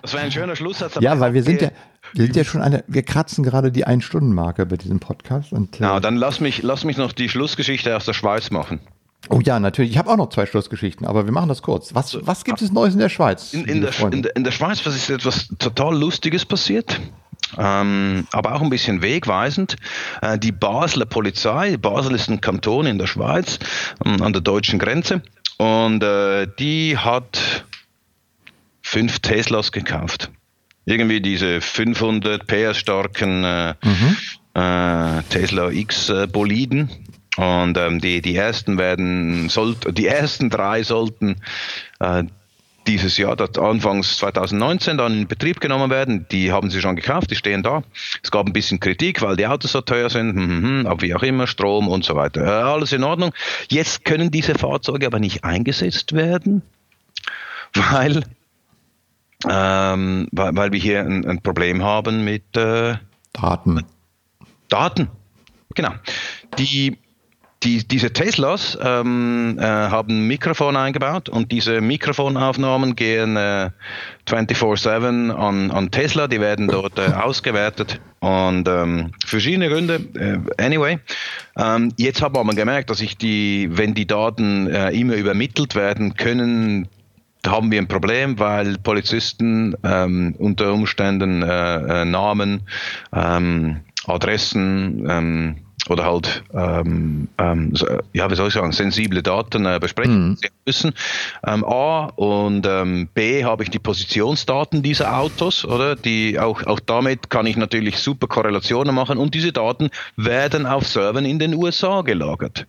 Das 0.03 0.13
wäre 0.13 0.25
ein 0.25 0.33
schöner 0.33 0.55
Schlusssatz. 0.55 0.99
ja, 1.01 1.19
weil 1.19 1.33
wir 1.33 1.43
sind 1.43 1.63
ja, 1.63 1.71
wir 2.15 2.25
sind 2.25 2.37
ja 2.37 2.45
schon 2.45 2.63
eine, 2.63 2.85
wir 2.87 3.03
kratzen 3.03 3.45
gerade 3.45 3.73
die 3.73 3.85
Ein-Stunden-Marke 3.85 4.67
bei 4.67 4.77
diesem 4.77 5.01
Podcast. 5.01 5.53
Und, 5.53 5.77
äh, 5.77 5.79
Na, 5.81 6.01
dann 6.01 6.17
lass 6.17 6.41
mich, 6.41 6.63
lass 6.63 6.85
mich 6.85 6.97
noch 6.97 7.13
die 7.13 7.29
Schlussgeschichte 7.29 7.97
aus 7.97 8.05
der 8.05 8.13
Schweiz 8.13 8.51
machen. 8.51 8.81
Oh 9.31 9.41
ja, 9.41 9.59
natürlich. 9.59 9.93
Ich 9.93 9.99
habe 9.99 10.11
auch 10.11 10.17
noch 10.17 10.29
zwei 10.29 10.47
Schlussgeschichten, 10.47 11.07
aber 11.07 11.25
wir 11.25 11.33
machen 11.33 11.49
das 11.49 11.63
kurz. 11.63 11.95
Was, 11.95 12.17
was 12.27 12.45
gibt 12.45 12.61
es 12.61 12.73
Neues 12.73 12.95
in 12.95 13.01
der 13.01 13.09
Schweiz? 13.09 13.55
In, 13.55 13.65
in, 13.65 13.81
der, 13.81 13.99
in, 14.13 14.23
der, 14.23 14.37
in 14.37 14.45
der 14.45 14.53
Schweiz 14.53 14.85
was 14.85 14.95
ist 14.95 15.11
etwas 15.11 15.49
total 15.59 15.99
Lustiges 15.99 16.45
passiert. 16.45 17.01
Ähm, 17.57 18.27
aber 18.33 18.55
auch 18.55 18.63
ein 18.63 18.71
bisschen 18.71 19.01
wegweisend. 19.01 19.77
Äh, 20.23 20.39
die 20.39 20.53
Basler 20.53 21.07
Polizei, 21.07 21.77
Basel 21.77 22.15
ist 22.15 22.29
ein 22.29 22.41
Kanton 22.41 22.87
in 22.87 22.99
der 22.99 23.07
Schweiz, 23.07 23.59
ähm, 24.05 24.23
an 24.23 24.33
der 24.33 24.43
deutschen 24.43 24.79
Grenze, 24.79 25.23
und 25.59 26.03
äh, 26.03 26.47
die 26.59 26.99
hat 26.99 27.65
fünf 28.83 29.21
Teslas 29.21 29.73
gekauft. 29.73 30.31
Irgendwie 30.87 31.21
diese 31.21 31.61
500 31.61 32.47
PS 32.47 32.79
starken 32.79 33.45
äh, 33.45 33.75
mhm. 33.83 34.17
Äh, 34.55 35.23
Tesla 35.31 35.71
X 35.71 36.11
äh, 36.11 36.27
Boliden. 36.27 36.89
Und 37.37 37.77
ähm, 37.77 38.01
die, 38.01 38.23
die 38.23 38.37
ersten 38.37 38.79
werden, 38.79 39.49
sollt, 39.49 39.99
die 39.99 40.07
ersten 40.07 40.51
drei 40.51 40.85
sollten 40.85 41.37
äh, 41.99 42.23
dieses 42.87 43.17
Jahr, 43.17 43.37
das 43.37 43.59
anfangs 43.59 44.19
2019 44.19 44.99
dann 44.99 45.21
in 45.21 45.27
Betrieb 45.27 45.61
genommen 45.61 45.91
werden. 45.91 46.27
Die 46.31 46.53
haben 46.53 46.71
sie 46.71 46.81
schon 46.81 46.97
gekauft, 46.97 47.31
die 47.31 47.37
stehen 47.37 47.63
da. 47.63 47.83
Es 48.23 48.31
gab 48.31 48.47
ein 48.47 48.53
bisschen 48.53 48.81
Kritik, 48.81 49.23
weil 49.23 49.37
die 49.37 49.47
Autos 49.47 49.73
so 49.73 49.81
teuer 49.81 50.11
sind, 50.11 50.37
hm, 50.37 50.49
hm, 50.49 50.63
hm, 50.63 50.87
aber 50.87 51.03
wie 51.03 51.15
auch 51.15 51.23
immer, 51.23 51.47
Strom 51.47 51.89
und 51.89 52.05
so 52.05 52.15
weiter. 52.15 52.43
Äh, 52.43 52.63
alles 52.63 52.93
in 52.93 53.05
Ordnung. 53.05 53.33
Jetzt 53.71 54.05
können 54.05 54.31
diese 54.31 54.55
Fahrzeuge 54.55 55.07
aber 55.07 55.19
nicht 55.19 55.45
eingesetzt 55.45 56.13
werden, 56.13 56.63
weil, 57.75 58.25
ähm, 59.49 60.29
weil, 60.33 60.57
weil 60.57 60.73
wir 60.73 60.81
hier 60.81 61.01
ein, 61.01 61.27
ein 61.27 61.41
Problem 61.43 61.83
haben 61.83 62.25
mit 62.25 62.57
äh, 62.57 62.95
Daten. 63.33 63.85
Daten. 64.69 65.09
Genau. 65.75 65.93
Die 66.59 66.97
die, 67.65 67.87
diese 67.87 68.13
Teslas 68.13 68.79
ähm, 68.81 69.59
äh, 69.59 69.63
haben 69.63 70.19
ein 70.19 70.27
Mikrofon 70.27 70.77
eingebaut 70.77 71.29
und 71.29 71.51
diese 71.51 71.81
Mikrofonaufnahmen 71.81 72.95
gehen 72.95 73.37
äh, 73.37 73.71
24-7 74.29 75.31
an, 75.31 75.71
an 75.71 75.91
Tesla, 75.91 76.29
die 76.29 76.41
werden 76.41 76.69
dort 76.69 76.99
äh, 76.99 77.13
ausgewertet 77.13 78.01
und 78.21 78.69
ähm, 78.69 79.13
verschiedene 79.25 79.69
Gründe. 79.69 80.01
Äh, 80.15 80.63
anyway, 80.63 80.99
ähm, 81.57 81.93
jetzt 81.97 82.23
haben 82.23 82.35
wir 82.35 82.55
gemerkt, 82.55 82.91
dass 82.91 83.01
ich 83.01 83.17
die, 83.17 83.69
wenn 83.73 83.95
die 83.95 84.07
Daten 84.07 84.67
äh, 84.67 84.91
immer 84.91 85.15
übermittelt 85.15 85.75
werden 85.75 86.15
können, 86.15 86.89
haben 87.47 87.71
wir 87.71 87.81
ein 87.81 87.89
Problem, 87.89 88.39
weil 88.39 88.79
Polizisten 88.79 89.77
ähm, 89.83 90.35
unter 90.39 90.73
Umständen 90.73 91.43
äh, 91.43 92.05
Namen, 92.05 92.63
ähm, 93.13 93.81
Adressen, 94.07 95.07
ähm, 95.09 95.57
oder 95.89 96.05
halt, 96.05 96.43
ähm, 96.55 97.29
ähm, 97.39 97.75
ja, 98.13 98.31
wie 98.31 98.35
soll 98.35 98.49
ich 98.49 98.55
sagen, 98.55 98.73
sensible 98.73 99.23
Daten 99.23 99.67
äh, 99.67 99.79
besprechen 99.81 100.31
mhm. 100.31 100.39
müssen. 100.65 100.95
Ähm, 101.47 101.65
A 101.65 102.07
und 102.17 102.67
ähm, 102.67 103.09
B 103.13 103.45
habe 103.45 103.65
ich 103.65 103.71
die 103.71 103.79
Positionsdaten 103.79 104.83
dieser 104.83 105.19
Autos, 105.19 105.65
oder? 105.65 105.95
Die 105.97 106.39
auch, 106.39 106.63
auch 106.67 106.81
damit 106.81 107.29
kann 107.29 107.47
ich 107.47 107.57
natürlich 107.57 107.99
super 107.99 108.29
Korrelationen 108.29 108.95
machen 108.95 109.19
und 109.19 109.35
diese 109.35 109.53
Daten 109.53 109.91
werden 110.17 110.67
auf 110.67 110.87
Servern 110.87 111.27
in 111.27 111.39
den 111.39 111.55
USA 111.55 112.01
gelagert. 112.01 112.67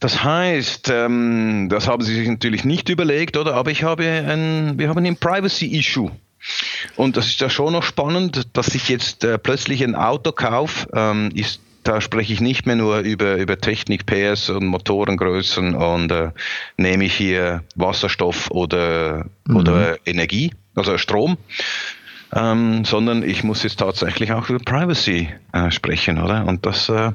Das 0.00 0.24
heißt, 0.24 0.90
ähm, 0.92 1.68
das 1.70 1.88
haben 1.88 2.02
sie 2.02 2.14
sich 2.14 2.28
natürlich 2.28 2.64
nicht 2.64 2.88
überlegt, 2.88 3.36
oder? 3.36 3.54
Aber 3.54 3.70
ich 3.70 3.82
habe 3.82 4.04
ein, 4.04 4.78
wir 4.78 4.88
haben 4.88 5.04
ein 5.04 5.16
Privacy-Issue. 5.16 6.10
Und 6.96 7.16
das 7.16 7.26
ist 7.26 7.40
ja 7.40 7.48
schon 7.48 7.72
noch 7.72 7.82
spannend, 7.82 8.48
dass 8.52 8.74
ich 8.74 8.88
jetzt 8.88 9.24
äh, 9.24 9.38
plötzlich 9.38 9.82
ein 9.82 9.94
Auto 9.94 10.32
kaufe, 10.32 10.88
ähm, 10.92 11.30
ist 11.34 11.60
da 11.84 12.00
spreche 12.00 12.32
ich 12.32 12.40
nicht 12.40 12.66
mehr 12.66 12.76
nur 12.76 13.00
über, 13.00 13.36
über 13.36 13.58
Technik, 13.58 14.06
PS 14.06 14.48
und 14.48 14.66
Motorengrößen 14.66 15.74
und 15.74 16.10
äh, 16.10 16.30
nehme 16.78 17.04
ich 17.04 17.14
hier 17.14 17.62
Wasserstoff 17.76 18.50
oder, 18.50 19.26
mhm. 19.46 19.56
oder 19.56 19.98
Energie, 20.06 20.52
also 20.74 20.98
Strom. 20.98 21.36
Ähm, 22.32 22.84
sondern 22.84 23.22
ich 23.22 23.44
muss 23.44 23.62
jetzt 23.62 23.78
tatsächlich 23.78 24.32
auch 24.32 24.48
über 24.48 24.58
Privacy 24.58 25.28
äh, 25.52 25.70
sprechen, 25.70 26.20
oder? 26.20 26.46
Und 26.46 26.66
das 26.66 26.88
äh, 26.88 27.12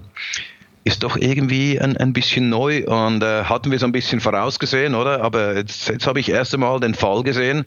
ist 0.83 1.03
doch 1.03 1.17
irgendwie 1.17 1.79
ein, 1.79 1.97
ein 1.97 2.13
bisschen 2.13 2.49
neu 2.49 2.85
und 2.85 3.21
äh, 3.21 3.43
hatten 3.43 3.71
wir 3.71 3.79
so 3.79 3.85
ein 3.85 3.91
bisschen 3.91 4.19
vorausgesehen, 4.19 4.95
oder? 4.95 5.21
Aber 5.21 5.55
jetzt, 5.55 5.89
jetzt 5.89 6.07
habe 6.07 6.19
ich 6.19 6.29
erst 6.29 6.53
einmal 6.53 6.79
den 6.79 6.93
Fall 6.93 7.23
gesehen, 7.23 7.65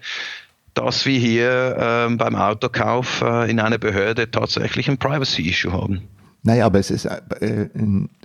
dass 0.75 1.05
wir 1.05 1.19
hier 1.19 1.77
ähm, 1.79 2.17
beim 2.17 2.35
Autokauf 2.35 3.23
äh, 3.23 3.51
in 3.51 3.61
einer 3.61 3.79
Behörde 3.79 4.31
tatsächlich 4.31 4.89
ein 4.89 4.99
Privacy-Issue 4.99 5.73
haben. 5.73 6.03
Naja, 6.43 6.67
aber 6.67 6.79
es 6.79 6.91
ist, 6.91 7.05
äh, 7.05 7.69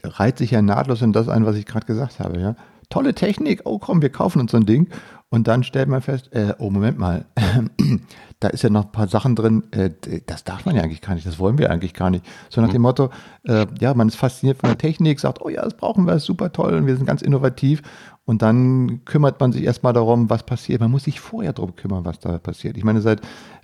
reiht 0.04 0.38
sich 0.38 0.52
ja 0.52 0.62
nahtlos 0.62 1.02
in 1.02 1.14
das 1.14 1.30
ein, 1.30 1.46
was 1.46 1.56
ich 1.56 1.66
gerade 1.66 1.86
gesagt 1.86 2.20
habe. 2.20 2.40
Ja? 2.40 2.56
Tolle 2.90 3.14
Technik, 3.14 3.62
oh 3.66 3.80
komm, 3.80 4.02
wir 4.02 4.10
kaufen 4.10 4.40
uns 4.40 4.52
so 4.52 4.58
ein 4.58 4.66
Ding. 4.66 4.88
Und 5.30 5.50
dann 5.50 5.64
stellt 5.64 5.90
man 5.90 6.02
fest, 6.02 6.32
äh, 6.32 6.54
oh 6.58 6.70
Moment 6.70 6.98
mal, 6.98 7.26
da 8.40 8.48
ist 8.48 8.64
ja 8.64 8.70
noch 8.70 8.86
ein 8.86 8.92
paar 8.94 9.10
Sachen 9.10 9.36
drin, 9.36 9.64
äh, 9.72 9.90
das 10.26 10.46
darf 10.46 10.66
man 10.66 10.74
ja 10.76 10.84
eigentlich 10.84 11.02
gar 11.02 11.16
nicht, 11.16 11.28
das 11.28 11.38
wollen 11.38 11.58
wir 11.58 11.70
eigentlich 11.70 11.94
gar 11.94 12.10
nicht. 12.10 12.26
So 12.50 12.62
nach 12.62 12.70
dem 12.70 12.78
mhm. 12.78 12.84
Motto, 12.84 13.10
äh, 13.44 13.66
ja, 13.82 13.94
man 13.94 14.08
ist 14.08 14.16
fasziniert 14.16 14.60
von 14.60 14.70
der 14.70 14.78
Technik, 14.78 15.20
sagt, 15.20 15.42
oh 15.42 15.50
ja, 15.50 15.64
das 15.64 15.74
brauchen 15.74 16.06
wir, 16.06 16.14
ist 16.14 16.24
super 16.24 16.54
toll 16.54 16.76
und 16.76 16.86
wir 16.86 16.96
sind 16.96 17.06
ganz 17.06 17.22
innovativ. 17.22 17.82
Und 18.24 18.42
dann 18.42 19.04
kümmert 19.04 19.40
man 19.40 19.52
sich 19.52 19.64
erstmal 19.64 19.94
darum, 19.94 20.30
was 20.30 20.44
passiert. 20.44 20.80
Man 20.80 20.92
muss 20.92 21.06
sich 21.06 21.20
vorher 21.20 21.54
darum 21.54 21.76
kümmern, 21.76 22.06
was 22.06 22.20
da 22.20 22.38
passiert. 22.40 22.78
Ich 22.78 22.84
meine, 22.86 23.02
seit 23.02 23.22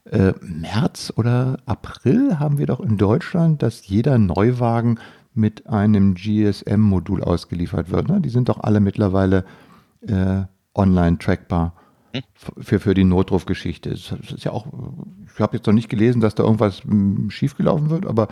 äh, 0.10 0.34
März 0.42 1.14
oder 1.16 1.58
April 1.66 2.40
haben 2.40 2.58
wir 2.58 2.66
doch 2.66 2.82
in 2.82 2.98
Deutschland, 2.98 3.62
dass 3.62 3.88
jeder 3.88 4.18
Neuwagen 4.18 5.00
mit 5.36 5.68
einem 5.68 6.16
GSM-Modul 6.16 7.24
ausgeliefert 7.24 7.92
wird. 7.92 8.10
Ne? 8.10 8.22
Die 8.22 8.30
sind 8.30 8.50
doch 8.50 8.60
alle 8.60 8.80
mittlerweile 8.80 9.46
äh, 10.02 10.44
online 10.76 11.18
trackbar 11.18 11.74
für, 12.60 12.80
für 12.80 12.94
die 12.94 13.04
Notrufgeschichte. 13.04 13.90
Das 13.90 14.12
ist 14.12 14.44
ja 14.44 14.52
auch, 14.52 14.68
ich 15.34 15.40
habe 15.40 15.58
jetzt 15.58 15.66
noch 15.66 15.74
nicht 15.74 15.90
gelesen, 15.90 16.22
dass 16.22 16.36
da 16.36 16.44
irgendwas 16.44 16.84
hm, 16.84 17.30
schiefgelaufen 17.30 17.90
wird, 17.90 18.06
aber 18.06 18.28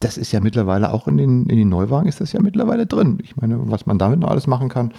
das 0.00 0.16
ist 0.16 0.32
ja 0.32 0.40
mittlerweile 0.40 0.92
auch 0.92 1.06
in 1.06 1.16
den, 1.18 1.46
in 1.46 1.56
den 1.56 1.68
Neuwagen 1.68 2.08
ist 2.08 2.20
das 2.20 2.32
ja 2.32 2.40
mittlerweile 2.40 2.86
drin. 2.86 3.18
Ich 3.22 3.36
meine, 3.36 3.70
was 3.70 3.86
man 3.86 3.98
damit 3.98 4.18
noch 4.20 4.30
alles 4.30 4.46
machen 4.46 4.68
kann. 4.68 4.92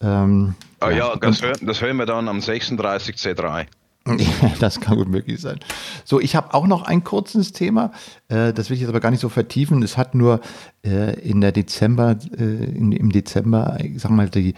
Ähm, 0.00 0.54
ah, 0.80 0.90
ja, 0.90 0.96
ja 0.96 1.16
das, 1.16 1.40
das 1.40 1.80
hören 1.80 1.96
wir 1.96 2.06
dann 2.06 2.28
am 2.28 2.40
36 2.40 3.16
C3. 3.16 3.66
das 4.60 4.80
kann 4.80 4.96
gut 4.96 5.08
möglich 5.08 5.40
sein. 5.40 5.58
So, 6.04 6.20
ich 6.20 6.36
habe 6.36 6.54
auch 6.54 6.66
noch 6.66 6.82
ein 6.82 7.04
kurzes 7.04 7.52
Thema, 7.52 7.92
äh, 8.28 8.52
das 8.52 8.70
will 8.70 8.74
ich 8.74 8.80
jetzt 8.80 8.90
aber 8.90 9.00
gar 9.00 9.10
nicht 9.10 9.20
so 9.20 9.28
vertiefen. 9.28 9.82
Es 9.82 9.96
hat 9.96 10.14
nur 10.14 10.40
äh, 10.84 11.18
in 11.20 11.40
der 11.40 11.52
Dezember, 11.52 12.16
äh, 12.38 12.42
im 12.42 13.10
Dezember, 13.10 13.78
ich 13.80 14.00
sag 14.00 14.10
mal, 14.10 14.28
die, 14.28 14.54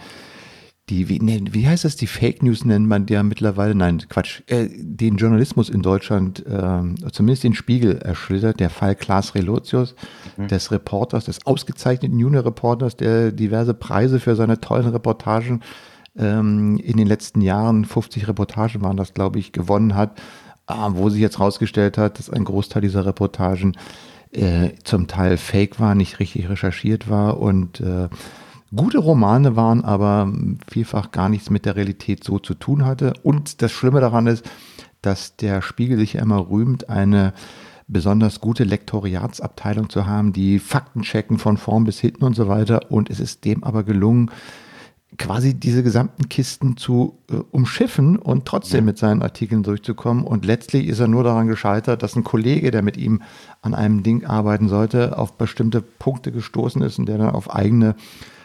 die 0.89 1.07
wie, 1.09 1.19
nee, 1.19 1.41
wie 1.51 1.67
heißt 1.67 1.85
das, 1.85 1.95
die 1.95 2.07
Fake 2.07 2.41
News 2.43 2.65
nennt 2.65 2.87
man 2.87 3.05
ja 3.07 3.21
mittlerweile, 3.23 3.75
nein, 3.75 4.03
Quatsch, 4.09 4.41
äh, 4.47 4.67
den 4.69 5.17
Journalismus 5.17 5.69
in 5.69 5.81
Deutschland, 5.81 6.45
äh, 6.45 6.81
zumindest 7.11 7.43
den 7.43 7.53
Spiegel 7.53 7.97
erschlittert, 7.97 8.59
der 8.59 8.69
Fall 8.69 8.95
Klaas 8.95 9.35
Relotius, 9.35 9.95
mhm. 10.37 10.47
des 10.47 10.71
Reporters, 10.71 11.25
des 11.25 11.45
ausgezeichneten 11.45 12.19
Junior-Reporters, 12.19 12.97
der 12.97 13.31
diverse 13.31 13.73
Preise 13.73 14.19
für 14.19 14.35
seine 14.35 14.59
tollen 14.59 14.87
Reportagen 14.87 15.61
ähm, 16.17 16.77
in 16.77 16.97
den 16.97 17.07
letzten 17.07 17.41
Jahren, 17.41 17.85
50 17.85 18.27
Reportagen 18.27 18.81
waren 18.81 18.97
das, 18.97 19.13
glaube 19.13 19.39
ich, 19.39 19.51
gewonnen 19.51 19.95
hat, 19.95 20.19
äh, 20.67 20.73
wo 20.73 21.09
sich 21.09 21.21
jetzt 21.21 21.39
herausgestellt 21.39 21.97
hat, 21.97 22.19
dass 22.19 22.29
ein 22.29 22.43
Großteil 22.43 22.81
dieser 22.81 23.05
Reportagen 23.05 23.75
äh, 24.31 24.71
zum 24.83 25.07
Teil 25.07 25.37
fake 25.37 25.79
war, 25.79 25.95
nicht 25.95 26.19
richtig 26.19 26.49
recherchiert 26.49 27.09
war 27.09 27.39
und 27.39 27.81
äh, 27.81 28.09
gute 28.75 28.99
Romane 28.99 29.55
waren, 29.55 29.83
aber 29.83 30.31
vielfach 30.67 31.11
gar 31.11 31.29
nichts 31.29 31.49
mit 31.49 31.65
der 31.65 31.75
Realität 31.75 32.23
so 32.23 32.39
zu 32.39 32.53
tun 32.53 32.85
hatte. 32.85 33.13
Und 33.23 33.61
das 33.61 33.71
Schlimme 33.71 34.01
daran 34.01 34.27
ist, 34.27 34.45
dass 35.01 35.35
der 35.37 35.61
Spiegel 35.61 35.97
sich 35.97 36.13
ja 36.13 36.21
immer 36.21 36.49
rühmt, 36.49 36.89
eine 36.89 37.33
besonders 37.87 38.39
gute 38.39 38.63
Lektoriatsabteilung 38.63 39.89
zu 39.89 40.05
haben, 40.05 40.31
die 40.31 40.59
Fakten 40.59 41.01
checken 41.01 41.39
von 41.39 41.57
vorn 41.57 41.85
bis 41.85 41.99
hinten 41.99 42.23
und 42.23 42.35
so 42.35 42.47
weiter. 42.47 42.91
Und 42.91 43.09
es 43.09 43.19
ist 43.19 43.45
dem 43.45 43.63
aber 43.63 43.83
gelungen, 43.83 44.29
quasi 45.19 45.53
diese 45.53 45.83
gesamten 45.83 46.29
Kisten 46.29 46.77
zu 46.77 47.19
äh, 47.29 47.35
umschiffen 47.51 48.17
und 48.17 48.45
trotzdem 48.45 48.85
mit 48.85 48.97
seinen 48.97 49.21
Artikeln 49.21 49.61
durchzukommen. 49.61 50.23
Und 50.23 50.45
letztlich 50.45 50.87
ist 50.87 50.99
er 50.99 51.07
nur 51.07 51.23
daran 51.23 51.47
gescheitert, 51.47 52.01
dass 52.01 52.15
ein 52.15 52.23
Kollege, 52.23 52.71
der 52.71 52.81
mit 52.81 52.97
ihm 52.97 53.21
an 53.61 53.75
einem 53.75 54.01
Ding 54.01 54.25
arbeiten 54.25 54.69
sollte, 54.69 55.17
auf 55.17 55.33
bestimmte 55.37 55.81
Punkte 55.81 56.31
gestoßen 56.31 56.81
ist 56.81 56.97
und 56.97 57.07
der 57.07 57.19
dann 57.19 57.29
auf 57.31 57.53
eigene 57.53 57.95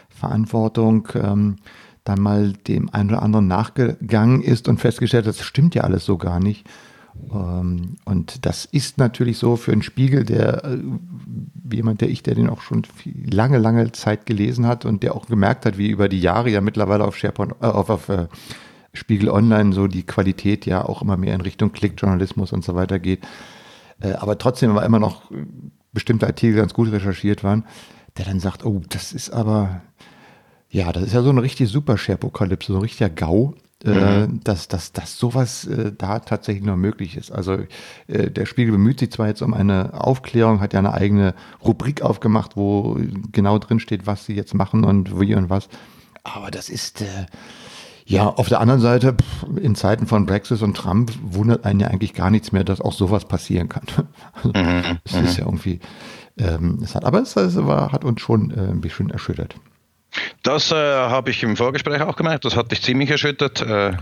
Verantwortung 0.09 1.07
ähm, 1.15 1.55
dann 2.03 2.21
mal 2.21 2.53
dem 2.67 2.93
einen 2.93 3.09
oder 3.09 3.23
anderen 3.23 3.47
nachgegangen 3.47 4.41
ist 4.41 4.67
und 4.67 4.79
festgestellt 4.79 5.25
hat, 5.25 5.39
das 5.39 5.45
stimmt 5.45 5.73
ja 5.73 5.83
alles 5.83 6.05
so 6.05 6.17
gar 6.17 6.39
nicht. 6.39 6.67
Ähm, 7.31 7.95
und 8.05 8.45
das 8.45 8.65
ist 8.65 8.97
natürlich 8.97 9.37
so 9.37 9.55
für 9.55 9.71
einen 9.71 9.81
Spiegel, 9.81 10.23
der 10.23 10.63
äh, 10.65 10.77
jemand, 11.75 12.01
der 12.01 12.09
ich, 12.09 12.23
der 12.23 12.35
den 12.35 12.49
auch 12.49 12.61
schon 12.61 12.83
lange, 13.29 13.57
lange 13.57 13.91
Zeit 13.91 14.25
gelesen 14.25 14.67
hat 14.67 14.85
und 14.85 15.03
der 15.03 15.15
auch 15.15 15.27
gemerkt 15.27 15.65
hat, 15.65 15.77
wie 15.77 15.89
über 15.89 16.09
die 16.09 16.21
Jahre 16.21 16.49
ja 16.49 16.61
mittlerweile 16.61 17.05
auf 17.05 17.17
SharePoint, 17.17 17.53
äh, 17.61 17.65
auf, 17.65 17.89
auf 17.89 18.09
äh, 18.09 18.27
Spiegel 18.93 19.29
Online 19.29 19.73
so 19.73 19.87
die 19.87 20.03
Qualität 20.03 20.65
ja 20.65 20.83
auch 20.83 21.01
immer 21.01 21.17
mehr 21.17 21.35
in 21.35 21.41
Richtung 21.41 21.71
Klickjournalismus 21.71 22.53
und 22.53 22.63
so 22.63 22.75
weiter 22.75 22.99
geht. 22.99 23.25
Äh, 23.99 24.13
aber 24.13 24.37
trotzdem 24.37 24.75
war 24.75 24.85
immer 24.85 24.99
noch 24.99 25.31
äh, 25.31 25.45
bestimmte 25.93 26.27
Artikel 26.27 26.57
ganz 26.57 26.73
gut 26.73 26.91
recherchiert 26.91 27.43
waren, 27.43 27.65
der 28.17 28.25
dann 28.25 28.39
sagt, 28.39 28.65
oh, 28.65 28.81
das 28.89 29.13
ist 29.13 29.29
aber, 29.29 29.81
ja, 30.69 30.91
das 30.91 31.03
ist 31.03 31.13
ja 31.13 31.21
so 31.21 31.29
eine 31.29 31.41
richtige 31.41 31.67
Super-Sharepokalypse, 31.67 32.71
so 32.71 32.79
ein 32.79 32.83
richtiger 32.83 33.09
GAU. 33.09 33.55
Äh, 33.85 34.25
mhm. 34.25 34.39
dass, 34.43 34.67
dass, 34.67 34.93
dass 34.93 35.15
sowas 35.19 35.65
äh, 35.67 35.91
da 35.95 36.17
tatsächlich 36.17 36.65
noch 36.65 36.75
möglich 36.75 37.17
ist. 37.17 37.31
Also 37.31 37.59
äh, 38.07 38.31
der 38.31 38.47
Spiegel 38.47 38.71
bemüht 38.71 38.99
sich 38.99 39.11
zwar 39.11 39.27
jetzt 39.27 39.43
um 39.43 39.53
eine 39.53 39.93
Aufklärung, 39.93 40.59
hat 40.59 40.73
ja 40.73 40.79
eine 40.79 40.93
eigene 40.93 41.35
Rubrik 41.63 42.01
aufgemacht, 42.01 42.57
wo 42.57 42.97
genau 43.31 43.59
drin 43.59 43.79
steht, 43.79 44.07
was 44.07 44.25
sie 44.25 44.33
jetzt 44.33 44.55
machen 44.55 44.85
und 44.85 45.19
wie 45.19 45.35
und 45.35 45.51
was. 45.51 45.69
Aber 46.23 46.49
das 46.49 46.69
ist 46.69 47.01
äh, 47.01 47.27
ja 48.05 48.27
auf 48.27 48.49
der 48.49 48.59
anderen 48.59 48.81
Seite 48.81 49.13
pff, 49.13 49.59
in 49.61 49.75
Zeiten 49.75 50.07
von 50.07 50.25
Brexit 50.25 50.63
und 50.63 50.75
Trump 50.75 51.11
wundert 51.21 51.63
einen 51.63 51.79
ja 51.79 51.87
eigentlich 51.89 52.15
gar 52.15 52.31
nichts 52.31 52.51
mehr, 52.51 52.63
dass 52.63 52.81
auch 52.81 52.93
sowas 52.93 53.25
passieren 53.25 53.69
kann. 53.69 53.83
Also, 54.33 54.49
mhm. 54.49 54.97
Es 55.03 55.13
ist 55.13 55.37
ja 55.37 55.45
irgendwie, 55.45 55.79
ähm, 56.39 56.79
es 56.81 56.95
hat, 56.95 57.05
aber 57.05 57.21
es, 57.21 57.35
es 57.35 57.55
war, 57.55 57.91
hat 57.91 58.03
uns 58.03 58.19
schon 58.19 58.49
äh, 58.49 58.71
ein 58.71 58.81
bisschen 58.81 59.11
erschüttert. 59.11 59.55
Das 60.43 60.71
äh, 60.71 60.75
habe 60.75 61.31
ich 61.31 61.43
im 61.43 61.57
Vorgespräch 61.57 62.01
auch 62.01 62.15
gemerkt. 62.15 62.45
Das 62.45 62.55
hat 62.55 62.71
dich 62.71 62.81
ziemlich 62.81 63.09
erschüttert. 63.09 63.61
Äh, 63.61 63.93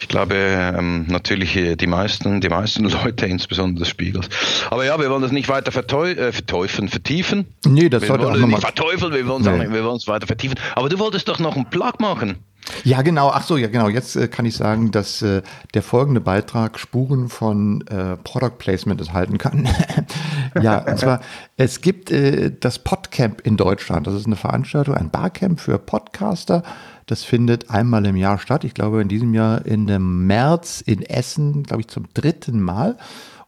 ich 0.00 0.08
glaube 0.08 0.34
ähm, 0.34 1.06
natürlich 1.08 1.56
äh, 1.56 1.76
die 1.76 1.86
meisten, 1.86 2.40
die 2.40 2.48
meisten 2.48 2.84
Leute, 3.04 3.26
insbesondere 3.26 3.80
des 3.80 3.88
Spiegels. 3.88 4.28
Aber 4.70 4.84
ja, 4.84 4.98
wir 4.98 5.10
wollen 5.10 5.22
das 5.22 5.32
nicht 5.32 5.48
weiter 5.48 5.68
äh, 5.68 6.32
verteufeln, 6.32 6.88
vertiefen. 6.88 7.46
Nee, 7.64 7.88
das 7.88 8.02
wir 8.02 8.08
sollte 8.08 8.24
wollen 8.24 8.42
auch 8.42 8.46
nicht 8.46 8.60
verteufeln, 8.60 9.12
wir 9.12 9.26
wollen 9.26 9.42
es 9.42 9.48
nee. 9.48 9.66
nee. 9.68 10.06
weiter 10.06 10.26
vertiefen. 10.26 10.58
Aber 10.74 10.88
du 10.88 10.98
wolltest 10.98 11.28
doch 11.28 11.38
noch 11.38 11.56
einen 11.56 11.68
Plug 11.70 11.94
machen. 11.98 12.36
Ja, 12.82 13.02
genau. 13.02 13.30
Ach 13.30 13.42
so, 13.42 13.56
ja, 13.56 13.68
genau. 13.68 13.88
Jetzt 13.88 14.16
äh, 14.16 14.28
kann 14.28 14.46
ich 14.46 14.56
sagen, 14.56 14.90
dass 14.90 15.22
äh, 15.22 15.42
der 15.74 15.82
folgende 15.82 16.20
Beitrag 16.20 16.78
Spuren 16.78 17.28
von 17.28 17.86
äh, 17.88 18.16
Product 18.16 18.58
Placement 18.58 19.00
enthalten 19.00 19.38
kann. 19.38 19.68
ja, 20.62 20.78
und 20.78 20.98
zwar, 20.98 21.20
es 21.56 21.80
gibt 21.80 22.10
äh, 22.10 22.52
das 22.58 22.78
Podcamp 22.78 23.40
in 23.42 23.56
Deutschland. 23.56 24.06
Das 24.06 24.14
ist 24.14 24.26
eine 24.26 24.36
Veranstaltung, 24.36 24.94
ein 24.94 25.10
Barcamp 25.10 25.60
für 25.60 25.78
Podcaster. 25.78 26.62
Das 27.06 27.22
findet 27.22 27.70
einmal 27.70 28.06
im 28.06 28.16
Jahr 28.16 28.38
statt. 28.38 28.64
Ich 28.64 28.74
glaube, 28.74 29.02
in 29.02 29.08
diesem 29.08 29.34
Jahr 29.34 29.64
in 29.66 29.86
dem 29.86 30.26
März 30.26 30.80
in 30.80 31.02
Essen, 31.02 31.64
glaube 31.64 31.82
ich, 31.82 31.88
zum 31.88 32.06
dritten 32.14 32.60
Mal. 32.60 32.96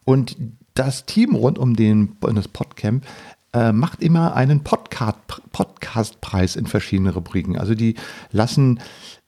Und 0.05 0.37
das 0.75 1.07
Team 1.07 1.35
rund 1.35 1.59
um 1.59 1.75
den, 1.75 2.17
das 2.21 2.49
Podcamp 2.49 3.05
äh, 3.57 3.73
macht 3.73 4.03
immer 4.03 4.37
einen 4.37 4.63
Podcast, 4.63 5.19
Podcastpreis 5.51 6.57
in 6.57 6.67
verschiedenen 6.67 7.15
Rubriken. 7.15 7.57
Also 7.57 7.75
die 7.75 7.95
lassen 8.31 8.81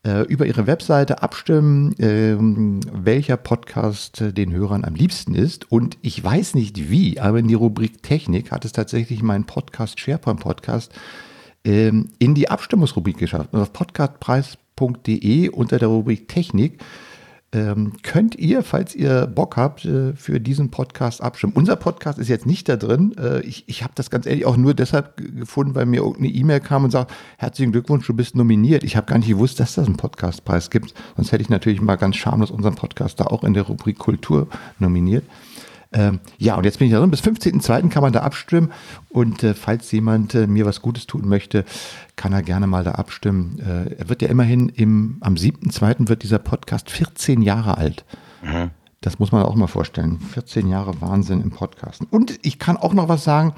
äh, 0.07 0.23
über 0.27 0.45
ihre 0.45 0.67
Webseite 0.67 1.23
abstimmen, 1.23 1.99
äh, 1.99 2.37
welcher 2.39 3.39
Podcast 3.39 4.21
äh, 4.21 4.33
den 4.35 4.53
Hörern 4.53 4.85
am 4.85 4.95
liebsten 4.95 5.35
ist. 5.35 5.73
Und 5.73 5.97
ich 6.03 6.23
weiß 6.23 6.55
nicht 6.55 6.91
wie, 6.91 7.19
aber 7.19 7.39
in 7.39 7.49
die 7.49 7.55
Rubrik 7.55 8.03
Technik 8.03 8.53
hat 8.53 8.67
es 8.67 8.73
tatsächlich 8.73 9.23
mein 9.23 9.45
Podcast, 9.45 9.99
SharePoint 9.99 10.41
Podcast, 10.41 10.93
ähm, 11.65 12.11
in 12.19 12.35
die 12.35 12.51
Abstimmungsrubrik 12.51 13.17
geschafft. 13.17 13.49
Und 13.53 13.61
auf 13.61 13.73
podcastpreis.de 13.73 15.49
unter 15.49 15.79
der 15.79 15.89
Rubrik 15.89 16.29
Technik 16.29 16.81
ähm, 17.53 17.95
könnt 18.03 18.35
ihr, 18.35 18.63
falls 18.63 18.95
ihr 18.95 19.27
Bock 19.27 19.57
habt, 19.57 19.85
äh, 19.85 20.13
für 20.15 20.39
diesen 20.39 20.71
Podcast 20.71 21.23
abstimmen. 21.23 21.55
Unser 21.55 21.77
Podcast 21.77 22.19
ist 22.19 22.29
jetzt 22.29 22.45
nicht 22.45 22.69
da 22.69 22.77
drin. 22.77 23.17
Äh, 23.19 23.41
ich 23.41 23.65
ich 23.67 23.83
habe 23.83 23.93
das 23.95 24.11
ganz 24.11 24.27
ehrlich 24.27 24.45
auch 24.45 24.59
nur 24.59 24.75
deshalb 24.75 25.17
gefunden, 25.17 25.75
weil 25.75 25.87
mir 25.87 26.03
irgendeine 26.03 26.29
E-Mail 26.29 26.61
kam 26.61 26.85
und 26.85 26.91
sagt, 26.91 27.13
herzlichen 27.39 27.73
Glückwunsch, 27.73 28.07
du 28.07 28.13
bist 28.13 28.37
nominiert. 28.37 28.85
Ich 28.85 28.97
habe 28.97 29.07
gar 29.07 29.19
nicht 29.19 29.29
gewusst, 29.29 29.61
dass 29.61 29.77
das 29.77 29.87
einen 29.87 29.97
Podcastpreis 29.97 30.69
gibt. 30.69 30.93
Sonst 31.17 31.33
hätte 31.33 31.43
ich 31.43 31.49
natürlich 31.49 31.81
mal 31.81 31.97
ganz 31.97 32.17
schamlos 32.17 32.51
unseren 32.51 32.75
Podcast 32.75 33.19
da 33.19 33.25
auch 33.25 33.45
in 33.45 33.55
der 33.55 33.63
Rubrik 33.63 33.99
Kultur 33.99 34.49
nominiert. 34.79 35.25
Ähm, 35.93 36.21
ja, 36.37 36.57
und 36.57 36.65
jetzt 36.65 36.79
bin 36.79 36.89
ich 36.89 36.93
da 36.93 37.01
drin. 37.01 37.11
Bis 37.11 37.23
15.02. 37.23 37.89
kann 37.89 38.03
man 38.03 38.13
da 38.13 38.21
abstimmen. 38.21 38.73
Und 39.09 39.43
äh, 39.43 39.55
falls 39.55 39.91
jemand 39.93 40.35
äh, 40.35 40.47
mir 40.47 40.67
was 40.67 40.83
Gutes 40.83 41.07
tun 41.07 41.27
möchte, 41.27 41.65
kann 42.17 42.33
er 42.33 42.43
gerne 42.43 42.67
mal 42.67 42.85
da 42.85 42.93
abstimmen. 42.93 43.59
Äh, 43.61 43.95
er 43.95 44.09
wird 44.09 44.23
ja 44.23 44.29
immerhin 44.29 44.69
im, 44.69 45.19
am 45.21 45.35
7.02. 45.35 46.09
wird 46.09 46.23
dieser 46.23 46.39
Podcast 46.39 46.91
14 46.91 47.43
Jahre 47.43 47.79
alt. 47.79 48.05
Mhm. 48.43 48.71
Das 49.01 49.19
muss 49.19 49.33
man 49.33 49.45
auch 49.45 49.55
mal 49.55 49.69
vorstellen. 49.69 50.21
14 50.21 50.69
Jahre 50.69 51.01
Wahnsinn 51.01 51.41
im 51.41 51.51
Podcasten. 51.51 52.07
Und 52.11 52.39
ich 52.43 52.59
kann 52.59 52.77
auch 52.77 52.93
noch 52.93 53.09
was 53.09 53.25
sagen. 53.25 53.55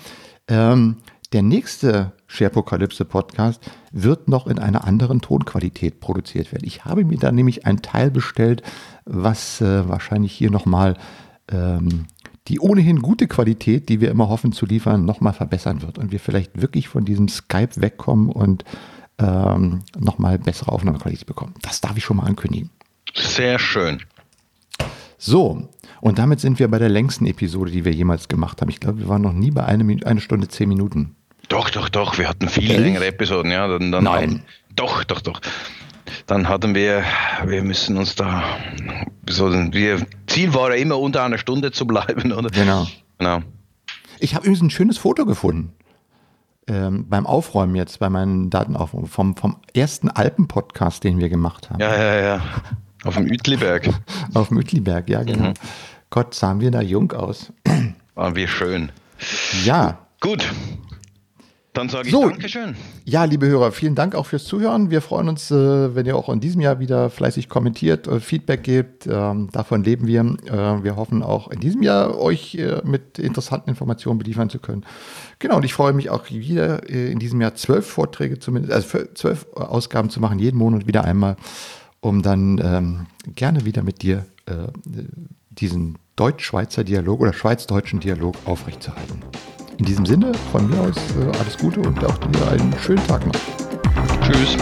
Ähm, 0.48 0.96
der 1.32 1.42
nächste 1.42 2.12
Sharepokalypse 2.26 3.04
Podcast 3.04 3.62
wird 3.92 4.28
noch 4.28 4.46
in 4.46 4.58
einer 4.58 4.84
anderen 4.84 5.20
Tonqualität 5.20 6.00
produziert 6.00 6.52
werden. 6.52 6.66
Ich 6.66 6.84
habe 6.84 7.04
mir 7.04 7.18
da 7.18 7.30
nämlich 7.32 7.66
ein 7.66 7.82
Teil 7.82 8.10
bestellt, 8.10 8.62
was 9.04 9.60
äh, 9.60 9.88
wahrscheinlich 9.88 10.32
hier 10.32 10.50
nochmal 10.50 10.96
ähm, 11.50 12.06
die 12.48 12.60
ohnehin 12.60 13.00
gute 13.00 13.28
Qualität, 13.28 13.88
die 13.88 14.00
wir 14.00 14.10
immer 14.10 14.28
hoffen 14.28 14.52
zu 14.52 14.66
liefern, 14.66 15.04
nochmal 15.04 15.32
verbessern 15.32 15.82
wird 15.82 15.98
und 15.98 16.10
wir 16.10 16.20
vielleicht 16.20 16.60
wirklich 16.60 16.88
von 16.88 17.04
diesem 17.04 17.28
Skype 17.28 17.70
wegkommen 17.76 18.30
und 18.30 18.64
ähm, 19.18 19.82
nochmal 19.98 20.38
bessere 20.38 20.72
Aufnahmequalität 20.72 21.26
bekommen. 21.26 21.54
Das 21.62 21.80
darf 21.80 21.96
ich 21.96 22.04
schon 22.04 22.16
mal 22.16 22.24
ankündigen. 22.24 22.70
Sehr 23.14 23.58
schön. 23.58 24.02
So, 25.18 25.68
und 26.00 26.18
damit 26.18 26.40
sind 26.40 26.58
wir 26.58 26.68
bei 26.68 26.78
der 26.78 26.88
längsten 26.88 27.26
Episode, 27.26 27.70
die 27.70 27.84
wir 27.84 27.92
jemals 27.92 28.28
gemacht 28.28 28.60
haben. 28.60 28.70
Ich 28.70 28.80
glaube, 28.80 29.00
wir 29.00 29.08
waren 29.08 29.22
noch 29.22 29.34
nie 29.34 29.50
bei 29.50 29.64
eine, 29.64 29.96
eine 30.06 30.20
Stunde 30.20 30.48
zehn 30.48 30.68
Minuten. 30.68 31.14
Doch, 31.48 31.68
doch, 31.68 31.88
doch. 31.88 32.16
Wir 32.16 32.28
hatten 32.28 32.48
viel 32.48 32.72
längere 32.72 33.06
Episoden, 33.06 33.50
ja. 33.50 33.68
Dann, 33.68 33.92
dann 33.92 34.04
Nein. 34.04 34.30
Haben, 34.30 34.42
doch, 34.74 35.04
doch, 35.04 35.20
doch 35.20 35.40
dann 36.26 36.48
hatten 36.48 36.74
wir, 36.74 37.04
wir 37.44 37.62
müssen 37.62 37.96
uns 37.96 38.14
da, 38.14 38.42
so, 39.28 39.50
wir, 39.52 40.06
Ziel 40.26 40.54
war 40.54 40.70
ja 40.70 40.76
immer 40.76 40.98
unter 40.98 41.22
einer 41.22 41.38
Stunde 41.38 41.72
zu 41.72 41.86
bleiben, 41.86 42.32
oder? 42.32 42.50
Genau. 42.50 42.86
genau. 43.18 43.40
Ich 44.18 44.34
habe 44.34 44.44
übrigens 44.44 44.62
ein 44.62 44.70
schönes 44.70 44.98
Foto 44.98 45.24
gefunden. 45.24 45.72
Ähm, 46.66 47.08
beim 47.08 47.26
Aufräumen 47.26 47.74
jetzt, 47.74 47.98
bei 47.98 48.10
meinen 48.10 48.50
Datenaufräumen, 48.50 49.08
vom, 49.08 49.36
vom 49.36 49.56
ersten 49.74 50.08
Alpen-Podcast, 50.08 51.02
den 51.02 51.18
wir 51.18 51.28
gemacht 51.28 51.70
haben. 51.70 51.80
Ja, 51.80 51.96
ja, 51.96 52.20
ja. 52.20 52.42
Auf 53.04 53.16
dem 53.16 53.24
Uetliberg. 53.24 53.88
Auf 54.34 54.48
dem 54.48 54.58
Uetliberg, 54.58 55.08
ja, 55.08 55.22
genau. 55.22 55.48
Mhm. 55.48 55.54
Gott, 56.10 56.34
sahen 56.34 56.60
wir 56.60 56.70
da 56.70 56.80
jung 56.80 57.12
aus. 57.12 57.52
Waren 58.14 58.36
wir 58.36 58.46
schön. 58.46 58.92
Ja. 59.64 59.98
Gut, 60.20 60.46
dann 61.72 61.88
sage 61.88 62.08
ich 62.08 62.12
so, 62.12 62.28
Dankeschön. 62.28 62.74
Ja, 63.04 63.24
liebe 63.24 63.46
Hörer, 63.46 63.70
vielen 63.70 63.94
Dank 63.94 64.16
auch 64.16 64.26
fürs 64.26 64.44
Zuhören. 64.44 64.90
Wir 64.90 65.00
freuen 65.00 65.28
uns, 65.28 65.52
äh, 65.52 65.94
wenn 65.94 66.04
ihr 66.04 66.16
auch 66.16 66.28
in 66.28 66.40
diesem 66.40 66.60
Jahr 66.60 66.80
wieder 66.80 67.10
fleißig 67.10 67.48
kommentiert, 67.48 68.08
äh, 68.08 68.18
Feedback 68.18 68.64
gebt. 68.64 69.06
Ähm, 69.06 69.50
davon 69.52 69.84
leben 69.84 70.08
wir. 70.08 70.20
Äh, 70.20 70.82
wir 70.82 70.96
hoffen 70.96 71.22
auch 71.22 71.48
in 71.48 71.60
diesem 71.60 71.82
Jahr 71.82 72.18
euch 72.18 72.58
mit 72.84 73.18
interessanten 73.18 73.70
Informationen 73.70 74.18
beliefern 74.18 74.50
zu 74.50 74.58
können. 74.58 74.84
Genau, 75.38 75.56
und 75.56 75.64
ich 75.64 75.72
freue 75.72 75.92
mich 75.92 76.10
auch 76.10 76.28
wieder 76.30 76.88
in 76.88 77.18
diesem 77.18 77.40
Jahr 77.40 77.54
zwölf 77.54 77.86
Vorträge 77.86 78.38
zumindest, 78.38 78.72
also 78.72 79.06
zwölf 79.14 79.46
Ausgaben 79.54 80.10
zu 80.10 80.20
machen, 80.20 80.38
jeden 80.38 80.58
Monat 80.58 80.86
wieder 80.86 81.04
einmal, 81.04 81.36
um 82.00 82.22
dann 82.22 82.60
ähm, 82.62 83.06
gerne 83.34 83.64
wieder 83.64 83.82
mit 83.82 84.02
dir 84.02 84.26
diesen 85.50 85.98
Deutsch-Schweizer 86.16 86.82
Dialog 86.82 87.20
oder 87.20 87.32
Schweiz-deutschen 87.32 88.00
Dialog 88.00 88.34
aufrechtzuerhalten. 88.44 89.22
In 89.80 89.86
diesem 89.86 90.04
Sinne, 90.04 90.30
von 90.52 90.68
mir 90.68 90.78
aus 90.78 90.94
äh, 91.16 91.38
alles 91.38 91.56
Gute 91.56 91.80
und 91.80 92.04
auch 92.04 92.18
dir 92.18 92.48
einen 92.50 92.70
schönen 92.78 93.04
Tag 93.06 93.26
noch. 93.26 93.32
Tschüss. 94.20 94.58